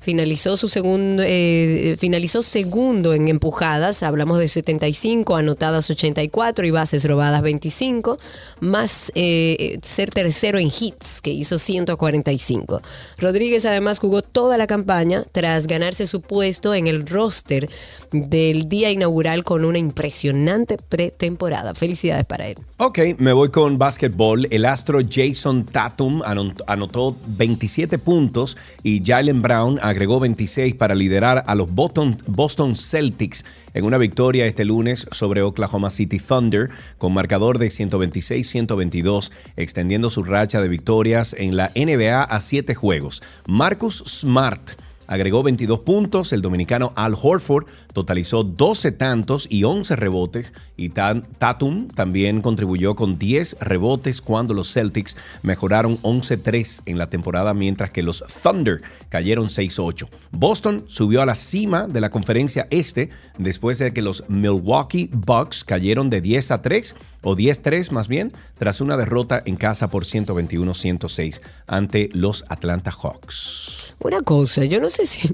Finalizó 0.00 0.56
su 0.56 0.68
segundo, 0.68 1.22
eh, 1.26 1.96
finalizó 1.98 2.42
segundo 2.42 3.14
en 3.14 3.28
empujadas, 3.28 4.02
hablamos 4.02 4.38
de 4.38 4.48
75, 4.48 5.36
anotadas 5.36 5.90
84 5.90 6.66
y 6.66 6.70
bases 6.70 7.04
robadas 7.04 7.42
25, 7.42 8.18
más 8.60 9.12
eh, 9.14 9.78
ser 9.82 10.10
tercero 10.10 10.58
en 10.58 10.68
hits, 10.68 11.20
que 11.20 11.30
hizo 11.30 11.58
145. 11.58 12.80
Rodríguez 13.18 13.64
además 13.66 13.98
jugó 13.98 14.22
toda 14.22 14.56
la 14.56 14.66
campaña 14.66 15.24
tras 15.32 15.66
ganarse 15.66 16.06
su 16.06 16.20
puesto 16.20 16.74
en 16.74 16.86
el 16.86 17.06
roster 17.06 17.68
del 18.12 18.68
día 18.68 18.90
inaugural 18.90 19.44
con 19.44 19.64
una 19.64 19.78
impresionante 19.78 20.78
pretemporada. 20.78 21.74
Felicidades 21.74 22.24
para 22.24 22.48
él. 22.48 22.56
Ok, 22.78 22.98
me 23.18 23.32
voy 23.32 23.50
con 23.50 23.76
básquetbol. 23.78 24.46
El 24.50 24.64
astro 24.64 25.00
Jason 25.08 25.64
Tatum 25.64 26.22
ano- 26.24 26.54
anotó 26.66 27.16
27 27.26 27.98
puntos 27.98 28.56
y 28.82 29.02
Jalen 29.08 29.40
Brown 29.40 29.78
agregó 29.80 30.20
26 30.20 30.74
para 30.74 30.94
liderar 30.94 31.42
a 31.46 31.54
los 31.54 31.72
Boston, 31.72 32.76
Celtics 32.76 33.42
en 33.72 33.86
una 33.86 33.96
victoria 33.96 34.44
este 34.44 34.66
lunes 34.66 35.06
sobre 35.12 35.40
Oklahoma 35.40 35.88
City 35.88 36.18
Thunder 36.18 36.68
con 36.98 37.14
marcador 37.14 37.58
de 37.58 37.68
126-122, 37.68 39.30
extendiendo 39.56 40.10
su 40.10 40.24
racha 40.24 40.60
de 40.60 40.68
victorias 40.68 41.34
en 41.38 41.56
la 41.56 41.70
NBA 41.74 42.22
a 42.22 42.38
7 42.38 42.74
juegos. 42.74 43.22
Marcus 43.46 44.04
Smart 44.06 44.72
agregó 45.08 45.42
22 45.42 45.80
puntos, 45.80 46.32
el 46.32 46.42
dominicano 46.42 46.92
Al 46.94 47.14
Horford 47.20 47.66
totalizó 47.92 48.44
12 48.44 48.92
tantos 48.92 49.48
y 49.50 49.64
11 49.64 49.96
rebotes 49.96 50.52
y 50.76 50.90
Tatum 50.90 51.88
también 51.88 52.40
contribuyó 52.40 52.94
con 52.94 53.18
10 53.18 53.56
rebotes 53.60 54.22
cuando 54.22 54.54
los 54.54 54.72
Celtics 54.72 55.16
mejoraron 55.42 55.98
11-3 56.02 56.82
en 56.86 56.98
la 56.98 57.10
temporada 57.10 57.54
mientras 57.54 57.90
que 57.90 58.04
los 58.04 58.22
Thunder 58.42 58.82
cayeron 59.08 59.48
6-8. 59.48 60.08
Boston 60.30 60.84
subió 60.86 61.22
a 61.22 61.26
la 61.26 61.34
cima 61.34 61.88
de 61.88 62.00
la 62.00 62.10
conferencia 62.10 62.68
este 62.70 63.10
después 63.38 63.78
de 63.78 63.92
que 63.92 64.02
los 64.02 64.24
Milwaukee 64.28 65.10
Bucks 65.12 65.64
cayeron 65.64 66.10
de 66.10 66.20
10 66.20 66.50
a 66.50 66.62
3 66.62 66.94
o 67.22 67.34
10-3 67.34 67.90
más 67.90 68.08
bien 68.08 68.32
tras 68.58 68.80
una 68.80 68.96
derrota 68.96 69.42
en 69.44 69.56
casa 69.56 69.88
por 69.88 70.04
121-106 70.04 71.40
ante 71.66 72.10
los 72.12 72.44
Atlanta 72.48 72.90
Hawks. 72.90 73.87
Una 74.00 74.22
cosa, 74.22 74.64
yo 74.64 74.80
no 74.80 74.88
sé 74.90 75.06
si 75.06 75.28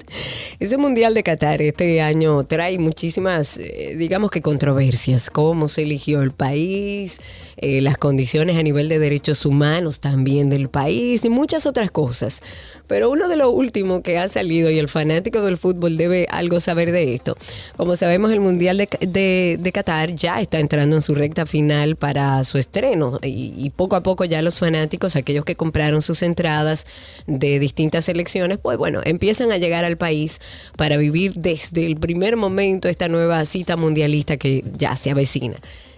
ese 0.60 0.78
Mundial 0.78 1.12
de 1.12 1.22
Qatar 1.22 1.60
este 1.60 2.00
año 2.00 2.44
trae 2.44 2.78
muchísimas, 2.78 3.58
eh, 3.58 3.94
digamos 3.98 4.30
que 4.30 4.40
controversias, 4.40 5.28
cómo 5.28 5.68
se 5.68 5.82
eligió 5.82 6.22
el 6.22 6.32
país, 6.32 7.20
eh, 7.58 7.82
las 7.82 7.98
condiciones 7.98 8.56
a 8.56 8.62
nivel 8.62 8.88
de 8.88 8.98
derechos 8.98 9.44
humanos 9.44 10.00
también 10.00 10.48
del 10.48 10.70
país 10.70 11.24
y 11.26 11.28
muchas 11.28 11.66
otras 11.66 11.90
cosas. 11.90 12.42
Pero 12.86 13.10
uno 13.10 13.28
de 13.28 13.36
los 13.36 13.52
últimos 13.52 14.00
que 14.02 14.16
ha 14.18 14.28
salido 14.28 14.70
y 14.70 14.78
el 14.78 14.88
fanático 14.88 15.42
del 15.42 15.56
fútbol 15.58 15.96
debe 15.96 16.26
algo 16.30 16.60
saber 16.60 16.92
de 16.92 17.14
esto. 17.14 17.36
Como 17.76 17.96
sabemos, 17.96 18.30
el 18.32 18.40
Mundial 18.40 18.78
de, 18.78 18.88
de- 19.00 19.58
de 19.60 19.72
Qatar 19.72 20.14
ya 20.14 20.40
está 20.40 20.58
entrando 20.60 20.94
en 20.96 21.02
su 21.02 21.14
recta 21.14 21.44
final 21.46 21.96
para 21.96 22.42
su 22.44 22.56
estreno 22.58 23.18
y 23.22 23.70
poco 23.70 23.96
a 23.96 24.02
poco 24.02 24.24
ya 24.24 24.40
los 24.40 24.58
fanáticos, 24.60 25.16
aquellos 25.16 25.44
que 25.44 25.56
compraron 25.56 26.00
sus 26.00 26.22
entradas 26.22 26.86
de 27.26 27.58
distintas 27.58 28.05
selecciones, 28.06 28.58
pues 28.58 28.78
bueno, 28.78 29.00
empiezan 29.04 29.52
a 29.52 29.58
llegar 29.58 29.84
al 29.84 29.96
país 29.96 30.40
para 30.76 30.96
vivir 30.96 31.34
desde 31.34 31.86
el 31.86 31.96
primer 31.96 32.36
momento 32.36 32.88
esta 32.88 33.08
nueva 33.08 33.44
cita 33.44 33.76
mundialista 33.76 34.36
que 34.36 34.64
ya 34.72 34.96
se 34.96 35.10
avecina. 35.10 35.56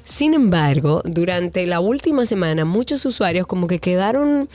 Sin 0.09 0.33
embargo, 0.33 1.03
durante 1.05 1.67
la 1.67 1.81
última 1.81 2.25
semana 2.25 2.65
muchos 2.65 3.05
usuarios 3.05 3.47
como 3.47 3.67
que 3.67 3.79
quedaron 3.79 4.49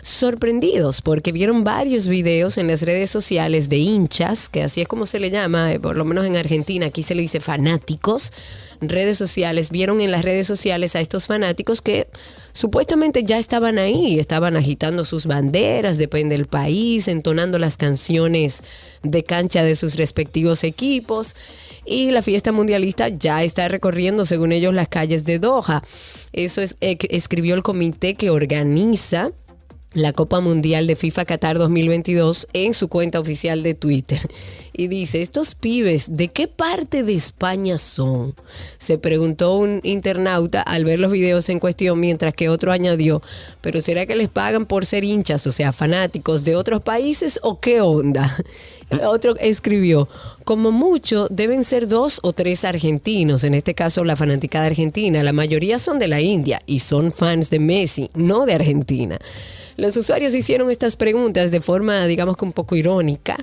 sorprendidos 0.00 1.02
porque 1.02 1.32
vieron 1.32 1.64
varios 1.64 2.06
videos 2.06 2.56
en 2.56 2.68
las 2.68 2.82
redes 2.82 3.10
sociales 3.10 3.68
de 3.68 3.78
hinchas, 3.78 4.48
que 4.48 4.62
así 4.62 4.80
es 4.80 4.86
como 4.86 5.04
se 5.06 5.18
le 5.18 5.30
llama, 5.30 5.72
eh, 5.72 5.80
por 5.80 5.96
lo 5.96 6.04
menos 6.04 6.24
en 6.24 6.36
Argentina, 6.36 6.86
aquí 6.86 7.02
se 7.02 7.16
le 7.16 7.22
dice 7.22 7.40
fanáticos, 7.40 8.32
redes 8.80 9.18
sociales, 9.18 9.70
vieron 9.70 10.00
en 10.00 10.12
las 10.12 10.22
redes 10.22 10.46
sociales 10.46 10.94
a 10.94 11.00
estos 11.00 11.26
fanáticos 11.26 11.82
que 11.82 12.06
supuestamente 12.52 13.24
ya 13.24 13.38
estaban 13.38 13.80
ahí, 13.80 14.20
estaban 14.20 14.56
agitando 14.56 15.04
sus 15.04 15.26
banderas, 15.26 15.98
depende 15.98 16.36
del 16.36 16.46
país, 16.46 17.08
entonando 17.08 17.58
las 17.58 17.76
canciones 17.76 18.62
de 19.02 19.24
cancha 19.24 19.64
de 19.64 19.74
sus 19.74 19.96
respectivos 19.96 20.62
equipos. 20.62 21.34
Y 21.84 22.10
la 22.10 22.22
fiesta 22.22 22.52
mundialista 22.52 23.08
ya 23.08 23.42
está 23.42 23.68
recorriendo, 23.68 24.24
según 24.24 24.52
ellos, 24.52 24.72
las 24.72 24.88
calles 24.88 25.24
de 25.24 25.38
Doha. 25.38 25.82
Eso 26.32 26.60
es, 26.60 26.76
eh, 26.80 26.96
escribió 27.10 27.54
el 27.54 27.62
comité 27.62 28.14
que 28.14 28.30
organiza 28.30 29.32
la 29.94 30.12
Copa 30.12 30.40
Mundial 30.40 30.86
de 30.86 30.96
FIFA 30.96 31.24
Qatar 31.24 31.58
2022 31.58 32.48
en 32.52 32.74
su 32.74 32.88
cuenta 32.88 33.20
oficial 33.20 33.62
de 33.62 33.74
Twitter. 33.74 34.20
Y 34.74 34.88
dice, 34.88 35.20
estos 35.20 35.54
pibes, 35.54 36.16
¿de 36.16 36.28
qué 36.28 36.48
parte 36.48 37.02
de 37.02 37.14
España 37.14 37.78
son? 37.78 38.34
Se 38.78 38.96
preguntó 38.96 39.56
un 39.56 39.80
internauta 39.82 40.62
al 40.62 40.86
ver 40.86 40.98
los 40.98 41.12
videos 41.12 41.48
en 41.50 41.60
cuestión, 41.60 42.00
mientras 42.00 42.32
que 42.32 42.48
otro 42.48 42.72
añadió, 42.72 43.20
¿pero 43.60 43.82
será 43.82 44.06
que 44.06 44.16
les 44.16 44.28
pagan 44.28 44.64
por 44.64 44.86
ser 44.86 45.04
hinchas, 45.04 45.46
o 45.46 45.52
sea, 45.52 45.72
fanáticos 45.72 46.44
de 46.44 46.56
otros 46.56 46.82
países 46.82 47.38
o 47.42 47.60
qué 47.60 47.82
onda? 47.82 48.34
Otro 49.06 49.36
escribió, 49.38 50.06
como 50.44 50.70
mucho 50.70 51.26
deben 51.30 51.64
ser 51.64 51.88
dos 51.88 52.20
o 52.22 52.34
tres 52.34 52.62
argentinos, 52.62 53.42
en 53.42 53.54
este 53.54 53.74
caso 53.74 54.04
la 54.04 54.16
fanaticada 54.16 54.66
argentina, 54.66 55.22
la 55.22 55.32
mayoría 55.32 55.78
son 55.78 55.98
de 55.98 56.08
la 56.08 56.20
India 56.20 56.60
y 56.66 56.80
son 56.80 57.10
fans 57.10 57.48
de 57.48 57.58
Messi, 57.58 58.10
no 58.12 58.44
de 58.44 58.52
Argentina. 58.52 59.18
Los 59.76 59.96
usuarios 59.96 60.34
hicieron 60.34 60.70
estas 60.70 60.96
preguntas 60.96 61.50
de 61.50 61.60
forma, 61.60 62.06
digamos 62.06 62.36
un 62.40 62.52
poco 62.52 62.76
irónica, 62.76 63.36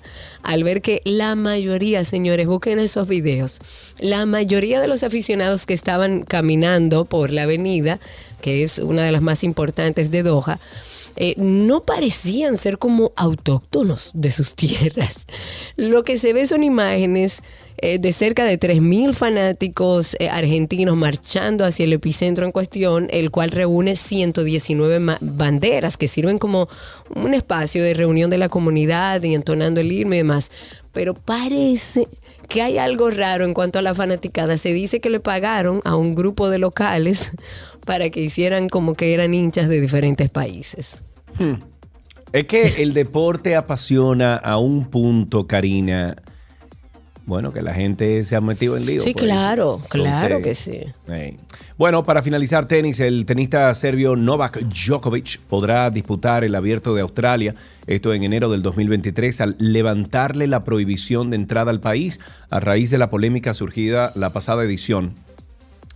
al 0.43 0.63
ver 0.63 0.81
que 0.81 1.01
la 1.05 1.35
mayoría, 1.35 2.03
señores, 2.03 2.47
busquen 2.47 2.79
esos 2.79 3.07
videos, 3.07 3.59
la 3.99 4.25
mayoría 4.25 4.81
de 4.81 4.87
los 4.87 5.03
aficionados 5.03 5.65
que 5.65 5.73
estaban 5.73 6.23
caminando 6.23 7.05
por 7.05 7.31
la 7.31 7.43
avenida, 7.43 7.99
que 8.41 8.63
es 8.63 8.79
una 8.79 9.03
de 9.03 9.11
las 9.11 9.21
más 9.21 9.43
importantes 9.43 10.11
de 10.11 10.23
Doha, 10.23 10.59
eh, 11.15 11.33
no 11.37 11.81
parecían 11.81 12.55
ser 12.55 12.77
como 12.77 13.11
autóctonos 13.15 14.11
de 14.13 14.31
sus 14.31 14.55
tierras. 14.55 15.25
Lo 15.75 16.03
que 16.03 16.17
se 16.17 16.33
ve 16.33 16.47
son 16.47 16.63
imágenes 16.63 17.41
eh, 17.81 17.99
de 17.99 18.11
cerca 18.13 18.43
de 18.45 18.59
3.000 18.59 19.13
fanáticos 19.13 20.15
eh, 20.19 20.29
argentinos 20.29 20.95
marchando 20.95 21.65
hacia 21.65 21.85
el 21.85 21.93
epicentro 21.93 22.45
en 22.45 22.51
cuestión, 22.51 23.07
el 23.11 23.31
cual 23.31 23.51
reúne 23.51 23.95
119 23.95 24.99
ma- 24.99 25.17
banderas 25.21 25.97
que 25.97 26.07
sirven 26.07 26.39
como 26.39 26.67
un 27.15 27.33
espacio 27.33 27.83
de 27.83 27.93
reunión 27.93 28.29
de 28.29 28.37
la 28.37 28.49
comunidad 28.49 29.23
y 29.23 29.33
entonando 29.33 29.81
el 29.81 29.91
himno 29.91 30.15
y 30.15 30.19
demás. 30.19 30.51
Pero 30.91 31.13
parece 31.13 32.07
que 32.47 32.61
hay 32.61 32.77
algo 32.77 33.11
raro 33.11 33.45
en 33.45 33.53
cuanto 33.53 33.79
a 33.79 33.81
la 33.81 33.93
fanaticada. 33.93 34.57
Se 34.57 34.73
dice 34.73 34.99
que 34.99 35.09
le 35.09 35.19
pagaron 35.19 35.81
a 35.85 35.95
un 35.95 36.15
grupo 36.15 36.49
de 36.49 36.57
locales 36.59 37.31
para 37.85 38.09
que 38.09 38.21
hicieran 38.21 38.69
como 38.69 38.95
que 38.95 39.13
eran 39.13 39.33
hinchas 39.33 39.69
de 39.69 39.79
diferentes 39.79 40.29
países. 40.29 40.97
Hmm. 41.37 41.55
Es 42.31 42.45
que 42.45 42.83
el 42.83 42.93
deporte 42.93 43.55
apasiona 43.55 44.35
a 44.35 44.57
un 44.57 44.85
punto, 44.89 45.47
Karina. 45.47 46.15
Bueno, 47.25 47.53
que 47.53 47.61
la 47.61 47.73
gente 47.73 48.23
se 48.23 48.35
ha 48.35 48.41
metido 48.41 48.75
en 48.75 48.85
lío. 48.85 48.99
Sí, 48.99 49.13
por 49.13 49.23
eso. 49.23 49.31
claro, 49.31 49.81
claro 49.89 50.37
Entonces, 50.37 50.67
que 51.07 51.25
sí. 51.25 51.37
Bueno, 51.77 52.03
para 52.03 52.23
finalizar 52.23 52.65
tenis, 52.65 52.99
el 52.99 53.25
tenista 53.25 53.73
serbio 53.73 54.15
Novak 54.15 54.59
Djokovic 54.59 55.39
podrá 55.41 55.89
disputar 55.91 56.43
el 56.43 56.55
abierto 56.55 56.95
de 56.95 57.01
Australia, 57.01 57.55
esto 57.87 58.13
en 58.13 58.23
enero 58.23 58.49
del 58.49 58.63
2023, 58.63 59.41
al 59.41 59.55
levantarle 59.59 60.47
la 60.47 60.63
prohibición 60.63 61.29
de 61.29 61.35
entrada 61.35 61.71
al 61.71 61.79
país 61.79 62.19
a 62.49 62.59
raíz 62.59 62.89
de 62.89 62.97
la 62.97 63.09
polémica 63.09 63.53
surgida 63.53 64.11
la 64.15 64.31
pasada 64.31 64.63
edición 64.63 65.13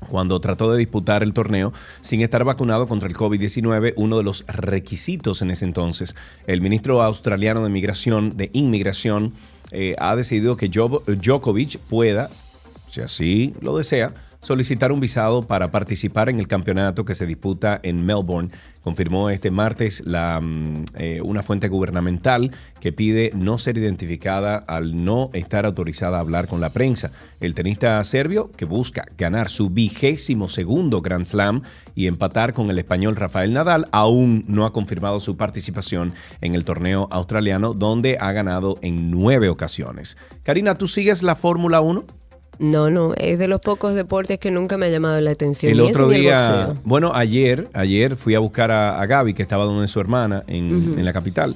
cuando 0.09 0.39
trató 0.39 0.71
de 0.71 0.77
disputar 0.79 1.23
el 1.23 1.33
torneo 1.33 1.73
sin 2.01 2.21
estar 2.21 2.43
vacunado 2.43 2.87
contra 2.87 3.07
el 3.07 3.15
COVID-19, 3.15 3.93
uno 3.95 4.17
de 4.17 4.23
los 4.23 4.45
requisitos 4.47 5.41
en 5.41 5.51
ese 5.51 5.65
entonces. 5.65 6.15
El 6.47 6.61
ministro 6.61 7.01
australiano 7.03 7.59
de 7.61 7.67
de 8.37 8.49
Inmigración, 8.53 9.33
eh, 9.71 9.95
ha 9.99 10.15
decidido 10.15 10.57
que 10.57 10.69
Jo- 10.73 11.03
Djokovic 11.07 11.77
pueda, 11.79 12.29
si 12.89 13.01
así 13.01 13.53
lo 13.61 13.77
desea, 13.77 14.13
solicitar 14.43 14.91
un 14.91 14.99
visado 14.99 15.41
para 15.41 15.71
participar 15.71 16.29
en 16.29 16.37
el 16.37 16.47
campeonato 16.47 17.05
que 17.05 17.15
se 17.15 17.25
disputa 17.25 17.79
en 17.81 18.05
Melbourne. 18.05 18.51
Confirmó 18.81 19.29
este 19.29 19.49
martes 19.49 20.03
mm, 20.05 20.83
eh, 20.95 21.21
una 21.23 21.41
fuente 21.41 21.69
gubernamental 21.69 22.51
que 22.81 22.91
pide 22.91 23.31
no 23.33 23.57
ser 23.57 23.77
identificada 23.77 24.57
al 24.57 25.05
no 25.05 25.29
estar 25.33 25.65
autorizada 25.65 26.17
a 26.17 26.19
hablar 26.19 26.47
con 26.47 26.59
la 26.59 26.69
prensa. 26.69 27.11
El 27.39 27.53
tenista 27.53 28.03
serbio, 28.03 28.51
que 28.51 28.65
busca 28.65 29.05
ganar 29.17 29.49
su 29.49 29.69
vigésimo 29.69 30.49
segundo 30.49 31.01
Grand 31.01 31.25
Slam 31.25 31.61
y 31.95 32.07
empatar 32.07 32.53
con 32.53 32.69
el 32.69 32.77
español 32.77 33.15
Rafael 33.15 33.53
Nadal, 33.53 33.87
aún 33.91 34.43
no 34.47 34.65
ha 34.65 34.73
confirmado 34.73 35.21
su 35.21 35.37
participación 35.37 36.13
en 36.41 36.53
el 36.55 36.65
torneo 36.65 37.07
australiano, 37.11 37.73
donde 37.73 38.17
ha 38.19 38.33
ganado 38.33 38.77
en 38.81 39.09
nueve 39.09 39.47
ocasiones. 39.47 40.17
Karina, 40.43 40.77
¿tú 40.77 40.89
sigues 40.89 41.23
la 41.23 41.37
Fórmula 41.37 41.79
1? 41.79 42.03
No, 42.59 42.89
no, 42.89 43.13
es 43.17 43.39
de 43.39 43.47
los 43.47 43.61
pocos 43.61 43.93
deportes 43.93 44.39
que 44.39 44.51
nunca 44.51 44.77
me 44.77 44.85
ha 44.85 44.89
llamado 44.89 45.19
la 45.21 45.31
atención. 45.31 45.71
El 45.71 45.81
otro 45.81 46.11
el 46.11 46.21
día, 46.21 46.73
bueno, 46.83 47.11
ayer, 47.13 47.69
ayer 47.73 48.15
fui 48.15 48.35
a 48.35 48.39
buscar 48.39 48.71
a, 48.71 49.01
a 49.01 49.05
Gaby, 49.05 49.33
que 49.33 49.41
estaba 49.41 49.65
donde 49.65 49.87
su 49.87 49.99
hermana 49.99 50.43
en, 50.47 51.03
la 51.03 51.13
capital, 51.13 51.55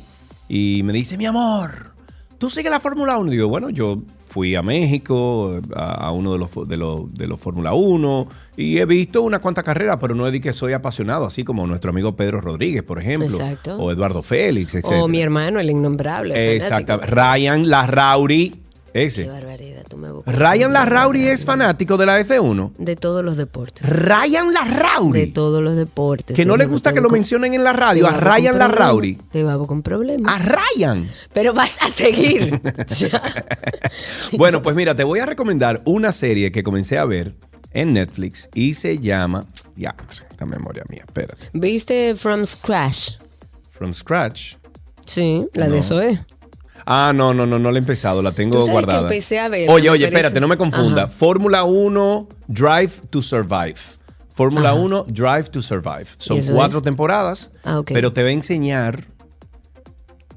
y 0.50 0.82
me 0.84 0.94
dice, 0.94 1.18
mi 1.18 1.26
amor, 1.26 1.92
¿tú 2.38 2.50
sigues 2.50 2.72
la 2.72 2.80
Fórmula 2.80 3.18
1? 3.18 3.32
Y 3.32 3.36
digo, 3.36 3.48
bueno, 3.48 3.70
yo 3.70 4.00
fui 4.26 4.56
a 4.56 4.62
México, 4.62 5.62
a, 5.76 6.08
a 6.08 6.12
uno 6.12 6.34
de 6.34 6.40
los, 6.40 6.68
de 6.68 6.78
los, 6.78 7.14
de 7.14 7.28
los 7.28 7.40
Fórmula 7.40 7.74
1, 7.74 8.28
y 8.58 8.80
he 8.80 8.86
visto 8.86 9.22
una 9.22 9.40
cuanta 9.40 9.64
carrera, 9.64 10.00
pero 10.00 10.16
no 10.16 10.26
es 10.26 10.34
de 10.34 10.42
que 10.42 10.52
soy 10.52 10.74
apasionado, 10.74 11.26
así 11.26 11.44
como 11.44 11.68
nuestro 11.68 11.92
amigo 11.92 12.16
Pedro 12.16 12.42
Rodríguez, 12.42 12.84
por 12.84 13.00
ejemplo, 13.00 13.30
Exacto. 13.30 13.78
o 13.78 13.92
Eduardo 13.92 14.22
Félix, 14.24 14.76
etc. 14.76 14.86
O 14.94 15.08
mi 15.08 15.22
hermano, 15.22 15.60
el 15.60 15.70
innombrable. 15.70 16.56
Exacto. 16.56 17.00
Ryan 17.00 17.70
Larrauri, 17.70 18.67
ese. 19.04 19.24
Qué 19.24 19.30
barbaridad, 19.30 19.84
tú 19.90 19.98
me 19.98 20.12
buscas. 20.12 20.36
Ryan 20.36 20.74
Larrauri 20.74 21.28
es 21.28 21.46
fanático 21.46 21.98
de 21.98 22.06
la 22.06 22.20
F1. 22.20 22.74
De 22.78 22.96
todos 22.96 23.24
los 23.24 23.38
deportes. 23.38 23.88
Ryan 23.88 24.54
Larrauri. 24.54 25.20
De 25.22 25.28
todos 25.28 25.62
los 25.64 25.76
deportes. 25.76 26.36
Que 26.36 26.46
no 26.46 26.58
le 26.58 26.66
gusta 26.66 26.94
que 26.94 27.02
lo 27.02 27.10
mencionen 27.10 27.54
en 27.54 27.64
la 27.64 27.74
radio, 27.74 28.08
a 28.08 28.12
Ryan 28.12 28.58
Larrauri. 28.60 29.16
Te 29.32 29.44
babo 29.44 29.68
con 29.68 29.82
problemas. 29.84 30.34
A 30.34 30.40
Ryan. 30.40 31.10
Pero 31.34 31.54
vas 31.54 31.82
a 31.82 31.90
seguir. 31.90 32.62
Bueno, 34.38 34.62
pues 34.62 34.76
mira, 34.76 34.96
te 34.96 35.04
voy 35.04 35.20
a 35.20 35.26
recomendar 35.26 35.82
una 35.86 36.12
serie 36.12 36.52
que 36.52 36.64
comencé 36.64 36.98
a 36.98 37.06
ver 37.06 37.34
en 37.72 37.94
Netflix 37.94 38.50
y 38.54 38.74
se 38.74 39.00
llama. 39.00 39.46
Ya, 39.76 39.96
esta 40.30 40.46
memoria 40.46 40.84
mía, 40.90 41.04
espérate. 41.06 41.50
¿Viste 41.54 42.16
From 42.16 42.46
Scratch? 42.46 43.14
From 43.72 43.94
Scratch. 43.94 44.56
Sí, 45.06 45.46
la 45.54 45.68
No. 45.68 45.76
de 45.76 45.82
Zoe. 45.82 46.26
Ah, 46.90 47.12
no, 47.14 47.34
no, 47.34 47.46
no, 47.46 47.60
no 47.60 47.70
la 47.72 47.78
he 47.78 47.80
empezado, 47.80 48.22
la 48.22 48.32
tengo 48.32 48.52
Tú 48.54 48.60
sabes 48.60 48.68
que 48.68 48.72
guardada. 48.72 49.02
empecé 49.02 49.40
a 49.40 49.50
verla, 49.50 49.74
Oye, 49.74 49.90
oye, 49.90 50.06
espérate, 50.06 50.40
no 50.40 50.48
me 50.48 50.56
confunda. 50.58 51.04
Ajá. 51.04 51.12
Fórmula 51.12 51.66
1 51.66 52.30
Drive 52.48 52.94
to 53.10 53.22
Survive. 53.22 53.76
Fórmula 54.34 54.74
1 54.74 55.06
Drive 55.10 55.50
to 55.50 55.62
Survive. 55.62 56.06
Son 56.18 56.40
cuatro 56.54 56.78
es? 56.78 56.84
temporadas, 56.86 57.52
Ah, 57.66 57.82
pero 57.86 58.14
te 58.14 58.24
va 58.24 58.30
a 58.30 58.32
enseñar 58.32 59.04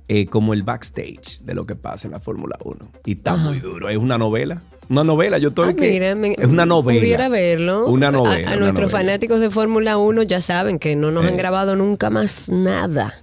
eh, 0.08 0.26
como 0.26 0.52
el 0.54 0.64
backstage 0.64 1.38
de 1.42 1.54
lo 1.54 1.66
que 1.66 1.76
pasa 1.76 2.08
en 2.08 2.12
la 2.12 2.18
Fórmula 2.20 2.56
1. 2.64 2.76
Y 3.04 3.12
está 3.12 3.34
Ajá. 3.34 3.44
muy 3.44 3.60
duro. 3.60 3.88
Es 3.88 3.96
una 3.96 4.18
novela. 4.18 4.60
Una 4.88 5.04
novela, 5.04 5.38
yo 5.38 5.50
estoy 5.50 5.68
Ah, 5.68 5.74
que- 5.76 5.88
mira, 5.88 6.16
me- 6.16 6.32
es 6.36 6.48
una 6.48 6.66
novela. 6.66 6.98
Pudiera 6.98 7.28
verlo. 7.28 7.86
Una 7.86 8.10
novela. 8.10 8.48
A, 8.50 8.54
una 8.54 8.56
nuestros 8.62 8.90
novela. 8.90 9.06
fanáticos 9.10 9.38
de 9.38 9.50
Fórmula 9.50 9.98
1 9.98 10.24
ya 10.24 10.40
saben 10.40 10.80
que 10.80 10.96
no 10.96 11.12
nos 11.12 11.24
Eh. 11.24 11.28
han 11.28 11.36
grabado 11.36 11.76
nunca 11.76 12.10
más 12.10 12.48
nada. 12.48 13.14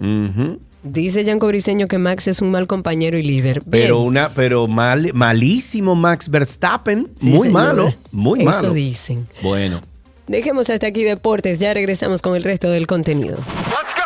Ujú. 0.00 0.58
Dice 0.84 1.24
Yanko 1.24 1.46
Briseño 1.46 1.88
que 1.88 1.96
Max 1.96 2.28
es 2.28 2.42
un 2.42 2.50
mal 2.50 2.66
compañero 2.66 3.16
y 3.16 3.22
líder. 3.22 3.62
Bien. 3.64 3.84
Pero 3.84 4.00
una, 4.00 4.28
pero 4.28 4.68
mal, 4.68 5.12
malísimo 5.14 5.94
Max 5.94 6.28
Verstappen. 6.28 7.10
Sí, 7.18 7.30
muy 7.30 7.48
malo. 7.48 7.92
Muy 8.12 8.40
Eso 8.40 8.50
malo. 8.50 8.72
dicen. 8.74 9.26
Bueno. 9.42 9.80
Dejemos 10.26 10.68
hasta 10.68 10.86
aquí 10.86 11.02
deportes, 11.02 11.58
ya 11.58 11.72
regresamos 11.72 12.20
con 12.20 12.36
el 12.36 12.42
resto 12.42 12.70
del 12.70 12.86
contenido. 12.86 13.36
Todo 13.36 14.03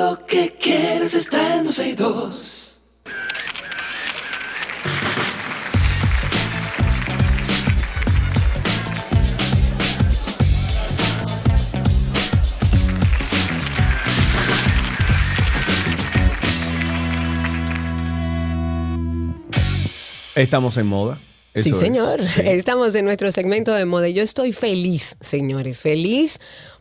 lo 0.00 0.24
que 0.24 0.54
quieres 0.58 1.12
está 1.12 1.56
en 1.56 1.64
12 1.64 1.88
y 1.90 1.92
2. 1.92 2.80
Estamos 20.34 20.78
en 20.78 20.86
moda. 20.86 21.18
Eso 21.52 21.64
sí, 21.64 21.70
es. 21.72 21.78
señor. 21.78 22.20
Sí. 22.26 22.42
Estamos 22.46 22.94
en 22.94 23.04
nuestro 23.04 23.30
segmento 23.32 23.74
de 23.74 23.84
moda. 23.84 24.08
y 24.08 24.14
Yo 24.14 24.22
estoy 24.22 24.52
feliz, 24.52 25.16
señores, 25.20 25.82
feliz 25.82 26.38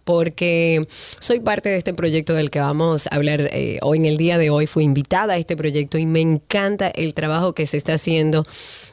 porque 0.09 0.87
soy 1.19 1.39
parte 1.39 1.69
de 1.69 1.77
este 1.77 1.93
proyecto 1.93 2.33
del 2.33 2.49
que 2.49 2.59
vamos 2.59 3.05
a 3.05 3.15
hablar 3.15 3.41
eh, 3.53 3.77
hoy 3.83 3.99
en 3.99 4.05
el 4.05 4.17
día 4.17 4.39
de 4.39 4.49
hoy. 4.49 4.65
Fui 4.65 4.83
invitada 4.83 5.33
a 5.33 5.37
este 5.37 5.55
proyecto 5.55 5.99
y 5.99 6.07
me 6.07 6.19
encanta 6.19 6.87
el 6.87 7.13
trabajo 7.13 7.53
que 7.53 7.67
se 7.67 7.77
está 7.77 7.93
haciendo 7.93 8.43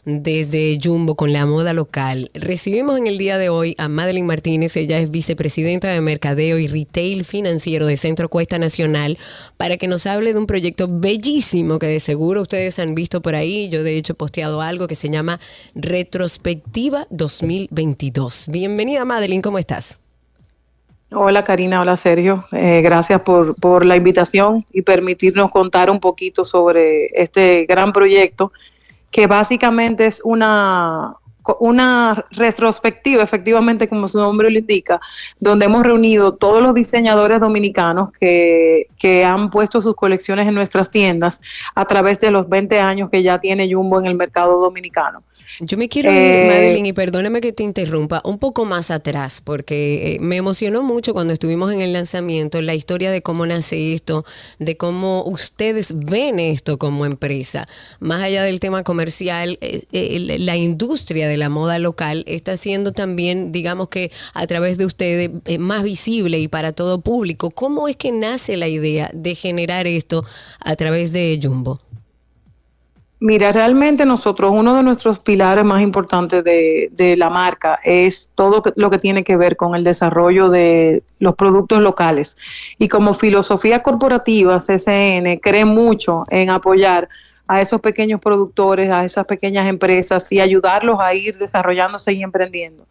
desde 0.04 0.78
Jumbo 0.78 1.14
con 1.14 1.32
la 1.32 1.46
moda 1.46 1.72
local. 1.72 2.30
Recibimos 2.34 2.98
en 2.98 3.06
el 3.06 3.16
día 3.16 3.38
de 3.38 3.48
hoy 3.48 3.74
a 3.78 3.88
Madeline 3.88 4.26
Martínez, 4.26 4.76
ella 4.76 4.98
es 4.98 5.10
vicepresidenta 5.10 5.88
de 5.88 6.02
Mercadeo 6.02 6.58
y 6.58 6.68
Retail 6.68 7.24
Financiero 7.24 7.86
de 7.86 7.96
Centro 7.96 8.28
Cuesta 8.28 8.58
Nacional, 8.58 9.16
para 9.56 9.78
que 9.78 9.88
nos 9.88 10.04
hable 10.04 10.34
de 10.34 10.38
un 10.38 10.46
proyecto 10.46 10.86
bellísimo 10.86 11.78
que 11.78 11.86
de 11.86 12.00
seguro 12.00 12.42
ustedes 12.42 12.78
han 12.78 12.94
visto 12.94 13.22
por 13.22 13.36
ahí. 13.36 13.70
Yo 13.70 13.82
de 13.82 13.96
hecho 13.96 14.12
he 14.12 14.16
posteado 14.16 14.60
algo 14.60 14.86
que 14.86 14.94
se 14.96 15.08
llama 15.08 15.40
Retrospectiva 15.74 17.06
2022. 17.08 18.48
Bienvenida 18.50 19.06
Madeline, 19.06 19.40
¿cómo 19.40 19.58
estás? 19.58 19.98
Hola 21.12 21.44
Karina, 21.44 21.80
hola 21.80 21.96
Sergio. 21.96 22.46
Eh, 22.50 22.80
gracias 22.82 23.20
por, 23.20 23.54
por 23.54 23.86
la 23.86 23.96
invitación 23.96 24.66
y 24.72 24.82
permitirnos 24.82 25.52
contar 25.52 25.88
un 25.88 26.00
poquito 26.00 26.44
sobre 26.44 27.06
este 27.14 27.64
gran 27.66 27.92
proyecto 27.92 28.52
que 29.12 29.28
básicamente 29.28 30.06
es 30.06 30.20
una, 30.24 31.14
una 31.60 32.26
retrospectiva, 32.32 33.22
efectivamente 33.22 33.88
como 33.88 34.08
su 34.08 34.18
nombre 34.18 34.50
lo 34.50 34.58
indica, 34.58 35.00
donde 35.38 35.66
hemos 35.66 35.84
reunido 35.84 36.34
todos 36.34 36.60
los 36.60 36.74
diseñadores 36.74 37.38
dominicanos 37.38 38.10
que, 38.18 38.88
que 38.98 39.24
han 39.24 39.50
puesto 39.50 39.80
sus 39.80 39.94
colecciones 39.94 40.48
en 40.48 40.54
nuestras 40.54 40.90
tiendas 40.90 41.40
a 41.76 41.84
través 41.84 42.18
de 42.18 42.32
los 42.32 42.48
20 42.48 42.80
años 42.80 43.10
que 43.10 43.22
ya 43.22 43.38
tiene 43.38 43.72
Jumbo 43.72 44.00
en 44.00 44.06
el 44.06 44.16
mercado 44.16 44.60
dominicano. 44.60 45.22
Yo 45.60 45.78
me 45.78 45.88
quiero 45.88 46.14
ir, 46.14 46.36
Eh, 46.36 46.40
Madeline, 46.42 46.86
y 46.86 46.92
perdóname 46.92 47.40
que 47.40 47.50
te 47.52 47.62
interrumpa, 47.62 48.20
un 48.24 48.38
poco 48.38 48.66
más 48.66 48.90
atrás, 48.90 49.40
porque 49.42 50.16
eh, 50.16 50.18
me 50.20 50.36
emocionó 50.36 50.82
mucho 50.82 51.14
cuando 51.14 51.32
estuvimos 51.32 51.72
en 51.72 51.80
el 51.80 51.94
lanzamiento, 51.94 52.60
la 52.60 52.74
historia 52.74 53.10
de 53.10 53.22
cómo 53.22 53.46
nace 53.46 53.94
esto, 53.94 54.24
de 54.58 54.76
cómo 54.76 55.24
ustedes 55.24 55.94
ven 55.96 56.40
esto 56.40 56.78
como 56.78 57.06
empresa. 57.06 57.66
Más 58.00 58.22
allá 58.22 58.42
del 58.42 58.60
tema 58.60 58.82
comercial, 58.82 59.56
eh, 59.62 59.84
eh, 59.92 60.36
la- 60.38 60.56
industria 60.56 61.28
de 61.28 61.36
la 61.36 61.48
moda 61.50 61.78
local 61.78 62.24
está 62.26 62.56
siendo 62.56 62.92
también, 62.92 63.52
digamos 63.52 63.88
que 63.88 64.10
a 64.34 64.46
través 64.46 64.78
de 64.78 64.84
ustedes, 64.86 65.30
más 65.58 65.82
visible 65.84 66.38
y 66.38 66.48
para 66.48 66.72
todo 66.72 67.00
público. 67.00 67.50
¿Cómo 67.50 67.88
es 67.88 67.96
que 67.96 68.10
nace 68.12 68.56
la 68.56 68.68
idea 68.68 69.10
de 69.14 69.34
generar 69.34 69.86
esto 69.86 70.24
a 70.60 70.74
través 70.76 71.12
de 71.12 71.38
Jumbo? 71.42 71.85
Mira, 73.18 73.50
realmente 73.50 74.04
nosotros, 74.04 74.52
uno 74.54 74.74
de 74.74 74.82
nuestros 74.82 75.18
pilares 75.18 75.64
más 75.64 75.80
importantes 75.80 76.44
de, 76.44 76.90
de 76.92 77.16
la 77.16 77.30
marca 77.30 77.78
es 77.82 78.30
todo 78.34 78.62
lo 78.76 78.90
que 78.90 78.98
tiene 78.98 79.24
que 79.24 79.38
ver 79.38 79.56
con 79.56 79.74
el 79.74 79.84
desarrollo 79.84 80.50
de 80.50 81.02
los 81.18 81.34
productos 81.34 81.80
locales. 81.80 82.36
Y 82.78 82.88
como 82.88 83.14
filosofía 83.14 83.82
corporativa, 83.82 84.58
CCN 84.58 85.38
cree 85.38 85.64
mucho 85.64 86.24
en 86.28 86.50
apoyar 86.50 87.08
a 87.48 87.60
esos 87.62 87.80
pequeños 87.80 88.20
productores, 88.20 88.90
a 88.90 89.04
esas 89.04 89.24
pequeñas 89.24 89.66
empresas 89.66 90.30
y 90.30 90.40
ayudarlos 90.40 90.98
a 91.00 91.14
ir 91.14 91.38
desarrollándose 91.38 92.12
y 92.12 92.22
emprendiendo. 92.22 92.86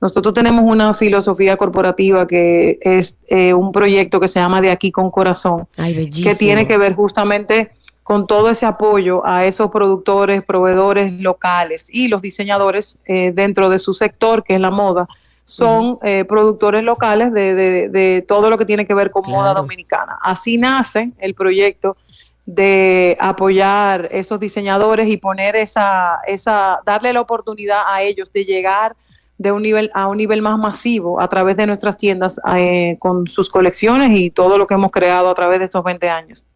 Nosotros 0.00 0.32
tenemos 0.32 0.64
una 0.64 0.94
filosofía 0.94 1.56
corporativa 1.56 2.26
que 2.26 2.78
es 2.80 3.18
eh, 3.28 3.52
un 3.52 3.72
proyecto 3.72 4.20
que 4.20 4.28
se 4.28 4.38
llama 4.38 4.60
De 4.60 4.70
aquí 4.70 4.92
con 4.92 5.10
corazón, 5.10 5.66
Ay, 5.76 6.08
que 6.08 6.34
tiene 6.36 6.66
que 6.66 6.78
ver 6.78 6.94
justamente 6.94 7.72
con 8.08 8.26
todo 8.26 8.48
ese 8.48 8.64
apoyo 8.64 9.20
a 9.26 9.44
esos 9.44 9.70
productores, 9.70 10.42
proveedores 10.42 11.12
locales 11.20 11.88
y 11.92 12.08
los 12.08 12.22
diseñadores 12.22 12.98
eh, 13.04 13.32
dentro 13.34 13.68
de 13.68 13.78
su 13.78 13.92
sector, 13.92 14.42
que 14.44 14.54
es 14.54 14.60
la 14.60 14.70
moda, 14.70 15.06
son 15.44 15.98
eh, 16.02 16.24
productores 16.24 16.82
locales 16.84 17.34
de, 17.34 17.54
de- 17.54 17.88
de 17.90 18.24
todo 18.26 18.48
lo 18.48 18.56
que 18.56 18.64
tiene 18.64 18.86
que 18.86 18.94
ver 18.94 19.10
con 19.10 19.24
moda 19.30 19.52
dominicana. 19.52 20.18
Así 20.22 20.56
nace 20.56 21.10
el 21.18 21.34
proyecto 21.34 21.98
de 22.46 23.14
apoyar 23.20 24.08
esos 24.10 24.40
diseñadores 24.40 25.06
y 25.08 25.18
poner 25.18 25.54
esa, 25.54 26.20
esa, 26.26 26.80
darle 26.86 27.12
la 27.12 27.20
oportunidad 27.20 27.82
a 27.86 28.00
ellos 28.00 28.32
de 28.32 28.46
llegar 28.46 28.96
de 29.36 29.52
un 29.52 29.60
nivel 29.62 29.90
a 29.94 30.06
un 30.08 30.16
nivel 30.16 30.40
más 30.40 30.58
masivo 30.58 31.20
a 31.20 31.28
través 31.28 31.58
de 31.58 31.66
nuestras 31.66 31.98
tiendas 31.98 32.40
eh, 32.56 32.96
con 33.00 33.26
sus 33.26 33.50
colecciones 33.50 34.12
y 34.18 34.30
todo 34.30 34.56
lo 34.56 34.66
que 34.66 34.72
hemos 34.74 34.90
creado 34.92 35.28
a 35.28 35.34
través 35.34 35.58
de 35.58 35.66
estos 35.66 35.84
20 35.84 36.08
años. 36.08 36.46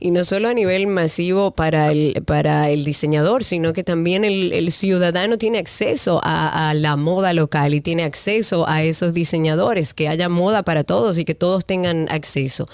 Y 0.00 0.10
no 0.10 0.24
solo 0.24 0.48
a 0.48 0.54
nivel 0.54 0.86
masivo 0.86 1.50
para 1.52 1.90
el, 1.90 2.22
para 2.26 2.70
el 2.70 2.84
diseñador, 2.84 3.44
sino 3.44 3.72
que 3.72 3.84
también 3.84 4.24
el, 4.24 4.70
ciudadano 4.70 5.38
tiene 5.38 5.58
acceso 5.58 6.20
a, 6.24 6.70
a 6.70 6.74
la 6.74 6.96
moda 6.96 7.32
local 7.32 7.74
y 7.74 7.80
tiene 7.80 8.02
acceso 8.02 8.68
a 8.68 8.82
esos 8.82 9.14
diseñadores, 9.14 9.94
que 9.94 10.08
haya 10.08 10.28
moda 10.28 10.62
para 10.62 10.84
todos 10.84 11.18
y 11.18 11.24
que 11.24 11.34
todos 11.34 11.64
tengan 11.64 12.06
acceso. 12.10 12.68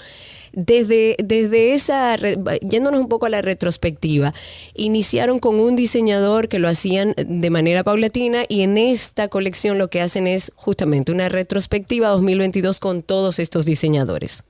Desde, 0.53 1.15
desde 1.23 1.73
esa, 1.73 2.17
yéndonos 2.17 2.99
un 2.99 3.07
poco 3.07 3.25
a 3.25 3.29
la 3.29 3.41
retrospectiva, 3.41 4.33
iniciaron 4.75 5.39
con 5.39 5.59
un 5.59 5.77
diseñador 5.77 6.49
que 6.49 6.59
lo 6.59 6.67
hacían 6.67 7.13
de 7.15 7.49
manera 7.49 7.83
paulatina 7.83 8.43
y 8.49 8.61
en 8.61 8.77
esta 8.77 9.29
colección 9.29 9.77
lo 9.77 9.89
que 9.89 10.01
hacen 10.01 10.27
es 10.27 10.51
justamente 10.55 11.13
una 11.13 11.29
retrospectiva 11.29 12.09
2022 12.09 12.81
con 12.81 13.01
todos 13.01 13.39
estos 13.39 13.65
diseñadores. 13.65 14.43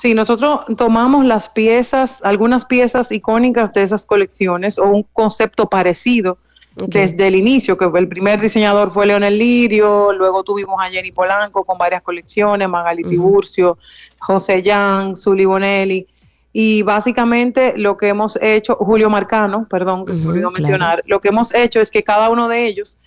Sí, 0.00 0.14
nosotros 0.14 0.60
tomamos 0.78 1.26
las 1.26 1.50
piezas, 1.50 2.24
algunas 2.24 2.64
piezas 2.64 3.12
icónicas 3.12 3.70
de 3.74 3.82
esas 3.82 4.06
colecciones 4.06 4.78
o 4.78 4.84
un 4.84 5.02
concepto 5.12 5.68
parecido 5.68 6.38
desde 6.74 7.26
el 7.26 7.34
inicio, 7.34 7.76
que 7.76 7.84
el 7.98 8.08
primer 8.08 8.40
diseñador 8.40 8.90
fue 8.92 9.04
Leonel 9.04 9.38
Lirio, 9.38 10.14
luego 10.14 10.42
tuvimos 10.42 10.82
a 10.82 10.88
Jenny 10.88 11.12
Polanco 11.12 11.64
con 11.64 11.76
varias 11.76 12.00
colecciones, 12.00 12.66
Magali 12.66 13.04
Tiburcio, 13.04 13.76
José 14.18 14.62
Yang, 14.62 15.18
Zuli 15.18 15.44
Bonelli, 15.44 16.06
y 16.50 16.80
básicamente 16.80 17.76
lo 17.76 17.98
que 17.98 18.08
hemos 18.08 18.38
hecho, 18.40 18.76
Julio 18.76 19.10
Marcano, 19.10 19.66
perdón, 19.68 20.06
que 20.06 20.16
se 20.16 20.22
me 20.22 20.30
olvidó 20.30 20.48
claro. 20.48 20.62
mencionar, 20.62 21.02
lo 21.04 21.20
que 21.20 21.28
hemos 21.28 21.54
hecho 21.54 21.78
es 21.78 21.90
que 21.90 22.02
cada 22.02 22.30
uno 22.30 22.48
de 22.48 22.64
ellos 22.64 22.98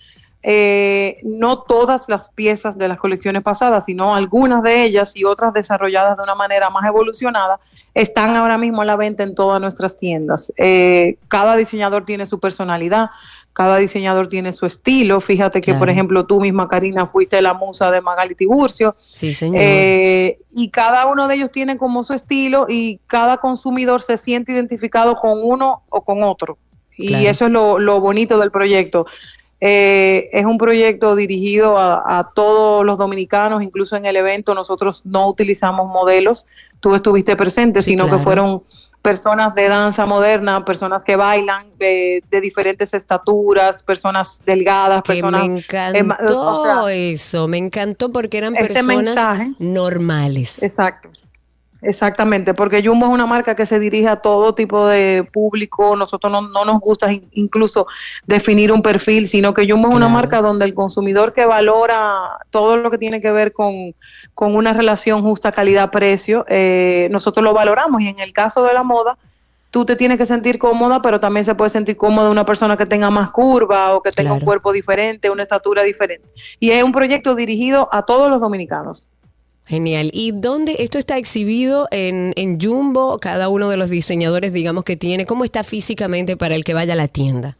eh, 0.46 1.20
no 1.22 1.62
todas 1.62 2.06
las 2.10 2.28
piezas 2.28 2.76
de 2.76 2.86
las 2.86 3.00
colecciones 3.00 3.42
pasadas, 3.42 3.86
sino 3.86 4.14
algunas 4.14 4.62
de 4.62 4.82
ellas 4.84 5.16
y 5.16 5.24
otras 5.24 5.54
desarrolladas 5.54 6.18
de 6.18 6.22
una 6.22 6.34
manera 6.34 6.68
más 6.68 6.86
evolucionada, 6.86 7.60
están 7.94 8.36
ahora 8.36 8.58
mismo 8.58 8.82
a 8.82 8.84
la 8.84 8.96
venta 8.96 9.22
en 9.22 9.34
todas 9.34 9.58
nuestras 9.58 9.96
tiendas. 9.96 10.52
Eh, 10.58 11.16
cada 11.28 11.56
diseñador 11.56 12.04
tiene 12.04 12.26
su 12.26 12.40
personalidad, 12.40 13.08
cada 13.54 13.78
diseñador 13.78 14.28
tiene 14.28 14.52
su 14.52 14.66
estilo. 14.66 15.22
Fíjate 15.22 15.62
que, 15.62 15.72
por 15.74 15.88
ejemplo, 15.88 16.26
tú 16.26 16.42
misma, 16.42 16.68
Karina, 16.68 17.06
fuiste 17.06 17.40
la 17.40 17.54
musa 17.54 17.90
de 17.90 18.02
Magali 18.02 18.34
Tiburcio. 18.34 18.94
Sí, 18.98 19.32
señor. 19.32 19.62
Eh, 19.64 20.40
y 20.52 20.68
cada 20.68 21.06
uno 21.06 21.26
de 21.26 21.36
ellos 21.36 21.52
tiene 21.52 21.78
como 21.78 22.02
su 22.02 22.12
estilo 22.12 22.66
y 22.68 22.98
cada 23.06 23.38
consumidor 23.38 24.02
se 24.02 24.18
siente 24.18 24.52
identificado 24.52 25.16
con 25.16 25.40
uno 25.42 25.84
o 25.88 26.02
con 26.02 26.22
otro. 26.22 26.58
Y 26.98 27.08
Claro. 27.08 27.30
eso 27.30 27.44
es 27.46 27.50
lo, 27.50 27.78
lo 27.78 28.00
bonito 28.00 28.38
del 28.38 28.50
proyecto. 28.50 29.06
Eh, 29.66 30.28
es 30.32 30.44
un 30.44 30.58
proyecto 30.58 31.16
dirigido 31.16 31.78
a, 31.78 32.18
a 32.18 32.28
todos 32.34 32.84
los 32.84 32.98
dominicanos, 32.98 33.62
incluso 33.62 33.96
en 33.96 34.04
el 34.04 34.14
evento 34.14 34.54
nosotros 34.54 35.00
no 35.06 35.26
utilizamos 35.26 35.86
modelos, 35.88 36.46
tú 36.80 36.94
estuviste 36.94 37.34
presente, 37.34 37.80
Sí, 37.80 37.92
sino 37.92 38.04
claro. 38.04 38.18
que 38.18 38.24
fueron 38.24 38.62
personas 39.00 39.54
de 39.54 39.68
danza 39.68 40.04
moderna, 40.04 40.66
personas 40.66 41.02
que 41.02 41.16
bailan 41.16 41.66
de, 41.78 42.22
de 42.30 42.40
diferentes 42.42 42.92
estaturas, 42.92 43.82
personas 43.82 44.42
delgadas, 44.44 45.02
Que 45.02 45.12
personas... 45.14 45.48
me 45.48 45.54
eh, 45.56 45.64
encantó 45.66 46.60
o 46.60 46.64
sea, 46.84 46.94
eso, 46.94 47.48
me 47.48 47.56
encantó 47.56 48.12
porque 48.12 48.36
eran 48.36 48.52
personas 48.52 48.86
mensaje. 49.02 49.48
normales. 49.58 50.62
Exacto. 50.62 51.08
Exactamente, 51.86 52.54
porque 52.54 52.82
Jumbo 52.82 53.06
es 53.06 53.12
una 53.12 53.26
marca 53.26 53.54
que 53.54 53.66
se 53.66 53.78
dirige 53.78 54.08
a 54.08 54.16
todo 54.16 54.54
tipo 54.54 54.86
de 54.86 55.28
público. 55.30 55.94
Nosotros 55.96 56.32
no, 56.32 56.40
no 56.40 56.64
nos 56.64 56.80
gusta 56.80 57.12
in- 57.12 57.28
incluso 57.32 57.86
definir 58.26 58.72
un 58.72 58.80
perfil, 58.80 59.28
sino 59.28 59.52
que 59.52 59.68
Jumbo 59.70 59.90
es 59.90 59.94
una 59.94 60.08
marca 60.08 60.40
donde 60.40 60.64
el 60.64 60.72
consumidor 60.72 61.34
que 61.34 61.44
valora 61.44 62.38
todo 62.48 62.78
lo 62.78 62.90
que 62.90 62.96
tiene 62.96 63.20
que 63.20 63.30
ver 63.30 63.52
con, 63.52 63.94
con 64.32 64.54
una 64.56 64.72
relación 64.72 65.22
justa 65.22 65.52
calidad-precio, 65.52 66.46
eh, 66.48 67.08
nosotros 67.10 67.44
lo 67.44 67.52
valoramos. 67.52 68.00
Y 68.00 68.08
en 68.08 68.18
el 68.18 68.32
caso 68.32 68.64
de 68.64 68.72
la 68.72 68.82
moda, 68.82 69.18
tú 69.70 69.84
te 69.84 69.94
tienes 69.94 70.16
que 70.16 70.24
sentir 70.24 70.58
cómoda, 70.58 71.02
pero 71.02 71.20
también 71.20 71.44
se 71.44 71.54
puede 71.54 71.68
sentir 71.68 71.98
cómoda 71.98 72.30
una 72.30 72.46
persona 72.46 72.76
que 72.78 72.86
tenga 72.86 73.10
más 73.10 73.30
curva 73.30 73.94
o 73.94 74.00
que 74.02 74.10
tenga 74.10 74.32
un 74.32 74.38
cuerpo 74.46 74.72
diferente, 74.72 75.28
una 75.28 75.42
estatura 75.42 75.82
diferente. 75.82 76.26
Y 76.60 76.70
es 76.70 76.82
un 76.82 76.92
proyecto 76.92 77.34
dirigido 77.34 77.90
a 77.92 78.02
todos 78.06 78.30
los 78.30 78.40
dominicanos. 78.40 79.06
Genial. 79.66 80.10
¿Y 80.12 80.32
dónde 80.32 80.76
esto 80.80 80.98
está 80.98 81.16
exhibido 81.16 81.88
en, 81.90 82.32
en 82.36 82.60
Jumbo? 82.60 83.18
Cada 83.18 83.48
uno 83.48 83.68
de 83.70 83.76
los 83.78 83.88
diseñadores, 83.88 84.52
digamos, 84.52 84.84
que 84.84 84.96
tiene. 84.96 85.24
¿Cómo 85.24 85.44
está 85.44 85.64
físicamente 85.64 86.36
para 86.36 86.54
el 86.54 86.64
que 86.64 86.74
vaya 86.74 86.92
a 86.92 86.96
la 86.96 87.08
tienda? 87.08 87.56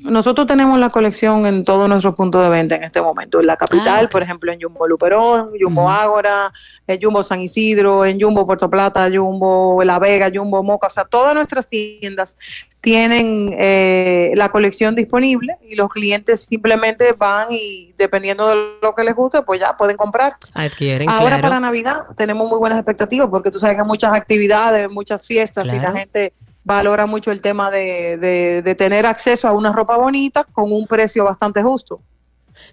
Nosotros 0.00 0.46
tenemos 0.46 0.78
la 0.78 0.90
colección 0.90 1.44
en 1.44 1.64
todos 1.64 1.88
nuestros 1.88 2.14
puntos 2.14 2.40
de 2.44 2.48
venta 2.48 2.76
en 2.76 2.84
este 2.84 3.02
momento. 3.02 3.40
En 3.40 3.46
la 3.48 3.56
capital, 3.56 4.02
Ah, 4.02 4.04
ok. 4.04 4.10
por 4.12 4.22
ejemplo, 4.22 4.52
en 4.52 4.60
Jumbo 4.60 4.86
Luperón, 4.86 5.50
Jumbo. 5.60 5.90
Ágora, 5.90 6.52
en 6.86 7.02
Jumbo 7.02 7.24
San 7.24 7.40
Isidro, 7.40 8.04
en 8.06 8.20
Jumbo 8.20 8.46
Puerto 8.46 8.70
Plata, 8.70 9.08
Jumbo 9.12 9.82
La 9.82 9.98
Vega, 9.98 10.30
Jumbo 10.32 10.62
Moca. 10.62 10.86
O 10.86 10.90
sea, 10.90 11.04
todas 11.04 11.34
nuestras 11.34 11.66
tiendas 11.66 12.36
tienen 12.80 13.54
eh, 13.58 14.32
la 14.36 14.50
colección 14.50 14.94
disponible 14.94 15.56
y 15.68 15.74
los 15.74 15.88
clientes 15.90 16.46
simplemente 16.48 17.12
van 17.12 17.48
y 17.50 17.92
dependiendo 17.98 18.48
de 18.48 18.54
lo 18.80 18.94
que 18.94 19.02
les 19.04 19.14
guste, 19.16 19.42
pues 19.42 19.60
ya 19.60 19.76
pueden 19.76 19.96
comprar. 19.96 20.36
Adquieren, 20.54 21.08
Ahora 21.08 21.26
claro. 21.38 21.42
para 21.42 21.60
Navidad 21.60 22.02
tenemos 22.16 22.48
muy 22.48 22.58
buenas 22.58 22.78
expectativas 22.78 23.28
porque 23.28 23.50
tú 23.50 23.58
sabes 23.58 23.76
que 23.76 23.82
hay 23.82 23.86
muchas 23.88 24.12
actividades, 24.12 24.88
muchas 24.90 25.26
fiestas 25.26 25.66
y 25.66 25.80
la 25.80 25.92
gente 25.92 26.32
valora 26.64 27.06
mucho 27.06 27.30
el 27.32 27.40
tema 27.40 27.70
de, 27.70 28.16
de- 28.18 28.62
de 28.62 28.74
tener 28.74 29.06
acceso 29.06 29.48
a 29.48 29.52
una 29.52 29.72
ropa 29.72 29.96
bonita 29.96 30.44
con 30.44 30.70
un 30.72 30.86
precio 30.86 31.24
bastante 31.24 31.62
justo. 31.62 32.00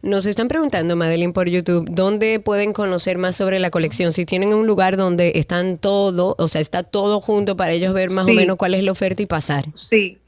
Nos 0.01 0.25
están 0.25 0.47
preguntando, 0.47 0.95
Madeline, 0.95 1.33
por 1.33 1.49
YouTube, 1.49 1.87
¿dónde 1.89 2.39
pueden 2.39 2.73
conocer 2.73 3.17
más 3.17 3.35
sobre 3.35 3.59
la 3.59 3.69
colección? 3.69 4.11
Si 4.11 4.25
tienen 4.25 4.53
un 4.53 4.67
lugar 4.67 4.97
donde 4.97 5.33
están 5.35 5.77
todo, 5.77 6.35
o 6.37 6.47
sea, 6.47 6.61
está 6.61 6.83
todo 6.83 7.21
junto 7.21 7.57
para 7.57 7.71
ellos 7.71 7.93
ver 7.93 8.09
más 8.09 8.25
o 8.25 8.33
menos 8.33 8.55
cuál 8.57 8.73
es 8.73 8.83
la 8.83 8.91
oferta 8.91 9.21
y 9.21 9.25
pasar. 9.25 9.65
Sí, 9.73 10.19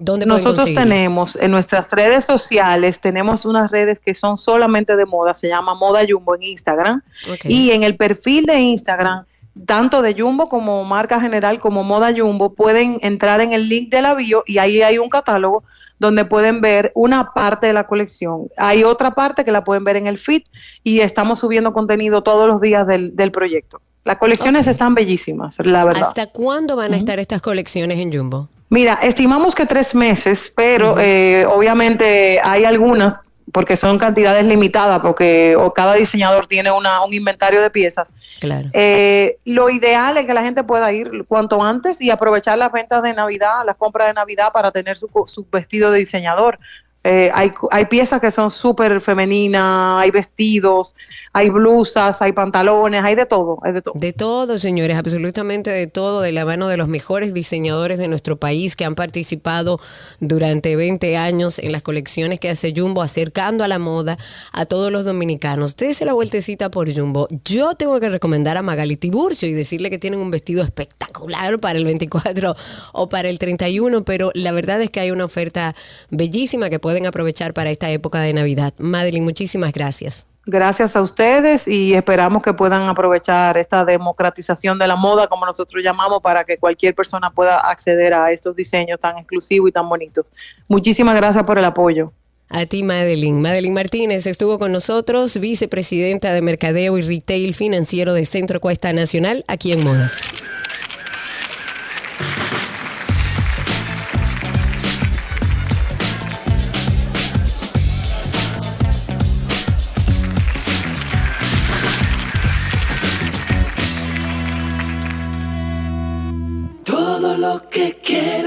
¿Dónde 0.00 0.24
nosotros 0.24 0.64
tenemos 0.64 1.36
en 1.36 1.50
nuestras 1.50 1.90
redes 1.90 2.24
sociales, 2.24 3.00
tenemos 3.00 3.44
unas 3.44 3.70
redes 3.70 4.00
que 4.00 4.14
son 4.14 4.38
solamente 4.38 4.96
de 4.96 5.04
moda, 5.04 5.34
se 5.34 5.46
llama 5.46 5.74
Moda 5.74 6.00
Jumbo 6.08 6.34
en 6.36 6.42
Instagram. 6.44 7.02
Y 7.44 7.70
en 7.72 7.82
el 7.82 7.96
perfil 7.96 8.46
de 8.46 8.58
Instagram, 8.58 9.26
tanto 9.66 10.02
de 10.02 10.14
Jumbo 10.14 10.48
como 10.48 10.84
marca 10.84 11.20
general 11.20 11.58
como 11.58 11.84
Moda 11.84 12.12
Jumbo, 12.16 12.54
pueden 12.54 12.98
entrar 13.02 13.40
en 13.40 13.52
el 13.52 13.68
link 13.68 13.90
de 13.90 14.02
la 14.02 14.14
bio 14.14 14.44
y 14.46 14.58
ahí 14.58 14.82
hay 14.82 14.98
un 14.98 15.08
catálogo 15.08 15.64
donde 15.98 16.24
pueden 16.24 16.60
ver 16.60 16.92
una 16.94 17.32
parte 17.32 17.66
de 17.66 17.72
la 17.72 17.86
colección. 17.86 18.48
Hay 18.56 18.84
otra 18.84 19.12
parte 19.12 19.44
que 19.44 19.52
la 19.52 19.64
pueden 19.64 19.84
ver 19.84 19.96
en 19.96 20.06
el 20.06 20.18
feed 20.18 20.42
y 20.82 21.00
estamos 21.00 21.40
subiendo 21.40 21.72
contenido 21.72 22.22
todos 22.22 22.48
los 22.48 22.60
días 22.60 22.86
del, 22.86 23.14
del 23.14 23.32
proyecto. 23.32 23.80
Las 24.04 24.16
colecciones 24.16 24.66
están 24.66 24.94
bellísimas, 24.94 25.56
la 25.58 25.84
verdad. 25.84 26.02
¿Hasta 26.02 26.26
cuándo 26.26 26.74
van 26.74 26.94
a 26.94 26.96
estar 26.96 27.18
estas 27.18 27.42
colecciones 27.42 27.98
en 27.98 28.12
Jumbo? 28.12 28.48
Mira, 28.70 28.94
estimamos 29.02 29.54
que 29.54 29.66
tres 29.66 29.94
meses, 29.94 30.52
pero 30.54 30.96
eh, 30.98 31.44
obviamente 31.44 32.40
hay 32.42 32.64
algunas, 32.64 33.20
porque 33.52 33.76
son 33.76 33.98
cantidades 33.98 34.44
limitadas, 34.44 35.00
porque 35.00 35.56
o 35.56 35.72
cada 35.72 35.94
diseñador 35.94 36.46
tiene 36.46 36.70
una, 36.70 37.04
un 37.04 37.14
inventario 37.14 37.60
de 37.62 37.70
piezas. 37.70 38.12
Claro. 38.40 38.68
Eh, 38.72 39.38
lo 39.44 39.70
ideal 39.70 40.16
es 40.16 40.26
que 40.26 40.34
la 40.34 40.42
gente 40.42 40.64
pueda 40.64 40.92
ir 40.92 41.24
cuanto 41.26 41.62
antes 41.62 42.00
y 42.00 42.10
aprovechar 42.10 42.58
las 42.58 42.72
ventas 42.72 43.02
de 43.02 43.14
Navidad, 43.14 43.62
las 43.64 43.76
compras 43.76 44.08
de 44.08 44.14
Navidad 44.14 44.52
para 44.52 44.70
tener 44.70 44.96
su, 44.96 45.08
su 45.26 45.46
vestido 45.50 45.90
de 45.90 46.00
diseñador. 46.00 46.58
Eh, 47.02 47.30
hay, 47.32 47.52
hay 47.70 47.86
piezas 47.86 48.20
que 48.20 48.30
son 48.30 48.50
súper 48.50 49.00
femeninas, 49.00 50.02
hay 50.02 50.10
vestidos, 50.10 50.94
hay 51.32 51.48
blusas, 51.48 52.20
hay 52.20 52.32
pantalones, 52.32 53.02
hay 53.02 53.14
de 53.14 53.24
todo, 53.24 53.58
hay 53.62 53.72
de 53.72 53.80
todo. 53.80 53.94
De 53.96 54.12
todo, 54.12 54.58
señores, 54.58 54.98
absolutamente 54.98 55.70
de 55.70 55.86
todo, 55.86 56.20
de 56.20 56.32
la 56.32 56.44
mano 56.44 56.68
de 56.68 56.76
los 56.76 56.88
mejores 56.88 57.32
diseñadores 57.32 57.98
de 57.98 58.08
nuestro 58.08 58.36
país 58.36 58.76
que 58.76 58.84
han 58.84 58.96
participado 58.96 59.80
durante 60.18 60.76
20 60.76 61.16
años 61.16 61.58
en 61.58 61.72
las 61.72 61.80
colecciones 61.80 62.38
que 62.38 62.50
hace 62.50 62.74
Jumbo, 62.76 63.00
acercando 63.00 63.64
a 63.64 63.68
la 63.68 63.78
moda 63.78 64.18
a 64.52 64.66
todos 64.66 64.92
los 64.92 65.06
dominicanos. 65.06 65.76
Dese 65.76 66.04
la 66.04 66.12
vueltecita 66.12 66.70
por 66.70 66.92
Jumbo. 66.92 67.28
Yo 67.46 67.76
tengo 67.76 67.98
que 67.98 68.10
recomendar 68.10 68.58
a 68.58 68.62
Magali 68.62 68.96
Tiburcio 68.96 69.48
y 69.48 69.54
decirle 69.54 69.88
que 69.88 69.98
tienen 69.98 70.20
un 70.20 70.30
vestido 70.30 70.62
espectacular 70.62 71.60
para 71.60 71.78
el 71.78 71.86
24 71.86 72.56
o 72.92 73.08
para 73.08 73.30
el 73.30 73.38
31, 73.38 74.04
pero 74.04 74.32
la 74.34 74.52
verdad 74.52 74.82
es 74.82 74.90
que 74.90 75.00
hay 75.00 75.12
una 75.12 75.24
oferta 75.24 75.74
bellísima 76.10 76.68
que 76.68 76.78
pueden 76.90 77.06
aprovechar 77.06 77.54
para 77.54 77.70
esta 77.70 77.88
época 77.88 78.20
de 78.20 78.32
Navidad. 78.32 78.74
Madeline, 78.78 79.22
muchísimas 79.22 79.72
gracias. 79.72 80.26
Gracias 80.44 80.96
a 80.96 81.02
ustedes 81.02 81.68
y 81.68 81.94
esperamos 81.94 82.42
que 82.42 82.52
puedan 82.52 82.88
aprovechar 82.88 83.56
esta 83.56 83.84
democratización 83.84 84.76
de 84.76 84.88
la 84.88 84.96
moda, 84.96 85.28
como 85.28 85.46
nosotros 85.46 85.84
llamamos, 85.84 86.20
para 86.20 86.42
que 86.42 86.58
cualquier 86.58 86.96
persona 86.96 87.30
pueda 87.30 87.58
acceder 87.58 88.12
a 88.12 88.32
estos 88.32 88.56
diseños 88.56 88.98
tan 88.98 89.18
exclusivos 89.18 89.68
y 89.68 89.72
tan 89.72 89.88
bonitos. 89.88 90.26
Muchísimas 90.66 91.14
gracias 91.14 91.44
por 91.44 91.58
el 91.58 91.64
apoyo. 91.64 92.12
A 92.48 92.66
ti, 92.66 92.82
Madeline. 92.82 93.40
Madeline 93.40 93.74
Martínez 93.74 94.26
estuvo 94.26 94.58
con 94.58 94.72
nosotros, 94.72 95.38
vicepresidenta 95.38 96.34
de 96.34 96.42
Mercadeo 96.42 96.98
y 96.98 97.02
Retail 97.02 97.54
Financiero 97.54 98.14
de 98.14 98.24
Centro 98.24 98.60
Cuesta 98.60 98.92
Nacional, 98.92 99.44
aquí 99.46 99.70
en 99.70 99.84
Modas. 99.84 100.20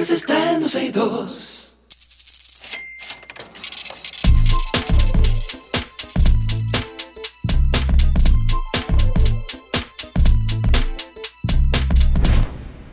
Quieres 0.04 0.22
está 0.22 0.54
en 0.54 0.60
262. 0.60 1.78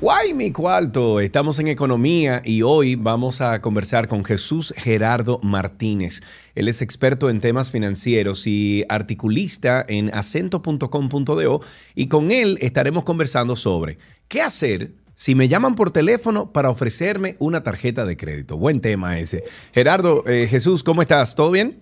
Guay, 0.00 0.34
mi 0.34 0.52
cuarto. 0.52 1.20
Estamos 1.20 1.58
en 1.58 1.66
economía 1.66 2.42
y 2.44 2.62
hoy 2.62 2.94
vamos 2.94 3.40
a 3.40 3.61
conversar 3.61 4.06
con 4.08 4.24
Jesús 4.24 4.72
Gerardo 4.76 5.40
Martínez. 5.42 6.20
Él 6.54 6.68
es 6.68 6.80
experto 6.80 7.28
en 7.28 7.40
temas 7.40 7.70
financieros 7.70 8.46
y 8.46 8.84
articulista 8.88 9.84
en 9.88 10.14
acento.com.do 10.14 11.61
y 11.94 12.06
con 12.06 12.30
él 12.30 12.56
estaremos 12.61 13.02
conversando 13.02 13.56
sobre 13.56 13.98
qué 14.28 14.42
hacer 14.42 14.92
si 15.20 15.34
me 15.34 15.48
llaman 15.48 15.74
por 15.74 15.90
teléfono 15.90 16.50
para 16.50 16.70
ofrecerme 16.70 17.36
una 17.40 17.62
tarjeta 17.62 18.06
de 18.06 18.16
crédito. 18.16 18.56
Buen 18.56 18.80
tema 18.80 19.18
ese. 19.18 19.44
Gerardo, 19.74 20.26
eh, 20.26 20.46
Jesús, 20.48 20.82
¿cómo 20.82 21.02
estás? 21.02 21.34
¿Todo 21.34 21.50
bien? 21.50 21.78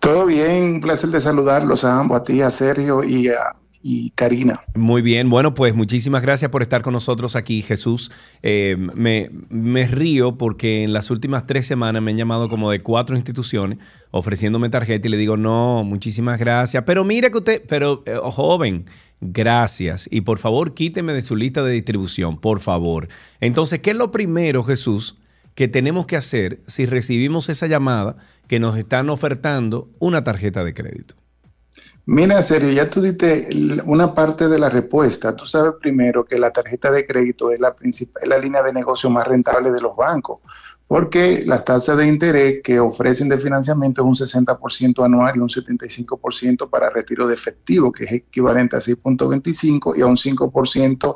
Todo 0.00 0.26
bien, 0.26 0.64
un 0.64 0.80
placer 0.80 1.10
de 1.10 1.20
saludarlos 1.20 1.84
a 1.84 1.96
ambos, 1.96 2.20
a 2.20 2.24
ti, 2.24 2.42
a 2.42 2.50
Sergio 2.50 3.04
y 3.04 3.28
a 3.28 3.54
y 3.82 4.10
Karina. 4.10 4.62
Muy 4.74 5.02
bien, 5.02 5.30
bueno, 5.30 5.54
pues 5.54 5.74
muchísimas 5.74 6.22
gracias 6.22 6.50
por 6.50 6.62
estar 6.62 6.82
con 6.82 6.92
nosotros 6.92 7.36
aquí, 7.36 7.62
Jesús. 7.62 8.10
Eh, 8.42 8.76
me, 8.78 9.86
río 9.86 10.36
porque 10.36 10.84
en 10.84 10.92
las 10.92 11.10
últimas 11.10 11.46
tres 11.46 11.66
semanas 11.66 12.02
me 12.02 12.10
han 12.10 12.16
llamado 12.16 12.48
como 12.48 12.70
de 12.70 12.80
cuatro 12.80 13.16
instituciones 13.16 13.78
ofreciéndome 14.10 14.68
tarjeta 14.68 15.08
y 15.08 15.10
le 15.10 15.16
digo, 15.16 15.36
no, 15.36 15.84
muchísimas 15.84 16.38
gracias, 16.38 16.82
pero 16.84 17.04
mire 17.04 17.30
que 17.30 17.38
usted, 17.38 17.62
pero 17.68 18.02
eh, 18.06 18.18
joven, 18.22 18.84
gracias 19.20 20.08
y 20.10 20.22
por 20.22 20.38
favor 20.38 20.74
quíteme 20.74 21.12
de 21.12 21.22
su 21.22 21.36
lista 21.36 21.62
de 21.62 21.72
distribución, 21.72 22.38
por 22.38 22.60
favor. 22.60 23.08
Entonces, 23.40 23.80
¿qué 23.80 23.90
es 23.90 23.96
lo 23.96 24.10
primero, 24.10 24.64
Jesús, 24.64 25.16
que 25.54 25.68
tenemos 25.68 26.06
que 26.06 26.16
hacer 26.16 26.60
si 26.66 26.86
recibimos 26.86 27.48
esa 27.48 27.66
llamada 27.66 28.16
que 28.46 28.60
nos 28.60 28.76
están 28.76 29.10
ofertando 29.10 29.88
una 29.98 30.24
tarjeta 30.24 30.64
de 30.64 30.74
crédito? 30.74 31.19
Mira, 32.06 32.42
Sergio, 32.42 32.70
ya 32.72 32.90
tú 32.90 33.00
diste 33.00 33.48
una 33.84 34.14
parte 34.14 34.48
de 34.48 34.58
la 34.58 34.68
respuesta. 34.68 35.36
Tú 35.36 35.46
sabes 35.46 35.74
primero 35.80 36.24
que 36.24 36.38
la 36.38 36.50
tarjeta 36.50 36.90
de 36.90 37.06
crédito 37.06 37.52
es 37.52 37.60
la, 37.60 37.76
es 37.80 38.08
la 38.26 38.38
línea 38.38 38.62
de 38.62 38.72
negocio 38.72 39.10
más 39.10 39.26
rentable 39.26 39.70
de 39.70 39.80
los 39.80 39.94
bancos, 39.94 40.40
porque 40.88 41.44
las 41.46 41.64
tasas 41.64 41.96
de 41.98 42.06
interés 42.06 42.62
que 42.64 42.80
ofrecen 42.80 43.28
de 43.28 43.38
financiamiento 43.38 44.02
es 44.02 44.06
un 44.06 44.26
60% 44.26 45.04
anual 45.04 45.36
y 45.36 45.38
un 45.38 45.48
75% 45.48 46.68
para 46.68 46.90
retiro 46.90 47.28
de 47.28 47.34
efectivo, 47.34 47.92
que 47.92 48.04
es 48.04 48.12
equivalente 48.12 48.76
a 48.76 48.80
6.25 48.80 49.96
y 49.96 50.00
a 50.00 50.06
un 50.06 50.16
5% 50.16 51.14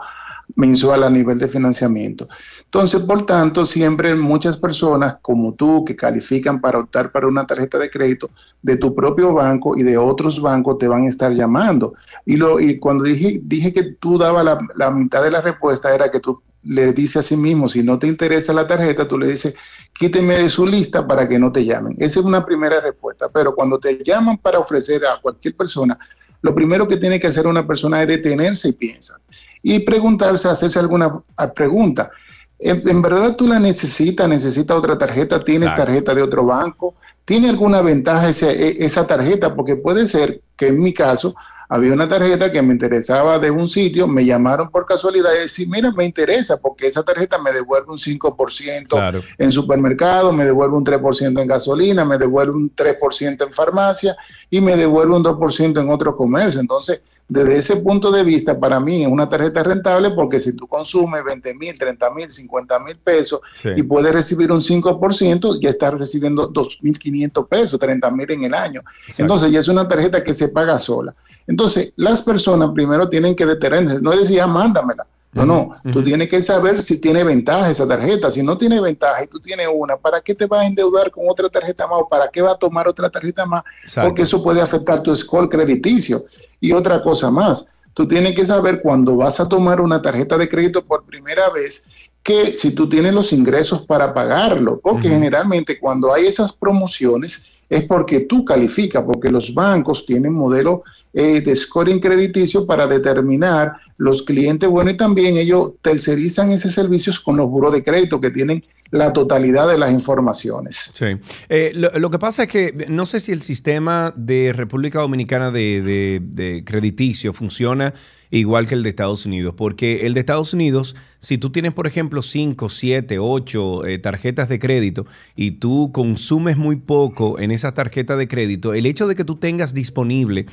mensual 0.56 1.02
a 1.04 1.10
nivel 1.10 1.38
de 1.38 1.48
financiamiento. 1.48 2.28
Entonces, 2.64 3.02
por 3.02 3.24
tanto, 3.26 3.66
siempre 3.66 4.14
muchas 4.14 4.56
personas 4.56 5.16
como 5.22 5.54
tú 5.54 5.84
que 5.84 5.96
califican 5.96 6.60
para 6.60 6.78
optar 6.78 7.12
para 7.12 7.26
una 7.26 7.46
tarjeta 7.46 7.78
de 7.78 7.90
crédito 7.90 8.30
de 8.62 8.76
tu 8.76 8.94
propio 8.94 9.34
banco 9.34 9.76
y 9.76 9.82
de 9.82 9.96
otros 9.96 10.40
bancos 10.40 10.78
te 10.78 10.88
van 10.88 11.04
a 11.04 11.08
estar 11.08 11.32
llamando. 11.32 11.94
Y, 12.26 12.36
lo, 12.36 12.60
y 12.60 12.78
cuando 12.78 13.04
dije, 13.04 13.40
dije 13.42 13.72
que 13.72 13.94
tú 14.00 14.18
dabas 14.18 14.44
la, 14.44 14.58
la 14.76 14.90
mitad 14.90 15.22
de 15.22 15.30
la 15.30 15.40
respuesta 15.40 15.94
era 15.94 16.10
que 16.10 16.20
tú 16.20 16.42
le 16.64 16.92
dices 16.92 17.18
a 17.18 17.22
sí 17.22 17.36
mismo, 17.36 17.68
si 17.68 17.82
no 17.82 17.98
te 17.98 18.06
interesa 18.06 18.52
la 18.52 18.66
tarjeta, 18.66 19.06
tú 19.06 19.18
le 19.18 19.26
dices, 19.26 19.54
quíteme 19.92 20.38
de 20.38 20.48
su 20.48 20.66
lista 20.66 21.06
para 21.06 21.28
que 21.28 21.38
no 21.38 21.52
te 21.52 21.64
llamen. 21.64 21.94
Esa 21.98 22.20
es 22.20 22.26
una 22.26 22.44
primera 22.44 22.80
respuesta. 22.80 23.28
Pero 23.28 23.54
cuando 23.54 23.78
te 23.78 24.02
llaman 24.02 24.38
para 24.38 24.58
ofrecer 24.58 25.04
a 25.04 25.20
cualquier 25.20 25.54
persona, 25.54 25.96
lo 26.40 26.54
primero 26.54 26.86
que 26.88 26.96
tiene 26.96 27.20
que 27.20 27.26
hacer 27.26 27.46
una 27.46 27.66
persona 27.66 28.02
es 28.02 28.08
detenerse 28.08 28.68
y 28.68 28.72
piensa. 28.72 29.18
Y 29.66 29.80
preguntarse, 29.80 30.46
hacerse 30.46 30.78
alguna 30.78 31.22
pregunta. 31.56 32.10
¿En, 32.58 33.00
verdad 33.00 33.34
tú 33.34 33.46
la 33.46 33.58
necesitas? 33.58 34.28
¿Necesitas 34.28 34.76
otra 34.76 34.98
tarjeta? 34.98 35.40
¿Tienes 35.40 35.74
tarjeta 35.74 36.14
de 36.14 36.22
otro 36.22 36.44
banco? 36.44 36.94
¿Tiene 37.24 37.48
alguna 37.48 37.80
ventaja 37.80 38.28
e, 38.28 38.84
esa 38.84 39.06
tarjeta? 39.06 39.54
Porque 39.56 39.76
puede 39.76 40.06
ser 40.06 40.42
que 40.56 40.68
en 40.68 40.82
mi 40.82 40.92
caso 40.92 41.34
había 41.68 41.94
una 41.94 42.06
tarjeta 42.06 42.52
que 42.52 42.60
me 42.60 42.74
interesaba 42.74 43.38
de 43.38 43.50
un 43.50 43.68
sitio, 43.68 44.06
me 44.06 44.24
llamaron 44.24 44.68
por 44.68 44.84
casualidad 44.84 45.30
y 45.34 45.44
decir, 45.44 45.66
mira, 45.66 45.90
me 45.92 46.04
interesa 46.04 46.58
porque 46.58 46.86
esa 46.86 47.02
tarjeta 47.02 47.38
me 47.38 47.52
devuelve 47.52 47.90
un 47.90 47.98
5% 47.98 49.24
en 49.38 49.50
supermercado, 49.50 50.30
me 50.30 50.44
devuelve 50.44 50.76
un 50.76 50.84
3% 50.84 51.40
en 51.40 51.48
gasolina, 51.48 52.04
me 52.04 52.18
devuelve 52.18 52.54
un 52.54 52.74
3% 52.74 53.46
en 53.46 53.52
farmacia 53.52 54.14
y 54.50 54.60
me 54.60 54.76
devuelve 54.76 55.16
un 55.16 55.24
2% 55.24 55.80
en 55.80 55.90
otro 55.90 56.14
comercio. 56.14 56.60
Entonces, 56.60 57.00
desde 57.26 57.58
ese 57.58 57.76
punto 57.76 58.12
de 58.12 58.22
vista, 58.22 58.58
para 58.58 58.78
mí 58.78 59.02
es 59.02 59.08
una 59.08 59.28
tarjeta 59.28 59.62
rentable 59.62 60.10
porque 60.10 60.40
si 60.40 60.54
tú 60.54 60.66
consumes 60.66 61.24
20 61.24 61.54
mil, 61.54 61.78
30 61.78 62.10
mil, 62.10 62.30
50 62.30 62.78
mil 62.80 62.96
pesos 62.96 63.40
y 63.64 63.82
puedes 63.82 64.12
recibir 64.12 64.52
un 64.52 64.60
5%, 64.60 65.58
ya 65.60 65.70
estás 65.70 65.94
recibiendo 65.94 66.52
2.500 66.52 67.48
pesos, 67.48 67.80
30 67.80 68.10
mil 68.10 68.30
en 68.30 68.44
el 68.44 68.54
año. 68.54 68.82
Entonces 69.16 69.50
ya 69.50 69.60
es 69.60 69.68
una 69.68 69.88
tarjeta 69.88 70.22
que 70.22 70.34
se 70.34 70.48
paga 70.48 70.78
sola. 70.78 71.14
Entonces, 71.46 71.92
las 71.96 72.22
personas 72.22 72.70
primero 72.72 73.08
tienen 73.08 73.34
que 73.34 73.46
detenerse, 73.46 74.00
no 74.00 74.12
decir, 74.12 74.44
mándamela. 74.46 75.06
No, 75.34 75.44
no, 75.44 75.76
tú 75.92 76.02
tienes 76.04 76.28
que 76.28 76.42
saber 76.42 76.82
si 76.82 77.00
tiene 77.00 77.24
ventaja 77.24 77.70
esa 77.70 77.88
tarjeta. 77.88 78.30
Si 78.30 78.42
no 78.42 78.56
tiene 78.56 78.80
ventaja 78.80 79.24
y 79.24 79.26
tú 79.26 79.40
tienes 79.40 79.68
una, 79.72 79.96
¿para 79.96 80.20
qué 80.20 80.34
te 80.34 80.46
vas 80.46 80.62
a 80.62 80.66
endeudar 80.66 81.10
con 81.10 81.28
otra 81.28 81.48
tarjeta 81.48 81.86
más 81.86 82.00
o 82.00 82.08
para 82.08 82.28
qué 82.28 82.40
va 82.40 82.52
a 82.52 82.56
tomar 82.56 82.86
otra 82.86 83.10
tarjeta 83.10 83.44
más? 83.44 83.64
Porque 84.02 84.22
eso 84.22 84.42
puede 84.42 84.60
afectar 84.60 85.02
tu 85.02 85.14
score 85.14 85.48
crediticio. 85.48 86.26
Y 86.60 86.72
otra 86.72 87.02
cosa 87.02 87.30
más, 87.30 87.68
tú 87.94 88.06
tienes 88.06 88.34
que 88.34 88.46
saber 88.46 88.80
cuando 88.80 89.16
vas 89.16 89.40
a 89.40 89.48
tomar 89.48 89.80
una 89.80 90.00
tarjeta 90.00 90.38
de 90.38 90.48
crédito 90.48 90.84
por 90.84 91.04
primera 91.04 91.50
vez 91.50 91.84
que 92.22 92.56
si 92.56 92.74
tú 92.74 92.88
tienes 92.88 93.12
los 93.12 93.32
ingresos 93.34 93.84
para 93.84 94.14
pagarlo, 94.14 94.80
porque 94.80 95.10
generalmente 95.10 95.78
cuando 95.78 96.12
hay 96.12 96.26
esas 96.26 96.52
promociones 96.52 97.52
es 97.68 97.84
porque 97.84 98.20
tú 98.20 98.46
calificas, 98.46 99.04
porque 99.04 99.28
los 99.28 99.52
bancos 99.52 100.06
tienen 100.06 100.32
modelo 100.32 100.84
eh, 101.16 101.40
de 101.40 101.54
scoring 101.54 102.00
crediticio 102.00 102.66
para 102.66 102.88
determinar 102.88 103.74
los 103.98 104.24
clientes 104.24 104.68
buenos 104.68 104.94
y 104.94 104.96
también 104.96 105.36
ellos 105.36 105.74
tercerizan 105.80 106.50
esos 106.50 106.74
servicios 106.74 107.20
con 107.20 107.36
los 107.36 107.48
buros 107.48 107.72
de 107.72 107.84
crédito 107.84 108.20
que 108.20 108.32
tienen 108.32 108.64
la 108.90 109.12
totalidad 109.12 109.68
de 109.68 109.78
las 109.78 109.92
informaciones. 109.92 110.90
Sí. 110.92 111.06
Eh, 111.48 111.70
lo, 111.72 112.10
que 112.10 112.18
pasa 112.18 112.42
es 112.42 112.48
que 112.48 112.86
no 112.88 113.06
sé 113.06 113.20
si 113.20 113.30
el 113.30 113.42
sistema 113.42 114.12
de 114.16 114.52
República 114.52 114.98
Dominicana 114.98 115.52
de, 115.52 116.62
crediticio 116.66 117.32
funciona 117.32 117.94
igual 118.30 118.66
que 118.66 118.74
el 118.74 118.82
de 118.82 118.88
Estados 118.88 119.24
Unidos, 119.24 119.54
porque 119.56 120.06
el 120.06 120.14
de 120.14 120.20
Estados 120.20 120.52
Unidos, 120.52 120.96
si 121.20 121.38
tú 121.38 121.50
tienes, 121.50 121.74
por 121.74 121.86
ejemplo, 121.86 122.22
5, 122.22 122.68
7, 122.68 123.20
8 123.20 123.82
tarjetas 124.02 124.48
de 124.48 124.58
crédito 124.58 125.06
y 125.36 125.52
tú 125.52 125.92
consumes 125.92 126.56
muy 126.56 126.74
poco 126.74 127.38
en 127.38 127.52
esas 127.52 127.74
tarjetas 127.74 128.18
de 128.18 128.26
crédito, 128.26 128.74
el 128.74 128.86
hecho 128.86 129.06
de 129.06 129.14
que 129.14 129.24
tú 129.24 129.36
tengas 129.36 129.74
disponible 129.74 130.46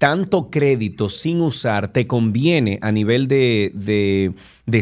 tanto 0.00 0.48
crédito 0.48 1.10
sin 1.10 1.42
usar 1.42 1.92
te 1.92 2.06
conviene 2.06 2.78
a 2.80 2.90
nivel 2.90 3.28
de, 3.28 4.32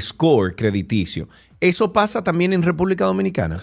score 0.01 0.55
crediticio. 0.55 1.29
¿Eso 1.61 1.93
pasa 1.93 2.23
también 2.23 2.53
en 2.53 2.62
República 2.62 3.05
Dominicana? 3.05 3.61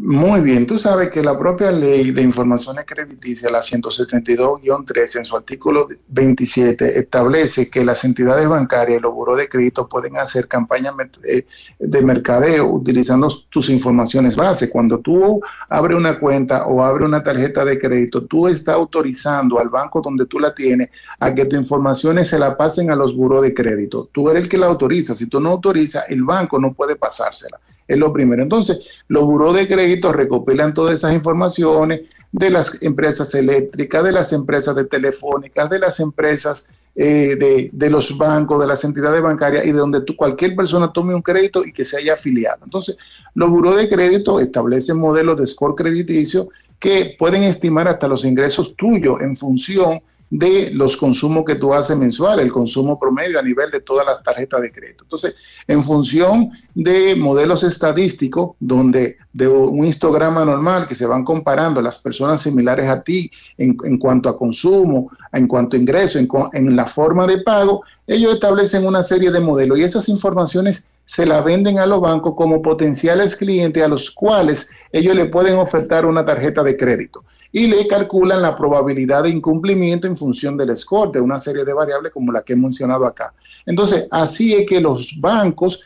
Muy 0.00 0.42
bien, 0.42 0.64
tú 0.64 0.78
sabes 0.78 1.10
que 1.10 1.24
la 1.24 1.36
propia 1.36 1.72
ley 1.72 2.12
de 2.12 2.22
informaciones 2.22 2.84
crediticias, 2.86 3.50
la 3.50 3.62
172-3, 3.62 5.16
en 5.18 5.24
su 5.24 5.36
artículo 5.36 5.88
27, 6.06 7.00
establece 7.00 7.68
que 7.68 7.84
las 7.84 8.04
entidades 8.04 8.48
bancarias 8.48 9.00
y 9.00 9.02
los 9.02 9.12
buros 9.12 9.36
de 9.36 9.48
crédito 9.48 9.88
pueden 9.88 10.16
hacer 10.16 10.46
campañas 10.46 10.94
eh, 11.24 11.46
de 11.80 12.02
mercadeo 12.02 12.66
utilizando 12.70 13.28
tus 13.50 13.70
informaciones 13.70 14.36
base. 14.36 14.70
Cuando 14.70 15.00
tú 15.00 15.40
abres 15.68 15.96
una 15.96 16.20
cuenta 16.20 16.66
o 16.66 16.84
abres 16.84 17.08
una 17.08 17.24
tarjeta 17.24 17.64
de 17.64 17.80
crédito, 17.80 18.24
tú 18.24 18.46
estás 18.46 18.76
autorizando 18.76 19.58
al 19.58 19.68
banco 19.68 20.00
donde 20.00 20.26
tú 20.26 20.38
la 20.38 20.54
tienes 20.54 20.90
a 21.18 21.34
que 21.34 21.44
tus 21.44 21.58
informaciones 21.58 22.28
se 22.28 22.38
la 22.38 22.56
pasen 22.56 22.92
a 22.92 22.94
los 22.94 23.16
buros 23.16 23.42
de 23.42 23.52
crédito. 23.52 24.08
Tú 24.12 24.30
eres 24.30 24.44
el 24.44 24.48
que 24.48 24.58
la 24.58 24.66
autoriza. 24.66 25.16
Si 25.16 25.26
tú 25.26 25.40
no 25.40 25.50
autorizas, 25.50 26.04
el 26.08 26.22
banco 26.22 26.60
no 26.60 26.72
puede 26.72 26.94
pasársela 26.94 27.58
es 27.88 27.98
lo 27.98 28.12
primero. 28.12 28.42
Entonces, 28.42 28.86
los 29.08 29.24
buros 29.24 29.54
de 29.54 29.66
crédito 29.66 30.12
recopilan 30.12 30.74
todas 30.74 30.94
esas 30.94 31.14
informaciones 31.14 32.02
de 32.30 32.50
las 32.50 32.82
empresas 32.82 33.34
eléctricas, 33.34 34.04
de 34.04 34.12
las 34.12 34.32
empresas 34.32 34.76
de 34.76 34.84
telefónicas, 34.84 35.70
de 35.70 35.78
las 35.78 35.98
empresas 35.98 36.68
eh, 36.94 37.36
de, 37.38 37.70
de, 37.72 37.90
los 37.90 38.16
bancos, 38.18 38.60
de 38.60 38.66
las 38.66 38.84
entidades 38.84 39.22
bancarias 39.22 39.64
y 39.64 39.72
de 39.72 39.78
donde 39.78 40.02
tú, 40.02 40.14
cualquier 40.14 40.54
persona 40.54 40.92
tome 40.92 41.14
un 41.14 41.22
crédito 41.22 41.64
y 41.64 41.72
que 41.72 41.84
se 41.84 41.96
haya 41.96 42.14
afiliado. 42.14 42.60
Entonces, 42.64 42.98
los 43.34 43.48
buros 43.48 43.76
de 43.76 43.88
crédito 43.88 44.40
establecen 44.40 44.98
modelos 44.98 45.38
de 45.38 45.46
score 45.46 45.74
crediticio 45.74 46.48
que 46.78 47.16
pueden 47.18 47.44
estimar 47.44 47.88
hasta 47.88 48.08
los 48.08 48.24
ingresos 48.24 48.76
tuyos 48.76 49.20
en 49.20 49.36
función 49.36 50.00
de 50.00 50.02
los 50.30 50.96
consumos 50.96 51.44
que 51.44 51.54
tú 51.54 51.72
haces 51.72 51.96
mensual, 51.96 52.40
el 52.40 52.52
consumo 52.52 52.98
promedio 52.98 53.38
a 53.38 53.42
nivel 53.42 53.70
de 53.70 53.80
todas 53.80 54.04
las 54.04 54.22
tarjetas 54.22 54.60
de 54.60 54.70
crédito. 54.70 55.04
Entonces, 55.04 55.34
en 55.66 55.82
función 55.82 56.50
de 56.74 57.16
modelos 57.16 57.64
estadísticos, 57.64 58.52
donde 58.60 59.16
de 59.32 59.48
un 59.48 59.86
histograma 59.86 60.44
normal 60.44 60.86
que 60.86 60.94
se 60.94 61.06
van 61.06 61.24
comparando 61.24 61.80
las 61.80 61.98
personas 61.98 62.42
similares 62.42 62.88
a 62.88 63.02
ti 63.02 63.30
en, 63.56 63.98
cuanto 63.98 64.28
a 64.28 64.36
consumo, 64.36 65.10
en 65.32 65.46
cuanto 65.46 65.76
a 65.76 65.80
ingreso, 65.80 66.18
en, 66.18 66.28
en 66.52 66.76
la 66.76 66.86
forma 66.86 67.26
de 67.26 67.42
pago, 67.42 67.82
ellos 68.06 68.34
establecen 68.34 68.86
una 68.86 69.02
serie 69.02 69.30
de 69.30 69.40
modelos 69.40 69.78
y 69.78 69.84
esas 69.84 70.08
informaciones 70.08 70.86
se 71.06 71.24
la 71.24 71.40
venden 71.40 71.78
a 71.78 71.86
los 71.86 72.02
bancos 72.02 72.34
como 72.34 72.60
potenciales 72.60 73.34
clientes 73.34 73.82
a 73.82 73.88
los 73.88 74.10
cuales 74.10 74.68
ellos 74.92 75.16
le 75.16 75.26
pueden 75.26 75.56
ofertar 75.56 76.04
una 76.04 76.24
tarjeta 76.26 76.62
de 76.62 76.76
crédito 76.76 77.24
y 77.52 77.66
le 77.66 77.86
calculan 77.86 78.42
la 78.42 78.56
probabilidad 78.56 79.22
de 79.22 79.30
incumplimiento 79.30 80.06
en 80.06 80.16
función 80.16 80.56
del 80.56 80.76
score 80.76 81.12
de 81.12 81.20
una 81.20 81.40
serie 81.40 81.64
de 81.64 81.72
variables 81.72 82.12
como 82.12 82.32
la 82.32 82.42
que 82.42 82.52
he 82.52 82.56
mencionado 82.56 83.06
acá. 83.06 83.32
Entonces, 83.66 84.06
así 84.10 84.54
es 84.54 84.66
que 84.66 84.80
los 84.80 85.18
bancos 85.20 85.82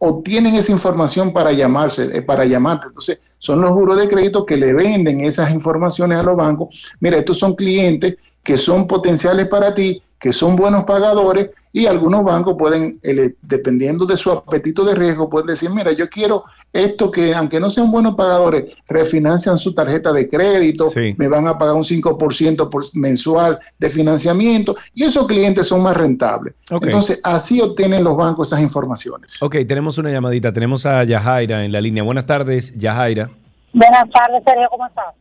obtienen 0.00 0.54
esa 0.54 0.72
información 0.72 1.32
para 1.32 1.52
llamarse, 1.52 2.16
eh, 2.16 2.22
para 2.22 2.44
llamarte. 2.44 2.88
Entonces, 2.88 3.20
son 3.38 3.60
los 3.60 3.72
buros 3.72 3.96
de 3.96 4.08
crédito 4.08 4.44
que 4.44 4.56
le 4.56 4.72
venden 4.72 5.20
esas 5.20 5.50
informaciones 5.52 6.18
a 6.18 6.22
los 6.22 6.36
bancos. 6.36 6.92
Mira, 7.00 7.18
estos 7.18 7.38
son 7.38 7.54
clientes 7.54 8.16
que 8.42 8.56
son 8.56 8.86
potenciales 8.86 9.48
para 9.48 9.74
ti, 9.74 10.02
que 10.18 10.32
son 10.32 10.56
buenos 10.56 10.84
pagadores 10.84 11.50
y 11.72 11.84
algunos 11.84 12.24
bancos 12.24 12.56
pueden, 12.58 12.98
dependiendo 13.42 14.06
de 14.06 14.16
su 14.16 14.30
apetito 14.30 14.82
de 14.82 14.94
riesgo, 14.94 15.28
pueden 15.28 15.48
decir, 15.48 15.68
mira, 15.68 15.92
yo 15.92 16.08
quiero 16.08 16.44
esto 16.72 17.10
que, 17.10 17.34
aunque 17.34 17.60
no 17.60 17.68
sean 17.68 17.90
buenos 17.90 18.14
pagadores, 18.14 18.72
refinancian 18.88 19.58
su 19.58 19.74
tarjeta 19.74 20.10
de 20.10 20.26
crédito, 20.26 20.86
me 21.18 21.28
van 21.28 21.46
a 21.46 21.58
pagar 21.58 21.74
un 21.74 21.84
5% 21.84 22.70
por 22.70 22.84
mensual 22.94 23.58
de 23.78 23.90
financiamiento 23.90 24.74
y 24.94 25.04
esos 25.04 25.26
clientes 25.26 25.66
son 25.66 25.82
más 25.82 25.96
rentables. 25.96 26.54
Entonces, 26.70 27.20
así 27.22 27.60
obtienen 27.60 28.04
los 28.04 28.16
bancos 28.16 28.48
esas 28.48 28.60
informaciones. 28.60 29.42
Ok, 29.42 29.56
tenemos 29.68 29.98
una 29.98 30.10
llamadita, 30.10 30.54
tenemos 30.54 30.86
a 30.86 31.04
Yajaira 31.04 31.62
en 31.62 31.72
la 31.72 31.80
línea. 31.82 32.02
Buenas 32.02 32.24
tardes, 32.24 32.74
Yajaira. 32.78 33.28
Buenas 33.74 34.08
tardes, 34.10 34.42
Sergio, 34.46 34.66
¿cómo 34.70 34.86
estás? 34.86 35.14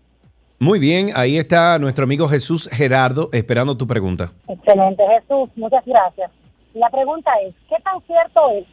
Muy 0.59 0.79
bien, 0.79 1.09
ahí 1.15 1.37
está 1.37 1.77
nuestro 1.79 2.05
amigo 2.05 2.29
Jesús 2.29 2.69
Gerardo 2.71 3.29
esperando 3.33 3.75
tu 3.75 3.85
pregunta. 3.85 4.31
Excelente, 4.47 5.03
Jesús, 5.05 5.49
muchas 5.57 5.83
gracias. 5.85 6.31
La 6.73 6.89
pregunta 6.89 7.29
es, 7.45 7.53
¿qué 7.67 7.75
tan 7.83 8.01
cierto 8.07 8.51
es 8.51 8.65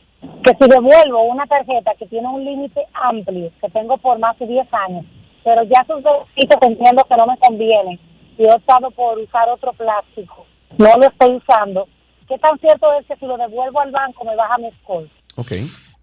que 0.45 0.53
si 0.61 0.71
devuelvo 0.71 1.25
una 1.25 1.45
tarjeta 1.47 1.93
que 1.99 2.07
tiene 2.07 2.29
un 2.29 2.45
límite 2.45 2.87
amplio, 2.95 3.51
que 3.61 3.69
tengo 3.71 3.99
por 3.99 4.19
más 4.21 4.39
de 4.39 4.47
10 4.47 4.69
años, 4.89 5.05
pero 5.43 5.65
ya 5.65 5.85
sus 5.87 6.03
requisitos 6.05 6.59
entiendo 6.63 7.03
que 7.09 7.17
no 7.17 7.27
me 7.27 7.37
conviene 7.39 7.99
y 8.39 8.45
he 8.45 8.53
optado 8.53 8.91
por 8.93 9.19
usar 9.19 9.49
otro 9.49 9.73
plástico, 9.73 10.47
no 10.79 10.97
lo 10.97 11.09
estoy 11.09 11.37
usando, 11.37 11.89
¿qué 12.29 12.39
tan 12.39 12.59
cierto 12.61 12.93
es 12.95 13.07
que 13.07 13.17
si 13.17 13.27
lo 13.27 13.37
devuelvo 13.37 13.81
al 13.81 13.91
banco 13.91 14.25
me 14.25 14.37
baja 14.37 14.57
mi 14.59 14.71
score? 14.83 15.11
Ok. 15.35 15.53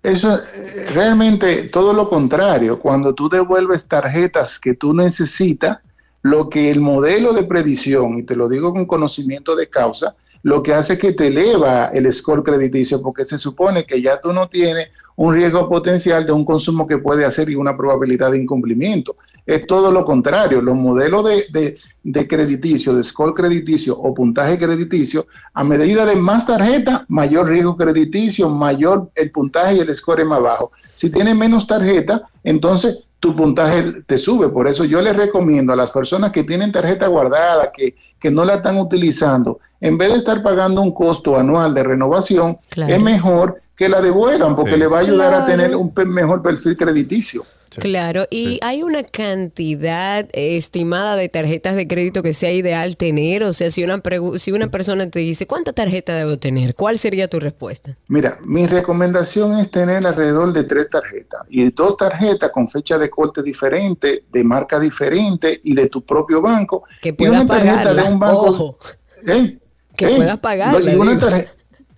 Eso 0.02 0.36
eh, 0.36 0.88
realmente 0.94 1.64
todo 1.64 1.94
lo 1.94 2.10
contrario. 2.10 2.80
Cuando 2.80 3.14
tú 3.14 3.30
devuelves 3.30 3.86
tarjetas 3.86 4.60
que 4.60 4.74
tú 4.74 4.94
necesitas, 4.94 5.80
lo 6.22 6.50
que 6.50 6.70
el 6.70 6.80
modelo 6.80 7.34
de 7.34 7.44
predicción, 7.44 8.20
y 8.20 8.24
te 8.24 8.36
lo 8.36 8.50
digo 8.50 8.74
con 8.74 8.86
conocimiento 8.86 9.56
de 9.56 9.70
causa, 9.70 10.16
lo 10.44 10.64
que 10.64 10.74
hace 10.74 10.98
que 10.98 11.14
te 11.14 11.28
eleva 11.28 11.88
el 11.88 12.12
score 12.14 12.44
crediticio 12.44 13.02
porque 13.02 13.26
se 13.26 13.38
supone 13.38 13.86
que 13.86 14.02
ya 14.02 14.22
tú 14.22 14.32
no 14.32 14.48
tienes 14.48 14.90
un 15.18 15.34
riesgo 15.36 15.68
potencial 15.68 16.26
de 16.26 16.32
un 16.32 16.46
consumo 16.46 16.88
que 16.88 16.98
puede 16.98 17.26
hacer 17.26 17.50
y 17.50 17.56
una 17.56 17.76
probabilidad 17.76 18.32
de 18.32 18.40
incumplimiento. 18.40 19.18
Es 19.46 19.66
todo 19.66 19.92
lo 19.92 20.06
contrario. 20.06 20.62
Los 20.62 20.76
modelos 20.76 21.26
de, 21.26 21.78
de, 22.04 22.28
crediticio, 22.28 22.94
de 22.94 23.04
score 23.04 23.34
crediticio 23.34 23.98
o 23.98 24.14
puntaje 24.14 24.58
crediticio, 24.58 25.28
a 25.54 25.64
medida 25.64 26.06
de 26.06 26.16
más 26.16 26.46
tarjeta, 26.46 27.06
mayor 27.08 27.50
riesgo 27.50 27.76
crediticio, 27.76 28.50
mayor 28.50 29.10
el 29.16 29.32
puntaje 29.32 29.76
y 29.76 29.80
el 29.80 29.96
score 29.96 30.22
es 30.22 30.28
más 30.28 30.42
bajo. 30.42 30.72
Si 30.96 31.10
tienes 31.10 31.36
menos 31.36 31.66
tarjeta, 31.66 32.24
entonces 32.44 33.04
tu 33.20 33.36
puntaje 33.36 34.04
te 34.06 34.18
sube. 34.18 34.50
Por 34.50 34.68
eso 34.68 34.86
yo 34.86 35.02
les 35.02 35.16
recomiendo 35.16 35.74
a 35.74 35.76
las 35.76 35.92
personas 35.92 36.32
que 36.32 36.44
tienen 36.44 36.72
tarjeta 36.72 37.08
guardada, 37.08 37.72
que, 37.72 37.96
que 38.20 38.32
no 38.32 38.46
la 38.46 38.56
están 38.56 38.78
utilizando, 38.78 39.60
en 39.82 39.98
vez 39.98 40.10
de 40.10 40.18
estar 40.20 40.44
pagando 40.44 40.82
un 40.82 40.94
costo 40.94 41.38
anual 41.38 41.74
de 41.74 41.84
renovación, 41.84 42.58
es 42.76 43.02
mejor 43.02 43.62
que 43.76 43.88
la 43.88 44.02
devuelvan 44.02 44.56
porque 44.56 44.76
le 44.76 44.88
va 44.88 44.98
a 44.98 45.02
ayudar 45.02 45.34
a 45.34 45.46
tener 45.46 45.76
un 45.76 45.94
mejor 46.08 46.42
perfil 46.42 46.76
crediticio. 46.76 47.46
Claro, 47.78 48.26
y 48.30 48.60
hay 48.62 48.84
una 48.84 49.04
cantidad 49.04 50.28
estimada 50.34 51.16
de 51.16 51.30
tarjetas 51.30 51.76
de 51.76 51.88
crédito 51.88 52.24
que 52.24 52.34
sea 52.34 52.52
ideal 52.52 52.98
tener. 52.98 53.44
O 53.44 53.54
sea, 53.54 53.72
si 53.72 53.84
una, 53.84 54.02
si 54.38 54.52
una 54.52 54.72
persona 54.72 55.10
te 55.10 55.20
dice, 55.20 55.48
¿cuánta 55.48 55.74
tarjeta 55.74 56.16
debo 56.16 56.38
tener? 56.38 56.76
¿Cuál 56.76 56.98
sería 56.98 57.28
tu 57.28 57.40
respuesta? 57.40 57.96
Mira, 58.08 58.40
mi 58.44 58.68
recomendación 58.68 59.58
es 59.60 59.70
tener 59.72 60.06
alrededor 60.06 60.54
de 60.54 60.64
tres 60.64 60.90
tarjetas 60.90 61.42
y 61.50 61.70
dos 61.72 61.98
tarjetas 61.98 62.52
con 62.52 62.68
fecha 62.68 62.98
de 62.98 63.10
corte 63.10 63.44
diferente, 63.44 64.24
de 64.32 64.44
marca 64.44 64.80
diferente 64.80 65.60
y 65.64 65.76
de 65.76 65.88
tu 65.88 66.02
propio 66.02 66.42
banco. 66.42 66.84
Que 67.02 67.14
puedas 67.14 67.46
pagarla. 67.46 68.16
Ojo. 68.32 68.78
¿Eh? 69.26 69.58
Que 69.96 70.08
puedas 70.16 70.38
pagarla. 70.38 71.46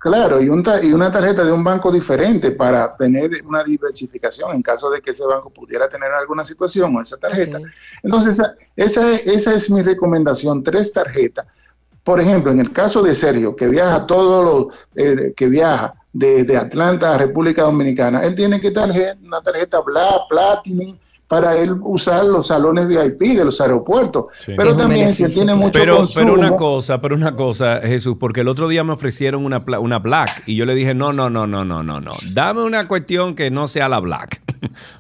Claro, 0.02 0.42
y, 0.42 0.46
y 0.46 0.94
una 0.94 1.12
tarjeta 1.12 1.44
de 1.44 1.52
un 1.52 1.64
banco 1.64 1.92
diferente 1.92 2.50
para 2.50 2.98
tener 2.98 3.46
una 3.46 3.64
diversificación 3.64 4.56
en 4.56 4.64
caso 4.64 4.90
de 4.90 5.00
que 5.00 5.12
ese 5.12 5.24
banco 5.24 5.52
pudiera 5.52 5.88
tener 5.88 6.12
alguna 6.12 6.44
situación 6.44 6.96
o 6.96 7.02
esa 7.02 7.18
tarjeta. 7.18 7.60
Entonces, 8.02 8.42
esa, 8.76 9.16
esa, 9.16 9.54
es 9.54 9.70
mi 9.70 9.84
recomendación, 9.84 10.64
tres 10.64 10.92
tarjetas. 10.92 11.46
Por 12.04 12.20
ejemplo, 12.20 12.52
en 12.52 12.62
el 12.62 12.72
caso 12.74 13.04
de 13.04 13.14
Sergio, 13.14 13.56
que 13.56 13.68
viaja 13.68 14.08
todos 14.08 14.44
los, 14.44 14.76
eh, 14.96 15.34
que 15.38 15.48
viaja 15.48 15.94
de, 16.12 16.46
de, 16.46 16.58
Atlanta 16.58 17.14
a 17.14 17.20
República 17.20 17.62
Dominicana, 17.62 18.24
él 18.24 18.34
tiene 18.34 18.60
que 18.60 18.72
tener 18.72 19.18
una 19.24 19.40
tarjeta 19.44 19.82
Black, 19.82 20.22
Platinum, 20.28 20.98
para 21.32 21.58
él 21.58 21.78
usar 21.84 22.26
los 22.26 22.48
salones 22.48 22.90
VIP 22.90 23.38
de 23.38 23.46
los 23.46 23.62
aeropuertos. 23.62 24.26
Pero 24.46 24.76
también 24.76 25.14
si 25.14 25.24
él 25.24 25.34
tiene 25.34 25.56
mucho 25.56 25.72
pero, 25.72 26.10
Pero 26.14 26.34
una 26.34 26.58
cosa, 26.58 27.00
pero 27.00 27.16
una 27.16 27.32
cosa, 27.32 27.80
Jesús, 27.80 28.18
porque 28.20 28.42
el 28.42 28.50
otro 28.50 28.68
día 28.68 28.84
me 28.84 28.92
ofrecieron 28.92 29.46
una, 29.46 29.64
una 29.80 30.00
Black 30.00 30.44
y 30.46 30.58
yo 30.58 30.66
le 30.66 30.76
dije, 30.76 30.94
no, 30.94 31.14
no, 31.14 31.30
no, 31.30 31.48
no, 31.48 31.64
no, 31.64 31.84
no, 31.84 32.02
no. 32.02 32.12
Dame 32.34 32.64
una 32.64 32.86
cuestión 32.86 33.34
que 33.34 33.50
no 33.50 33.70
sea 33.70 33.88
la 33.88 34.02
Black. 34.02 34.42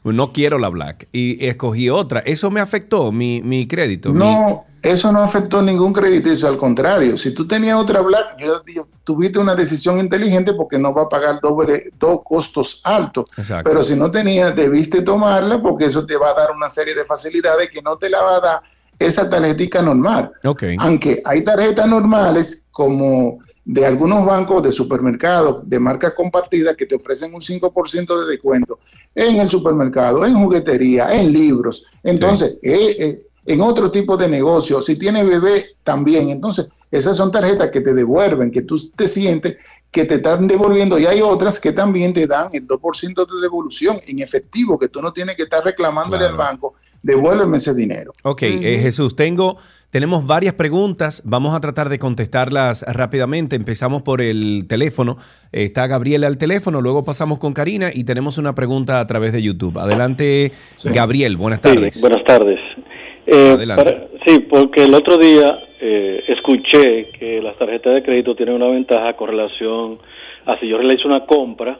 No 0.03 0.33
quiero 0.33 0.57
la 0.57 0.69
Black. 0.69 1.07
Y 1.11 1.45
escogí 1.45 1.89
otra. 1.89 2.19
Eso 2.21 2.51
me 2.51 2.59
afectó 2.59 3.11
mi, 3.11 3.41
mi 3.41 3.67
crédito. 3.67 4.11
No 4.11 4.65
eso 4.81 5.11
no 5.11 5.21
afectó 5.21 5.61
ningún 5.61 5.93
crediticio, 5.93 6.47
al 6.47 6.57
contrario, 6.57 7.15
si 7.15 7.35
tú 7.35 7.47
tenías 7.47 7.77
otra 7.77 8.01
Black, 8.01 8.35
yo, 8.39 8.63
tuviste 9.03 9.37
una 9.37 9.53
decisión 9.53 9.99
inteligente 9.99 10.53
porque 10.53 10.79
no 10.79 10.91
va 10.91 11.03
a 11.03 11.09
pagar 11.09 11.39
doble, 11.39 11.91
dos 11.99 12.21
costos 12.23 12.81
altos. 12.83 13.25
Pero 13.63 13.83
si 13.83 13.95
no 13.95 14.09
tenías, 14.09 14.55
debiste 14.55 15.03
tomarla 15.03 15.61
porque 15.61 15.85
eso 15.85 16.03
te 16.05 16.17
va 16.17 16.31
a 16.31 16.33
dar 16.33 16.51
una 16.51 16.67
serie 16.67 16.95
de 16.95 17.05
facilidades 17.05 17.69
que 17.69 17.81
no 17.83 17.97
te 17.97 18.09
la 18.09 18.21
va 18.21 18.35
a 18.37 18.39
dar 18.39 18.61
esa 18.97 19.29
tarjetita 19.29 19.83
normal. 19.83 20.31
Aunque 20.79 21.21
hay 21.25 21.43
tarjetas 21.43 21.87
normales 21.87 22.63
como 22.71 23.37
de 23.63 23.85
algunos 23.85 24.25
bancos 24.25 24.63
de 24.63 24.71
supermercados 24.71 25.67
de 25.69 25.79
marcas 25.79 26.13
compartidas 26.13 26.75
que 26.75 26.85
te 26.85 26.95
ofrecen 26.95 27.33
un 27.33 27.41
5% 27.41 28.19
de 28.19 28.31
descuento 28.31 28.79
en 29.13 29.37
el 29.37 29.49
supermercado, 29.49 30.25
en 30.25 30.35
juguetería, 30.35 31.13
en 31.13 31.31
libros. 31.31 31.85
Entonces, 32.03 32.57
eh, 32.63 32.95
eh, 32.99 33.21
en 33.45 33.61
otro 33.61 33.91
tipo 33.91 34.17
de 34.17 34.27
negocio. 34.27 34.81
Si 34.81 34.95
tiene 34.95 35.23
bebé, 35.23 35.65
también. 35.83 36.29
Entonces, 36.29 36.69
esas 36.89 37.17
son 37.17 37.31
tarjetas 37.31 37.69
que 37.69 37.81
te 37.81 37.93
devuelven, 37.93 38.51
que 38.51 38.61
tú 38.61 38.77
te 38.95 39.07
sientes 39.07 39.57
que 39.91 40.05
te 40.05 40.15
están 40.15 40.47
devolviendo 40.47 40.97
y 40.97 41.05
hay 41.05 41.21
otras 41.21 41.59
que 41.59 41.73
también 41.73 42.13
te 42.13 42.25
dan 42.25 42.49
el 42.53 42.65
2% 42.65 43.27
de 43.27 43.41
devolución 43.41 43.99
en 44.07 44.19
efectivo, 44.19 44.79
que 44.79 44.87
tú 44.87 45.01
no 45.01 45.11
tienes 45.11 45.35
que 45.35 45.43
estar 45.43 45.63
reclamándole 45.63 46.25
al 46.25 46.37
banco, 46.37 46.75
devuélveme 47.03 47.57
ese 47.57 47.73
dinero. 47.73 48.13
Ok, 48.23 48.43
eh, 48.43 48.79
Jesús, 48.81 49.15
tengo, 49.15 49.57
tenemos 49.89 50.25
varias 50.25 50.53
preguntas, 50.53 51.21
vamos 51.25 51.55
a 51.55 51.59
tratar 51.59 51.89
de 51.89 51.99
contestarlas 51.99 52.85
rápidamente. 52.87 53.55
Empezamos 53.55 54.01
por 54.03 54.21
el 54.21 54.65
teléfono, 54.67 55.17
está 55.51 55.87
Gabriela 55.87 56.27
al 56.27 56.37
teléfono, 56.37 56.81
luego 56.81 57.03
pasamos 57.03 57.39
con 57.39 57.53
Karina 57.53 57.89
y 57.93 58.03
tenemos 58.03 58.37
una 58.37 58.55
pregunta 58.55 58.99
a 58.99 59.07
través 59.07 59.33
de 59.33 59.41
YouTube. 59.41 59.77
Adelante, 59.79 60.51
Gabriel, 60.85 61.37
buenas 61.37 61.61
tardes. 61.61 61.99
buenas 62.01 62.23
tardes. 62.23 62.59
Eh, 63.25 63.57
sí, 64.25 64.39
porque 64.49 64.85
el 64.85 64.93
otro 64.93 65.17
día 65.17 65.57
eh, 65.79 66.23
escuché 66.27 67.09
que 67.17 67.41
las 67.41 67.57
tarjetas 67.57 67.95
de 67.95 68.03
crédito 68.03 68.35
tienen 68.35 68.55
una 68.55 68.67
ventaja 68.67 69.13
con 69.13 69.29
relación 69.29 69.99
a 70.45 70.59
si 70.59 70.67
yo 70.67 70.77
realizo 70.77 71.07
una 71.07 71.25
compra 71.25 71.79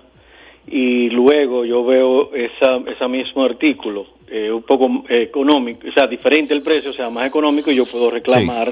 y 0.68 1.10
luego 1.10 1.66
yo 1.66 1.84
veo 1.84 2.34
esa, 2.34 2.78
ese 2.88 3.08
mismo 3.08 3.44
artículo 3.44 4.06
eh, 4.30 4.52
un 4.52 4.64
poco 4.64 5.04
económico, 5.10 5.88
o 5.88 5.92
sea, 5.92 6.08
diferente 6.08 6.54
el 6.54 6.64
precio, 6.64 6.92
o 6.92 6.94
sea, 6.94 7.10
más 7.10 7.28
económico 7.28 7.72
y 7.72 7.76
yo 7.76 7.86
puedo 7.86 8.10
reclamar 8.10 8.72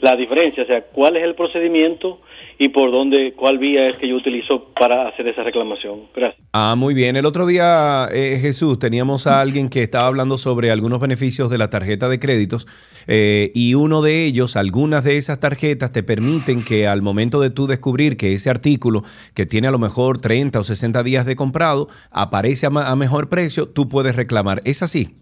la 0.00 0.16
diferencia, 0.16 0.62
o 0.62 0.66
sea, 0.66 0.82
cuál 0.82 1.16
es 1.16 1.24
el 1.24 1.34
procedimiento 1.34 2.18
y 2.58 2.68
por 2.68 2.90
dónde, 2.90 3.32
cuál 3.34 3.58
vía 3.58 3.86
es 3.86 3.96
que 3.96 4.08
yo 4.08 4.16
utilizo 4.16 4.72
para 4.78 5.08
hacer 5.08 5.26
esa 5.28 5.42
reclamación. 5.42 6.02
Gracias. 6.14 6.42
Ah, 6.52 6.74
muy 6.76 6.94
bien. 6.94 7.16
El 7.16 7.26
otro 7.26 7.46
día, 7.46 8.08
eh, 8.12 8.38
Jesús, 8.40 8.78
teníamos 8.78 9.26
a 9.26 9.40
alguien 9.40 9.68
que 9.68 9.82
estaba 9.82 10.06
hablando 10.06 10.38
sobre 10.38 10.70
algunos 10.70 11.00
beneficios 11.00 11.50
de 11.50 11.58
la 11.58 11.70
tarjeta 11.70 12.08
de 12.08 12.18
créditos 12.18 12.66
eh, 13.06 13.50
y 13.54 13.74
uno 13.74 14.02
de 14.02 14.24
ellos, 14.24 14.56
algunas 14.56 15.04
de 15.04 15.16
esas 15.16 15.40
tarjetas 15.40 15.92
te 15.92 16.02
permiten 16.02 16.64
que 16.64 16.86
al 16.86 17.02
momento 17.02 17.40
de 17.40 17.50
tú 17.50 17.66
descubrir 17.66 18.16
que 18.16 18.34
ese 18.34 18.50
artículo 18.50 19.02
que 19.34 19.46
tiene 19.46 19.68
a 19.68 19.70
lo 19.70 19.78
mejor 19.78 20.20
30 20.20 20.60
o 20.60 20.62
60 20.62 21.02
días 21.02 21.26
de 21.26 21.36
comprado 21.36 21.88
aparece 22.10 22.66
a, 22.66 22.68
a 22.68 22.96
mejor 22.96 23.28
precio, 23.28 23.68
tú 23.68 23.88
puedes 23.88 24.16
reclamar. 24.16 24.62
¿Es 24.64 24.82
así? 24.82 25.21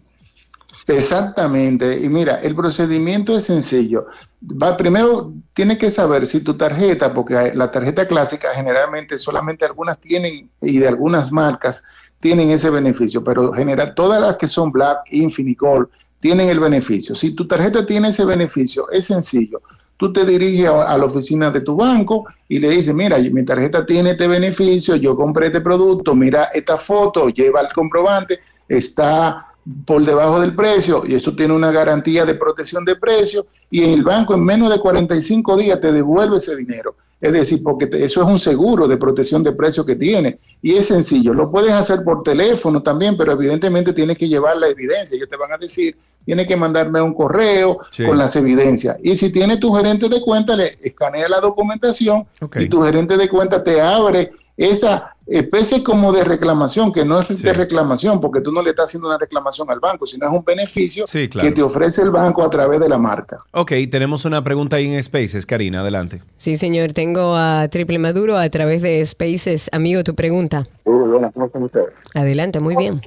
Exactamente. 0.87 1.99
Y 1.99 2.09
mira, 2.09 2.41
el 2.41 2.55
procedimiento 2.55 3.37
es 3.37 3.45
sencillo. 3.45 4.07
Va, 4.41 4.75
primero, 4.75 5.33
tiene 5.53 5.77
que 5.77 5.91
saber 5.91 6.25
si 6.25 6.41
tu 6.41 6.55
tarjeta, 6.55 7.13
porque 7.13 7.51
la 7.53 7.71
tarjeta 7.71 8.07
clásica 8.07 8.49
generalmente 8.53 9.17
solamente 9.17 9.65
algunas 9.65 9.99
tienen 9.99 10.49
y 10.61 10.79
de 10.79 10.87
algunas 10.87 11.31
marcas 11.31 11.83
tienen 12.19 12.51
ese 12.51 12.69
beneficio, 12.69 13.23
pero 13.23 13.51
general, 13.51 13.93
todas 13.95 14.21
las 14.21 14.37
que 14.37 14.47
son 14.47 14.71
Black, 14.71 14.99
Infinite 15.11 15.57
Gold 15.59 15.87
tienen 16.19 16.49
el 16.49 16.59
beneficio. 16.59 17.15
Si 17.15 17.35
tu 17.35 17.47
tarjeta 17.47 17.85
tiene 17.85 18.09
ese 18.09 18.23
beneficio, 18.23 18.89
es 18.91 19.07
sencillo. 19.07 19.61
Tú 19.97 20.13
te 20.13 20.23
diriges 20.23 20.69
a, 20.69 20.97
la 20.97 21.05
oficina 21.05 21.51
de 21.51 21.61
tu 21.61 21.75
banco 21.75 22.25
y 22.47 22.59
le 22.59 22.69
dices, 22.69 22.93
mira, 22.93 23.17
mi 23.19 23.43
tarjeta 23.43 23.85
tiene 23.85 24.11
este 24.11 24.27
beneficio, 24.27 24.95
yo 24.95 25.15
compré 25.15 25.47
este 25.47 25.61
producto, 25.61 26.15
mira 26.15 26.45
esta 26.45 26.77
foto, 26.77 27.29
lleva 27.29 27.61
el 27.61 27.73
comprobante, 27.73 28.39
está 28.67 29.50
por 29.85 30.03
debajo 30.03 30.39
del 30.41 30.55
precio 30.55 31.03
y 31.05 31.15
eso 31.15 31.35
tiene 31.35 31.53
una 31.53 31.71
garantía 31.71 32.25
de 32.25 32.33
protección 32.33 32.83
de 32.83 32.95
precio 32.95 33.45
y 33.69 33.83
en 33.83 33.91
el 33.91 34.03
banco 34.03 34.33
en 34.33 34.43
menos 34.43 34.71
de 34.71 34.79
45 34.79 35.57
días 35.57 35.79
te 35.79 35.91
devuelve 35.91 36.37
ese 36.37 36.55
dinero. 36.55 36.95
Es 37.19 37.33
decir, 37.33 37.61
porque 37.63 37.87
eso 37.91 38.21
es 38.21 38.27
un 38.27 38.39
seguro 38.39 38.87
de 38.87 38.97
protección 38.97 39.43
de 39.43 39.51
precio 39.51 39.85
que 39.85 39.95
tiene. 39.95 40.39
Y 40.63 40.75
es 40.75 40.87
sencillo. 40.87 41.35
Lo 41.35 41.51
puedes 41.51 41.71
hacer 41.71 42.03
por 42.03 42.23
teléfono 42.23 42.81
también, 42.81 43.15
pero 43.15 43.33
evidentemente 43.33 43.93
tienes 43.93 44.17
que 44.17 44.27
llevar 44.27 44.57
la 44.57 44.69
evidencia. 44.69 45.15
Ellos 45.15 45.29
te 45.29 45.37
van 45.37 45.51
a 45.51 45.57
decir, 45.59 45.95
tienes 46.25 46.47
que 46.47 46.55
mandarme 46.55 46.99
un 46.99 47.13
correo 47.13 47.79
con 48.07 48.17
las 48.17 48.35
evidencias. 48.35 48.97
Y 49.03 49.15
si 49.15 49.31
tiene 49.31 49.57
tu 49.57 49.71
gerente 49.71 50.09
de 50.09 50.19
cuenta, 50.19 50.55
le 50.55 50.79
escanea 50.81 51.29
la 51.29 51.39
documentación 51.39 52.25
y 52.55 52.67
tu 52.67 52.81
gerente 52.81 53.15
de 53.17 53.29
cuenta 53.29 53.63
te 53.63 53.79
abre 53.79 54.31
esa 54.69 55.15
especie 55.25 55.83
como 55.83 56.11
de 56.11 56.23
reclamación, 56.23 56.91
que 56.91 57.03
no 57.03 57.19
es 57.19 57.41
de 57.41 57.53
reclamación, 57.53 58.21
porque 58.21 58.41
tú 58.41 58.51
no 58.51 58.61
le 58.61 58.71
estás 58.71 58.89
haciendo 58.89 59.07
una 59.07 59.17
reclamación 59.17 59.69
al 59.71 59.79
banco, 59.79 60.05
sino 60.05 60.27
es 60.27 60.31
un 60.31 60.43
beneficio 60.43 61.05
que 61.05 61.51
te 61.51 61.63
ofrece 61.63 62.03
el 62.03 62.11
banco 62.11 62.43
a 62.43 62.49
través 62.49 62.79
de 62.79 62.87
la 62.87 62.97
marca. 62.97 63.39
Ok, 63.51 63.71
tenemos 63.89 64.25
una 64.25 64.43
pregunta 64.43 64.75
ahí 64.75 64.93
en 64.93 65.01
Spaces, 65.01 65.45
Karina, 65.45 65.81
adelante. 65.81 66.19
Sí, 66.37 66.57
señor, 66.57 66.93
tengo 66.93 67.35
a 67.35 67.67
Triple 67.69 67.97
Maduro 67.97 68.37
a 68.37 68.47
través 68.49 68.83
de 68.83 69.03
Spaces. 69.05 69.69
Amigo, 69.73 70.03
tu 70.03 70.13
pregunta. 70.13 70.67
Muy 70.85 71.09
buenas, 71.09 71.33
¿cómo 71.33 71.47
están 71.47 71.63
ustedes? 71.63 71.93
Adelante, 72.13 72.59
muy 72.59 72.75
bien. 72.75 73.01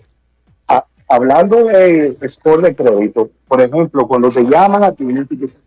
Ah, 0.66 0.84
hablando 1.08 1.62
de 1.64 2.16
score 2.28 2.62
de 2.62 2.74
crédito, 2.74 3.30
por 3.46 3.60
ejemplo, 3.60 4.08
cuando 4.08 4.28
te 4.28 4.42
llaman 4.42 4.82
a 4.82 4.92
tu 4.92 5.04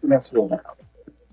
nacional, 0.01 0.61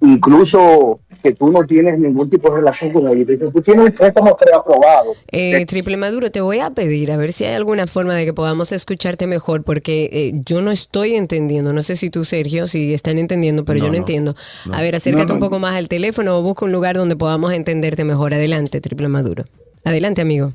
incluso 0.01 1.01
que 1.25 1.33
tú 1.33 1.51
no 1.51 1.65
tienes 1.65 1.99
ningún 1.99 2.29
tipo 2.29 2.51
de 2.51 2.57
relación 2.57 2.93
con 2.93 3.09
ellos. 3.09 3.27
Tú 3.51 3.63
tienes 3.63 3.87
un 3.87 3.93
préstamo 3.93 4.37
preaprobado. 4.37 5.15
Eh, 5.33 5.65
Triple 5.65 5.97
Maduro, 5.97 6.31
te 6.31 6.43
voy 6.43 6.59
a 6.59 6.69
pedir 6.69 7.11
a 7.11 7.17
ver 7.17 7.33
si 7.33 7.47
hay 7.47 7.55
alguna 7.55 7.87
forma 7.87 8.15
de 8.15 8.27
que 8.27 8.35
podamos 8.35 8.73
escucharte 8.73 9.27
mejor, 9.27 9.63
porque 9.63 10.11
eh, 10.13 10.33
yo 10.45 10.61
no 10.61 10.71
estoy 10.71 11.15
entendiendo. 11.15 11.73
No 11.73 11.83
sé 11.83 11.97
si 11.97 12.11
tú, 12.11 12.27
Sergio, 12.27 12.67
si 12.67 12.93
están 12.93 13.17
entendiendo, 13.17 13.65
pero 13.65 13.79
yo 13.79 13.89
no, 13.89 13.97
entiendo. 13.97 14.37
A 14.71 14.83
ver, 14.83 14.97
acércate 14.97 15.33
un 15.33 15.39
poco 15.39 15.59
más 15.59 15.75
al 15.77 15.89
teléfono 15.89 16.39
o 16.39 16.43
busca 16.43 16.67
un 16.67 16.73
lugar 16.73 16.95
donde 16.97 17.17
podamos 17.17 17.55
entenderte 17.55 18.05
mejor. 18.05 18.35
Adelante, 18.35 18.83
Triple 18.83 19.09
Maduro. 19.09 19.47
Adelante, 19.83 20.21
amigo 20.21 20.53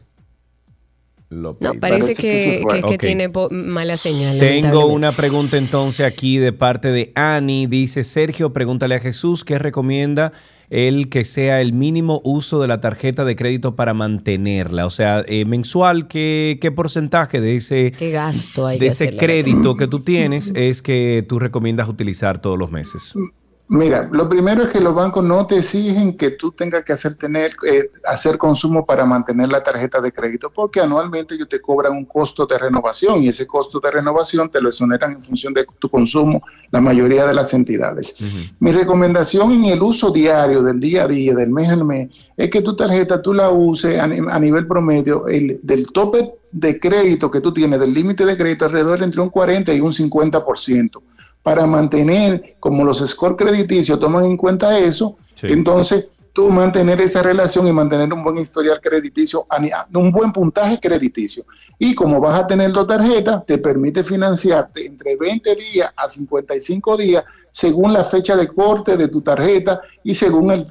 no, 1.30 1.54
parece, 1.80 2.16
que, 2.16 2.64
tiene 3.00 3.32
mala 3.52 3.98
señal. 3.98 4.40
Tengo 4.40 4.88
una 4.88 5.16
pregunta 5.16 5.58
entonces 5.58 6.06
aquí 6.06 6.40
de 6.40 6.54
parte 6.54 6.90
de 6.90 7.12
Ani. 7.14 7.68
Dice 7.68 8.04
Sergio, 8.04 8.52
pregúntale 8.52 8.96
a 8.96 9.00
Jesús 9.00 9.46
qué 9.46 9.60
recomienda 9.60 10.34
el 10.70 11.10
que 11.10 11.24
sea 11.24 11.62
el 11.62 11.74
mínimo 11.74 12.22
uso 12.24 12.62
de 12.62 12.68
la 12.68 12.80
tarjeta 12.80 13.26
de 13.26 13.36
crédito 13.36 13.76
para 13.76 13.94
mantenerla. 13.94 14.86
O 14.86 14.90
sea, 14.90 15.24
eh, 15.28 15.46
mensual, 15.46 16.08
¿qué, 16.08 16.58
¿qué, 16.62 16.72
porcentaje 16.72 17.41
de 17.41 17.56
ese, 17.56 17.91
gasto 18.12 18.68
de 18.68 18.88
ese 18.88 19.18
crédito 19.18 19.76
que 19.76 19.88
tú 19.88 20.02
tienes 20.02 20.52
es 20.56 20.82
que 20.82 21.26
tú 21.28 21.40
recomiendas 21.40 21.90
utilizar 21.90 22.40
todos 22.40 22.58
los 22.58 22.72
meses? 22.72 23.16
Mira, 23.72 24.10
lo 24.12 24.28
primero 24.28 24.64
es 24.64 24.70
que 24.72 24.80
los 24.80 24.96
bancos 24.96 25.24
no 25.24 25.46
te 25.46 25.58
exigen 25.58 26.18
que 26.18 26.32
tú 26.32 26.52
tengas 26.52 26.84
que 26.84 26.91
hacer 26.91 27.14
tener 27.14 27.52
eh, 27.68 27.91
hacer 28.04 28.40
consumo 28.40 28.84
para 28.84 29.06
mantener 29.06 29.48
la 29.50 29.62
tarjeta 29.62 30.02
de 30.02 30.12
crédito, 30.12 30.52
porque 30.52 30.80
anualmente 30.80 31.36
ellos 31.36 31.48
te 31.48 31.62
cobran 31.62 31.94
un 31.94 32.06
costo 32.06 32.48
de 32.48 32.58
renovación 32.58 33.22
y 33.22 33.28
ese 33.28 33.46
costo 33.46 33.80
de 33.80 33.91
renovación 33.91 34.50
te 34.50 34.60
lo 34.60 34.70
exoneran 34.70 35.12
en 35.12 35.22
función 35.22 35.54
de 35.54 35.68
tu 35.78 35.88
consumo 35.88 36.41
la 36.72 36.82
mayoría 36.82 37.28
de 37.28 37.34
las 37.36 37.54
entidades. 37.54 38.16
Mi 38.60 38.72
recomendación 38.72 39.52
en 39.52 39.66
el 39.66 39.84
uso 39.84 40.10
diario 40.10 40.64
del 40.64 40.80
día 40.80 41.04
a 41.04 41.08
día, 41.08 41.36
del 41.36 41.52
mes 41.52 41.70
al 41.70 41.86
mes, 41.86 42.10
es 42.38 42.50
que 42.50 42.64
tu 42.64 42.76
tarjeta 42.76 43.22
tú 43.22 43.36
la 43.36 43.52
uses 43.52 44.00
a, 44.00 44.08
nivel 44.08 44.66
promedio 44.66 45.28
el, 45.28 45.60
del 45.62 45.91
tope 45.91 46.34
de 46.52 46.80
crédito 46.80 47.30
que 47.30 47.40
tú 47.40 47.54
tienes, 47.54 47.80
del 47.80 47.94
límite 47.94 48.26
de 48.26 48.36
crédito 48.36 48.66
alrededor 48.66 49.04
entre 49.04 49.22
un 49.22 49.30
40 49.30 49.72
y 49.76 49.80
un 49.80 49.91
50% 49.91 51.02
para 51.44 51.66
mantener, 51.66 52.56
como 52.60 52.84
los 52.84 52.99
score 52.99 53.36
crediticios 53.36 53.99
toman 53.99 54.26
en 54.26 54.38
cuenta 54.38 54.78
eso, 54.78 55.18
entonces 55.41 56.10
tú 56.34 56.49
mantener 56.49 57.02
esa 57.02 57.24
relación 57.24 57.68
y 57.68 57.72
mantener 57.72 58.14
un 58.14 58.24
buen 58.24 58.38
historial 58.38 58.80
crediticio, 58.82 59.48
un 59.94 60.11
buen 60.11 60.32
puntaje 60.32 60.80
crediticio. 60.80 61.45
Y 61.78 61.95
como 61.95 62.20
vas 62.20 62.44
a 62.44 62.48
tener 62.48 62.72
dos 62.72 62.88
tarjetas, 62.88 63.45
te 63.45 63.57
permite 63.57 64.03
financiarte 64.03 64.86
entre 64.86 65.16
20 65.16 65.56
días 65.56 65.91
a 65.95 66.07
55 66.07 66.98
días 66.98 67.24
según 67.52 67.94
la 67.94 68.03
fecha 68.03 68.36
de 68.36 68.48
corte 68.48 68.95
de 68.95 69.07
tu 69.07 69.22
tarjeta 69.22 69.82
y 70.03 70.14
según 70.14 70.68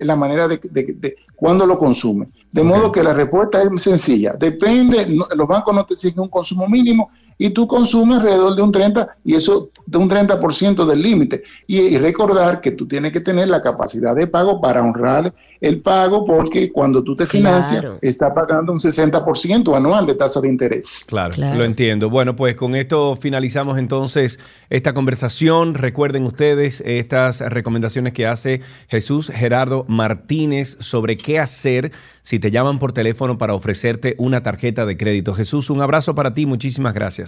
la, 0.00 0.16
manera 0.16 0.48
de, 0.48 0.58
de, 0.58 1.16
cuándo 1.36 1.66
lo 1.66 1.78
consume. 1.78 2.28
De 2.50 2.62
modo 2.62 2.90
que 2.90 3.02
la 3.02 3.12
respuesta 3.12 3.62
es 3.62 3.82
sencilla. 3.82 4.32
Depende, 4.38 5.06
los 5.08 5.48
bancos 5.48 5.74
no 5.74 5.84
te 5.84 5.94
exigen 5.94 6.20
un 6.20 6.28
consumo 6.28 6.66
mínimo 6.66 7.10
y 7.38 7.50
tú 7.50 7.66
consumes 7.66 8.18
alrededor 8.18 8.56
de 8.56 8.62
un 8.62 8.72
30 8.72 9.16
y 9.24 9.34
eso 9.34 9.70
de 9.86 9.98
un 9.98 10.10
30% 10.10 10.84
del 10.84 11.00
límite. 11.00 11.42
Y, 11.66 11.96
recordar 11.98 12.60
que 12.60 12.72
tú 12.72 12.86
tienes 12.86 13.12
que 13.12 13.20
tener 13.20 13.48
la 13.48 13.62
capacidad 13.62 14.14
de 14.14 14.26
pago 14.26 14.60
para 14.60 14.82
honrar 14.82 15.32
el 15.60 15.80
pago 15.80 16.24
porque 16.24 16.70
cuando 16.70 17.02
tú 17.02 17.16
te 17.16 17.26
financias 17.26 17.84
está 18.00 18.32
pagando 18.32 18.72
un 18.72 18.78
60% 18.78 19.76
anual 19.76 20.06
de 20.06 20.14
tasa 20.14 20.40
de 20.40 20.48
interés. 20.48 21.04
Claro, 21.06 21.34
lo 21.36 21.64
entiendo. 21.64 22.10
Bueno, 22.10 22.36
pues 22.36 22.56
con 22.56 22.74
esto 22.74 23.16
finalizamos 23.16 23.78
entonces 23.78 24.38
esta 24.70 24.92
conversación. 24.92 25.74
Recuerden 25.74 26.24
ustedes 26.24 26.82
estas 26.84 27.40
recomendaciones 27.40 28.12
que 28.12 28.26
hace 28.26 28.60
Jesús 28.88 29.30
Gerardo 29.30 29.84
Martínez 29.88 30.76
sobre 30.80 31.16
qué 31.16 31.38
hacer 31.38 31.92
si 32.22 32.38
te 32.38 32.50
llaman 32.50 32.78
por 32.78 32.92
teléfono 32.92 33.38
para 33.38 33.54
ofrecerte 33.54 34.14
una 34.18 34.42
tarjeta 34.42 34.84
de 34.84 34.96
crédito. 34.96 35.34
Jesús, 35.34 35.70
un 35.70 35.80
abrazo 35.80 36.14
para 36.14 36.34
ti, 36.34 36.44
muchísimas 36.46 36.94
gracias. 36.94 37.27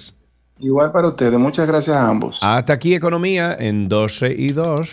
Igual 0.59 0.93
para 0.93 1.09
ustedes, 1.09 1.39
muchas 1.39 1.67
gracias 1.67 1.97
a 1.97 2.07
ambos. 2.07 2.39
Hasta 2.43 2.75
aquí 2.75 2.95
Economía 2.95 3.57
en 3.59 3.89
12 3.89 4.35
y 4.37 4.53
2. 4.53 4.91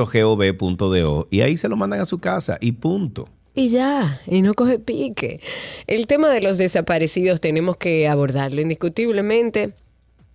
y 1.32 1.42
ahí 1.42 1.58
se 1.58 1.68
lo 1.68 1.76
mandan 1.76 2.02
a 2.02 2.06
su 2.06 2.20
casa 2.20 2.60
y 2.62 2.74
punto. 2.74 3.28
Y 3.56 3.70
ya, 3.70 4.22
y 4.28 4.44
no 4.44 4.54
coge 4.54 4.78
pique. 4.78 5.40
El 5.88 6.06
tema 6.06 6.30
de 6.30 6.42
los 6.42 6.60
desaparecidos 6.60 7.42
tenemos 7.42 7.78
que 7.78 8.08
abordarlo 8.08 8.62
indiscutiblemente 8.62 9.74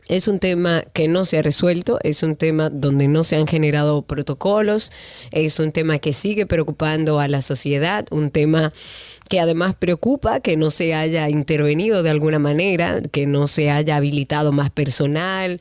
Es 0.08 0.26
un 0.26 0.38
tema 0.38 0.84
que 0.94 1.06
no 1.06 1.26
se 1.26 1.38
ha 1.38 1.42
resuelto, 1.42 1.98
es 2.02 2.22
un 2.22 2.34
tema 2.34 2.70
donde 2.70 3.08
no 3.08 3.24
se 3.24 3.36
han 3.36 3.46
generado 3.46 4.00
protocolos, 4.00 4.90
es 5.32 5.58
un 5.60 5.70
tema 5.70 5.98
que 5.98 6.14
sigue 6.14 6.46
preocupando 6.46 7.20
a 7.20 7.28
la 7.28 7.42
sociedad, 7.42 8.06
un 8.10 8.30
tema 8.30 8.72
que 9.28 9.38
además 9.38 9.74
preocupa 9.74 10.40
que 10.40 10.56
no 10.56 10.70
se 10.70 10.94
haya 10.94 11.28
intervenido 11.28 12.02
de 12.02 12.08
alguna 12.08 12.38
manera, 12.38 13.02
que 13.12 13.26
no 13.26 13.46
se 13.46 13.70
haya 13.70 13.96
habilitado 13.96 14.50
más 14.50 14.70
personal, 14.70 15.60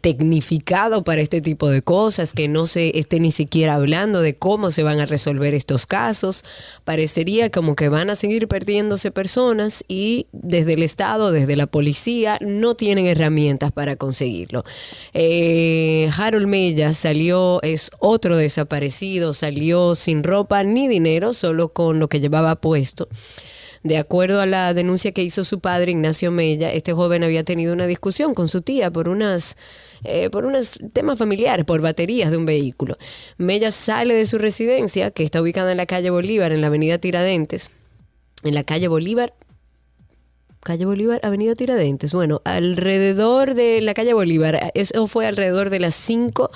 tecnificado 0.00 1.04
para 1.04 1.20
este 1.20 1.40
tipo 1.40 1.68
de 1.68 1.82
cosas, 1.82 2.32
que 2.32 2.48
no 2.48 2.66
se 2.66 2.98
esté 2.98 3.20
ni 3.20 3.30
siquiera 3.30 3.74
hablando 3.74 4.20
de 4.20 4.36
cómo 4.36 4.70
se 4.70 4.82
van 4.82 5.00
a 5.00 5.06
resolver 5.06 5.54
estos 5.54 5.86
casos. 5.86 6.44
Parecería 6.84 7.50
como 7.50 7.76
que 7.76 7.88
van 7.88 8.10
a 8.10 8.14
seguir 8.14 8.48
perdiéndose 8.48 9.10
personas 9.10 9.84
y 9.88 10.26
desde 10.32 10.74
el 10.74 10.82
Estado, 10.82 11.30
desde 11.32 11.56
la 11.56 11.66
policía, 11.66 12.38
no 12.40 12.74
tienen 12.74 13.06
herramientas 13.06 13.72
para 13.72 13.96
conseguirlo. 13.96 14.64
Eh, 15.12 16.10
Harold 16.16 16.46
Mella 16.46 16.94
salió, 16.94 17.60
es 17.62 17.90
otro 17.98 18.36
desaparecido, 18.36 19.32
salió 19.32 19.94
sin 19.94 20.24
ropa 20.24 20.64
ni 20.64 20.88
dinero, 20.88 21.32
solo 21.32 21.72
con 21.72 21.98
lo 21.98 22.08
que 22.08 22.20
llevaba 22.20 22.56
puesto. 22.56 23.08
De 23.86 23.98
acuerdo 23.98 24.40
a 24.40 24.46
la 24.46 24.74
denuncia 24.74 25.12
que 25.12 25.22
hizo 25.22 25.44
su 25.44 25.60
padre, 25.60 25.92
Ignacio 25.92 26.32
Mella, 26.32 26.72
este 26.72 26.92
joven 26.92 27.22
había 27.22 27.44
tenido 27.44 27.72
una 27.72 27.86
discusión 27.86 28.34
con 28.34 28.48
su 28.48 28.60
tía 28.60 28.90
por 28.90 29.08
unas 29.08 29.56
eh, 30.02 30.28
por 30.28 30.44
unos 30.44 30.80
temas 30.92 31.20
familiares, 31.20 31.64
por 31.64 31.80
baterías 31.80 32.32
de 32.32 32.36
un 32.36 32.46
vehículo. 32.46 32.98
Mella 33.38 33.70
sale 33.70 34.14
de 34.14 34.26
su 34.26 34.38
residencia, 34.38 35.12
que 35.12 35.22
está 35.22 35.40
ubicada 35.40 35.70
en 35.70 35.76
la 35.76 35.86
calle 35.86 36.10
Bolívar, 36.10 36.50
en 36.50 36.62
la 36.62 36.66
avenida 36.66 36.98
Tiradentes. 36.98 37.70
En 38.42 38.54
la 38.54 38.64
calle 38.64 38.88
Bolívar, 38.88 39.34
calle 40.64 40.84
Bolívar, 40.84 41.20
Avenida 41.22 41.54
Tiradentes. 41.54 42.12
Bueno, 42.12 42.42
alrededor 42.44 43.54
de 43.54 43.80
la 43.82 43.94
calle 43.94 44.14
Bolívar, 44.14 44.72
eso 44.74 45.06
fue 45.06 45.28
alrededor 45.28 45.70
de 45.70 45.78
las 45.78 45.94
5 45.94 46.50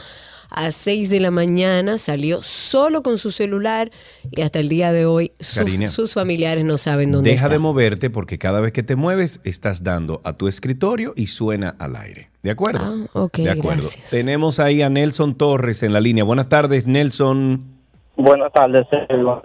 a 0.50 0.70
6 0.70 1.10
de 1.10 1.20
la 1.20 1.30
mañana, 1.30 1.96
salió 1.98 2.42
solo 2.42 3.02
con 3.02 3.18
su 3.18 3.30
celular 3.30 3.90
y 4.30 4.40
hasta 4.42 4.58
el 4.58 4.68
día 4.68 4.92
de 4.92 5.06
hoy 5.06 5.32
sus, 5.40 5.70
sus 5.90 6.14
familiares 6.14 6.64
no 6.64 6.76
saben 6.76 7.12
dónde 7.12 7.30
deja 7.30 7.46
está. 7.46 7.52
de 7.52 7.58
moverte 7.58 8.10
porque 8.10 8.38
cada 8.38 8.60
vez 8.60 8.72
que 8.72 8.82
te 8.82 8.96
mueves 8.96 9.40
estás 9.44 9.82
dando 9.84 10.20
a 10.24 10.32
tu 10.34 10.48
escritorio 10.48 11.12
y 11.16 11.26
suena 11.28 11.74
al 11.78 11.96
aire. 11.96 12.30
¿De 12.42 12.50
acuerdo? 12.50 12.80
Ah, 12.82 13.06
ok, 13.12 13.36
de 13.38 13.50
acuerdo. 13.50 13.82
gracias. 13.82 14.10
Tenemos 14.10 14.58
ahí 14.60 14.82
a 14.82 14.88
Nelson 14.90 15.34
Torres 15.36 15.82
en 15.82 15.92
la 15.92 16.00
línea. 16.00 16.24
Buenas 16.24 16.48
tardes, 16.48 16.86
Nelson. 16.86 17.62
Buenas 18.16 18.52
tardes, 18.52 18.86
Sergio. 18.90 19.42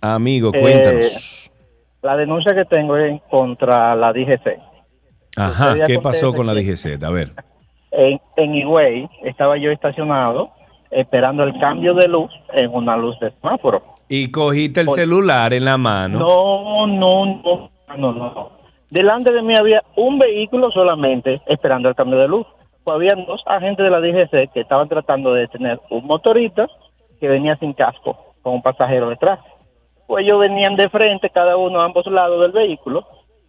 Amigo, 0.00 0.50
Eh, 0.54 0.60
cuéntanos. 0.60 1.50
la 2.02 2.16
denuncia 2.16 2.54
que 2.54 2.64
tengo 2.64 2.96
es 2.96 3.20
contra 3.30 3.94
la 3.96 4.12
DGC. 4.12 4.58
Ajá, 5.36 5.74
¿qué 5.86 5.98
pasó 5.98 6.32
con 6.32 6.46
la 6.46 6.54
DGC? 6.54 7.02
A 7.04 7.10
ver. 7.10 7.32
En, 7.96 8.20
en 8.36 8.54
Higüey 8.54 9.08
estaba 9.24 9.56
yo 9.56 9.70
estacionado 9.70 10.50
esperando 10.90 11.42
el 11.44 11.58
cambio 11.58 11.94
de 11.94 12.06
luz 12.08 12.30
en 12.52 12.72
una 12.74 12.96
luz 12.96 13.18
de 13.20 13.30
semáforo. 13.32 13.82
Y 14.08 14.30
cogiste 14.30 14.80
el 14.80 14.86
Por- 14.86 14.94
celular 14.96 15.52
en 15.52 15.64
la 15.64 15.78
mano. 15.78 16.18
No, 16.18 16.86
no, 16.86 17.26
no, 17.26 17.70
no, 17.96 18.12
no. 18.12 18.50
Delante 18.90 19.32
de 19.32 19.42
mí 19.42 19.56
había 19.56 19.82
un 19.96 20.18
vehículo 20.18 20.70
solamente 20.70 21.40
esperando 21.46 21.88
el 21.88 21.94
cambio 21.94 22.18
de 22.18 22.28
luz. 22.28 22.46
Pues 22.84 22.94
habían 22.94 23.24
dos 23.26 23.42
agentes 23.46 23.82
de 23.84 23.90
la 23.90 24.00
DGC 24.00 24.52
que 24.52 24.60
estaban 24.60 24.88
tratando 24.88 25.32
de 25.34 25.40
detener 25.42 25.80
un 25.90 26.06
motorista 26.06 26.68
que 27.18 27.26
venía 27.28 27.56
sin 27.56 27.72
casco, 27.72 28.34
con 28.42 28.54
un 28.54 28.62
pasajero 28.62 29.08
detrás. 29.08 29.40
Pues 30.06 30.24
ellos 30.24 30.38
venían 30.38 30.76
de 30.76 30.88
frente, 30.88 31.30
cada 31.30 31.56
uno 31.56 31.80
a 31.80 31.86
ambos 31.86 32.06
lados 32.06 32.40
del 32.42 32.52
vehículo. 32.52 33.04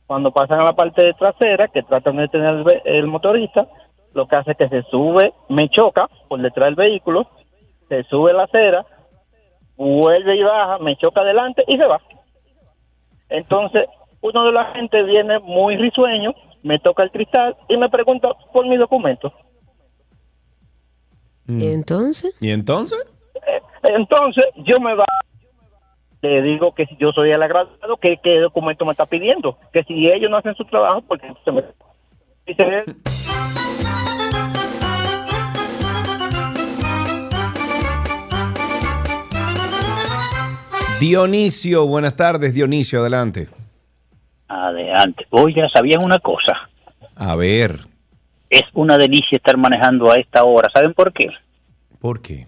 Cuando 0.08 0.32
pasan 0.32 0.62
a 0.62 0.64
la 0.64 0.74
parte 0.74 1.14
trasera, 1.20 1.68
que 1.68 1.84
tratan 1.84 2.16
de 2.16 2.22
detener 2.24 2.56
el, 2.56 2.82
el 2.96 3.08
motorista, 3.08 3.68
lo 4.18 4.28
que 4.28 4.36
hace 4.36 4.52
es 4.52 4.58
que 4.58 4.68
se 4.68 4.82
sube, 4.90 5.34
me 5.48 5.70
choca 5.70 6.10
por 6.28 6.42
detrás 6.42 6.68
del 6.68 6.76
vehículo, 6.76 7.28
se 7.88 8.04
sube 8.06 8.34
la 8.34 8.44
acera, 8.44 8.86
vuelve 9.76 10.36
y 10.36 10.44
baja, 10.44 10.80
me 10.80 10.98
choca 10.98 11.22
adelante 11.22 11.64
y 11.68 11.78
se 11.78 11.86
va. 11.86 12.02
Entonces, 13.30 13.86
uno 14.22 14.46
de 14.46 14.52
la 14.52 14.74
gente 14.74 15.04
viene 15.04 15.38
muy 15.40 15.78
risueño, 15.78 16.34
me 16.64 16.80
toca 16.80 17.04
el 17.04 17.12
cristal 17.12 17.56
y 17.70 17.78
me 17.78 17.90
pregunta 17.90 18.30
por 18.52 18.68
mi 18.68 18.76
documento. 18.78 19.32
¿Y 21.48 21.72
entonces? 21.72 22.36
¿Y 22.42 22.50
entonces? 22.50 23.00
Entonces, 23.84 24.46
yo 24.66 24.80
me 24.80 24.96
va 24.96 25.06
le 26.22 26.42
digo 26.42 26.74
que 26.74 26.86
si 26.88 26.98
yo 26.98 27.12
soy 27.12 27.32
el 27.32 27.44
agradado, 27.44 27.98
que 28.02 28.18
qué 28.24 28.40
documento 28.40 28.86
me 28.86 28.92
está 28.92 29.06
pidiendo, 29.06 29.58
que 29.72 29.84
si 29.84 30.12
ellos 30.12 30.32
no 30.32 30.38
hacen 30.38 30.56
su 30.56 30.66
trabajo, 30.66 31.02
porque 31.08 31.32
se 31.46 31.52
me 31.52 31.64
dice 32.46 32.66
él, 32.66 32.96
Dionisio, 41.00 41.86
buenas 41.86 42.16
tardes, 42.16 42.54
Dionisio, 42.56 43.02
adelante. 43.02 43.48
Adelante. 44.48 45.26
Oiga, 45.30 45.68
¿sabían 45.72 46.04
una 46.04 46.18
cosa? 46.20 46.54
A 47.16 47.36
ver, 47.36 47.82
Es 48.50 48.64
una 48.74 48.98
delicia 48.98 49.36
estar 49.36 49.58
manejando 49.58 50.12
a 50.12 50.16
esta 50.16 50.44
hora. 50.44 50.70
¿Saben 50.74 50.94
por 50.94 51.14
qué? 51.14 51.28
¿por 52.00 52.22
qué? 52.22 52.48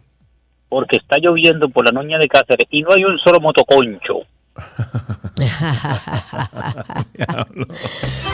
Porque 0.69 0.97
está 0.97 1.17
lloviendo 1.19 1.69
por 1.69 1.85
la 1.85 1.91
noña 1.91 2.17
de 2.17 2.27
Cáceres 2.27 2.67
y 2.69 2.81
no 2.81 2.93
hay 2.93 3.03
un 3.03 3.17
solo 3.19 3.39
motoconcho. 3.39 4.21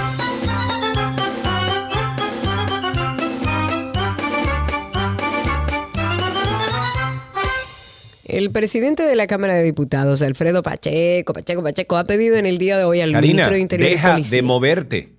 El 8.25 8.49
presidente 8.51 9.03
de 9.03 9.15
la 9.15 9.27
Cámara 9.27 9.53
de 9.53 9.63
Diputados, 9.63 10.21
Alfredo 10.23 10.63
Pacheco, 10.63 11.31
Pacheco, 11.33 11.61
Pacheco, 11.63 11.95
ha 11.97 12.03
pedido 12.05 12.37
en 12.37 12.45
el 12.47 12.57
día 12.57 12.77
de 12.77 12.83
hoy 12.83 12.99
al 13.01 13.11
Karina, 13.11 13.31
ministro 13.33 13.53
de 13.53 13.59
Interior 13.59 13.89
deja 13.89 14.11
Policía. 14.13 14.35
de 14.37 14.41
moverte. 14.41 15.13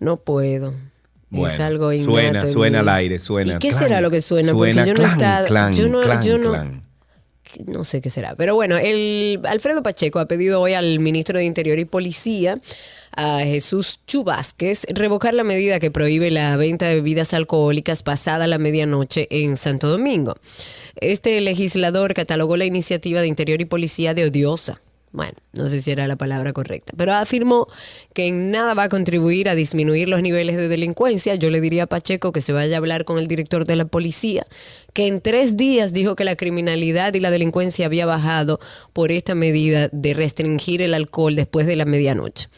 No 0.00 0.16
puedo. 0.18 0.74
es 1.32 1.60
algo 1.60 1.92
innato 1.92 2.10
suena, 2.10 2.40
en 2.40 2.46
suena 2.52 2.80
al 2.80 2.88
aire, 2.88 3.18
suena. 3.18 3.52
¿Y 3.54 3.58
qué 3.58 3.68
clan. 3.70 3.82
será 3.82 4.00
lo 4.00 4.10
que 4.10 4.20
suena? 4.20 4.50
Suena 4.50 4.82
Porque 4.84 4.88
yo 4.88 4.94
no 4.94 5.00
he 5.00 5.02
clan, 5.02 5.12
estado- 5.12 5.46
clan, 5.46 5.72
yo 5.72 5.88
no- 5.88 6.20
yo 6.22 6.38
no-. 6.38 6.83
No 7.66 7.84
sé 7.84 8.00
qué 8.00 8.10
será. 8.10 8.34
Pero 8.36 8.54
bueno, 8.54 8.76
el 8.76 9.40
Alfredo 9.44 9.82
Pacheco 9.82 10.18
ha 10.18 10.26
pedido 10.26 10.60
hoy 10.60 10.74
al 10.74 10.98
ministro 11.00 11.38
de 11.38 11.44
Interior 11.44 11.78
y 11.78 11.84
Policía, 11.84 12.60
a 13.16 13.40
Jesús 13.40 14.00
Chubásquez, 14.06 14.86
revocar 14.88 15.34
la 15.34 15.44
medida 15.44 15.80
que 15.80 15.90
prohíbe 15.90 16.30
la 16.30 16.56
venta 16.56 16.86
de 16.86 16.96
bebidas 16.96 17.34
alcohólicas 17.34 18.02
pasada 18.02 18.46
la 18.46 18.58
medianoche 18.58 19.28
en 19.30 19.56
Santo 19.56 19.88
Domingo. 19.88 20.36
Este 20.96 21.40
legislador 21.40 22.14
catalogó 22.14 22.56
la 22.56 22.64
iniciativa 22.64 23.20
de 23.20 23.26
Interior 23.26 23.60
y 23.60 23.64
Policía 23.64 24.14
de 24.14 24.26
odiosa. 24.26 24.80
Bueno, 25.14 25.34
no 25.52 25.68
sé 25.68 25.80
si 25.80 25.92
era 25.92 26.08
la 26.08 26.16
palabra 26.16 26.52
correcta, 26.52 26.92
pero 26.96 27.12
afirmó 27.12 27.68
que 28.14 28.26
en 28.26 28.50
nada 28.50 28.74
va 28.74 28.82
a 28.82 28.88
contribuir 28.88 29.48
a 29.48 29.54
disminuir 29.54 30.08
los 30.08 30.20
niveles 30.22 30.56
de 30.56 30.66
delincuencia. 30.66 31.36
Yo 31.36 31.50
le 31.50 31.60
diría 31.60 31.84
a 31.84 31.86
Pacheco 31.86 32.32
que 32.32 32.40
se 32.40 32.52
vaya 32.52 32.74
a 32.74 32.78
hablar 32.78 33.04
con 33.04 33.20
el 33.20 33.28
director 33.28 33.64
de 33.64 33.76
la 33.76 33.84
policía, 33.84 34.44
que 34.92 35.06
en 35.06 35.20
tres 35.20 35.56
días 35.56 35.92
dijo 35.92 36.16
que 36.16 36.24
la 36.24 36.34
criminalidad 36.34 37.14
y 37.14 37.20
la 37.20 37.30
delincuencia 37.30 37.86
había 37.86 38.06
bajado 38.06 38.58
por 38.92 39.12
esta 39.12 39.36
medida 39.36 39.88
de 39.92 40.14
restringir 40.14 40.82
el 40.82 40.94
alcohol 40.94 41.36
después 41.36 41.68
de 41.68 41.76
la 41.76 41.84
medianoche. 41.84 42.48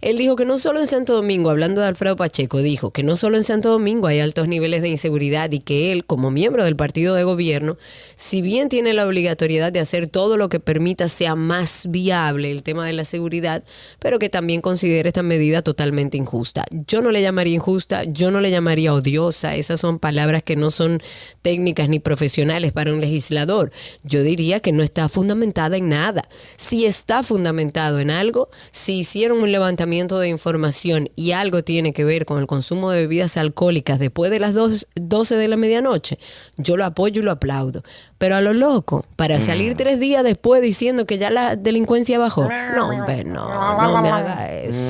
Él 0.00 0.16
dijo 0.16 0.34
que 0.34 0.46
no 0.46 0.58
solo 0.58 0.80
en 0.80 0.86
Santo 0.86 1.14
Domingo, 1.14 1.50
hablando 1.50 1.82
de 1.82 1.88
Alfredo 1.88 2.16
Pacheco, 2.16 2.62
dijo 2.62 2.90
que 2.90 3.02
no 3.02 3.16
solo 3.16 3.36
en 3.36 3.44
Santo 3.44 3.68
Domingo 3.68 4.06
hay 4.06 4.20
altos 4.20 4.48
niveles 4.48 4.80
de 4.80 4.88
inseguridad 4.88 5.52
y 5.52 5.60
que 5.60 5.92
él, 5.92 6.06
como 6.06 6.30
miembro 6.30 6.64
del 6.64 6.74
partido 6.74 7.14
de 7.14 7.24
gobierno, 7.24 7.76
si 8.16 8.40
bien 8.40 8.70
tiene 8.70 8.94
la 8.94 9.06
obligatoriedad 9.06 9.72
de 9.72 9.80
hacer 9.80 10.06
todo 10.06 10.38
lo 10.38 10.48
que 10.48 10.58
permita 10.58 11.08
sea 11.08 11.34
más 11.34 11.86
viable 12.02 12.50
el 12.50 12.62
tema 12.62 12.86
de 12.86 12.92
la 12.92 13.04
seguridad, 13.04 13.64
pero 13.98 14.18
que 14.18 14.28
también 14.28 14.60
considera 14.60 15.08
esta 15.08 15.22
medida 15.22 15.62
totalmente 15.62 16.16
injusta. 16.16 16.64
Yo 16.86 17.02
no 17.02 17.10
le 17.10 17.22
llamaría 17.22 17.54
injusta, 17.54 18.04
yo 18.04 18.30
no 18.30 18.40
le 18.40 18.50
llamaría 18.50 18.94
odiosa, 18.94 19.56
esas 19.56 19.80
son 19.80 19.98
palabras 19.98 20.42
que 20.44 20.54
no 20.56 20.70
son 20.70 21.00
técnicas 21.42 21.88
ni 21.88 21.98
profesionales 21.98 22.72
para 22.72 22.92
un 22.92 23.00
legislador. 23.00 23.72
Yo 24.04 24.22
diría 24.22 24.60
que 24.60 24.72
no 24.72 24.82
está 24.82 25.08
fundamentada 25.08 25.76
en 25.76 25.88
nada. 25.88 26.22
Si 26.56 26.86
está 26.86 27.22
fundamentado 27.22 27.98
en 27.98 28.10
algo, 28.10 28.48
si 28.70 29.00
hicieron 29.00 29.38
un 29.38 29.50
levantamiento 29.50 30.18
de 30.20 30.28
información 30.28 31.10
y 31.16 31.32
algo 31.32 31.64
tiene 31.64 31.92
que 31.92 32.04
ver 32.04 32.24
con 32.26 32.38
el 32.38 32.46
consumo 32.46 32.90
de 32.90 33.00
bebidas 33.00 33.36
alcohólicas 33.36 33.98
después 33.98 34.30
de 34.30 34.40
las 34.40 34.54
dos- 34.54 34.86
12 34.94 35.34
de 35.36 35.48
la 35.48 35.56
medianoche, 35.56 36.18
yo 36.56 36.76
lo 36.76 36.84
apoyo 36.84 37.20
y 37.20 37.24
lo 37.24 37.32
aplaudo. 37.32 37.82
Pero 38.18 38.34
a 38.36 38.40
lo 38.40 38.52
loco, 38.52 39.06
para 39.16 39.38
salir 39.40 39.76
tres 39.76 40.00
días 40.00 40.24
después 40.24 40.60
diciendo 40.60 41.04
que 41.06 41.18
ya 41.18 41.30
la 41.30 41.54
delincuencia 41.54 41.87
bajó, 42.18 42.46
no, 42.74 42.88
hombre, 42.90 43.24
no, 43.24 43.48
no 43.82 44.02
me 44.02 44.10
haga 44.10 44.52
eso. 44.52 44.88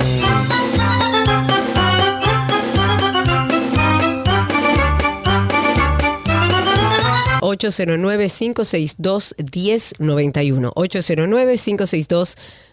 809-562-1091. 9.49 10.73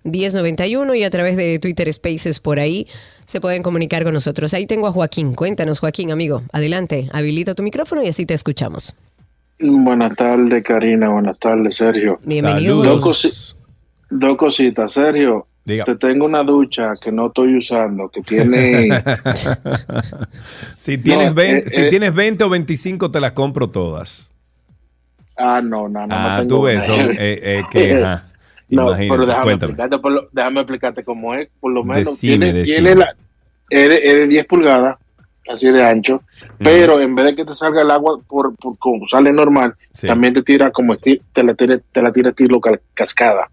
809-562-1091 0.04 0.96
y 0.98 1.04
a 1.04 1.10
través 1.10 1.36
de 1.36 1.58
Twitter 1.58 1.92
Spaces 1.92 2.40
por 2.40 2.58
ahí 2.58 2.86
se 3.26 3.40
pueden 3.40 3.62
comunicar 3.62 4.04
con 4.04 4.14
nosotros. 4.14 4.54
Ahí 4.54 4.66
tengo 4.66 4.86
a 4.86 4.92
Joaquín. 4.92 5.34
Cuéntanos, 5.34 5.80
Joaquín, 5.80 6.10
amigo. 6.10 6.42
Adelante, 6.52 7.08
habilita 7.12 7.54
tu 7.54 7.62
micrófono 7.62 8.02
y 8.02 8.08
así 8.08 8.26
te 8.26 8.34
escuchamos. 8.34 8.94
Buenas 9.58 10.14
tardes, 10.16 10.62
Karina. 10.64 11.08
Buenas 11.10 11.38
tardes, 11.38 11.76
Sergio. 11.76 12.20
Bienvenido. 12.24 12.82
Dos, 12.82 13.02
cosi- 13.02 13.54
dos 14.10 14.36
cositas, 14.36 14.92
Sergio. 14.92 15.46
Te 15.64 15.96
tengo 15.96 16.26
una 16.26 16.44
ducha 16.44 16.92
que 17.02 17.10
no 17.10 17.26
estoy 17.26 17.56
usando, 17.58 18.08
que 18.08 18.22
tiene... 18.22 18.88
si, 20.76 20.96
tienes 20.98 21.28
No, 21.30 21.34
20, 21.34 21.66
eh, 21.66 21.70
si 21.70 21.80
eh. 21.82 21.88
tienes 21.90 22.14
20 22.14 22.44
o 22.44 22.48
25, 22.48 23.10
te 23.10 23.18
las 23.20 23.32
compro 23.32 23.68
todas. 23.68 24.32
Ah, 25.36 25.60
no, 25.60 25.88
no, 25.88 26.06
no. 26.06 26.14
Ah, 26.14 26.38
no 26.42 26.46
tú 26.46 26.62
ves, 26.62 26.84
eh, 26.88 27.16
eh, 27.18 27.62
que, 27.70 28.02
ajá. 28.02 28.26
No, 28.68 28.92
pero 28.96 29.26
déjame 29.26 29.52
explicarte, 29.54 29.98
por 29.98 30.12
lo- 30.12 30.28
déjame 30.32 30.60
explicarte 30.60 31.04
cómo 31.04 31.34
es. 31.34 31.48
Por 31.60 31.72
lo 31.72 31.84
menos 31.84 32.06
Decime, 32.06 32.38
tiene, 32.46 32.52
decime. 32.58 32.76
tiene 32.76 32.94
la, 32.96 33.16
es, 33.70 33.88
de, 33.88 33.96
es 34.04 34.12
de 34.14 34.26
10 34.28 34.46
pulgadas, 34.46 34.98
así 35.52 35.68
de 35.68 35.84
ancho, 35.84 36.22
pero 36.58 37.00
en 37.00 37.14
vez 37.14 37.26
de 37.26 37.36
que 37.36 37.44
te 37.44 37.54
salga 37.54 37.82
el 37.82 37.90
agua 37.92 38.18
por, 38.26 38.56
por 38.56 38.76
como 38.78 39.06
sale 39.06 39.32
normal, 39.32 39.74
Sí. 39.92 40.06
también 40.06 40.32
te 40.34 40.42
tira 40.42 40.70
como 40.72 40.96
te 40.96 41.20
la 41.44 41.54
tira, 41.54 41.78
te 41.92 42.02
la 42.02 42.10
tira 42.12 42.30
estilo 42.30 42.60
cascada. 42.94 43.48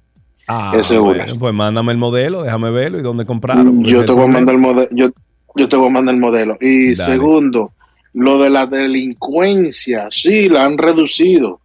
Ah, 0.48 0.74
Ese 0.76 0.98
bueno, 0.98 1.24
pues 1.40 1.54
mándame 1.54 1.94
el 1.94 1.98
modelo, 1.98 2.44
déjame 2.44 2.70
verlo 2.70 3.00
y 3.00 3.02
dónde 3.02 3.26
comprarlo. 3.26 3.72
Mm, 3.72 3.76
porque 3.78 3.92
Yo 3.92 4.06
te 4.06 4.12
voy 4.12 4.24
a 4.24 4.26
el 4.26 4.32
mandar 4.32 4.56
el 4.56 4.62
modelo. 4.62 4.90
Yo, 4.92 5.10
yo 5.56 5.70
te 5.70 5.76
voy 5.76 5.88
a 5.88 5.92
mandar 5.92 6.16
el 6.16 6.22
modelo. 6.22 6.58
Y 6.60 6.96
Dale. 6.96 7.14
segundo, 7.14 7.72
lo 8.14 8.38
de 8.40 8.50
la 8.50 8.66
delincuencia, 8.66 10.08
sí, 10.10 10.50
la 10.50 10.66
han 10.66 10.78
reducido, 10.78 11.62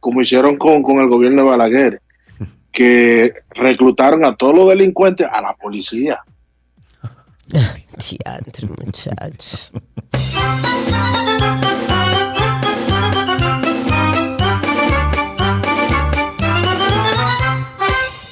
como 0.00 0.20
hicieron 0.20 0.56
con, 0.56 0.82
con 0.82 0.98
el 0.98 1.08
gobierno 1.08 1.42
de 1.42 1.48
Balaguer, 1.48 2.02
que 2.72 3.32
reclutaron 3.50 4.24
a 4.24 4.36
todos 4.36 4.54
los 4.54 4.68
delincuentes 4.68 5.26
a 5.30 5.40
la 5.40 5.54
policía. 5.54 6.18
Diantre, 7.48 8.68
muchachos. 8.84 9.72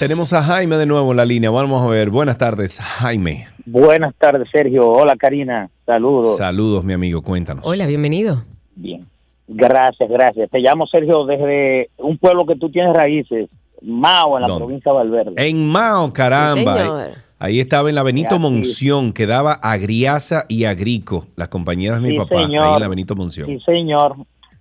Tenemos 0.02 0.32
a 0.32 0.42
Jaime 0.42 0.74
de 0.78 0.86
nuevo 0.86 1.12
en 1.12 1.16
la 1.16 1.24
línea. 1.24 1.48
Vamos 1.50 1.80
a 1.80 1.86
ver. 1.86 2.10
Buenas 2.10 2.36
tardes, 2.36 2.80
Jaime. 2.80 3.46
Buenas 3.64 4.12
tardes, 4.16 4.48
Sergio. 4.50 4.90
Hola, 4.90 5.14
Karina. 5.16 5.70
Saludos. 5.86 6.38
Saludos, 6.38 6.82
mi 6.82 6.92
amigo. 6.92 7.22
Cuéntanos. 7.22 7.64
Hola, 7.64 7.86
bienvenido. 7.86 8.42
Bien. 8.74 9.06
Gracias, 9.46 10.10
gracias. 10.10 10.50
Te 10.50 10.58
llamo 10.58 10.88
Sergio 10.88 11.24
desde 11.24 11.88
un 11.98 12.18
pueblo 12.18 12.44
que 12.46 12.56
tú 12.56 12.68
tienes 12.68 12.92
raíces, 12.96 13.48
Mao, 13.80 14.38
en 14.38 14.42
la 14.42 14.48
¿Dónde? 14.48 14.64
provincia 14.64 14.90
de 14.90 14.98
Valverde. 14.98 15.32
En 15.36 15.68
Mao, 15.68 16.12
caramba. 16.12 16.74
Sí, 16.74 16.80
señor. 16.80 17.10
Ahí- 17.38 17.60
estaba 17.60 17.88
en 17.88 17.94
la 17.94 18.02
Benito 18.02 18.34
Así. 18.34 18.40
Monción, 18.42 19.12
que 19.12 19.26
daba 19.26 19.52
Agriasa 19.52 20.46
y 20.48 20.64
Agrico, 20.64 21.26
las 21.36 21.46
compañías 21.46 21.94
de 21.94 22.00
mi 22.08 22.10
Sí, 22.10 22.16
papá, 22.16 22.40
ahí 22.40 22.52
en 22.56 22.80
la 22.80 22.88
Benito 22.88 23.14
Monción. 23.14 23.46
Sí, 23.46 23.60
señor. 23.64 24.16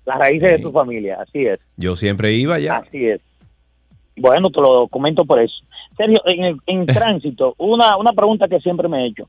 Las 0.06 0.20
raíces 0.20 0.52
de 0.52 0.60
tu 0.60 0.72
familia, 0.72 1.18
así 1.20 1.48
es. 1.48 1.60
Yo 1.78 1.96
siempre 1.96 2.32
iba 2.34 2.54
allá. 2.54 2.84
Así 2.88 3.08
es. 3.08 3.22
Bueno, 4.16 4.50
te 4.50 4.62
lo 4.62 4.88
comento 4.88 5.26
por 5.26 5.40
eso. 5.42 5.56
Sergio, 5.98 6.18
en, 6.26 6.58
en 6.68 6.86
tránsito, 6.88 7.56
una, 7.58 7.98
una 7.98 8.12
pregunta 8.14 8.48
que 8.48 8.60
siempre 8.60 8.88
me 8.88 9.04
he 9.04 9.08
hecho. 9.08 9.28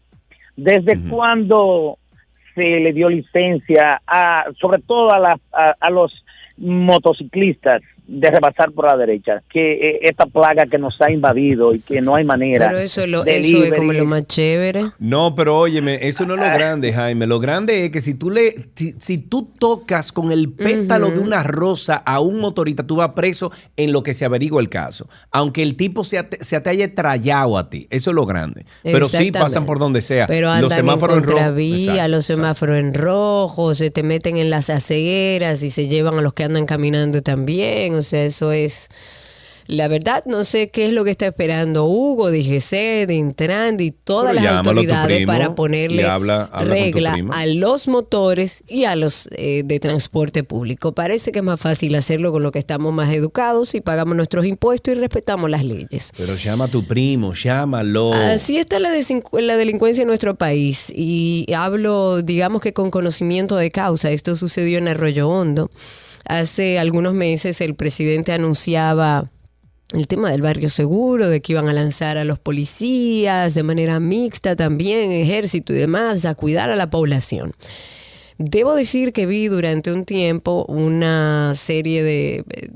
¿Desde 0.57 0.99
cuándo 1.09 1.99
se 2.55 2.61
le 2.63 2.93
dio 2.93 3.09
licencia 3.09 4.03
a, 4.07 4.45
sobre 4.61 4.81
todo 4.83 5.11
a, 5.13 5.19
las- 5.19 5.41
a, 5.53 5.75
a 5.81 5.91
los 5.91 6.13
motociclistas 6.59 7.83
de 8.21 8.31
rebasar 8.31 8.73
por 8.73 8.87
la 8.87 8.97
derecha? 8.97 9.43
Que 9.51 9.73
eh, 9.73 9.99
esta 10.03 10.27
plaga 10.27 10.67
que 10.67 10.79
nos 10.79 11.01
ha 11.01 11.11
invadido 11.11 11.75
y 11.75 11.81
que 11.81 12.01
no 12.01 12.15
hay 12.15 12.25
manera. 12.25 12.69
Pero 12.69 12.79
eso, 12.79 13.01
es 13.03 13.09
lo, 13.09 13.25
de 13.25 13.39
eso 13.39 13.63
es 13.65 13.73
como 13.73 13.93
lo 13.93 14.05
más 14.05 14.27
chévere. 14.27 14.85
No, 14.99 15.35
pero 15.35 15.59
óyeme, 15.59 15.99
eso 16.07 16.27
no 16.27 16.35
es 16.35 16.41
lo 16.41 16.47
grande, 16.47 16.93
Jaime. 16.93 17.27
Lo 17.27 17.41
grande 17.41 17.87
es 17.87 17.91
que 17.93 18.01
si 18.01 18.15
tú 18.15 18.31
le, 18.31 18.69
si, 18.75 18.93
si 18.99 19.19
tú 19.19 19.51
tocas 19.59 20.13
con 20.13 20.31
el 20.31 20.53
pétalo 20.53 21.11
de 21.11 21.19
una 21.21 21.43
rosa 21.43 21.97
a 21.97 22.21
un 22.21 22.39
motorista, 22.39 22.87
tú 22.87 22.97
vas 22.97 23.11
preso 23.15 23.51
en 23.77 23.93
lo 23.93 24.03
que 24.03 24.13
se 24.15 24.25
averigua 24.25 24.61
el 24.61 24.69
caso. 24.69 25.09
Aunque 25.31 25.63
el 25.63 25.77
tipo 25.77 26.05
se, 26.05 26.23
te- 26.23 26.45
se 26.45 26.61
te 26.61 26.71
haya 26.71 26.95
trayado 26.95 27.57
a 27.57 27.71
ti. 27.71 27.87
Eso 27.91 28.11
es 28.11 28.15
lo 28.15 28.27
grande. 28.27 28.67
Pero 28.83 29.09
sí 29.09 29.33
pasan 29.33 29.65
por 29.65 29.79
donde 29.79 30.03
sea. 30.03 30.27
Pero 30.27 30.49
los 30.49 30.57
andan 30.57 30.73
en 30.73 30.77
semáforos 30.79 31.17
en 31.17 31.23
rojo. 31.25 31.39
Exacto. 31.39 32.09
los 32.09 32.25
semáforos 32.27 32.77
en 32.77 32.95
rojo, 32.95 33.75
se 33.75 33.91
te 33.91 34.03
meten 34.03 34.37
en 34.37 34.51
las 34.51 34.69
aceras 34.71 35.63
y 35.63 35.71
se 35.71 35.89
llevan 35.89 36.19
a 36.19 36.21
los 36.23 36.35
que 36.35 36.45
andan 36.45 36.67
caminando 36.67 37.23
también. 37.23 37.95
O 37.95 38.02
sea, 38.03 38.25
eso 38.25 38.53
es... 38.53 38.89
La 39.67 39.89
verdad, 39.89 40.25
no 40.27 40.45
sé 40.45 40.71
qué 40.71 40.87
es 40.87 40.93
lo 40.93 41.05
que 41.05 41.11
está 41.13 41.27
esperando 41.27 41.85
Hugo, 41.87 42.31
DGC, 42.31 43.07
de 43.07 43.15
Intran 43.15 43.79
y 43.81 43.91
todas 43.91 44.33
Pero 44.33 44.45
las 44.45 44.57
autoridades 44.59 45.17
primo 45.17 45.33
para 45.33 45.55
ponerle 45.55 46.05
habla- 46.05 46.51
regla 46.61 47.17
a 47.33 47.47
los 47.47 47.89
motores 47.89 48.65
y 48.69 48.85
a 48.85 48.97
los 48.97 49.29
eh, 49.33 49.63
de 49.65 49.81
transporte 49.81 50.45
público. 50.45 50.93
Parece 50.93 51.33
que 51.33 51.39
es 51.39 51.45
más 51.45 51.61
fácil 51.61 51.95
hacerlo 51.95 52.33
con 52.33 52.43
lo 52.43 52.51
que 52.53 52.59
estamos 52.59 52.93
más 52.93 53.13
educados 53.13 53.75
y 53.75 53.81
pagamos 53.81 54.17
nuestros 54.17 54.47
impuestos 54.47 54.95
y 54.95 54.99
respetamos 54.99 55.49
las 55.49 55.65
leyes. 55.65 56.13
Pero 56.17 56.35
llama 56.37 56.65
a 56.65 56.69
tu 56.69 56.85
primo, 56.85 57.33
llámalo. 57.35 58.13
Así 58.13 58.59
está 58.59 58.79
la, 58.79 58.91
la 58.91 59.57
delincuencia 59.57 60.03
en 60.03 60.09
nuestro 60.09 60.35
país 60.35 60.93
y 60.95 61.47
hablo, 61.57 62.23
digamos 62.23 62.61
que 62.61 62.73
con 62.73 62.91
conocimiento 62.91 63.57
de 63.57 63.71
causa. 63.71 64.11
Esto 64.11 64.37
sucedió 64.37 64.79
en 64.79 64.89
Arroyo 64.89 65.29
Hondo. 65.29 65.71
Hace 66.25 66.79
algunos 66.79 67.15
meses 67.15 67.61
el 67.61 67.75
presidente 67.75 68.33
anunciaba 68.33 69.31
el 69.93 70.07
tema 70.07 70.31
del 70.31 70.43
barrio 70.43 70.69
seguro, 70.69 71.29
de 71.29 71.41
que 71.41 71.53
iban 71.53 71.69
a 71.69 71.73
lanzar 71.73 72.19
a 72.19 72.25
los 72.25 72.39
policías 72.39 73.55
de 73.55 73.63
manera 73.63 74.01
mixta 74.01 74.57
también, 74.57 75.13
ejército 75.13 75.73
y 75.73 75.77
demás, 75.77 76.25
a 76.25 76.35
cuidar 76.35 76.71
a 76.71 76.77
la 76.77 76.91
población. 76.91 77.53
Debo 78.39 78.75
decir 78.75 79.13
que 79.13 79.27
vi 79.27 79.49
durante 79.49 79.93
un 79.93 80.05
tiempo 80.05 80.65
una 80.67 81.53
serie 81.55 82.03
de, 82.03 82.45
eh, 82.51 82.71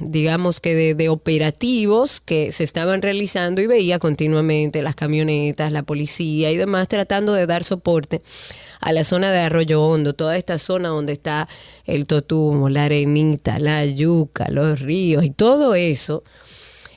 digamos 0.00 0.60
que 0.60 0.74
de, 0.74 0.94
de 0.94 1.08
operativos 1.08 2.20
que 2.20 2.52
se 2.52 2.64
estaban 2.64 3.02
realizando 3.02 3.60
y 3.60 3.66
veía 3.66 3.98
continuamente 3.98 4.82
las 4.82 4.94
camionetas, 4.94 5.72
la 5.72 5.82
policía 5.82 6.50
y 6.52 6.56
demás 6.56 6.88
tratando 6.88 7.34
de 7.34 7.46
dar 7.46 7.64
soporte 7.64 8.22
a 8.82 8.92
la 8.92 9.04
zona 9.04 9.30
de 9.30 9.38
Arroyo 9.38 9.82
Hondo, 9.82 10.12
toda 10.12 10.36
esta 10.36 10.58
zona 10.58 10.90
donde 10.90 11.14
está 11.14 11.48
el 11.86 12.06
Totumo, 12.06 12.68
la 12.68 12.84
Arenita, 12.84 13.58
la 13.58 13.86
Yuca, 13.86 14.48
los 14.50 14.80
ríos 14.80 15.24
y 15.24 15.30
todo 15.30 15.74
eso. 15.74 16.24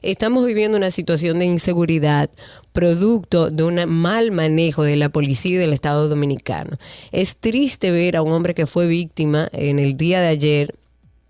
Estamos 0.01 0.45
viviendo 0.45 0.77
una 0.77 0.91
situación 0.91 1.39
de 1.39 1.45
inseguridad 1.45 2.29
producto 2.73 3.49
de 3.49 3.63
un 3.63 3.87
mal 3.87 4.31
manejo 4.31 4.83
de 4.83 4.95
la 4.97 5.09
policía 5.09 5.53
y 5.53 5.57
del 5.57 5.73
Estado 5.73 6.09
dominicano. 6.09 6.77
Es 7.11 7.37
triste 7.37 7.91
ver 7.91 8.17
a 8.17 8.21
un 8.21 8.31
hombre 8.31 8.53
que 8.53 8.67
fue 8.67 8.87
víctima 8.87 9.49
en 9.53 9.79
el 9.79 9.95
día 9.95 10.21
de 10.21 10.27
ayer 10.27 10.75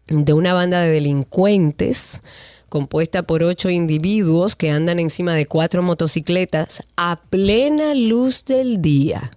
de 0.07 0.33
una 0.33 0.53
banda 0.53 0.81
de 0.81 0.89
delincuentes 0.89 2.21
compuesta 2.69 3.23
por 3.23 3.43
ocho 3.43 3.69
individuos 3.69 4.55
que 4.55 4.69
andan 4.69 4.99
encima 4.99 5.33
de 5.33 5.45
cuatro 5.45 5.81
motocicletas 5.81 6.83
a 6.97 7.21
plena 7.29 7.93
luz 7.93 8.43
del 8.45 8.81
día. 8.81 9.31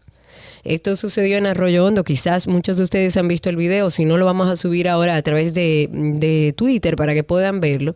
Esto 0.65 0.97
sucedió 0.97 1.39
en 1.39 1.47
Arroyo 1.47 1.85
Hondo, 1.85 2.05
quizás 2.05 2.47
muchos 2.49 2.77
de 2.77 2.85
ustedes 2.85 3.17
han 3.17 3.29
visto 3.29 3.49
el 3.51 3.57
video, 3.57 3.91
si 3.91 4.05
no 4.05 4.17
lo 4.17 4.25
vamos 4.27 4.49
a 4.49 4.57
subir 4.57 4.89
ahora 4.89 5.17
a 5.17 5.23
través 5.23 5.55
de, 5.55 5.89
de 5.93 6.53
Twitter 6.57 6.97
para 6.97 7.15
que 7.15 7.25
puedan 7.25 7.61
verlo. 7.61 7.95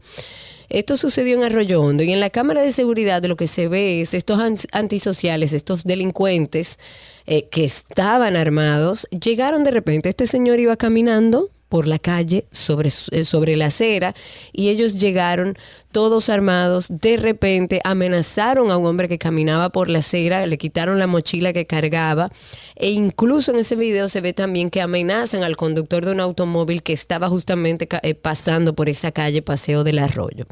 Esto 0.68 0.96
sucedió 0.96 1.36
en 1.36 1.44
Arroyo 1.44 1.82
Hondo 1.82 2.02
y 2.02 2.12
en 2.12 2.20
la 2.20 2.30
cámara 2.30 2.62
de 2.62 2.72
seguridad 2.72 3.22
lo 3.24 3.36
que 3.36 3.46
se 3.46 3.68
ve 3.68 4.00
es 4.00 4.14
estos 4.14 4.40
an- 4.40 4.56
antisociales, 4.72 5.52
estos 5.52 5.84
delincuentes 5.84 6.78
eh, 7.26 7.44
que 7.50 7.64
estaban 7.64 8.36
armados, 8.36 9.06
llegaron 9.10 9.64
de 9.64 9.70
repente, 9.70 10.08
este 10.08 10.26
señor 10.26 10.60
iba 10.60 10.76
caminando 10.76 11.50
por 11.72 11.86
la 11.86 11.98
calle 11.98 12.44
sobre, 12.50 12.90
eh, 13.12 13.24
sobre 13.24 13.56
la 13.56 13.66
acera 13.68 14.14
y 14.52 14.68
ellos 14.68 14.98
llegaron 14.98 15.56
todos 15.90 16.28
armados, 16.28 16.88
de 16.90 17.16
repente 17.16 17.80
amenazaron 17.82 18.70
a 18.70 18.76
un 18.76 18.84
hombre 18.84 19.08
que 19.08 19.16
caminaba 19.16 19.70
por 19.70 19.88
la 19.88 20.00
acera, 20.00 20.46
le 20.46 20.58
quitaron 20.58 20.98
la 20.98 21.06
mochila 21.06 21.54
que 21.54 21.64
cargaba 21.64 22.30
e 22.76 22.90
incluso 22.90 23.52
en 23.52 23.60
ese 23.60 23.74
video 23.74 24.08
se 24.08 24.20
ve 24.20 24.34
también 24.34 24.68
que 24.68 24.82
amenazan 24.82 25.44
al 25.44 25.56
conductor 25.56 26.04
de 26.04 26.12
un 26.12 26.20
automóvil 26.20 26.82
que 26.82 26.92
estaba 26.92 27.30
justamente 27.30 27.88
eh, 28.02 28.14
pasando 28.14 28.74
por 28.74 28.90
esa 28.90 29.10
calle 29.10 29.40
Paseo 29.40 29.82
del 29.82 30.00
Arroyo. 30.00 30.44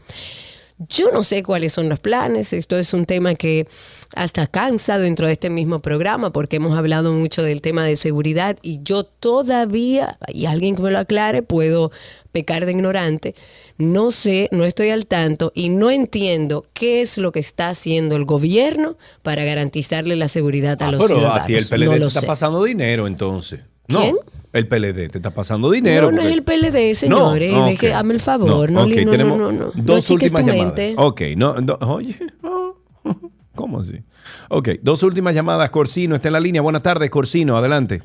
Yo 0.89 1.11
no 1.13 1.23
sé 1.23 1.43
cuáles 1.43 1.75
son 1.75 1.91
los 1.91 2.01
planes, 2.01 2.55
esto 2.55 2.79
es 2.79 2.95
un 2.95 3.05
tema 3.05 3.35
que 3.35 3.67
hasta 4.15 4.47
cansa 4.47 4.99
dentro 4.99 5.27
de 5.27 5.35
este 5.35 5.51
mismo 5.51 5.81
programa 5.81 6.33
porque 6.33 6.57
hemos 6.57 6.77
hablado 6.77 7.13
mucho 7.13 7.43
del 7.43 7.61
tema 7.61 7.85
de 7.85 7.97
seguridad 7.97 8.57
y 8.63 8.81
yo 8.83 9.05
todavía, 9.05 10.19
y 10.33 10.47
alguien 10.47 10.77
que 10.77 10.83
me 10.83 10.91
lo 10.91 10.99
aclare, 10.99 11.43
puedo 11.43 11.91
pecar 12.33 12.65
de 12.65 12.73
ignorante, 12.73 13.35
no 13.77 14.11
sé, 14.11 14.49
no 14.53 14.65
estoy 14.65 14.89
al 14.89 15.07
tanto 15.07 15.53
y 15.55 15.69
no 15.69 15.91
entiendo 15.91 16.65
qué 16.73 17.03
es 17.03 17.19
lo 17.19 17.31
que 17.31 17.41
está 17.41 17.69
haciendo 17.69 18.17
el 18.17 18.25
gobierno 18.25 18.97
para 19.23 19.45
garantizarle 19.45 20.17
la 20.17 20.29
seguridad 20.29 20.81
a 20.83 20.87
Ah, 20.89 20.93
los 20.93 21.03
pero 21.07 21.19
ciudadanos. 21.19 21.43
a 21.43 21.47
ti 21.47 21.55
el 21.57 21.67
PLD 21.67 21.87
no 21.91 21.99
te 21.99 22.07
está 22.07 22.21
sé. 22.21 22.27
pasando 22.27 22.65
dinero 22.65 23.07
entonces. 23.07 23.61
No. 23.89 24.15
El 24.53 24.67
PLD 24.67 25.09
te 25.11 25.19
está 25.19 25.31
pasando 25.31 25.71
dinero. 25.71 26.11
No, 26.11 26.17
no 26.17 26.23
es 26.23 26.33
el 26.33 26.43
PLD, 26.43 26.95
señores. 26.95 27.53
No, 27.53 27.67
Deje- 27.69 27.93
el 28.11 28.21
favor. 28.21 28.71
No, 28.71 28.87
tenemos 28.89 29.39
no, 29.39 29.53
no. 29.53 29.67
No 29.67 29.73
Dos 29.77 30.11
últimas 30.11 30.45
llamadas. 30.45 30.65
mente. 30.77 30.95
Ok, 30.97 31.21
no, 31.37 31.61
no, 31.61 31.75
oye. 31.83 32.17
oh, 32.43 32.77
¿Cómo 33.55 33.81
así? 33.81 34.03
Ok, 34.49 34.71
dos 34.83 35.03
últimas 35.05 35.35
llamadas. 35.35 35.71
Corsino 35.71 36.17
está 36.17 36.29
en 36.29 36.33
la 36.33 36.41
línea. 36.41 36.63
Buenas 36.63 36.83
tardes, 36.83 37.11
Corsino. 37.11 37.57
Adelante. 37.57 38.03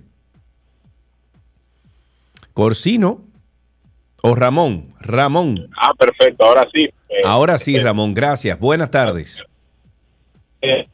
Corsino 2.54 3.22
o 4.22 4.36
Ramón. 4.36 4.94
Ramón. 5.00 5.70
Ah, 5.78 5.94
perfecto, 5.98 6.46
ahora 6.46 6.68
sí. 6.74 6.84
Eh, 7.10 7.22
Ahora 7.26 7.58
sí, 7.58 7.78
Ramón. 7.80 8.14
Gracias. 8.14 8.60
Buenas 8.60 8.92
tardes. 8.92 9.44
eh, 10.62 10.88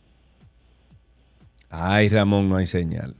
Ay, 1.69 2.09
Ramón, 2.09 2.49
no 2.49 2.57
hay 2.57 2.65
señal. 2.65 3.15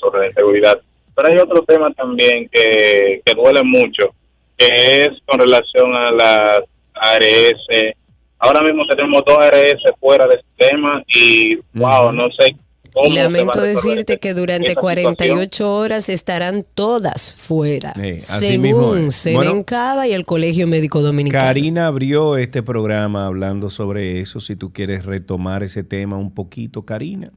sobre 0.00 0.28
la 0.28 0.34
seguridad. 0.34 0.80
Pero 1.22 1.34
hay 1.34 1.40
otro 1.40 1.62
tema 1.64 1.92
también 1.92 2.48
que, 2.50 3.22
que 3.24 3.34
duele 3.34 3.62
mucho, 3.62 4.14
que 4.56 5.02
es 5.02 5.10
con 5.24 5.38
relación 5.38 5.94
a 5.94 6.10
las 6.10 6.60
ARS. 6.94 7.94
Ahora 8.38 8.60
mismo 8.62 8.84
tenemos 8.86 9.22
dos 9.24 9.38
ARS 9.38 9.82
fuera 10.00 10.26
del 10.26 10.40
sistema 10.42 11.02
y, 11.06 11.56
wow, 11.74 12.10
no 12.10 12.28
sé 12.32 12.56
cómo. 12.92 13.06
se 13.06 13.14
va 13.14 13.22
Lamento 13.22 13.60
decirte 13.60 14.18
que 14.18 14.34
durante 14.34 14.72
esa 14.72 14.80
48 14.80 15.72
horas 15.72 16.08
estarán 16.08 16.66
todas 16.74 17.34
fuera, 17.34 17.94
Sí, 17.94 18.18
según. 18.18 19.12
Senen 19.12 19.64
Bueno, 19.64 20.06
y 20.08 20.12
el 20.12 20.24
Colegio 20.26 20.66
Médico 20.66 21.02
Dominicano. 21.02 21.44
Karina 21.44 21.86
abrió 21.86 22.36
este 22.36 22.64
programa 22.64 23.26
hablando 23.26 23.70
sobre 23.70 24.20
eso. 24.20 24.40
Si 24.40 24.56
tú 24.56 24.72
quieres 24.72 25.04
retomar 25.04 25.62
ese 25.62 25.84
tema 25.84 26.16
un 26.16 26.34
poquito, 26.34 26.84
Karina. 26.84 27.30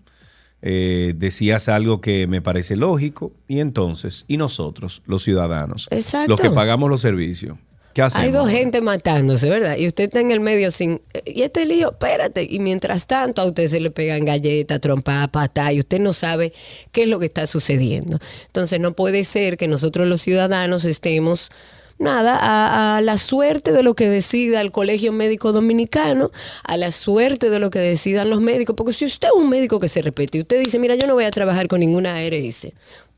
Eh, 0.68 1.14
decías 1.16 1.70
algo 1.70 2.02
que 2.02 2.26
me 2.26 2.42
parece 2.42 2.76
lógico. 2.76 3.32
Y 3.48 3.60
entonces, 3.60 4.26
¿y 4.28 4.38
nosotros, 4.38 5.04
los 5.06 5.22
ciudadanos? 5.22 5.88
Exacto. 5.92 6.32
Los 6.32 6.42
que 6.42 6.50
pagamos 6.50 6.90
los 6.90 7.02
servicios. 7.02 7.56
¿Qué 7.94 8.02
hacemos? 8.02 8.26
Hay 8.26 8.32
dos 8.32 8.50
gente 8.50 8.82
matándose, 8.82 9.48
¿verdad? 9.48 9.78
Y 9.78 9.86
usted 9.86 10.06
está 10.06 10.22
en 10.22 10.32
el 10.32 10.40
medio 10.40 10.72
sin... 10.72 11.02
Y 11.24 11.44
este 11.44 11.68
lío, 11.68 11.92
espérate. 11.92 12.48
Y 12.50 12.58
mientras 12.58 13.06
tanto 13.06 13.44
a 13.44 13.46
usted 13.46 13.68
se 13.68 13.80
le 13.80 13.92
pegan 13.92 14.26
galletas, 14.26 14.82
trompadas, 14.82 15.28
patadas, 15.28 15.74
y 15.74 15.82
usted 15.82 16.00
no 16.00 16.14
sabe 16.14 16.52
qué 16.92 17.04
es 17.04 17.10
lo 17.10 17.20
que 17.20 17.28
está 17.28 17.46
sucediendo. 17.46 18.18
Entonces 18.48 18.80
no 18.80 18.94
puede 18.94 19.24
ser 19.24 19.58
que 19.58 19.68
nosotros 19.68 20.08
los 20.08 20.22
ciudadanos 20.22 20.84
estemos, 20.84 21.52
nada, 21.98 22.38
a, 22.38 22.98
a 22.98 23.02
la 23.02 23.18
suerte 23.18 23.72
de 23.72 23.84
lo 23.84 23.94
que 23.94 24.10
decida 24.10 24.62
el 24.62 24.72
Colegio 24.72 25.12
Médico 25.12 25.52
Dominicano, 25.52 26.32
a 26.64 26.78
la 26.78 26.92
suerte 26.92 27.50
de 27.50 27.60
lo 27.60 27.70
que 27.70 27.80
decidan 27.80 28.30
los 28.30 28.42
médicos. 28.42 28.76
Porque 28.76 28.94
si 28.94 29.06
usted 29.06 29.30
es 29.30 29.42
un 29.42 29.50
médico 29.50 29.80
que 29.80 29.88
se 29.88 30.02
repite 30.02 30.38
y 30.38 30.42
usted 30.42 30.60
dice, 30.60 30.80
mira, 30.80 30.96
yo 30.96 31.08
no 31.08 31.14
voy 31.14 31.26
a 31.26 31.32
trabajar 31.32 31.68
con 31.68 31.80
ninguna 31.80 32.16
ARS, 32.16 32.68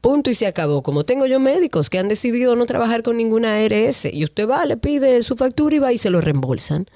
Punto 0.01 0.29
y 0.29 0.35
se 0.35 0.45
acabó. 0.45 0.83
Como 0.83 1.05
tengo 1.05 1.25
yo 1.25 1.39
médicos 1.39 1.89
que 1.89 1.97
han 1.97 2.07
decidido 2.07 2.55
no 2.55 2.67
trabajar 2.67 3.01
con 3.01 3.17
ninguna 3.17 3.55
ARS 3.55 4.05
y 4.05 4.23
usted 4.23 4.47
va, 4.47 4.65
le 4.65 4.77
pide 4.77 5.23
su 5.23 5.35
factura 5.35 5.75
y 5.75 5.79
va 5.79 5.91
y 5.91 5.97
se 5.97 6.11
lo 6.11 6.21
reembolsan. 6.21 6.87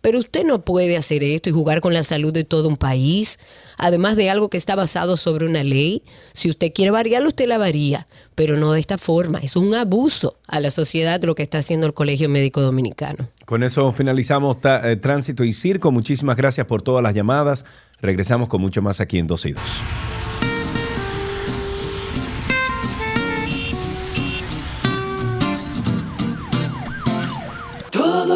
Pero 0.00 0.18
usted 0.18 0.44
no 0.44 0.64
puede 0.64 0.96
hacer 0.96 1.22
esto 1.22 1.50
y 1.50 1.52
jugar 1.52 1.82
con 1.82 1.92
la 1.92 2.02
salud 2.02 2.32
de 2.32 2.44
todo 2.44 2.68
un 2.68 2.78
país, 2.78 3.38
además 3.76 4.16
de 4.16 4.30
algo 4.30 4.48
que 4.48 4.56
está 4.56 4.74
basado 4.74 5.18
sobre 5.18 5.44
una 5.44 5.62
ley. 5.64 6.02
Si 6.32 6.48
usted 6.48 6.72
quiere 6.72 6.90
variarlo, 6.90 7.28
usted 7.28 7.46
la 7.46 7.58
varía, 7.58 8.06
pero 8.34 8.56
no 8.56 8.72
de 8.72 8.80
esta 8.80 8.96
forma. 8.96 9.38
Es 9.40 9.54
un 9.54 9.74
abuso 9.74 10.38
a 10.46 10.58
la 10.58 10.70
sociedad 10.70 11.22
lo 11.24 11.34
que 11.34 11.42
está 11.42 11.58
haciendo 11.58 11.86
el 11.86 11.92
Colegio 11.94 12.30
Médico 12.30 12.62
Dominicano. 12.62 13.28
Con 13.44 13.62
eso 13.64 13.92
finalizamos 13.92 14.56
eh, 14.64 14.96
Tránsito 14.96 15.44
y 15.44 15.52
Circo. 15.52 15.92
Muchísimas 15.92 16.36
gracias 16.36 16.66
por 16.66 16.80
todas 16.80 17.02
las 17.02 17.14
llamadas. 17.14 17.66
Regresamos 18.00 18.48
con 18.48 18.62
mucho 18.62 18.80
más 18.80 19.00
aquí 19.00 19.18
en 19.18 19.26
12 19.26 19.50
y 19.50 19.52
2. 19.52 19.62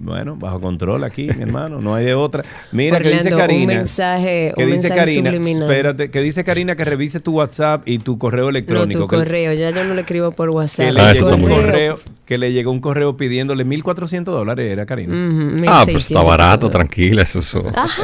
Bueno, 0.01 0.37
bajo 0.37 0.61
control 0.61 1.03
aquí, 1.03 1.23
mi 1.35 1.43
hermano, 1.43 1.81
no 1.81 1.93
hay 1.93 2.05
de 2.05 2.13
otra. 2.13 2.41
Mira, 2.71 2.99
que 3.01 3.09
dice 3.09 3.29
Karina. 3.31 3.59
un 3.59 3.65
mensaje, 3.79 4.53
que 4.55 4.63
un 4.63 4.69
dice 4.71 4.83
mensaje 4.83 4.99
Karina, 5.01 5.29
subliminal. 5.31 5.63
espérate, 5.69 6.09
que 6.09 6.21
dice 6.21 6.43
Karina 6.45 6.75
que 6.77 6.85
revise 6.85 7.19
tu 7.19 7.33
WhatsApp 7.33 7.81
y 7.85 7.97
tu 7.99 8.17
correo 8.17 8.43
No, 8.45 8.49
electrónico. 8.51 9.01
tu 9.01 9.07
que- 9.07 9.15
correo, 9.17 9.51
ya 9.53 9.71
yo 9.71 9.83
no 9.83 9.93
le 9.93 10.01
escribo 10.01 10.31
por 10.31 10.51
WhatsApp. 10.51 10.85
que 10.87 10.93
le, 10.93 11.01
Ah, 11.01 11.13
llegó 11.13 11.35
un 11.35 11.41
correo, 11.49 11.99
que 12.25 12.37
le 12.37 12.53
llegó 12.53 12.71
un 12.71 12.79
correo 12.79 13.17
pidiéndole 13.17 13.65
1.400 13.65 14.23
dólares, 14.33 14.71
era 14.71 14.85
Karina. 14.85 15.13
Ah, 15.13 15.81
pues 15.83 15.97
1600 15.97 16.05
está 16.05 16.21
barato, 16.23 16.69
tranquila, 16.69 17.23
eso. 17.23 17.41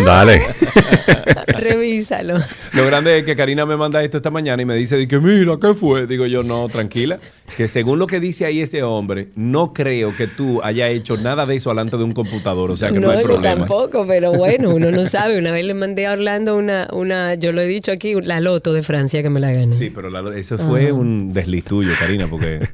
Dale. 0.04 0.42
Revísalo. 1.48 2.36
Lo 2.74 2.86
grande 2.86 3.20
es 3.20 3.24
que 3.24 3.36
Karina 3.38 3.66
me 3.66 3.78
manda 3.78 4.04
esto 4.04 4.18
esta 4.18 4.32
mañana 4.32 4.62
y 4.62 4.66
me 4.66 4.76
dice 4.76 4.98
de 4.98 5.08
que 5.08 5.20
mira, 5.20 5.58
¿qué 5.62 5.74
fue? 5.74 6.08
Digo 6.08 6.26
yo, 6.26 6.44
no, 6.44 6.68
tranquila, 6.68 7.20
que 7.56 7.68
según 7.68 8.00
lo 8.00 8.08
que 8.08 8.20
dice 8.20 8.46
ahí 8.46 8.62
ese 8.62 8.84
hombre, 8.84 9.30
no 9.36 9.74
creo 9.74 10.16
que 10.16 10.28
tú 10.28 10.62
hayas 10.64 10.90
hecho 10.90 11.18
nada 11.18 11.46
de 11.46 11.56
eso 11.56 11.72
delante 11.86 11.98
de 11.98 12.04
un 12.04 12.12
computador, 12.12 12.72
o 12.72 12.76
sea 12.78 12.90
que 12.92 13.00
no, 13.00 13.08
No, 13.08 13.14
hay 13.18 13.24
problema. 13.24 13.56
tampoco, 13.56 14.06
pero 14.08 14.34
bueno, 14.34 14.70
uno 14.72 14.92
no 14.92 15.06
sabe. 15.08 15.38
Una 15.40 15.52
vez 15.52 15.66
le 15.66 15.74
mandé 15.74 16.06
a 16.08 16.14
Orlando 16.14 16.56
una, 16.58 16.88
una, 16.94 17.36
yo 17.36 17.52
lo 17.52 17.62
he 17.62 17.68
dicho 17.68 17.92
aquí, 17.92 18.14
la 18.22 18.40
loto 18.40 18.74
de 18.74 18.84
Francia 18.84 19.22
que 19.24 19.30
me 19.30 19.40
la 19.40 19.52
gané. 19.54 19.76
Sí, 19.76 19.90
pero 19.90 20.10
la- 20.10 20.36
eso 20.38 20.58
fue 20.58 20.92
un 20.92 21.34
desliz 21.34 21.64
tuyo, 21.66 21.94
Karina, 22.00 22.28
porque, 22.30 22.68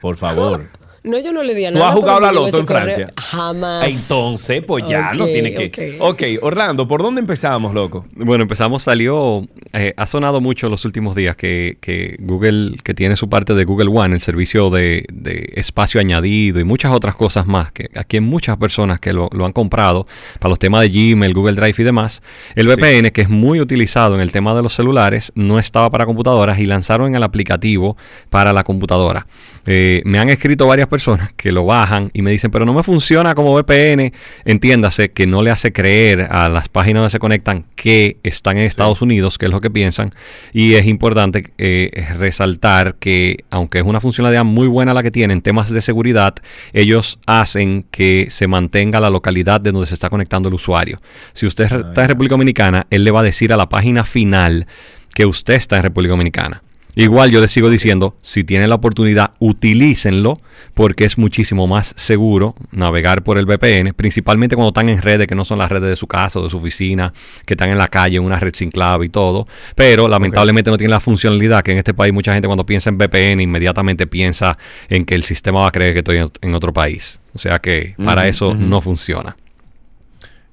por 0.00 0.16
favor. 0.16 0.66
No, 1.02 1.18
yo 1.18 1.32
no 1.32 1.42
le 1.42 1.54
di 1.54 1.64
a 1.64 1.72
¿Tú 1.72 1.78
nada. 1.78 1.88
has 1.88 1.94
jugado 1.94 2.20
la 2.20 2.32
loto 2.32 2.58
en 2.58 2.66
correo. 2.66 2.82
Francia? 2.94 3.12
Jamás. 3.16 3.88
Entonces, 3.88 4.62
pues 4.66 4.84
ya 4.86 5.12
no 5.14 5.26
tiene 5.26 5.54
que. 5.54 5.96
ok. 5.98 6.10
ok, 6.10 6.22
Orlando, 6.44 6.86
¿por 6.86 7.02
dónde 7.02 7.20
empezamos, 7.20 7.72
loco? 7.72 8.04
Bueno, 8.14 8.42
empezamos, 8.42 8.82
salió, 8.82 9.46
eh, 9.72 9.94
ha 9.96 10.06
sonado 10.06 10.40
mucho 10.42 10.68
los 10.68 10.84
últimos 10.84 11.14
días 11.14 11.36
que, 11.36 11.78
que 11.80 12.16
Google, 12.20 12.76
que 12.84 12.92
tiene 12.92 13.16
su 13.16 13.30
parte 13.30 13.54
de 13.54 13.64
Google 13.64 13.88
One, 13.88 14.14
el 14.14 14.20
servicio 14.20 14.68
de, 14.68 15.06
de 15.10 15.52
espacio 15.56 16.00
añadido 16.00 16.60
y 16.60 16.64
muchas 16.64 16.92
otras 16.92 17.14
cosas 17.14 17.46
más, 17.46 17.72
que 17.72 17.88
aquí 17.94 18.18
hay 18.18 18.20
muchas 18.20 18.58
personas 18.58 19.00
que 19.00 19.14
lo, 19.14 19.30
lo 19.32 19.46
han 19.46 19.52
comprado 19.52 20.06
para 20.38 20.50
los 20.50 20.58
temas 20.58 20.82
de 20.82 20.88
Gmail, 20.90 21.32
Google 21.32 21.54
Drive 21.54 21.76
y 21.78 21.82
demás. 21.82 22.22
El 22.54 22.68
VPN, 22.68 23.10
que 23.10 23.22
es 23.22 23.30
muy 23.30 23.60
utilizado 23.60 24.14
en 24.14 24.20
el 24.20 24.32
tema 24.32 24.54
de 24.54 24.62
los 24.62 24.74
celulares, 24.74 25.32
no 25.34 25.58
estaba 25.58 25.88
para 25.88 26.04
computadoras 26.04 26.58
y 26.58 26.66
lanzaron 26.66 27.14
el 27.14 27.22
aplicativo 27.22 27.96
para 28.28 28.52
la 28.52 28.64
computadora. 28.64 29.26
Eh, 29.66 30.02
me 30.04 30.18
han 30.18 30.28
escrito 30.28 30.66
varias 30.66 30.88
personas 30.90 31.32
que 31.32 31.52
lo 31.52 31.64
bajan 31.64 32.10
y 32.12 32.20
me 32.20 32.30
dicen, 32.30 32.50
pero 32.50 32.66
no 32.66 32.74
me 32.74 32.82
funciona 32.82 33.34
como 33.34 33.54
VPN. 33.54 34.12
Entiéndase 34.44 35.10
que 35.10 35.26
no 35.26 35.42
le 35.42 35.50
hace 35.50 35.72
creer 35.72 36.28
a 36.30 36.48
las 36.48 36.68
páginas 36.68 37.00
donde 37.00 37.10
se 37.10 37.18
conectan 37.18 37.64
que 37.76 38.18
están 38.22 38.58
en 38.58 38.64
Estados 38.64 39.00
Unidos, 39.00 39.38
que 39.38 39.46
es 39.46 39.52
lo 39.52 39.60
que 39.60 39.70
piensan. 39.70 40.12
Y 40.52 40.74
es 40.74 40.86
importante 40.86 41.50
eh, 41.56 42.08
resaltar 42.18 42.96
que, 42.96 43.44
aunque 43.50 43.78
es 43.78 43.84
una 43.84 44.00
funcionalidad 44.00 44.44
muy 44.44 44.68
buena 44.68 44.92
la 44.92 45.02
que 45.02 45.10
tienen, 45.10 45.40
temas 45.40 45.70
de 45.70 45.80
seguridad, 45.80 46.34
ellos 46.72 47.18
hacen 47.26 47.86
que 47.90 48.26
se 48.30 48.46
mantenga 48.46 49.00
la 49.00 49.08
localidad 49.10 49.60
de 49.60 49.72
donde 49.72 49.86
se 49.86 49.94
está 49.94 50.10
conectando 50.10 50.48
el 50.48 50.54
usuario. 50.54 51.00
Si 51.32 51.46
usted 51.46 51.64
está 51.64 52.02
en 52.02 52.08
República 52.08 52.34
Dominicana, 52.34 52.86
él 52.90 53.04
le 53.04 53.10
va 53.10 53.20
a 53.20 53.24
decir 53.24 53.52
a 53.52 53.56
la 53.56 53.68
página 53.68 54.04
final 54.04 54.66
que 55.14 55.26
usted 55.26 55.54
está 55.54 55.76
en 55.76 55.84
República 55.84 56.12
Dominicana. 56.12 56.62
Igual 56.96 57.30
yo 57.30 57.40
les 57.40 57.50
sigo 57.50 57.70
diciendo, 57.70 58.16
si 58.20 58.44
tienen 58.44 58.68
la 58.68 58.74
oportunidad, 58.76 59.32
utilícenlo 59.38 60.40
porque 60.74 61.04
es 61.04 61.18
muchísimo 61.18 61.66
más 61.66 61.94
seguro 61.96 62.54
navegar 62.72 63.22
por 63.22 63.38
el 63.38 63.46
VPN, 63.46 63.94
principalmente 63.94 64.56
cuando 64.56 64.70
están 64.70 64.88
en 64.88 65.00
redes 65.00 65.26
que 65.26 65.34
no 65.34 65.44
son 65.44 65.58
las 65.58 65.70
redes 65.70 65.90
de 65.90 65.96
su 65.96 66.06
casa 66.06 66.40
o 66.40 66.44
de 66.44 66.50
su 66.50 66.58
oficina, 66.58 67.12
que 67.46 67.54
están 67.54 67.70
en 67.70 67.78
la 67.78 67.88
calle, 67.88 68.16
en 68.16 68.24
una 68.24 68.38
red 68.38 68.54
sin 68.54 68.70
clave 68.70 69.06
y 69.06 69.08
todo, 69.08 69.46
pero 69.74 70.08
lamentablemente 70.08 70.70
no 70.70 70.78
tienen 70.78 70.92
la 70.92 71.00
funcionalidad 71.00 71.62
que 71.62 71.72
en 71.72 71.78
este 71.78 71.94
país 71.94 72.12
mucha 72.12 72.32
gente 72.32 72.48
cuando 72.48 72.66
piensa 72.66 72.90
en 72.90 72.98
VPN 72.98 73.40
inmediatamente 73.40 74.06
piensa 74.06 74.58
en 74.88 75.04
que 75.04 75.14
el 75.14 75.24
sistema 75.24 75.60
va 75.60 75.68
a 75.68 75.72
creer 75.72 75.92
que 75.92 75.98
estoy 76.00 76.18
en, 76.40 76.54
otro 76.54 76.72
país. 76.72 77.20
O 77.34 77.38
sea 77.38 77.60
que 77.60 77.94
para 78.04 78.26
eso 78.26 78.54
no 78.54 78.80
funciona. 78.80 79.36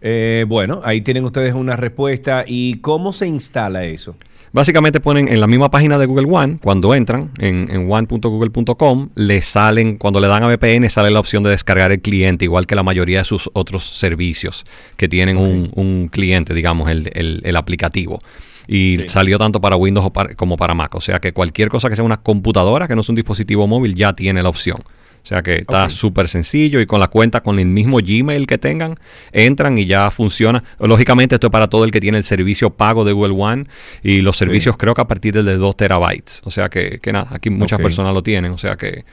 Eh, 0.01 0.45
bueno, 0.47 0.81
ahí 0.83 1.01
tienen 1.01 1.25
ustedes 1.25 1.55
una 1.55 1.75
respuesta. 1.75 2.43
¿Y 2.47 2.79
cómo 2.79 3.13
se 3.13 3.27
instala 3.27 3.83
eso? 3.83 4.15
Básicamente 4.57 4.99
ponen 4.99 5.27
en 5.27 5.39
la 5.39 5.45
misma 5.45 5.69
página 5.69 5.99
de 5.99 6.07
Google 6.07 6.25
One, 6.31 6.57
cuando 6.59 6.95
entran 6.95 7.29
en, 7.37 7.69
en 7.69 7.91
one.google.com, 7.91 9.09
le 9.13 9.43
salen, 9.43 9.97
cuando 9.97 10.19
le 10.19 10.27
dan 10.27 10.41
a 10.41 10.47
VPN, 10.47 10.89
sale 10.89 11.11
la 11.11 11.19
opción 11.19 11.43
de 11.43 11.51
descargar 11.51 11.91
el 11.91 12.01
cliente, 12.01 12.45
igual 12.45 12.65
que 12.65 12.73
la 12.73 12.81
mayoría 12.81 13.19
de 13.19 13.23
sus 13.23 13.51
otros 13.53 13.85
servicios 13.85 14.63
que 14.95 15.07
tienen 15.07 15.37
un, 15.37 15.69
un, 15.75 16.07
cliente, 16.07 16.55
digamos, 16.55 16.89
el, 16.89 17.11
el, 17.13 17.41
el 17.43 17.55
aplicativo 17.55 18.19
y 18.67 18.97
salió 19.07 19.37
tanto 19.37 19.61
para 19.61 19.75
Windows 19.75 20.09
como 20.35 20.57
para 20.57 20.73
Mac. 20.73 20.95
O 20.95 21.01
sea 21.01 21.19
que 21.19 21.33
cualquier 21.33 21.69
cosa 21.69 21.87
que 21.87 21.95
sea 21.95 22.03
una 22.03 22.17
computadora, 22.17 22.87
que 22.87 22.95
no 22.95 23.01
es 23.01 23.09
un 23.09 23.15
dispositivo 23.15 23.67
móvil, 23.67 23.93
ya 23.93 24.13
tiene 24.13 24.41
la 24.41 24.49
opción. 24.49 24.79
O 25.27 25.29
sea 25.29 25.41
que 25.41 25.55
está 25.55 25.89
súper 25.89 26.29
sencillo 26.29 26.79
y 26.79 26.85
con 26.85 27.01
la 27.01 27.09
cuenta, 27.09 27.41
con 27.41 27.59
el 27.59 27.65
mismo 27.65 27.97
Gmail 27.97 28.47
que 28.47 28.57
tengan, 28.57 28.95
entran 29.33 29.77
y 29.77 29.85
ya 29.85 30.09
funciona. 30.09 30.63
Lógicamente 30.79 31.35
esto 31.35 31.47
es 31.47 31.51
para 31.51 31.67
todo 31.67 31.83
el 31.83 31.91
que 31.91 31.99
tiene 31.99 32.17
el 32.17 32.23
servicio 32.23 32.69
pago 32.69 33.03
de 33.03 33.11
Google 33.11 33.35
One 33.37 33.65
y 34.03 34.21
los 34.21 34.37
servicios 34.37 34.77
creo 34.77 34.93
que 34.93 35.01
a 35.01 35.07
partir 35.07 35.33
de 35.33 35.57
2 35.57 35.75
terabytes. 35.75 36.41
O 36.45 36.49
sea 36.49 36.69
que, 36.69 36.99
que 36.99 37.11
nada, 37.11 37.27
aquí 37.31 37.49
muchas 37.49 37.81
personas 37.81 38.13
lo 38.13 38.23
tienen. 38.23 38.53
O 38.53 38.57
sea 38.57 38.77
que... 38.77 39.03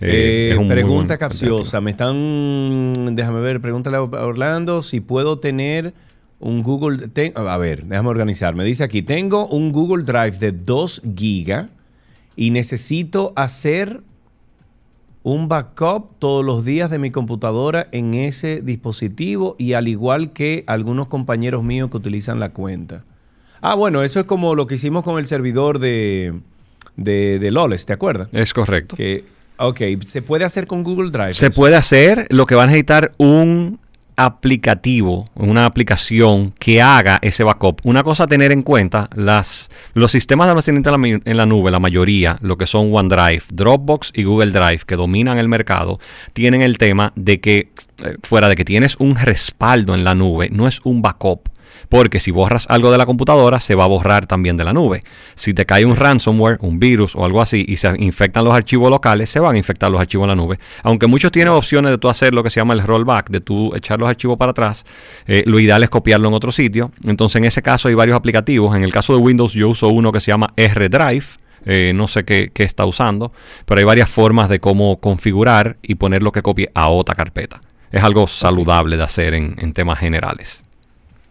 Eh, 0.00 0.56
eh, 0.56 0.66
pregunta 0.66 1.18
capciosa. 1.18 1.82
Me 1.82 1.90
están... 1.90 3.14
Déjame 3.14 3.40
ver, 3.40 3.60
pregúntale 3.60 3.98
a 3.98 4.00
Orlando 4.00 4.80
si 4.80 5.00
puedo 5.00 5.38
tener 5.38 5.92
un 6.38 6.62
Google... 6.62 7.10
a 7.34 7.56
ver, 7.58 7.84
déjame 7.84 8.08
organizar. 8.08 8.54
Me 8.54 8.64
dice 8.64 8.84
aquí, 8.84 9.02
tengo 9.02 9.46
un 9.48 9.70
Google 9.72 10.04
Drive 10.04 10.38
de 10.38 10.52
2 10.52 11.02
gigas 11.14 11.66
y 12.36 12.52
necesito 12.52 13.34
hacer 13.36 14.00
un 15.32 15.48
backup 15.48 16.18
todos 16.18 16.44
los 16.44 16.64
días 16.64 16.90
de 16.90 16.98
mi 16.98 17.10
computadora 17.10 17.88
en 17.92 18.14
ese 18.14 18.62
dispositivo 18.62 19.56
y 19.58 19.74
al 19.74 19.86
igual 19.86 20.32
que 20.32 20.64
algunos 20.66 21.08
compañeros 21.08 21.62
míos 21.62 21.90
que 21.90 21.98
utilizan 21.98 22.40
la 22.40 22.50
cuenta. 22.50 23.04
Ah, 23.60 23.74
bueno, 23.74 24.02
eso 24.02 24.20
es 24.20 24.26
como 24.26 24.54
lo 24.54 24.66
que 24.66 24.76
hicimos 24.76 25.04
con 25.04 25.18
el 25.18 25.26
servidor 25.26 25.80
de, 25.80 26.32
de, 26.96 27.38
de 27.38 27.50
Loles, 27.50 27.84
¿te 27.84 27.92
acuerdas? 27.92 28.28
Es 28.32 28.54
correcto. 28.54 28.96
Que, 28.96 29.24
ok, 29.58 29.80
¿se 30.06 30.22
puede 30.22 30.44
hacer 30.44 30.66
con 30.66 30.82
Google 30.82 31.10
Drive? 31.10 31.34
Se 31.34 31.50
puede 31.50 31.76
hacer, 31.76 32.26
lo 32.30 32.46
que 32.46 32.54
va 32.54 32.62
a 32.62 32.66
necesitar 32.66 33.12
un 33.18 33.78
aplicativo, 34.18 35.26
una 35.36 35.64
aplicación 35.64 36.52
que 36.58 36.82
haga 36.82 37.20
ese 37.22 37.44
backup. 37.44 37.80
Una 37.84 38.02
cosa 38.02 38.24
a 38.24 38.26
tener 38.26 38.50
en 38.50 38.62
cuenta, 38.62 39.08
las, 39.14 39.70
los 39.94 40.10
sistemas 40.10 40.48
de 40.48 40.50
almacenamiento 40.50 41.22
en 41.24 41.36
la, 41.36 41.46
nube, 41.46 41.70
la 41.70 41.78
mayoría, 41.78 42.36
lo 42.42 42.58
que 42.58 42.66
son 42.66 42.92
OneDrive, 42.92 43.44
Dropbox 43.52 44.10
y 44.12 44.24
Google 44.24 44.50
Drive, 44.50 44.80
que 44.86 44.96
dominan 44.96 45.38
el 45.38 45.46
mercado, 45.46 46.00
tienen 46.32 46.62
el 46.62 46.78
tema 46.78 47.12
de 47.14 47.40
que, 47.40 47.70
eh, 48.02 48.16
fuera 48.24 48.48
de 48.48 48.56
que 48.56 48.64
tienes 48.64 48.96
un 48.98 49.14
respaldo 49.14 49.94
en 49.94 50.02
la 50.02 50.16
nube, 50.16 50.50
no 50.50 50.66
es 50.66 50.80
un 50.82 51.00
backup 51.00 51.48
porque 51.88 52.20
si 52.20 52.30
borras 52.30 52.66
algo 52.68 52.90
de 52.90 52.98
la 52.98 53.06
computadora, 53.06 53.60
se 53.60 53.74
va 53.74 53.84
a 53.84 53.88
borrar 53.88 54.26
también 54.26 54.56
de 54.56 54.64
la 54.64 54.72
nube. 54.72 55.02
Si 55.34 55.54
te 55.54 55.66
cae 55.66 55.84
un 55.84 55.96
ransomware, 55.96 56.58
un 56.60 56.78
virus 56.78 57.14
o 57.16 57.24
algo 57.24 57.40
así, 57.40 57.64
y 57.66 57.76
se 57.76 57.94
infectan 57.98 58.44
los 58.44 58.54
archivos 58.54 58.90
locales, 58.90 59.30
se 59.30 59.40
van 59.40 59.54
a 59.54 59.58
infectar 59.58 59.90
los 59.90 60.00
archivos 60.00 60.24
en 60.24 60.28
la 60.28 60.36
nube. 60.36 60.58
Aunque 60.82 61.06
muchos 61.06 61.32
tienen 61.32 61.52
opciones 61.52 61.90
de 61.90 61.98
tú 61.98 62.08
hacer 62.08 62.34
lo 62.34 62.42
que 62.42 62.50
se 62.50 62.60
llama 62.60 62.74
el 62.74 62.82
rollback, 62.82 63.30
de 63.30 63.40
tú 63.40 63.74
echar 63.74 63.98
los 63.98 64.08
archivos 64.08 64.38
para 64.38 64.50
atrás, 64.50 64.84
eh, 65.26 65.42
lo 65.46 65.58
ideal 65.60 65.82
es 65.82 65.90
copiarlo 65.90 66.28
en 66.28 66.34
otro 66.34 66.52
sitio. 66.52 66.90
Entonces, 67.04 67.36
en 67.36 67.44
ese 67.44 67.62
caso 67.62 67.88
hay 67.88 67.94
varios 67.94 68.16
aplicativos. 68.16 68.74
En 68.76 68.84
el 68.84 68.92
caso 68.92 69.14
de 69.14 69.20
Windows, 69.20 69.52
yo 69.52 69.68
uso 69.68 69.88
uno 69.88 70.12
que 70.12 70.20
se 70.20 70.30
llama 70.30 70.52
R-Drive. 70.56 71.26
Eh, 71.66 71.92
no 71.94 72.06
sé 72.06 72.24
qué, 72.24 72.50
está 72.54 72.86
usando, 72.86 73.32
pero 73.66 73.80
hay 73.80 73.84
varias 73.84 74.08
formas 74.08 74.48
de 74.48 74.60
cómo 74.60 74.96
configurar 74.98 75.76
y 75.82 75.96
poner 75.96 76.22
lo 76.22 76.32
que 76.32 76.40
copie 76.40 76.70
a 76.72 76.88
otra 76.88 77.14
carpeta. 77.14 77.60
Es 77.90 78.02
algo 78.02 78.26
saludable 78.28 78.96
de 78.96 79.02
hacer 79.02 79.34
en 79.34 79.72
temas 79.72 79.98
generales. 79.98 80.62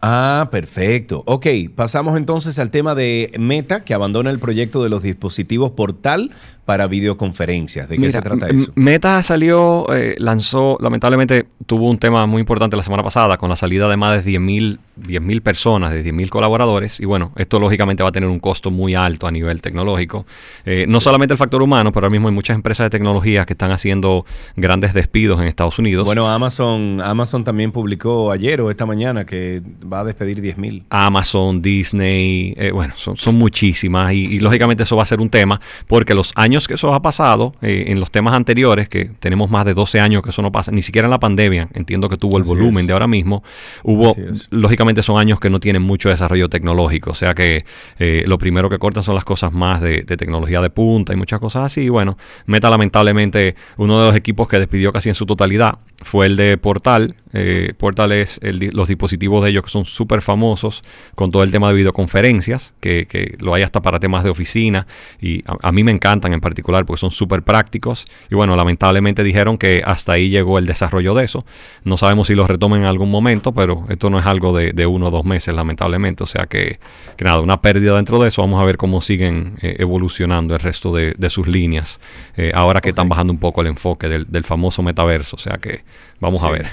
Ah, 0.02 0.50
perfecto. 0.52 1.24
Ok, 1.26 1.48
pasamos 1.76 2.18
entonces 2.18 2.60
al 2.60 2.70
tema 2.70 2.94
de 2.94 3.32
Meta, 3.40 3.84
que 3.84 3.96
abandona 3.96 4.30
el 4.30 4.38
proyecto 4.40 4.84
de 4.84 4.90
los 4.90 5.02
dispositivos 5.02 5.72
portal 5.72 6.32
para 6.68 6.86
videoconferencias. 6.88 7.88
¿De 7.88 7.98
qué 7.98 8.12
se 8.12 8.22
trata 8.22 8.50
eso? 8.50 8.74
Meta 8.76 9.24
salió, 9.24 9.88
eh, 9.96 10.16
lanzó, 10.18 10.78
lamentablemente 10.82 11.46
tuvo 11.66 11.90
un 11.90 11.98
tema 11.98 12.26
muy 12.26 12.42
importante 12.42 12.76
la 12.76 12.84
semana 12.84 13.04
pasada 13.04 13.38
con 13.38 13.50
la 13.50 13.56
salida 13.56 13.88
de 13.88 13.96
más 13.96 14.22
de 14.26 14.32
10.000 14.38 14.78
10, 14.98 15.42
personas, 15.42 15.94
de 15.94 16.04
10.000 16.04 16.30
colaboradores. 16.30 17.00
Y 17.00 17.06
bueno, 17.06 17.32
esto 17.36 17.60
lógicamente 17.60 18.04
va 18.04 18.10
a 18.10 18.12
tener 18.12 18.30
un 18.30 18.40
costo 18.40 18.72
muy 18.72 18.96
alto 18.96 19.28
a 19.28 19.32
nivel 19.32 19.62
tecnológico. 19.62 20.26
Eh, 20.66 20.86
no 20.88 21.02
solamente 21.02 21.34
el 21.34 21.38
factor 21.38 21.62
humano, 21.62 21.92
pero 21.92 22.06
ahora 22.06 22.12
mismo 22.12 22.28
hay 22.28 22.34
muchas 22.34 22.56
empresas 22.56 22.86
de 22.86 22.90
tecnología 22.90 23.46
que 23.46 23.54
están 23.54 23.72
haciendo 23.72 24.26
grandes 24.56 24.94
despidos 24.94 25.40
en 25.40 25.48
Estados 25.48 25.78
Unidos. 25.80 26.06
Bueno, 26.06 26.28
Amazon, 26.28 27.02
Amazon 27.02 27.44
también 27.44 27.72
publicó 27.72 28.32
ayer 28.32 28.60
o 28.62 28.72
esta 28.72 28.86
mañana 28.86 29.26
que 29.26 29.62
va 29.82 30.02
a 30.02 30.04
despedir 30.04 30.42
10.000. 30.42 30.84
Amazon, 30.90 31.62
Disney, 31.62 32.54
eh, 32.58 32.72
bueno, 32.72 32.94
son, 32.98 33.18
son 33.18 33.36
muchísimas 33.36 34.14
y, 34.14 34.26
y 34.26 34.40
lógicamente 34.40 34.84
eso 34.84 34.96
va 34.96 35.04
a 35.04 35.06
ser 35.06 35.22
un 35.22 35.30
tema 35.30 35.62
porque 35.88 36.14
los 36.14 36.32
años 36.36 36.57
que 36.66 36.76
eso 36.76 36.94
ha 36.94 37.02
pasado, 37.02 37.54
eh, 37.62 37.86
en 37.88 38.00
los 38.00 38.10
temas 38.10 38.34
anteriores, 38.34 38.88
que 38.88 39.12
tenemos 39.20 39.52
más 39.52 39.66
de 39.66 39.74
12 39.74 40.00
años 40.00 40.24
que 40.24 40.30
eso 40.30 40.42
no 40.42 40.50
pasa, 40.50 40.72
ni 40.72 40.82
siquiera 40.82 41.08
en 41.08 41.12
la 41.12 41.20
pandemia, 41.20 41.68
entiendo 41.74 42.08
que 42.08 42.16
tuvo 42.16 42.38
el 42.38 42.44
volumen 42.44 42.88
de 42.88 42.94
ahora 42.94 43.08
mismo, 43.08 43.44
hubo, 43.84 44.16
lógicamente 44.50 45.04
son 45.04 45.20
años 45.20 45.42
que 45.42 45.50
no 45.50 45.60
tienen 45.60 45.82
mucho 45.82 46.08
desarrollo 46.08 46.48
tecnológico, 46.48 47.12
o 47.12 47.16
sea 47.16 47.34
que 47.34 47.66
eh, 48.00 48.24
lo 48.26 48.38
primero 48.38 48.70
que 48.70 48.80
cortan 48.80 49.04
son 49.04 49.16
las 49.16 49.26
cosas 49.26 49.52
más 49.52 49.82
de, 49.82 50.04
tecnología 50.04 50.62
de 50.62 50.70
punta 50.70 51.12
y 51.12 51.18
muchas 51.18 51.40
cosas 51.40 51.66
así, 51.66 51.82
y 51.82 51.90
bueno, 51.90 52.18
Meta 52.46 52.70
lamentablemente 52.70 53.56
uno 53.76 54.00
de 54.00 54.08
los 54.08 54.16
equipos 54.16 54.48
que 54.48 54.58
despidió 54.58 54.94
casi 54.94 55.10
en 55.10 55.16
su 55.16 55.26
totalidad 55.26 55.80
fue 56.02 56.28
el 56.28 56.36
de 56.36 56.58
Portal, 56.58 57.16
eh, 57.34 57.74
Portal 57.78 58.12
es 58.12 58.40
los 58.42 58.88
dispositivos 58.88 59.44
de 59.44 59.50
ellos 59.50 59.64
que 59.64 59.70
son 59.70 59.86
súper 59.86 60.22
famosos 60.22 60.82
con 61.16 61.32
todo 61.32 61.44
el 61.44 61.52
tema 61.52 61.70
de 61.70 61.76
videoconferencias, 61.76 62.74
que, 62.80 63.36
lo 63.40 63.54
hay 63.54 63.64
hasta 63.64 63.82
para 63.82 64.00
temas 64.00 64.24
de 64.24 64.30
oficina 64.30 64.88
y 65.22 65.44
a, 65.46 65.58
a 65.62 65.72
mí 65.72 65.84
me 65.84 65.92
encantan 65.92 66.34
en 66.34 66.40
particular 66.40 66.86
porque 66.86 67.00
son 67.00 67.12
súper 67.12 67.44
prácticos. 67.44 68.06
Y 68.30 68.36
bueno, 68.36 68.56
lamentablemente 68.56 69.24
dijeron 69.24 69.58
que 69.58 69.82
hasta 69.86 70.14
ahí 70.14 70.30
llegó 70.30 70.58
el 70.58 70.66
desarrollo 70.66 71.14
de 71.16 71.26
eso. 71.26 71.46
No 71.84 71.98
sabemos 71.98 72.28
si 72.28 72.36
lo 72.36 72.48
retomen 72.48 72.82
en 72.82 72.88
algún 72.88 73.10
momento, 73.10 73.52
pero 73.52 73.86
esto 73.90 74.10
no 74.10 74.20
es 74.20 74.26
algo 74.26 74.56
de, 74.56 74.86
uno 74.86 75.08
o 75.08 75.12
dos 75.12 75.26
meses, 75.26 75.54
lamentablemente. 75.54 76.24
O 76.24 76.28
sea 76.28 76.46
que, 76.46 76.80
nada, 77.20 77.40
una 77.42 77.62
pérdida 77.62 77.96
dentro 77.96 78.20
de 78.20 78.30
eso. 78.30 78.42
Vamos 78.42 78.62
a 78.62 78.66
ver 78.66 78.78
cómo 78.78 79.02
siguen 79.02 79.58
eh, 79.62 79.76
evolucionando 79.80 80.54
el 80.54 80.60
resto 80.60 80.94
de, 80.94 81.30
sus 81.30 81.48
líneas. 81.48 82.00
Eh, 82.38 82.52
ahora 82.56 82.80
que 82.82 82.90
están 82.90 83.10
bajando 83.10 83.34
un 83.34 83.40
poco 83.40 83.62
el 83.62 83.68
enfoque 83.68 84.08
del, 84.08 84.26
del 84.30 84.44
famoso 84.44 84.82
metaverso. 84.82 85.36
O 85.36 85.40
sea 85.40 85.58
que 85.58 85.84
Vamos 86.20 86.44
a 86.44 86.50
ver. 86.50 86.68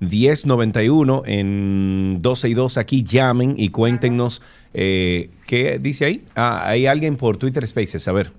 809-200-1091 0.00 1.22
en 1.26 2.22
12 2.22 2.48
y 2.48 2.54
2 2.54 2.76
aquí 2.76 3.02
llamen 3.02 3.56
y 3.58 3.70
cuéntenos 3.70 4.42
eh, 4.74 5.28
qué 5.48 5.80
dice 5.80 6.04
ahí. 6.04 6.24
Ah, 6.36 6.68
hay 6.68 6.86
alguien 6.86 7.16
por 7.16 7.36
Twitter 7.36 7.66
Spaces, 7.66 8.06
a 8.06 8.12
ver. 8.12 8.30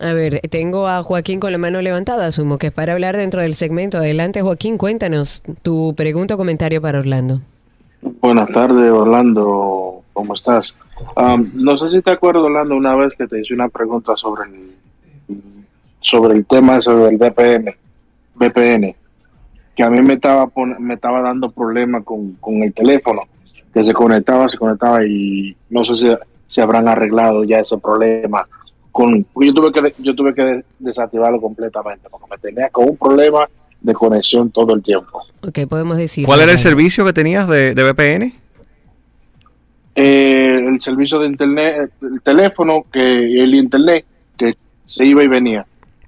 A 0.00 0.12
ver, 0.12 0.42
tengo 0.50 0.86
a 0.86 1.02
Joaquín 1.02 1.40
con 1.40 1.50
la 1.52 1.58
mano 1.58 1.80
levantada, 1.80 2.26
asumo 2.26 2.58
que 2.58 2.66
es 2.66 2.72
para 2.72 2.92
hablar 2.92 3.16
dentro 3.16 3.40
del 3.40 3.54
segmento. 3.54 3.96
Adelante 3.96 4.42
Joaquín, 4.42 4.76
cuéntanos 4.76 5.42
tu 5.62 5.94
pregunta 5.94 6.34
o 6.34 6.36
comentario 6.36 6.82
para 6.82 6.98
Orlando. 6.98 7.40
Buenas 8.20 8.50
tardes 8.50 8.90
Orlando, 8.90 10.02
¿cómo 10.12 10.34
estás? 10.34 10.74
no 11.54 11.74
sé 11.74 11.88
si 11.88 12.02
te 12.02 12.10
acuerdas 12.10 12.44
Orlando 12.44 12.76
una 12.76 12.94
vez 12.94 13.14
que 13.16 13.26
te 13.26 13.40
hice 13.40 13.54
una 13.54 13.68
pregunta 13.68 14.14
sobre 14.16 14.50
el 14.50 14.74
sobre 16.04 16.34
el 16.34 16.44
tema 16.44 16.78
del 16.78 17.16
VPN, 17.16 17.74
VPN, 18.34 18.94
que 19.74 19.82
a 19.82 19.88
mí 19.88 20.02
me 20.02 20.14
estaba 20.14 20.50
me 20.78 20.94
estaba 20.94 21.22
dando 21.22 21.50
problemas 21.50 22.04
con, 22.04 22.62
el 22.62 22.74
teléfono, 22.74 23.22
que 23.72 23.82
se 23.82 23.94
conectaba, 23.94 24.46
se 24.46 24.58
conectaba 24.58 25.02
y 25.02 25.56
no 25.70 25.82
sé 25.82 25.94
si, 25.94 26.14
si 26.46 26.60
habrán 26.60 26.88
arreglado 26.88 27.42
ya 27.44 27.58
ese 27.58 27.78
problema. 27.78 28.46
Con, 28.92 29.26
yo 29.34 29.54
tuve 29.54 29.72
que 29.72 29.94
yo 29.98 30.14
tuve 30.14 30.34
que 30.34 30.62
desactivarlo 30.78 31.40
completamente 31.40 32.06
porque 32.10 32.26
me 32.30 32.36
tenía 32.36 32.68
con 32.68 32.90
un 32.90 32.96
problema 32.98 33.48
de 33.80 33.94
conexión 33.94 34.50
todo 34.50 34.74
el 34.74 34.82
tiempo. 34.82 35.22
Ok, 35.42 35.60
podemos 35.66 35.96
decir. 35.96 36.26
¿Cuál 36.26 36.42
era 36.42 36.52
el 36.52 36.58
servicio 36.58 37.02
que 37.06 37.14
tenías 37.14 37.48
de, 37.48 37.72
VPN? 37.72 38.34
Eh, 39.94 40.66
el 40.68 40.80
servicio 40.82 41.18
de 41.18 41.28
internet, 41.28 41.92
el 42.02 42.20
teléfono, 42.20 42.84
que 42.92 43.40
el 43.40 43.54
internet 43.54 44.04
que 44.36 44.54
se 44.84 45.06
iba 45.06 45.24
y 45.24 45.28
venía. 45.28 45.64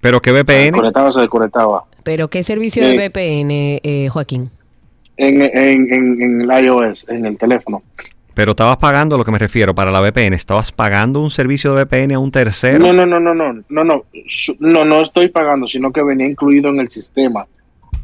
¿Pero 0.07 0.23
qué 0.23 0.31
VPN? 0.31 0.71
conectaba, 0.71 1.11
se 1.11 1.21
desconectaba. 1.21 1.85
¿Pero 2.05 2.29
qué 2.29 2.45
servicio 2.45 2.87
de 2.87 2.97
VPN, 2.97 3.81
eh, 3.83 4.09
Joaquín? 4.09 4.51
En, 5.17 5.43
en, 5.43 5.93
en, 5.93 6.43
el 6.43 6.65
iOS, 6.65 7.09
en 7.09 7.27
el 7.27 7.37
teléfono. 7.37 7.83
Pero 8.33 8.53
estabas 8.53 8.77
pagando, 8.77 9.19
lo 9.19 9.25
que 9.25 9.33
me 9.33 9.39
refiero, 9.39 9.75
para 9.75 9.91
la 9.91 10.01
VPN, 10.01 10.35
¿estabas 10.35 10.71
pagando 10.71 11.21
un 11.21 11.31
servicio 11.31 11.75
de 11.75 11.83
VPN 11.83 12.15
a 12.15 12.21
un 12.21 12.31
tercero? 12.31 12.79
No, 12.79 12.93
no, 12.93 13.05
no, 13.05 13.19
no, 13.19 13.35
no, 13.35 13.53
no, 13.53 13.85
no, 13.85 14.05
no, 14.61 14.85
no 14.85 15.01
estoy 15.01 15.29
pagando, 15.29 15.67
sino 15.67 15.91
que 15.91 16.05
venía 16.05 16.29
incluido 16.29 16.71
en 16.71 16.79
el 16.79 16.89
sistema. 16.89 17.49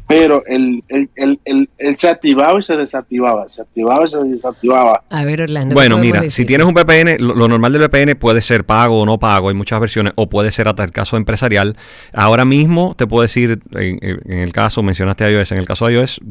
Pero 0.07 0.43
él, 0.45 0.83
él, 0.89 1.09
él, 1.15 1.69
él 1.77 1.97
se 1.97 2.09
activaba 2.09 2.59
y 2.59 2.63
se 2.63 2.75
desactivaba, 2.75 3.47
se 3.47 3.61
activaba 3.61 4.05
y 4.05 4.07
se 4.09 4.17
desactivaba. 4.19 5.03
A 5.09 5.25
ver, 5.25 5.41
Orlando. 5.41 5.73
Bueno, 5.73 5.97
mira, 5.97 6.29
si 6.29 6.45
tienes 6.45 6.67
un 6.67 6.73
VPN, 6.73 7.17
lo, 7.19 7.33
lo, 7.33 7.47
normal 7.47 7.71
del 7.73 7.87
VPN 7.87 8.15
puede 8.15 8.41
ser 8.41 8.65
pago 8.65 9.01
o 9.01 9.05
no 9.05 9.17
pago, 9.17 9.49
hay 9.49 9.55
muchas 9.55 9.79
versiones, 9.79 10.13
o 10.15 10.29
puede 10.29 10.51
ser 10.51 10.67
hasta 10.67 10.83
el 10.83 10.91
caso 10.91 11.15
empresarial. 11.15 11.77
Ahora 12.13 12.45
mismo 12.45 12.95
te 12.97 13.07
puedo 13.07 13.21
decir, 13.21 13.59
en, 13.71 13.99
en 14.01 14.39
el 14.39 14.51
caso, 14.51 14.83
mencionaste 14.83 15.31
iOS, 15.31 15.51
en 15.53 15.57
el 15.59 15.65
caso 15.65 15.87
de 15.87 15.93
iOS, 15.93 16.21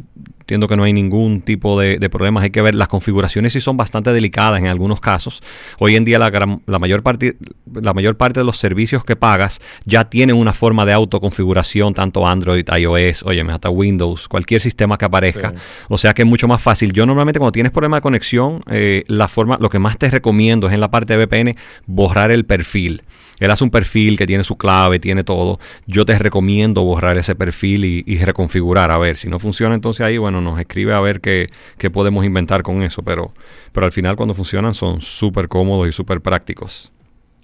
entiendo 0.42 0.68
que 0.68 0.76
no 0.76 0.84
hay 0.84 0.92
ningún 0.92 1.40
tipo 1.40 1.80
de, 1.80 1.98
de, 1.98 2.10
problemas. 2.10 2.42
Hay 2.42 2.50
que 2.50 2.62
ver, 2.62 2.74
las 2.74 2.88
configuraciones 2.88 3.52
sí 3.52 3.60
son 3.60 3.76
bastante 3.76 4.12
delicadas 4.12 4.60
en 4.60 4.66
algunos 4.66 5.00
casos. 5.00 5.42
Hoy 5.78 5.96
en 5.96 6.04
día 6.04 6.18
la, 6.18 6.30
gran, 6.30 6.62
la, 6.66 6.78
mayor 6.78 7.02
parte, 7.02 7.36
la 7.72 7.94
mayor 7.94 8.16
parte 8.16 8.40
de 8.40 8.44
los 8.44 8.58
servicios 8.58 9.04
que 9.04 9.16
pagas 9.16 9.60
ya 9.84 10.10
tienen 10.10 10.36
una 10.36 10.52
forma 10.52 10.84
de 10.84 10.92
autoconfiguración, 10.92 11.94
tanto 11.94 12.26
Android, 12.26 12.66
iOS, 12.76 13.22
oye, 13.22 13.42
hasta 13.62 13.70
Windows, 13.70 14.26
cualquier 14.26 14.60
sistema 14.60 14.98
que 14.98 15.04
aparezca. 15.04 15.50
Sí. 15.50 15.56
O 15.88 15.98
sea 15.98 16.14
que 16.14 16.22
es 16.22 16.28
mucho 16.28 16.48
más 16.48 16.60
fácil. 16.60 16.92
Yo 16.92 17.06
normalmente 17.06 17.38
cuando 17.38 17.52
tienes 17.52 17.70
problema 17.70 17.98
de 17.98 18.02
conexión, 18.02 18.60
eh, 18.68 19.04
la 19.06 19.28
forma, 19.28 19.56
lo 19.60 19.70
que 19.70 19.78
más 19.78 19.98
te 19.98 20.10
recomiendo 20.10 20.66
es 20.66 20.74
en 20.74 20.80
la 20.80 20.90
parte 20.90 21.16
de 21.16 21.24
VPN 21.24 21.54
borrar 21.86 22.32
el 22.32 22.44
perfil. 22.44 23.02
Él 23.38 23.50
hace 23.50 23.64
un 23.64 23.70
perfil 23.70 24.18
que 24.18 24.26
tiene 24.26 24.44
su 24.44 24.56
clave, 24.56 24.98
tiene 24.98 25.24
todo. 25.24 25.58
Yo 25.86 26.04
te 26.04 26.18
recomiendo 26.18 26.82
borrar 26.82 27.18
ese 27.18 27.34
perfil 27.34 27.84
y, 27.84 28.04
y 28.06 28.18
reconfigurar. 28.18 28.90
A 28.90 28.98
ver, 28.98 29.16
si 29.16 29.28
no 29.28 29.38
funciona, 29.38 29.74
entonces 29.74 30.04
ahí, 30.04 30.18
bueno, 30.18 30.40
nos 30.40 30.60
escribe 30.60 30.92
a 30.92 31.00
ver 31.00 31.20
qué, 31.20 31.46
qué 31.78 31.90
podemos 31.90 32.24
inventar 32.24 32.62
con 32.62 32.82
eso. 32.82 33.02
Pero, 33.02 33.32
pero 33.72 33.86
al 33.86 33.92
final, 33.92 34.16
cuando 34.16 34.34
funcionan, 34.34 34.74
son 34.74 35.00
súper 35.00 35.48
cómodos 35.48 35.88
y 35.88 35.92
súper 35.92 36.20
prácticos. 36.20 36.92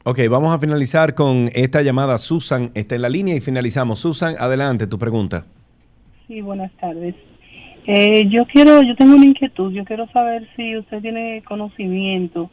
Ok, 0.05 0.21
vamos 0.31 0.55
a 0.55 0.59
finalizar 0.59 1.15
con 1.15 1.51
esta 1.55 1.83
llamada. 1.83 2.19
Susan 2.19 2.71
está 2.75 2.95
en 2.95 3.03
la 3.03 3.09
línea 3.09 3.35
y 3.35 3.41
finalizamos. 3.41 3.99
Susan, 3.99 4.37
adelante, 4.39 4.87
tu 4.87 4.99
pregunta. 4.99 5.45
Sí, 6.29 6.43
buenas 6.43 6.71
tardes. 6.73 7.15
Eh, 7.87 8.29
yo 8.29 8.45
quiero, 8.45 8.83
yo 8.83 8.95
tengo 8.97 9.17
una 9.17 9.25
inquietud. 9.25 9.73
Yo 9.73 9.87
quiero 9.87 10.07
saber 10.13 10.47
si 10.55 10.77
usted 10.77 11.01
tiene 11.01 11.43
conocimiento 11.43 12.51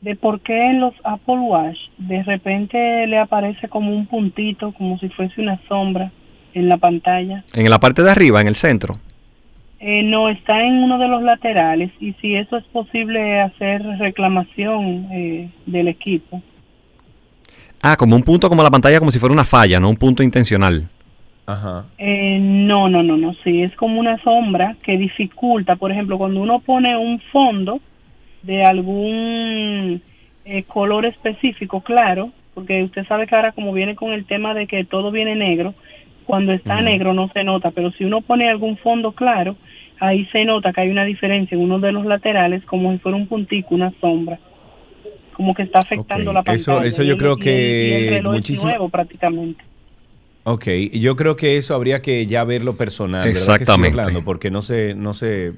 de 0.00 0.16
por 0.16 0.40
qué 0.40 0.70
en 0.70 0.80
los 0.80 0.94
Apple 1.04 1.40
Watch 1.40 1.76
de 1.98 2.22
repente 2.22 3.06
le 3.06 3.18
aparece 3.18 3.68
como 3.68 3.94
un 3.94 4.06
puntito, 4.06 4.72
como 4.72 4.98
si 4.98 5.10
fuese 5.10 5.42
una 5.42 5.60
sombra 5.68 6.10
en 6.54 6.70
la 6.70 6.78
pantalla. 6.78 7.44
En 7.52 7.68
la 7.68 7.78
parte 7.78 8.02
de 8.02 8.10
arriba, 8.10 8.40
en 8.40 8.48
el 8.48 8.56
centro. 8.56 8.98
Eh, 9.78 10.02
no, 10.04 10.30
está 10.30 10.62
en 10.62 10.82
uno 10.82 10.98
de 10.98 11.08
los 11.08 11.22
laterales 11.22 11.92
y 12.00 12.14
si 12.14 12.34
eso 12.34 12.56
es 12.56 12.64
posible 12.64 13.40
hacer 13.40 13.82
reclamación 13.98 15.08
eh, 15.12 15.50
del 15.66 15.88
equipo. 15.88 16.42
Ah, 17.82 17.96
como 17.96 18.16
un 18.16 18.22
punto 18.22 18.48
como 18.48 18.62
la 18.62 18.70
pantalla, 18.70 18.98
como 18.98 19.12
si 19.12 19.18
fuera 19.18 19.34
una 19.34 19.44
falla, 19.44 19.78
no 19.78 19.90
un 19.90 19.96
punto 19.96 20.22
intencional. 20.22 20.88
Ajá. 21.48 21.86
Eh, 21.96 22.38
no, 22.38 22.90
no, 22.90 23.02
no, 23.02 23.16
no, 23.16 23.32
sí, 23.42 23.62
es 23.62 23.74
como 23.74 23.98
una 23.98 24.22
sombra 24.22 24.76
que 24.82 24.98
dificulta, 24.98 25.76
por 25.76 25.90
ejemplo, 25.90 26.18
cuando 26.18 26.42
uno 26.42 26.58
pone 26.58 26.94
un 26.94 27.20
fondo 27.32 27.80
de 28.42 28.64
algún 28.64 30.02
eh, 30.44 30.62
color 30.64 31.06
específico, 31.06 31.80
claro, 31.80 32.32
porque 32.52 32.82
usted 32.82 33.06
sabe 33.06 33.26
que 33.26 33.34
ahora 33.34 33.52
como 33.52 33.72
viene 33.72 33.94
con 33.94 34.12
el 34.12 34.26
tema 34.26 34.52
de 34.52 34.66
que 34.66 34.84
todo 34.84 35.10
viene 35.10 35.36
negro, 35.36 35.74
cuando 36.26 36.52
está 36.52 36.76
uh 36.76 36.80
-huh. 36.80 36.84
negro 36.84 37.14
no 37.14 37.30
se 37.32 37.42
nota, 37.44 37.70
pero 37.70 37.92
si 37.92 38.04
uno 38.04 38.20
pone 38.20 38.50
algún 38.50 38.76
fondo 38.76 39.12
claro, 39.12 39.56
ahí 40.00 40.26
se 40.26 40.44
nota 40.44 40.74
que 40.74 40.82
hay 40.82 40.90
una 40.90 41.06
diferencia 41.06 41.54
en 41.54 41.62
uno 41.62 41.78
de 41.78 41.92
los 41.92 42.04
laterales, 42.04 42.62
como 42.66 42.92
si 42.92 42.98
fuera 42.98 43.16
un 43.16 43.26
puntico, 43.26 43.74
una 43.74 43.90
sombra, 44.02 44.38
como 45.32 45.54
que 45.54 45.62
está 45.62 45.78
afectando 45.78 46.30
okay. 46.30 46.34
la 46.34 46.42
pantalla. 46.42 46.54
Eso, 46.56 46.82
eso 46.82 47.02
yo 47.04 47.14
y 47.14 47.16
creo 47.16 47.38
que 47.38 48.10
y 48.10 48.14
el 48.16 48.24
muchísimo. 48.24 48.68
nuevo 48.68 48.90
prácticamente. 48.90 49.64
Ok, 50.50 50.66
yo 50.92 51.14
creo 51.16 51.36
que 51.36 51.56
eso 51.56 51.74
habría 51.74 52.00
que 52.00 52.26
ya 52.26 52.44
verlo 52.44 52.76
personal, 52.76 53.28
Exactamente. 53.28 53.96
¿verdad? 53.96 54.12
Que 54.12 54.18
sí, 54.18 54.22
porque 54.24 54.50
no 54.50 54.62
se, 54.62 54.94
no 54.94 55.14
se 55.14 55.52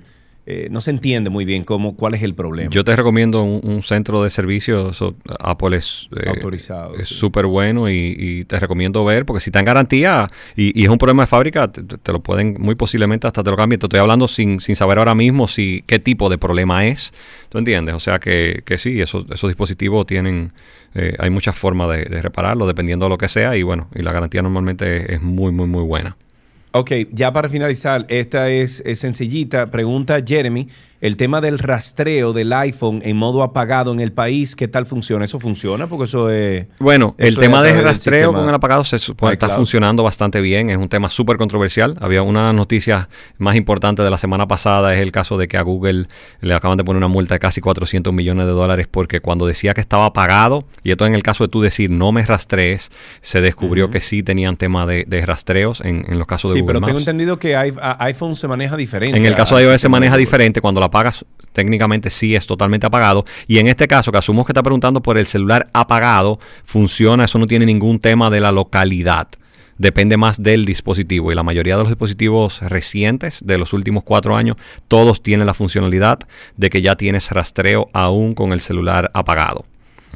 eh, 0.47 0.69
no 0.69 0.81
se 0.81 0.91
entiende 0.91 1.31
muy 1.31 1.45
bien 1.45 1.62
cómo, 1.62 1.95
cuál 1.95 2.15
es 2.15 2.23
el 2.25 2.35
problema. 2.35 2.71
Yo 2.73 2.83
te 2.83 2.97
recomiendo 2.97 3.43
un, 3.43 3.61
un 3.62 3.83
centro 3.83 4.25
de 4.25 4.31
servicios, 4.31 4.99
Apple 5.39 5.77
es 5.77 6.09
eh, 6.17 6.29
autorizado. 6.29 6.97
Es 6.97 7.07
súper 7.07 7.45
sí. 7.45 7.51
bueno 7.51 7.89
y, 7.89 8.17
y, 8.19 8.45
te 8.47 8.59
recomiendo 8.59 9.05
ver, 9.05 9.27
porque 9.27 9.41
si 9.41 9.51
está 9.51 9.61
en 9.61 9.67
garantía 9.67 10.29
y, 10.57 10.77
y 10.81 10.85
es 10.85 10.89
un 10.89 10.99
problema 10.99 11.23
de 11.25 11.27
fábrica, 11.29 11.71
te, 11.71 11.83
te, 11.83 12.12
lo 12.12 12.19
pueden 12.19 12.57
muy 12.59 12.75
posiblemente 12.75 13.29
hasta 13.29 13.45
te 13.45 13.51
lo 13.51 13.57
cambien. 13.57 13.79
Te 13.79 13.87
estoy 13.87 14.01
hablando 14.01 14.27
sin, 14.27 14.61
sin 14.61 14.75
saber 14.75 14.99
ahora 14.99 15.15
mismo 15.15 15.47
si 15.47 15.85
qué 15.87 16.01
tipo 16.01 16.29
de 16.29 16.39
problema 16.39 16.87
es. 16.87 17.12
¿Tú 17.51 17.59
entiendes? 17.59 17.95
O 17.95 18.01
sea 18.01 18.19
que, 18.19 18.62
que 18.65 18.77
sí, 18.77 19.01
esos, 19.01 19.27
esos 19.31 19.49
dispositivos 19.49 20.05
tienen... 20.07 20.53
Eh, 20.95 21.15
hay 21.19 21.31
muchas 21.31 21.57
formas 21.57 21.89
de, 21.91 22.05
repararlo 22.21 22.67
dependiendo 22.67 23.07
de 23.07 23.11
lo 23.11 23.19
que 23.19 23.29
sea 23.29 23.57
y 23.57 23.62
bueno, 23.62 23.89
y 23.95 24.03
la 24.03 24.12
garantía 24.12 24.43
normalmente 24.43 25.15
es 25.15 25.23
muy, 25.23 25.53
muy, 25.53 25.67
muy 25.67 25.85
buena. 25.85 26.17
Ok, 26.73 26.93
ya 27.13 27.33
para 27.33 27.49
finalizar, 27.49 28.07
esta 28.09 28.49
es, 28.49 28.81
es, 28.87 29.01
sencillita. 29.01 29.73
Pregunta 29.73 30.21
Jeremy, 30.25 30.69
el 31.01 31.17
tema 31.17 31.41
del 31.41 31.59
rastreo 31.59 32.35
del 32.35 32.53
iPhone 32.53 33.01
en 33.03 33.17
modo 33.17 33.43
apagado 33.43 33.93
en 33.93 34.01
el 34.01 34.13
país, 34.13 34.55
¿qué 34.55 34.69
tal 34.69 34.85
funciona? 34.85 35.25
¿Eso 35.25 35.41
funciona? 35.41 35.87
Porque 35.87 36.05
eso 36.05 36.29
es... 36.29 36.67
Bueno, 36.79 37.15
el 37.17 37.37
tema 37.37 37.63
de 37.63 37.81
rastreo 37.81 38.35
con 38.35 38.47
el 38.47 38.55
apagado 38.55 38.85
se 38.85 38.99
supone 38.99 39.33
está 39.33 39.49
funcionando 39.49 40.03
bastante 40.03 40.43
bien. 40.43 40.69
Es 40.69 40.77
un 40.77 40.91
tema 40.91 41.09
súper 41.09 41.39
controversial. 41.39 41.97
Había 42.01 42.23
una 42.23 42.53
noticia 42.53 43.09
más 43.39 43.57
importante 43.57 44.03
de 44.03 44.11
la 44.11 44.19
semana 44.19 44.47
pasada, 44.47 44.95
es 44.95 45.01
el 45.01 45.11
caso 45.11 45.39
de 45.39 45.49
que 45.49 45.57
a 45.57 45.63
Google 45.63 46.07
le 46.43 46.55
acaban 46.55 46.77
de 46.77 46.85
poner 46.85 46.99
una 46.99 47.09
multa 47.09 47.35
de 47.35 47.41
casi 47.41 47.63
400 47.63 48.13
millones 48.13 48.47
de 48.47 48.53
dólares 48.53 48.87
porque 48.91 49.21
cuando 49.21 49.47
decía 49.47 49.73
que 49.73 49.81
estaba 49.81 50.05
apagado, 50.05 50.67
y 50.85 50.91
esto 50.91 51.07
en 51.07 51.15
el 51.15 51.23
caso 51.23 51.45
de 51.45 51.49
tú 51.49 51.63
decir 51.63 51.91
no 51.91 52.13
me 52.13 52.27
rastrees, 52.27 52.91
se 53.23 53.41
descubrió 53.41 53.87
uh 53.87 53.89
-huh. 53.89 53.93
que 53.93 54.01
sí 54.03 54.23
tenían 54.23 54.59
tema 54.59 54.85
de, 54.85 55.05
de 55.09 55.25
rastreos 55.25 55.81
en, 55.81 56.05
en, 56.07 56.19
los 56.19 56.27
casos 56.27 56.53
de 56.53 56.60
sí, 56.60 56.60
Google 56.61 56.66
pero 56.66 56.81
Maps. 56.81 56.89
tengo 56.89 56.99
entendido 56.99 57.39
que 57.39 57.57
iPhone 57.57 58.35
se 58.35 58.49
maneja 58.49 58.77
diferente. 58.77 59.16
En 59.16 59.27
el 59.27 59.35
caso 59.35 59.57
de 59.57 59.65
iOS 59.65 59.81
se 59.81 59.89
maneja 59.89 60.16
diferente. 60.16 60.61
Cuando 60.61 60.81
la 60.81 60.87
apagas, 60.87 61.24
técnicamente 61.53 62.11
sí 62.11 62.35
es 62.35 62.47
totalmente 62.47 62.87
apagado. 62.87 63.24
Y 63.47 63.59
en 63.59 63.66
este 63.66 63.89
caso, 63.89 64.12
que 64.12 64.19
asumo 64.19 64.45
que 64.45 64.53
está 64.53 64.62
preguntando 64.62 65.03
por 65.03 65.19
el 65.19 65.27
celular 65.27 65.69
apagado, 65.73 66.39
funciona, 66.65 67.24
eso 67.24 67.39
no 67.39 67.47
tiene 67.47 67.66
ningún 67.66 67.99
tema 67.99 68.31
de 68.31 68.41
la 68.41 68.53
localidad. 68.53 69.28
Depende 69.78 70.16
más 70.16 70.43
del 70.43 70.66
dispositivo. 70.66 71.32
Y 71.32 71.35
la 71.35 71.43
mayoría 71.43 71.77
de 71.77 71.82
los 71.82 71.89
dispositivos 71.89 72.61
recientes 72.61 73.41
de 73.43 73.57
los 73.57 73.73
últimos 73.73 74.05
cuatro 74.05 74.37
años, 74.37 74.57
todos 74.89 75.23
tienen 75.23 75.47
la 75.47 75.55
funcionalidad 75.55 76.19
de 76.57 76.70
que 76.70 76.82
ya 76.82 76.97
tienes 76.97 77.31
rastreo 77.31 77.89
aún 77.93 78.35
con 78.35 78.53
el 78.53 78.61
celular 78.61 79.11
apagado. 79.15 79.65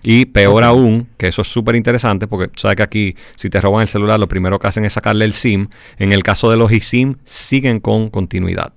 Y 0.05 0.27
peor 0.27 0.63
okay. 0.63 0.69
aún, 0.69 1.09
que 1.17 1.29
eso 1.29 1.43
es 1.43 1.49
súper 1.49 1.77
interesante, 1.77 2.27
porque 2.27 2.51
sabes 2.59 2.77
que 2.77 2.83
aquí, 2.83 3.17
si 3.37 3.49
te 3.49 3.61
roban 3.61 3.83
el 3.83 3.89
celular, 3.89 4.21
lo 4.21 4.29
primero 4.29 4.59
que 4.59 4.67
hacen 4.67 4.85
es 4.85 4.93
sacarle 4.93 5.25
el 5.25 5.33
SIM. 5.33 5.69
En 5.99 6.13
el 6.13 6.23
caso 6.23 6.51
de 6.51 6.59
los 6.59 6.71
eSIM, 6.71 7.17
siguen 7.25 7.81
con 7.81 8.11
continuidad. 8.11 8.75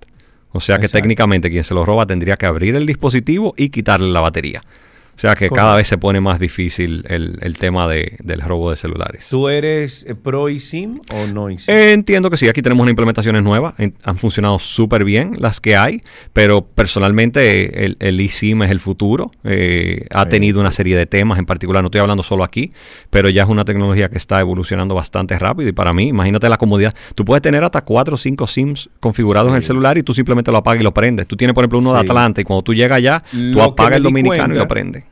O 0.54 0.62
sea 0.62 0.78
que 0.78 0.86
Exacto. 0.86 1.02
técnicamente 1.02 1.50
quien 1.52 1.64
se 1.64 1.74
lo 1.74 1.86
roba 1.86 2.06
tendría 2.06 2.38
que 2.38 2.46
abrir 2.46 2.76
el 2.76 2.86
dispositivo 2.86 3.54
y 3.58 3.70
quitarle 3.70 4.10
la 4.10 4.22
batería. 4.22 4.64
O 5.18 5.20
sea 5.20 5.32
que 5.32 5.48
Correcto. 5.48 5.56
cada 5.56 5.76
vez 5.76 5.88
se 5.88 5.98
pone 5.98 6.22
más 6.22 6.40
difícil 6.40 7.04
el, 7.08 7.40
el 7.42 7.58
tema 7.58 7.88
de, 7.88 8.18
del 8.22 8.40
robo 8.40 8.70
de 8.70 8.76
celulares. 8.76 9.28
¿Tú 9.32 9.50
eres 9.50 10.06
eh, 10.08 10.14
pro 10.14 10.48
eSIM 10.48 11.02
o 11.12 11.26
no 11.26 11.50
eSIM? 11.50 11.74
Eh, 11.74 11.94
entiendo 11.94 12.30
que 12.30 12.38
sí, 12.38 12.48
aquí 12.48 12.62
tenemos 12.62 12.84
unas 12.84 12.92
implementaciones 12.92 13.42
nuevas, 13.42 13.74
en, 13.80 13.96
han 14.04 14.20
funcionado 14.20 14.60
súper 14.60 15.04
bien 15.04 15.34
las 15.40 15.60
que 15.60 15.76
hay, 15.76 16.04
pero 16.34 16.62
personalmente 16.62 17.84
el, 17.84 17.98
el 18.00 18.20
eSIM 18.20 18.62
es 18.62 18.70
el 18.70 18.80
futuro, 18.80 19.32
eh, 19.44 20.06
ha 20.14 20.26
sí, 20.26 20.30
tenido 20.30 20.60
sí. 20.60 20.62
una 20.62 20.72
serie 20.72 20.96
de 20.96 21.08
temas 21.08 21.40
en 21.40 21.48
particular, 21.48 21.82
no 21.82 21.88
estoy 21.88 22.02
hablando 22.02 22.22
solo 22.22 22.44
aquí, 22.44 22.72
pero 23.10 23.28
ya 23.30 23.42
es 23.42 23.50
una 23.50 23.66
tecnología 23.66 24.10
que 24.10 24.20
está 24.20 24.40
evolucionando 24.40 24.94
bastante 24.94 25.40
rápido 25.40 25.68
y 25.68 25.72
para 25.72 25.94
mí, 25.94 26.10
imagínate 26.10 26.48
la 26.48 26.58
comodidad, 26.58 26.94
tú 27.16 27.26
puedes 27.26 27.42
tener 27.42 27.64
hasta 27.64 27.82
4 27.82 28.14
o 28.14 28.18
5 28.18 28.46
SIMs 28.46 28.90
configurados 29.00 29.50
sí. 29.50 29.54
en 29.54 29.58
el 29.58 29.64
celular 29.64 29.98
y 29.98 30.04
tú 30.04 30.14
simplemente 30.14 30.52
lo 30.52 30.60
apagas 30.60 30.82
y 30.82 30.84
lo 30.84 30.94
prendes. 30.94 31.26
Tú 31.26 31.36
tienes 31.36 31.56
por 31.56 31.64
ejemplo 31.64 31.80
uno 31.80 31.94
de 31.94 32.02
Atlanta 32.02 32.40
y 32.40 32.44
cuando 32.44 32.62
tú 32.62 32.76
llegas 32.76 32.98
allá, 32.98 33.24
tú 33.32 33.38
lo 33.38 33.64
apagas 33.64 33.98
el 33.98 34.04
dominicano 34.04 34.44
cuenta, 34.44 34.56
y 34.56 34.60
lo 34.60 34.68
prendes 34.68 35.07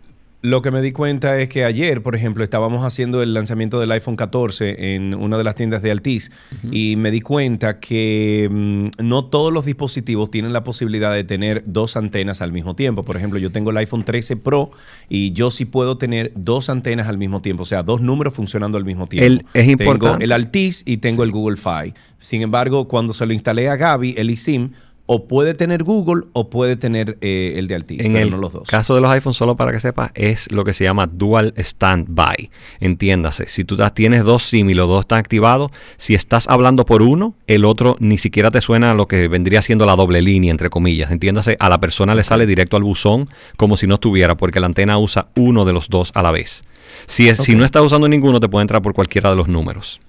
lo 0.45 0.61
que 0.61 0.69
me 0.69 0.81
di 0.81 0.91
cuenta 0.91 1.39
es 1.39 1.49
que 1.49 1.65
ayer, 1.65 2.03
por 2.03 2.15
ejemplo, 2.15 2.43
estábamos 2.43 2.85
haciendo 2.85 3.23
el 3.23 3.33
lanzamiento 3.33 3.79
del 3.79 3.91
iPhone 3.91 4.15
14 4.15 4.95
en 4.95 5.15
una 5.15 5.37
de 5.37 5.43
las 5.43 5.55
tiendas 5.55 5.81
de 5.81 5.89
Altis 5.89 6.31
uh 6.51 6.67
-huh. 6.67 6.69
y 6.71 6.95
me 6.97 7.09
di 7.09 7.21
cuenta 7.21 7.79
que 7.79 8.47
mmm, 8.51 8.89
no 9.03 9.25
todos 9.25 9.51
los 9.51 9.65
dispositivos 9.65 10.29
tienen 10.29 10.53
la 10.53 10.63
posibilidad 10.63 11.13
de 11.13 11.23
tener 11.23 11.63
dos 11.65 11.97
antenas 11.97 12.41
al 12.41 12.51
mismo 12.51 12.75
tiempo. 12.75 13.03
Por 13.03 13.17
ejemplo, 13.17 13.39
yo 13.39 13.51
tengo 13.51 13.71
el 13.71 13.77
iPhone 13.77 14.03
13 14.03 14.37
Pro 14.37 14.69
y 15.09 15.31
yo 15.31 15.49
sí 15.49 15.65
puedo 15.65 15.97
tener 15.97 16.31
dos 16.35 16.69
antenas 16.69 17.07
al 17.07 17.17
mismo 17.17 17.41
tiempo, 17.41 17.63
o 17.63 17.65
sea, 17.65 17.81
dos 17.81 18.01
números 18.01 18.33
funcionando 18.33 18.77
al 18.77 18.85
mismo 18.85 19.07
tiempo. 19.07 19.25
El, 19.25 19.45
es 19.53 19.67
importante. 19.67 20.19
Tengo 20.19 20.23
el 20.23 20.31
Altis 20.31 20.83
y 20.85 20.97
tengo 20.97 21.23
sí. 21.23 21.27
el 21.27 21.31
Google 21.31 21.57
Fi. 21.57 21.93
Sin 22.19 22.41
embargo, 22.41 22.87
cuando 22.87 23.13
se 23.13 23.25
lo 23.25 23.33
instalé 23.33 23.69
a 23.69 23.75
Gaby, 23.75 24.15
el 24.17 24.29
eSIM, 24.29 24.71
o 25.07 25.27
puede 25.27 25.53
tener 25.53 25.83
Google 25.83 26.23
o 26.33 26.49
puede 26.49 26.75
tener 26.75 27.17
eh, 27.21 27.53
el 27.57 27.67
de 27.67 27.75
Altis, 27.75 28.05
en 28.05 28.13
pero 28.13 28.25
el 28.25 28.31
no 28.31 28.37
los 28.37 28.53
dos. 28.53 28.67
caso 28.67 28.95
de 28.95 29.01
los 29.01 29.11
iPhones, 29.11 29.37
solo 29.37 29.55
para 29.55 29.71
que 29.71 29.79
sepas, 29.79 30.11
es 30.15 30.51
lo 30.51 30.63
que 30.63 30.73
se 30.73 30.83
llama 30.83 31.07
Dual 31.07 31.53
Standby. 31.57 32.49
Entiéndase, 32.79 33.47
si 33.47 33.63
tú 33.63 33.77
tienes 33.93 34.23
dos 34.23 34.43
SIM 34.43 34.69
y 34.69 34.73
los 34.73 34.87
dos 34.87 35.01
están 35.01 35.19
activados, 35.19 35.71
si 35.97 36.15
estás 36.15 36.47
hablando 36.47 36.85
por 36.85 37.01
uno, 37.01 37.35
el 37.47 37.65
otro 37.65 37.97
ni 37.99 38.17
siquiera 38.17 38.49
te 38.49 38.61
suena 38.61 38.93
lo 38.93 39.07
que 39.07 39.27
vendría 39.27 39.61
siendo 39.61 39.85
la 39.85 39.95
doble 39.95 40.21
línea, 40.21 40.51
entre 40.51 40.69
comillas. 40.69 41.11
Entiéndase, 41.11 41.55
a 41.59 41.69
la 41.69 41.79
persona 41.79 42.15
le 42.15 42.23
sale 42.23 42.45
directo 42.45 42.77
al 42.77 42.83
buzón 42.83 43.29
como 43.57 43.77
si 43.77 43.87
no 43.87 43.95
estuviera, 43.95 44.35
porque 44.35 44.59
la 44.59 44.67
antena 44.67 44.97
usa 44.97 45.27
uno 45.35 45.65
de 45.65 45.73
los 45.73 45.89
dos 45.89 46.11
a 46.15 46.23
la 46.23 46.31
vez. 46.31 46.63
Si, 47.07 47.27
es, 47.27 47.39
okay. 47.39 47.53
si 47.53 47.57
no 47.57 47.65
estás 47.65 47.83
usando 47.83 48.07
ninguno, 48.07 48.39
te 48.39 48.49
puede 48.49 48.63
entrar 48.63 48.81
por 48.81 48.93
cualquiera 48.93 49.29
de 49.29 49.35
los 49.35 49.47
números. 49.47 49.99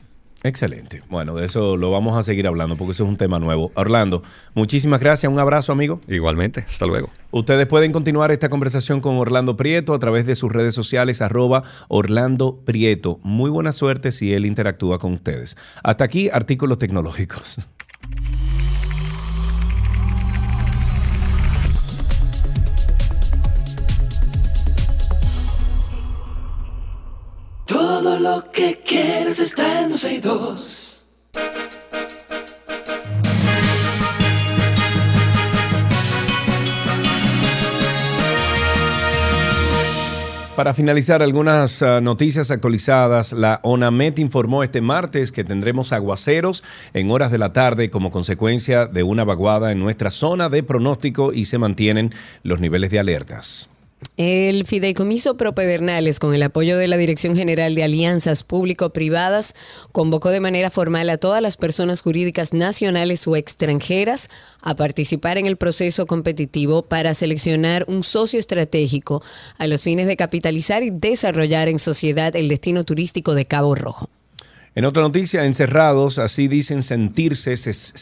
Excelente. 0.47 1.03
Bueno, 1.11 1.35
de 1.35 1.45
eso 1.45 1.77
lo 1.77 1.91
vamos 1.91 2.17
a 2.17 2.23
seguir 2.23 2.47
hablando 2.47 2.77
porque 2.77 2.93
eso 2.93 3.03
es 3.03 3.11
un 3.11 3.17
tema 3.17 3.41
nuevo. 3.41 3.73
Orlando, 3.75 4.23
muchísimas 4.55 5.01
gracias. 5.01 5.31
Un 5.31 5.41
abrazo, 5.41 5.73
amigo. 5.73 6.01
Igualmente. 6.07 6.65
Hasta 6.69 6.87
luego. 6.87 7.11
Ustedes 7.33 7.67
pueden 7.67 7.93
continuar 7.93 8.31
esta 8.31 8.49
conversación 8.49 9.01
con 9.01 9.17
Orlando 9.17 9.57
Prieto 9.57 9.93
a 9.93 9.99
través 9.99 10.25
de 10.25 10.37
sus 10.37 10.53
redes 10.53 10.75
sociales, 10.75 11.21
arroba 11.21 11.65
Orlando 11.89 12.61
Prieto. 12.65 13.19
Muy 13.25 13.51
buena 13.51 13.73
suerte 13.73 14.13
si 14.13 14.35
él 14.35 14.47
interactúa 14.47 15.01
con 15.01 15.15
ustedes. 15.15 15.57
Hasta 15.83 16.05
aquí, 16.05 16.31
artículos 16.33 16.79
tecnológicos. 16.79 17.59
Todo 28.07 28.21
lo 28.21 28.53
que 28.53 28.81
quieres 28.87 29.41
está 29.41 29.83
en 29.83 29.91
12 29.91 30.15
y 30.15 30.21
2. 30.21 31.07
Para 40.55 40.73
finalizar, 40.73 41.21
algunas 41.21 41.83
uh, 41.83 42.01
noticias 42.01 42.53
actualizadas. 42.53 43.33
La 43.33 43.59
ONAMET 43.65 44.21
informó 44.21 44.63
este 44.63 44.81
martes 44.81 45.33
que 45.33 45.43
tendremos 45.43 45.93
aguaceros 45.93 46.63
en 46.95 47.11
horas 47.11 47.33
de 47.33 47.39
la 47.39 47.53
tarde 47.53 47.91
como 47.91 48.13
consecuencia 48.13 48.87
de 48.87 49.03
una 49.03 49.25
vaguada 49.25 49.73
en 49.73 49.81
nuestra 49.81 50.13
zona 50.13 50.49
de 50.49 50.63
pronóstico 50.63 51.33
y 51.33 51.47
se 51.47 51.59
mantienen 51.59 52.15
los 52.45 52.61
niveles 52.61 52.93
de 52.93 53.01
alertas. 53.01 53.69
El 54.17 54.65
Fideicomiso 54.65 55.37
Propedernales, 55.37 56.19
con 56.19 56.35
el 56.35 56.43
apoyo 56.43 56.79
de 56.79 56.89
la 56.89 56.97
Dirección 56.97 57.37
General 57.37 57.75
de 57.75 57.83
Alianzas 57.83 58.45
Público-Privadas, 58.45 59.55
convocó 59.93 60.31
de 60.31 60.41
manera 60.41 60.71
formal 60.71 61.11
a 61.11 61.19
todas 61.19 61.43
las 61.43 61.59
personas 61.59 62.01
jurídicas 62.01 62.55
nacionales 62.55 63.29
o 63.29 63.37
extranjeras 63.37 64.29
a 64.63 64.75
participar 64.75 65.37
en 65.37 65.45
el 65.45 65.59
proceso 65.59 66.07
competitivo 66.07 66.81
para 66.83 67.13
seleccionar 67.13 67.85
un 67.89 68.03
socio 68.05 68.39
estratégico 68.39 69.23
a 69.59 69.67
los 69.67 69.83
fines 69.83 70.07
de 70.07 70.17
capitalizar 70.17 70.83
y 70.83 70.89
desarrollar 70.91 71.69
en 71.69 71.79
sociedad 71.79 72.35
el 72.37 72.49
destino 72.49 72.85
turístico 72.85 73.35
de 73.35 73.45
Cabo 73.45 73.75
Rojo. 73.75 74.09
En 74.77 74.85
otra 74.85 75.03
noticia, 75.03 75.47
encerrados, 75.47 76.19
así 76.19 76.49
dicen 76.49 76.83
sentirse 76.83 77.55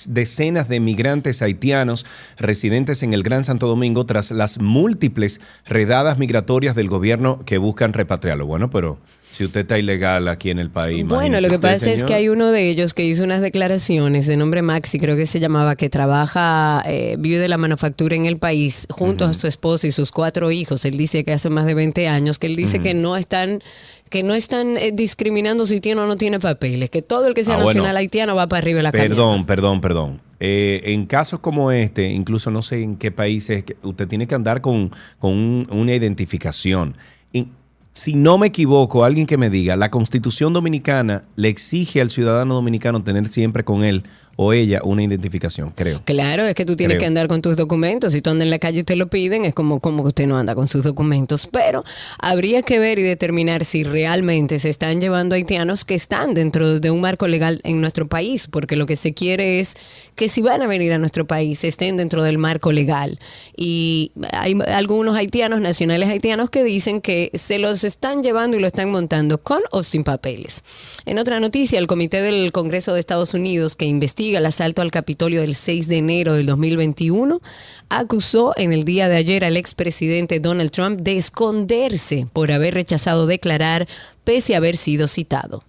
decenas 0.08 0.68
de 0.68 0.80
migrantes 0.80 1.40
haitianos 1.40 2.04
residentes 2.36 3.04
en 3.04 3.12
el 3.12 3.22
Gran 3.22 3.44
Santo 3.44 3.68
Domingo 3.68 4.06
tras 4.06 4.32
las 4.32 4.58
múltiples 4.58 5.40
redadas 5.66 6.18
migratorias 6.18 6.74
del 6.74 6.88
gobierno 6.88 7.38
que 7.46 7.58
buscan 7.58 7.92
repatriarlo. 7.92 8.46
Bueno, 8.46 8.70
pero 8.70 8.98
si 9.34 9.44
usted 9.44 9.60
está 9.62 9.76
ilegal 9.78 10.28
aquí 10.28 10.50
en 10.50 10.60
el 10.60 10.70
país. 10.70 11.04
Bueno, 11.06 11.40
lo 11.40 11.48
que 11.48 11.58
pasa 11.58 11.90
es 11.90 12.04
que 12.04 12.14
hay 12.14 12.28
uno 12.28 12.50
de 12.52 12.68
ellos 12.70 12.94
que 12.94 13.04
hizo 13.04 13.24
unas 13.24 13.40
declaraciones 13.40 14.26
de 14.28 14.36
nombre 14.36 14.62
Maxi, 14.62 14.98
creo 15.00 15.16
que 15.16 15.26
se 15.26 15.40
llamaba, 15.40 15.74
que 15.74 15.90
trabaja, 15.90 16.82
eh, 16.86 17.16
vive 17.18 17.38
de 17.38 17.48
la 17.48 17.58
manufactura 17.58 18.14
en 18.14 18.26
el 18.26 18.36
país 18.38 18.86
junto 18.90 19.24
a 19.24 19.32
su 19.32 19.46
esposa 19.48 19.88
y 19.88 19.92
sus 19.92 20.12
cuatro 20.12 20.52
hijos. 20.52 20.84
Él 20.84 20.96
dice 20.96 21.24
que 21.24 21.32
hace 21.32 21.50
más 21.50 21.66
de 21.66 21.74
20 21.74 22.06
años, 22.06 22.38
que 22.38 22.46
él 22.46 22.54
dice 22.54 22.78
que 22.78 22.94
no 22.94 23.16
están 23.16 23.60
que 24.10 24.22
no 24.22 24.34
están 24.34 24.76
eh, 24.76 24.92
discriminando 24.92 25.66
si 25.66 25.80
tiene 25.80 26.00
o 26.02 26.06
no 26.06 26.16
tiene 26.16 26.38
papeles, 26.38 26.88
que 26.90 27.02
todo 27.02 27.26
el 27.26 27.34
que 27.34 27.42
sea 27.42 27.56
Ah, 27.56 27.58
nacional 27.58 27.82
bueno. 27.86 27.98
haitiano 27.98 28.36
va 28.36 28.46
para 28.46 28.58
arriba 28.62 28.76
de 28.76 28.82
la 28.84 28.92
Perdón, 28.92 29.44
perdón, 29.46 29.80
perdón. 29.80 30.20
Eh, 30.38 30.82
en 30.84 31.06
casos 31.06 31.40
como 31.40 31.72
este, 31.72 32.08
incluso 32.10 32.52
no 32.52 32.62
sé 32.62 32.80
en 32.82 32.94
qué 32.96 33.10
países, 33.10 33.64
usted 33.82 34.06
tiene 34.06 34.28
que 34.28 34.36
andar 34.36 34.60
con, 34.60 34.92
con 35.18 35.32
un- 35.32 35.66
una 35.70 35.94
identificación. 35.94 36.96
Si 37.96 38.16
no 38.16 38.38
me 38.38 38.48
equivoco, 38.48 39.04
alguien 39.04 39.24
que 39.24 39.36
me 39.36 39.50
diga, 39.50 39.76
la 39.76 39.88
constitución 39.88 40.52
dominicana 40.52 41.26
le 41.36 41.48
exige 41.48 42.00
al 42.00 42.10
ciudadano 42.10 42.54
dominicano 42.54 43.04
tener 43.04 43.28
siempre 43.28 43.62
con 43.62 43.84
él 43.84 44.02
o 44.36 44.52
ella 44.52 44.80
una 44.82 45.02
identificación, 45.02 45.70
creo. 45.70 46.00
Claro, 46.04 46.44
es 46.44 46.54
que 46.54 46.64
tú 46.64 46.76
tienes 46.76 46.96
Creo. 46.96 47.00
que 47.00 47.06
andar 47.06 47.28
con 47.28 47.42
tus 47.42 47.56
documentos. 47.56 48.12
Si 48.12 48.20
tú 48.20 48.30
andas 48.30 48.44
en 48.44 48.50
la 48.50 48.58
calle 48.58 48.80
y 48.80 48.84
te 48.84 48.96
lo 48.96 49.08
piden, 49.08 49.44
es 49.44 49.54
como, 49.54 49.80
como 49.80 50.02
que 50.02 50.08
usted 50.08 50.26
no 50.26 50.36
anda 50.36 50.54
con 50.54 50.66
sus 50.66 50.84
documentos. 50.84 51.46
Pero 51.50 51.84
habría 52.18 52.62
que 52.62 52.78
ver 52.78 52.98
y 52.98 53.02
determinar 53.02 53.64
si 53.64 53.84
realmente 53.84 54.58
se 54.58 54.70
están 54.70 55.00
llevando 55.00 55.34
haitianos 55.34 55.84
que 55.84 55.94
están 55.94 56.34
dentro 56.34 56.80
de 56.80 56.90
un 56.90 57.00
marco 57.00 57.26
legal 57.26 57.60
en 57.64 57.80
nuestro 57.80 58.08
país, 58.08 58.48
porque 58.48 58.76
lo 58.76 58.86
que 58.86 58.96
se 58.96 59.14
quiere 59.14 59.60
es 59.60 59.74
que 60.16 60.28
si 60.28 60.42
van 60.42 60.62
a 60.62 60.66
venir 60.66 60.92
a 60.92 60.98
nuestro 60.98 61.26
país 61.26 61.62
estén 61.64 61.96
dentro 61.96 62.22
del 62.22 62.38
marco 62.38 62.72
legal. 62.72 63.18
Y 63.56 64.12
hay 64.32 64.58
algunos 64.66 65.16
haitianos, 65.16 65.60
nacionales 65.60 66.08
haitianos, 66.08 66.50
que 66.50 66.64
dicen 66.64 67.00
que 67.00 67.30
se 67.34 67.58
los 67.58 67.84
están 67.84 68.22
llevando 68.22 68.56
y 68.56 68.60
lo 68.60 68.66
están 68.66 68.90
montando 68.90 69.38
con 69.38 69.60
o 69.70 69.82
sin 69.82 70.04
papeles. 70.04 70.62
En 71.06 71.18
otra 71.18 71.40
noticia, 71.40 71.78
el 71.78 71.86
Comité 71.86 72.20
del 72.20 72.52
Congreso 72.52 72.94
de 72.94 73.00
Estados 73.00 73.34
Unidos 73.34 73.76
que 73.76 73.84
investiga 73.84 74.23
el 74.32 74.46
asalto 74.46 74.80
al 74.80 74.90
Capitolio 74.90 75.42
del 75.42 75.54
6 75.54 75.88
de 75.88 75.98
enero 75.98 76.32
del 76.32 76.46
2021 76.46 77.40
acusó 77.90 78.52
en 78.56 78.72
el 78.72 78.84
día 78.84 79.08
de 79.08 79.16
ayer 79.16 79.44
al 79.44 79.56
expresidente 79.56 80.40
Donald 80.40 80.70
Trump 80.70 81.00
de 81.00 81.16
esconderse 81.16 82.26
por 82.32 82.50
haber 82.50 82.74
rechazado 82.74 83.26
declarar 83.26 83.86
pese 84.24 84.54
a 84.54 84.58
haber 84.58 84.76
sido 84.76 85.08
citado. 85.08 85.62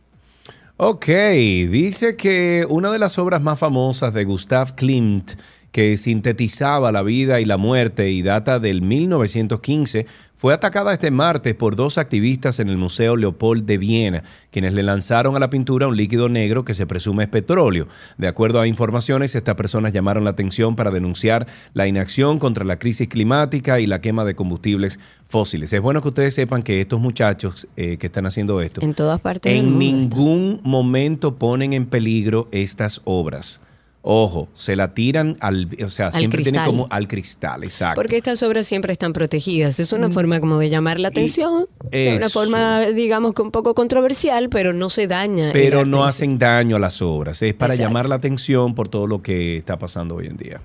Ok, 0.77 1.07
dice 1.07 2.15
que 2.15 2.65
una 2.69 2.91
de 2.91 2.99
las 2.99 3.17
obras 3.17 3.41
más 3.41 3.59
famosas 3.59 4.13
de 4.13 4.23
Gustav 4.23 4.75
Klimt, 4.75 5.33
que 5.71 5.97
sintetizaba 5.97 6.91
la 6.91 7.01
vida 7.01 7.41
y 7.41 7.45
la 7.45 7.57
muerte 7.57 8.09
y 8.09 8.21
data 8.21 8.59
del 8.59 8.81
1915, 8.81 10.05
fue 10.35 10.53
atacada 10.53 10.93
este 10.93 11.11
martes 11.11 11.55
por 11.55 11.75
dos 11.75 11.97
activistas 11.97 12.59
en 12.59 12.69
el 12.69 12.77
Museo 12.77 13.15
Leopold 13.15 13.65
de 13.65 13.77
Viena, 13.77 14.23
quienes 14.51 14.73
le 14.73 14.83
lanzaron 14.83 15.35
a 15.35 15.39
la 15.39 15.49
pintura 15.49 15.87
un 15.87 15.95
líquido 15.95 16.27
negro 16.27 16.65
que 16.65 16.73
se 16.73 16.85
presume 16.85 17.23
es 17.23 17.29
petróleo. 17.29 17.87
De 18.17 18.27
acuerdo 18.27 18.59
a 18.59 18.67
informaciones, 18.67 19.33
estas 19.33 19.55
personas 19.55 19.93
llamaron 19.93 20.25
la 20.25 20.31
atención 20.31 20.75
para 20.75 20.91
denunciar 20.91 21.47
la 21.73 21.87
inacción 21.87 22.37
contra 22.37 22.65
la 22.65 22.77
crisis 22.77 23.07
climática 23.07 23.79
y 23.79 23.87
la 23.87 24.01
quema 24.01 24.25
de 24.25 24.35
combustibles 24.35 24.99
fósiles. 25.27 25.71
Es 25.71 25.81
bueno 25.81 26.01
que 26.01 26.09
ustedes 26.09 26.33
sepan 26.33 26.63
que 26.63 26.81
estos 26.81 26.99
muchachos 26.99 27.67
eh, 27.77 27.97
que 27.97 28.07
están 28.07 28.25
haciendo 28.25 28.61
esto 28.61 28.81
En 28.81 28.93
todas 28.93 29.19
partes 29.21 29.51
del 29.51 29.59
en 29.59 29.71
mundo. 29.71 29.79
ningún 29.79 30.59
momento 30.63 31.35
ponen 31.35 31.73
en 31.73 31.85
peligro 31.85 32.49
estas 32.51 33.01
obras. 33.05 33.61
Ojo, 34.07 34.47
se 34.53 34.75
la 34.75 34.93
tiran 34.93 35.35
al, 35.39 35.67
o 35.83 35.89
sea, 35.89 36.07
Al 36.07 36.13
siempre 36.13 36.43
tiene 36.43 36.57
cristal. 36.59 36.67
como 36.69 36.87
al 36.91 37.07
cristal, 37.07 37.63
exacto. 37.63 37.99
Porque 37.99 38.17
estas 38.17 38.43
obras 38.43 38.67
siempre 38.67 38.93
están 38.93 39.13
protegidas. 39.13 39.79
Es 39.79 39.91
una 39.93 40.11
forma 40.11 40.39
como 40.39 40.59
de 40.59 40.69
llamar 40.69 40.99
la 40.99 41.07
atención. 41.07 41.65
Es 41.89 42.15
una 42.17 42.29
forma, 42.29 42.81
digamos, 42.81 43.33
que 43.33 43.41
un 43.41 43.49
poco 43.49 43.73
controversial, 43.73 44.49
pero 44.49 44.73
no 44.73 44.91
se 44.91 45.07
daña. 45.07 45.49
Pero 45.53 45.85
no 45.85 46.05
hacen 46.05 46.37
daño 46.37 46.75
a 46.75 46.79
las 46.79 47.01
obras, 47.01 47.41
es 47.41 47.55
para 47.55 47.73
Exacto. 47.73 47.89
llamar 47.89 48.07
la 48.07 48.15
atención 48.15 48.75
por 48.75 48.89
todo 48.89 49.07
lo 49.07 49.23
que 49.23 49.57
está 49.57 49.79
pasando 49.79 50.13
hoy 50.13 50.27
en 50.27 50.37
día. 50.37 50.61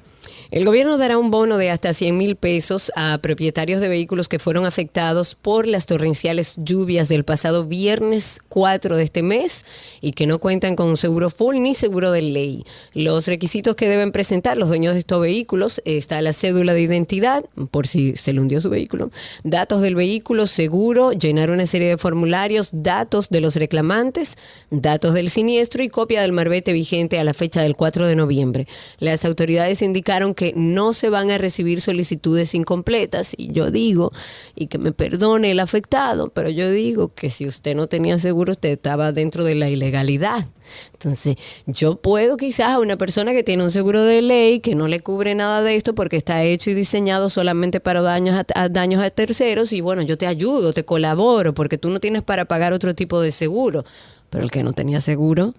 El 0.50 0.64
gobierno 0.64 0.98
dará 0.98 1.16
un 1.16 1.30
bono 1.30 1.58
de 1.58 1.70
hasta 1.70 1.94
100 1.94 2.16
mil 2.16 2.34
pesos 2.34 2.90
a 2.96 3.18
propietarios 3.18 3.80
de 3.80 3.88
vehículos 3.88 4.28
que 4.28 4.40
fueron 4.40 4.66
afectados 4.66 5.36
por 5.36 5.68
las 5.68 5.86
torrenciales 5.86 6.56
lluvias 6.56 7.08
del 7.08 7.22
pasado 7.22 7.66
viernes 7.66 8.40
4 8.48 8.96
de 8.96 9.04
este 9.04 9.22
mes 9.22 9.64
y 10.00 10.10
que 10.10 10.26
no 10.26 10.40
cuentan 10.40 10.74
con 10.74 10.96
seguro 10.96 11.30
full 11.30 11.58
ni 11.60 11.76
seguro 11.76 12.10
de 12.10 12.22
ley. 12.22 12.64
Los 12.94 13.28
requisitos 13.28 13.76
que 13.76 13.88
deben 13.88 14.10
presentar 14.10 14.56
los 14.56 14.70
dueños 14.70 14.94
de 14.94 14.98
estos 14.98 15.20
vehículos 15.20 15.80
está 15.84 16.20
la 16.20 16.32
cédula 16.32 16.74
de 16.74 16.80
identidad, 16.80 17.44
por 17.70 17.86
si 17.86 18.16
se 18.16 18.32
le 18.32 18.40
hundió 18.40 18.58
su 18.58 18.70
vehículo, 18.70 19.12
datos 19.44 19.82
del 19.82 19.94
vehículo, 19.94 20.48
seguro, 20.48 21.12
llenar 21.12 21.52
una 21.52 21.66
serie 21.66 21.86
de 21.86 21.96
formularios, 21.98 22.70
datos 22.72 23.28
de 23.28 23.40
los 23.40 23.54
reclamantes, 23.54 24.36
datos 24.72 25.14
del 25.14 25.30
siniestro 25.30 25.84
y 25.84 25.88
copia 25.88 26.22
del 26.22 26.32
marbete 26.32 26.72
vigente 26.72 27.20
a 27.20 27.24
la 27.24 27.34
fecha 27.34 27.62
del 27.62 27.76
4 27.76 28.08
de 28.08 28.16
noviembre. 28.16 28.66
Las 28.98 29.24
autoridades 29.24 29.80
indicaron 29.80 30.34
que 30.34 30.39
no 30.56 30.92
se 30.92 31.10
van 31.10 31.30
a 31.30 31.38
recibir 31.38 31.80
solicitudes 31.80 32.54
incompletas 32.54 33.34
y 33.36 33.52
yo 33.52 33.70
digo, 33.70 34.12
y 34.54 34.66
que 34.66 34.78
me 34.78 34.92
perdone 34.92 35.50
el 35.50 35.60
afectado, 35.60 36.30
pero 36.30 36.48
yo 36.48 36.70
digo 36.70 37.14
que 37.14 37.30
si 37.30 37.46
usted 37.46 37.74
no 37.74 37.86
tenía 37.86 38.18
seguro, 38.18 38.52
usted 38.52 38.70
estaba 38.70 39.12
dentro 39.12 39.44
de 39.44 39.54
la 39.54 39.68
ilegalidad. 39.68 40.46
Entonces, 40.92 41.36
yo 41.66 41.96
puedo 41.96 42.36
quizás 42.36 42.68
a 42.68 42.78
una 42.78 42.96
persona 42.96 43.32
que 43.32 43.42
tiene 43.42 43.62
un 43.62 43.70
seguro 43.70 44.02
de 44.02 44.22
ley 44.22 44.60
que 44.60 44.74
no 44.74 44.88
le 44.88 45.00
cubre 45.00 45.34
nada 45.34 45.62
de 45.62 45.76
esto 45.76 45.94
porque 45.94 46.16
está 46.16 46.42
hecho 46.44 46.70
y 46.70 46.74
diseñado 46.74 47.28
solamente 47.28 47.80
para 47.80 48.02
daños 48.02 48.36
a, 48.36 48.60
a 48.60 48.68
daños 48.68 49.02
a 49.02 49.10
terceros 49.10 49.72
y 49.72 49.80
bueno, 49.80 50.02
yo 50.02 50.16
te 50.16 50.26
ayudo, 50.26 50.72
te 50.72 50.84
colaboro 50.84 51.54
porque 51.54 51.78
tú 51.78 51.90
no 51.90 52.00
tienes 52.00 52.22
para 52.22 52.44
pagar 52.44 52.72
otro 52.72 52.94
tipo 52.94 53.20
de 53.20 53.32
seguro. 53.32 53.84
Pero 54.30 54.44
el 54.44 54.50
que 54.50 54.62
no 54.62 54.72
tenía 54.72 55.00
seguro, 55.00 55.54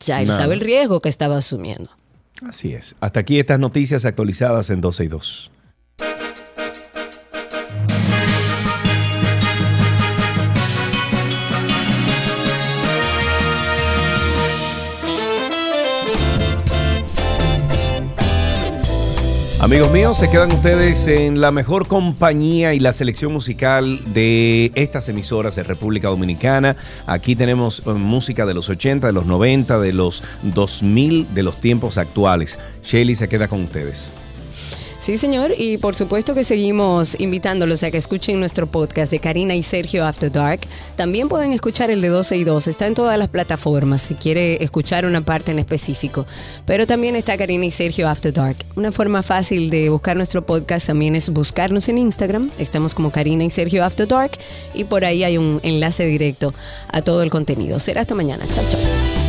ya 0.00 0.22
él 0.22 0.32
sabe 0.32 0.54
el 0.54 0.60
riesgo 0.60 1.00
que 1.00 1.08
estaba 1.08 1.36
asumiendo. 1.36 1.90
Así 2.46 2.72
es. 2.72 2.94
Hasta 3.00 3.20
aquí 3.20 3.38
estas 3.38 3.58
noticias 3.58 4.04
actualizadas 4.04 4.70
en 4.70 4.80
12 4.80 5.04
y 5.04 5.08
2. 5.08 5.50
Amigos 19.60 19.90
míos, 19.90 20.16
se 20.16 20.30
quedan 20.30 20.52
ustedes 20.52 21.08
en 21.08 21.40
la 21.40 21.50
mejor 21.50 21.88
compañía 21.88 22.74
y 22.74 22.78
la 22.78 22.92
selección 22.92 23.32
musical 23.32 23.98
de 24.14 24.70
estas 24.76 25.08
emisoras 25.08 25.56
de 25.56 25.64
República 25.64 26.06
Dominicana. 26.06 26.76
Aquí 27.08 27.34
tenemos 27.34 27.82
eh, 27.84 27.90
música 27.90 28.46
de 28.46 28.54
los 28.54 28.68
80, 28.68 29.08
de 29.08 29.12
los 29.12 29.26
90, 29.26 29.80
de 29.80 29.92
los 29.92 30.22
2000, 30.44 31.34
de 31.34 31.42
los 31.42 31.60
tiempos 31.60 31.98
actuales. 31.98 32.56
Shelly 32.84 33.16
se 33.16 33.28
queda 33.28 33.48
con 33.48 33.64
ustedes. 33.64 34.12
Sí, 35.08 35.16
señor, 35.16 35.52
y 35.56 35.78
por 35.78 35.94
supuesto 35.94 36.34
que 36.34 36.44
seguimos 36.44 37.18
invitándolos 37.18 37.82
a 37.82 37.90
que 37.90 37.96
escuchen 37.96 38.40
nuestro 38.40 38.66
podcast 38.66 39.10
de 39.10 39.20
Karina 39.20 39.54
y 39.54 39.62
Sergio 39.62 40.04
After 40.04 40.30
Dark. 40.30 40.60
También 40.96 41.30
pueden 41.30 41.54
escuchar 41.54 41.90
el 41.90 42.02
de 42.02 42.08
12 42.08 42.36
y 42.36 42.44
2, 42.44 42.68
está 42.68 42.86
en 42.86 42.92
todas 42.92 43.18
las 43.18 43.28
plataformas 43.28 44.02
si 44.02 44.16
quiere 44.16 44.62
escuchar 44.62 45.06
una 45.06 45.22
parte 45.22 45.50
en 45.50 45.60
específico. 45.60 46.26
Pero 46.66 46.86
también 46.86 47.16
está 47.16 47.38
Karina 47.38 47.64
y 47.64 47.70
Sergio 47.70 48.06
After 48.06 48.34
Dark. 48.34 48.58
Una 48.76 48.92
forma 48.92 49.22
fácil 49.22 49.70
de 49.70 49.88
buscar 49.88 50.14
nuestro 50.14 50.44
podcast 50.44 50.88
también 50.88 51.16
es 51.16 51.30
buscarnos 51.30 51.88
en 51.88 51.96
Instagram. 51.96 52.50
Estamos 52.58 52.94
como 52.94 53.10
Karina 53.10 53.44
y 53.44 53.48
Sergio 53.48 53.86
After 53.86 54.06
Dark 54.06 54.32
y 54.74 54.84
por 54.84 55.06
ahí 55.06 55.24
hay 55.24 55.38
un 55.38 55.58
enlace 55.62 56.04
directo 56.04 56.52
a 56.92 57.00
todo 57.00 57.22
el 57.22 57.30
contenido. 57.30 57.78
Será 57.78 58.02
hasta 58.02 58.14
mañana. 58.14 58.44
Chao, 58.44 58.64
chao. 58.70 59.27